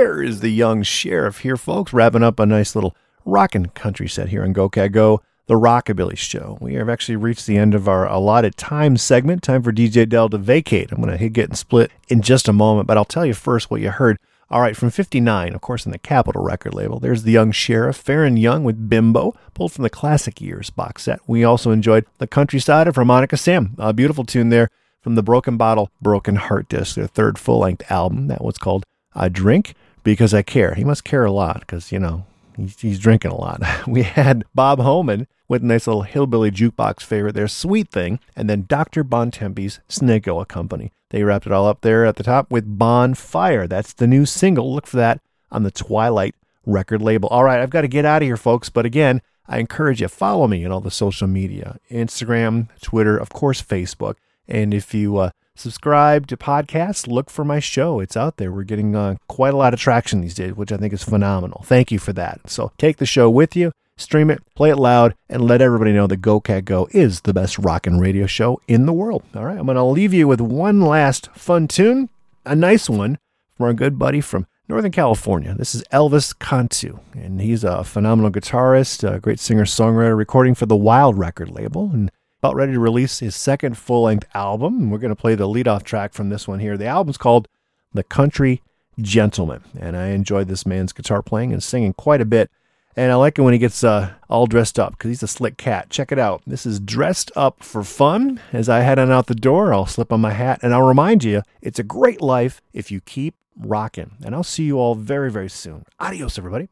There 0.00 0.22
is 0.22 0.40
the 0.40 0.48
young 0.48 0.82
sheriff 0.82 1.40
here, 1.40 1.58
folks, 1.58 1.92
wrapping 1.92 2.22
up 2.22 2.40
a 2.40 2.46
nice 2.46 2.74
little 2.74 2.96
rockin' 3.26 3.66
country 3.66 4.08
set 4.08 4.30
here 4.30 4.42
on 4.42 4.54
Go 4.54 4.70
Cat 4.70 4.92
Go, 4.92 5.20
the 5.46 5.56
Rockabilly 5.56 6.16
Show. 6.16 6.56
We 6.58 6.72
have 6.76 6.88
actually 6.88 7.16
reached 7.16 7.46
the 7.46 7.58
end 7.58 7.74
of 7.74 7.86
our 7.86 8.08
allotted 8.08 8.56
time 8.56 8.96
segment. 8.96 9.42
Time 9.42 9.62
for 9.62 9.74
DJ 9.74 10.08
Del 10.08 10.30
to 10.30 10.38
vacate. 10.38 10.90
I'm 10.90 11.02
going 11.02 11.10
to 11.10 11.18
hit 11.18 11.34
getting 11.34 11.54
split 11.54 11.92
in 12.08 12.22
just 12.22 12.48
a 12.48 12.52
moment, 12.54 12.86
but 12.86 12.96
I'll 12.96 13.04
tell 13.04 13.26
you 13.26 13.34
first 13.34 13.70
what 13.70 13.82
you 13.82 13.90
heard. 13.90 14.16
All 14.48 14.62
right, 14.62 14.74
from 14.74 14.88
59, 14.88 15.54
of 15.54 15.60
course, 15.60 15.84
in 15.84 15.92
the 15.92 15.98
Capitol 15.98 16.42
record 16.42 16.72
label, 16.72 16.98
there's 16.98 17.24
the 17.24 17.32
young 17.32 17.52
sheriff, 17.52 18.02
Faron 18.02 18.40
Young 18.40 18.64
with 18.64 18.88
Bimbo, 18.88 19.34
pulled 19.52 19.72
from 19.72 19.82
the 19.82 19.90
Classic 19.90 20.40
Years 20.40 20.70
box 20.70 21.02
set. 21.02 21.20
We 21.26 21.44
also 21.44 21.72
enjoyed 21.72 22.06
The 22.16 22.26
Country 22.26 22.58
Side 22.58 22.88
of 22.88 22.94
Harmonica 22.94 23.36
Sam, 23.36 23.74
a 23.76 23.92
beautiful 23.92 24.24
tune 24.24 24.48
there 24.48 24.70
from 25.02 25.14
the 25.14 25.22
Broken 25.22 25.58
Bottle, 25.58 25.90
Broken 26.00 26.36
Heart 26.36 26.70
disc, 26.70 26.94
their 26.94 27.06
third 27.06 27.38
full 27.38 27.58
length 27.58 27.90
album. 27.90 28.28
That 28.28 28.42
was 28.42 28.56
called 28.56 28.86
A 29.14 29.28
Drink 29.28 29.74
Because 30.02 30.34
I 30.34 30.42
Care. 30.42 30.74
He 30.74 30.84
must 30.84 31.04
care 31.04 31.24
a 31.24 31.32
lot 31.32 31.60
because, 31.60 31.92
you 31.92 31.98
know, 31.98 32.26
he's, 32.56 32.80
he's 32.80 32.98
drinking 32.98 33.30
a 33.30 33.36
lot. 33.36 33.62
we 33.86 34.02
had 34.02 34.44
Bob 34.54 34.80
Homan 34.80 35.26
with 35.48 35.62
a 35.62 35.66
nice 35.66 35.86
little 35.86 36.02
hillbilly 36.02 36.50
jukebox 36.50 37.02
favorite 37.02 37.34
there, 37.34 37.48
Sweet 37.48 37.90
Thing, 37.90 38.20
and 38.36 38.48
then 38.48 38.66
Dr. 38.68 39.02
Bontempi's 39.02 39.80
Snake-Oil 39.88 40.44
Company. 40.44 40.92
They 41.10 41.24
wrapped 41.24 41.46
it 41.46 41.52
all 41.52 41.66
up 41.66 41.80
there 41.80 42.06
at 42.06 42.16
the 42.16 42.22
top 42.22 42.50
with 42.50 42.78
Bonfire. 42.78 43.66
That's 43.66 43.92
the 43.92 44.06
new 44.06 44.24
single. 44.24 44.72
Look 44.72 44.86
for 44.86 44.96
that 44.96 45.20
on 45.50 45.64
the 45.64 45.72
Twilight 45.72 46.36
record 46.64 47.02
label. 47.02 47.28
All 47.30 47.44
right, 47.44 47.60
I've 47.60 47.70
got 47.70 47.80
to 47.80 47.88
get 47.88 48.04
out 48.04 48.22
of 48.22 48.26
here, 48.26 48.36
folks. 48.36 48.68
But 48.68 48.86
again, 48.86 49.20
I 49.46 49.58
encourage 49.58 50.00
you 50.00 50.08
follow 50.08 50.46
me 50.46 50.64
on 50.64 50.70
all 50.70 50.80
the 50.80 50.90
social 50.90 51.26
media 51.26 51.78
Instagram, 51.90 52.68
Twitter, 52.80 53.16
of 53.16 53.30
course, 53.30 53.60
Facebook. 53.60 54.14
And 54.46 54.72
if 54.72 54.94
you 54.94 55.16
uh, 55.16 55.30
subscribe 55.56 56.26
to 56.28 56.36
podcasts, 56.36 57.06
look 57.06 57.30
for 57.30 57.44
my 57.44 57.60
show. 57.60 58.00
It's 58.00 58.16
out 58.16 58.36
there. 58.36 58.52
We're 58.52 58.62
getting 58.64 58.96
uh, 58.96 59.16
quite 59.28 59.54
a 59.54 59.56
lot 59.56 59.74
of 59.74 59.80
traction 59.80 60.20
these 60.20 60.34
days, 60.34 60.54
which 60.54 60.72
I 60.72 60.76
think 60.76 60.92
is 60.92 61.02
phenomenal. 61.02 61.62
Thank 61.66 61.90
you 61.90 61.98
for 61.98 62.12
that. 62.14 62.48
So 62.48 62.72
take 62.78 62.96
the 62.96 63.06
show 63.06 63.28
with 63.28 63.56
you, 63.56 63.72
stream 63.96 64.30
it, 64.30 64.42
play 64.54 64.70
it 64.70 64.76
loud, 64.76 65.14
and 65.28 65.42
let 65.42 65.60
everybody 65.60 65.92
know 65.92 66.06
that 66.06 66.18
Go 66.18 66.40
Cat 66.40 66.64
Go 66.64 66.88
is 66.92 67.22
the 67.22 67.34
best 67.34 67.58
rockin' 67.58 68.00
radio 68.00 68.26
show 68.26 68.60
in 68.66 68.86
the 68.86 68.92
world. 68.92 69.22
All 69.34 69.44
right, 69.44 69.58
I'm 69.58 69.66
going 69.66 69.76
to 69.76 69.84
leave 69.84 70.14
you 70.14 70.26
with 70.26 70.40
one 70.40 70.80
last 70.80 71.28
fun 71.34 71.68
tune, 71.68 72.08
a 72.46 72.56
nice 72.56 72.88
one 72.88 73.18
from 73.56 73.66
our 73.66 73.74
good 73.74 73.98
buddy 73.98 74.20
from 74.20 74.46
Northern 74.68 74.92
California. 74.92 75.52
This 75.54 75.74
is 75.74 75.82
Elvis 75.92 76.38
Cantu, 76.38 77.00
and 77.12 77.40
he's 77.40 77.64
a 77.64 77.82
phenomenal 77.82 78.30
guitarist, 78.30 79.06
a 79.06 79.18
great 79.18 79.40
singer 79.40 79.64
songwriter, 79.64 80.16
recording 80.16 80.54
for 80.54 80.66
the 80.66 80.76
Wild 80.76 81.18
record 81.18 81.50
label, 81.50 81.90
and 81.92 82.10
about 82.42 82.54
ready 82.56 82.72
to 82.72 82.80
release 82.80 83.18
his 83.18 83.36
second 83.36 83.76
full 83.76 84.04
length 84.04 84.26
album. 84.34 84.78
And 84.78 84.92
we're 84.92 84.98
going 84.98 85.14
to 85.14 85.20
play 85.20 85.34
the 85.34 85.46
leadoff 85.46 85.82
track 85.82 86.14
from 86.14 86.30
this 86.30 86.48
one 86.48 86.58
here. 86.58 86.76
The 86.76 86.86
album's 86.86 87.18
called 87.18 87.48
The 87.92 88.02
Country 88.02 88.62
Gentleman, 88.98 89.62
and 89.78 89.96
I 89.96 90.08
enjoy 90.08 90.44
this 90.44 90.64
man's 90.64 90.92
guitar 90.92 91.22
playing 91.22 91.52
and 91.52 91.62
singing 91.62 91.92
quite 91.92 92.20
a 92.20 92.26
bit. 92.26 92.50
And 92.96 93.12
I 93.12 93.14
like 93.14 93.38
it 93.38 93.42
when 93.42 93.52
he 93.52 93.58
gets 93.58 93.84
uh, 93.84 94.14
all 94.28 94.46
dressed 94.46 94.78
up 94.78 94.92
because 94.92 95.10
he's 95.10 95.22
a 95.22 95.28
slick 95.28 95.56
cat. 95.56 95.90
Check 95.90 96.10
it 96.10 96.18
out. 96.18 96.42
This 96.46 96.66
is 96.66 96.80
Dressed 96.80 97.30
Up 97.36 97.62
for 97.62 97.84
Fun. 97.84 98.40
As 98.52 98.68
I 98.68 98.80
head 98.80 98.98
on 98.98 99.12
out 99.12 99.26
the 99.26 99.34
door, 99.34 99.72
I'll 99.72 99.86
slip 99.86 100.12
on 100.12 100.20
my 100.20 100.32
hat 100.32 100.58
and 100.62 100.74
I'll 100.74 100.82
remind 100.82 101.22
you 101.22 101.42
it's 101.62 101.78
a 101.78 101.84
great 101.84 102.20
life 102.20 102.60
if 102.72 102.90
you 102.90 103.00
keep 103.00 103.36
rocking. 103.56 104.12
And 104.24 104.34
I'll 104.34 104.42
see 104.42 104.64
you 104.64 104.78
all 104.78 104.96
very, 104.96 105.30
very 105.30 105.48
soon. 105.50 105.84
Adios, 106.00 106.36
everybody. 106.36 106.68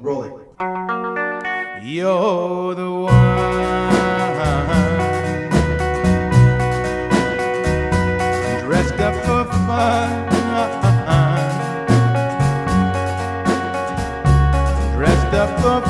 Rolling. 0.00 0.32
You're 1.82 2.74
the 2.74 2.90
one 2.90 3.99
dressed 8.64 9.00
up 9.00 9.14
for 9.24 9.44
fun. 9.66 10.28
Dressed 14.96 15.34
up 15.34 15.60
for. 15.60 15.89